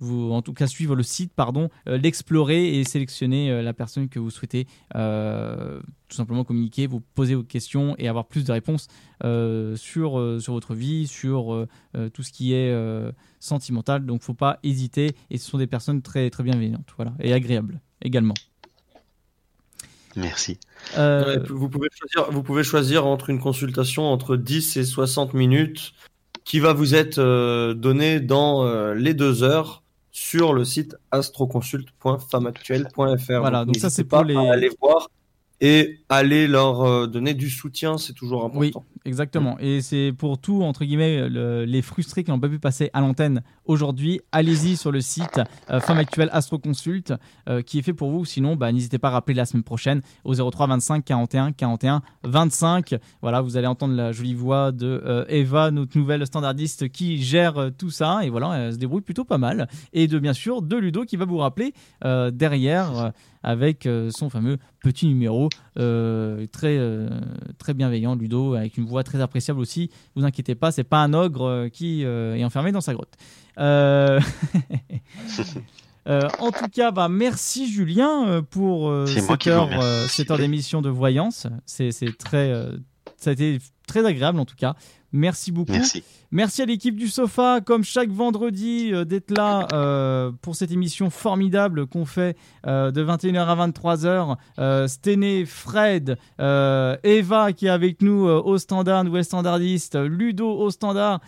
[0.00, 4.08] vous, en tout cas suivre le site, pardon, euh, l'explorer et sélectionner euh, la personne
[4.08, 8.52] que vous souhaitez euh, tout simplement communiquer, vous poser vos questions et avoir plus de
[8.52, 8.88] réponses
[9.24, 13.10] euh, sur, euh, sur votre vie, sur euh, euh, tout ce qui est euh,
[13.40, 14.04] sentimental.
[14.04, 15.12] Donc, faut pas hésiter.
[15.30, 18.34] Et ce sont des personnes très très bienveillantes, voilà, et agréables également.
[20.14, 20.58] merci
[20.98, 25.34] Euh, Ouais, vous, pouvez choisir, vous pouvez choisir entre une consultation entre 10 et 60
[25.34, 25.94] minutes
[26.44, 29.82] qui va vous être euh, donnée dans euh, les deux heures
[30.18, 33.38] sur le site astroconsult.femmeactuelle.fr.
[33.40, 35.10] Voilà, donc ça, c'est pour pas les- à aller voir
[35.60, 38.84] et aller leur euh, donner du soutien, c'est toujours important.
[38.86, 39.56] Oui, exactement.
[39.58, 43.00] Et c'est pour tout, entre guillemets, le- les frustrés qui n'ont pas pu passer à
[43.00, 44.20] l'antenne aujourd'hui.
[44.32, 47.14] Allez-y sur le site euh, Femme Actuelle Astro Consult
[47.48, 48.24] euh, qui est fait pour vous.
[48.26, 52.94] Sinon, bah, n'hésitez pas à rappeler la semaine prochaine au 03 25 41 41 25.
[53.22, 57.70] Voilà, vous allez entendre la jolie voix de euh, Eva, notre nouvelle standardiste qui gère
[57.78, 58.20] tout ça.
[58.24, 59.68] Et voilà, elle se débrouille plutôt pas mal.
[59.94, 61.72] Et de bien sûr, de Ludo qui va vous rappeler
[62.30, 63.12] derrière.
[63.42, 65.48] Avec euh, son fameux petit numéro
[65.78, 67.08] euh, très euh,
[67.58, 69.90] très bienveillant Ludo avec une voix très appréciable aussi.
[70.14, 73.14] Vous inquiétez pas c'est pas un ogre qui est enfermé dans sa grotte.
[76.08, 80.80] Euh, en tout cas bah, merci Julien pour euh, cette heure euh, cette heure d'émission
[80.80, 81.48] de voyance.
[81.64, 82.52] C'est c'est très
[83.16, 84.74] ça a été très agréable en tout cas.
[85.12, 85.72] Merci beaucoup.
[85.72, 86.02] Merci.
[86.30, 91.08] Merci à l'équipe du sofa, comme chaque vendredi, euh, d'être là euh, pour cette émission
[91.08, 92.36] formidable qu'on fait
[92.66, 94.36] euh, de 21h à 23h.
[94.58, 101.20] Euh, Stené, Fred, Eva qui est avec nous au standard, nouvelle standardiste, Ludo au standard,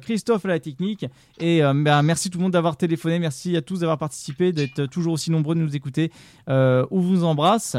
[0.00, 1.06] Christophe à la technique.
[1.40, 5.14] Et ben, merci tout le monde d'avoir téléphoné, merci à tous d'avoir participé, d'être toujours
[5.14, 6.12] aussi nombreux de nous écouter.
[6.46, 7.76] On vous embrasse.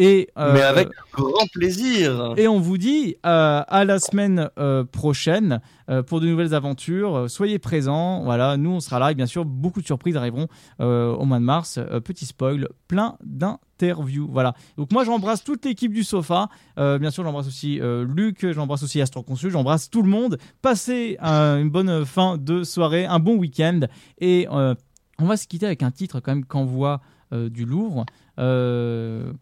[0.00, 2.32] Et, euh, Mais avec grand plaisir.
[2.36, 5.60] et on vous dit euh, à la semaine euh, prochaine
[5.90, 7.16] euh, pour de nouvelles aventures.
[7.16, 8.22] Euh, Soyez présents.
[8.22, 10.46] Voilà, nous on sera là et bien sûr beaucoup de surprises arriveront
[10.80, 11.78] euh, au mois de mars.
[11.78, 14.28] Euh, petit spoil, plein d'interviews.
[14.30, 14.54] Voilà.
[14.76, 16.48] Donc moi j'embrasse toute l'équipe du sofa.
[16.78, 20.38] Euh, bien sûr j'embrasse aussi euh, Luc, j'embrasse aussi Astro Consul, j'embrasse tout le monde.
[20.62, 23.80] Passez euh, une bonne fin de soirée, un bon week-end
[24.20, 24.76] et euh,
[25.18, 27.00] on va se quitter avec un titre quand même qu'envoie
[27.32, 28.06] euh, du Louvre.
[28.38, 29.32] Euh,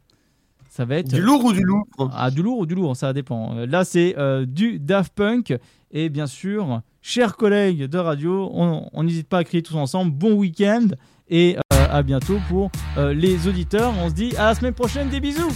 [0.77, 3.13] ça va être Du lourd ou du lourd Ah, du lourd ou du lourd, ça
[3.13, 3.57] dépend.
[3.57, 5.55] Euh, Là, c'est euh, du Daft Punk.
[5.91, 10.11] Et bien sûr, chers collègues de radio, on n'hésite pas à crier tous ensemble.
[10.13, 10.89] Bon week-end
[11.29, 13.93] et euh, à bientôt pour euh, les auditeurs.
[14.03, 15.09] On se dit à la semaine prochaine.
[15.09, 15.53] Des bisous.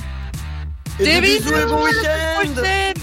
[0.99, 3.00] Des bisous et bon week-end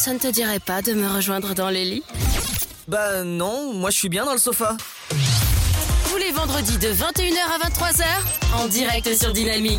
[0.00, 2.02] Ça ne te dirait pas de me rejoindre dans les lits
[2.88, 4.74] Bah non, moi je suis bien dans le sofa.
[6.08, 8.04] Tous les vendredis de 21h à 23h,
[8.62, 9.78] en direct sur Dynamique.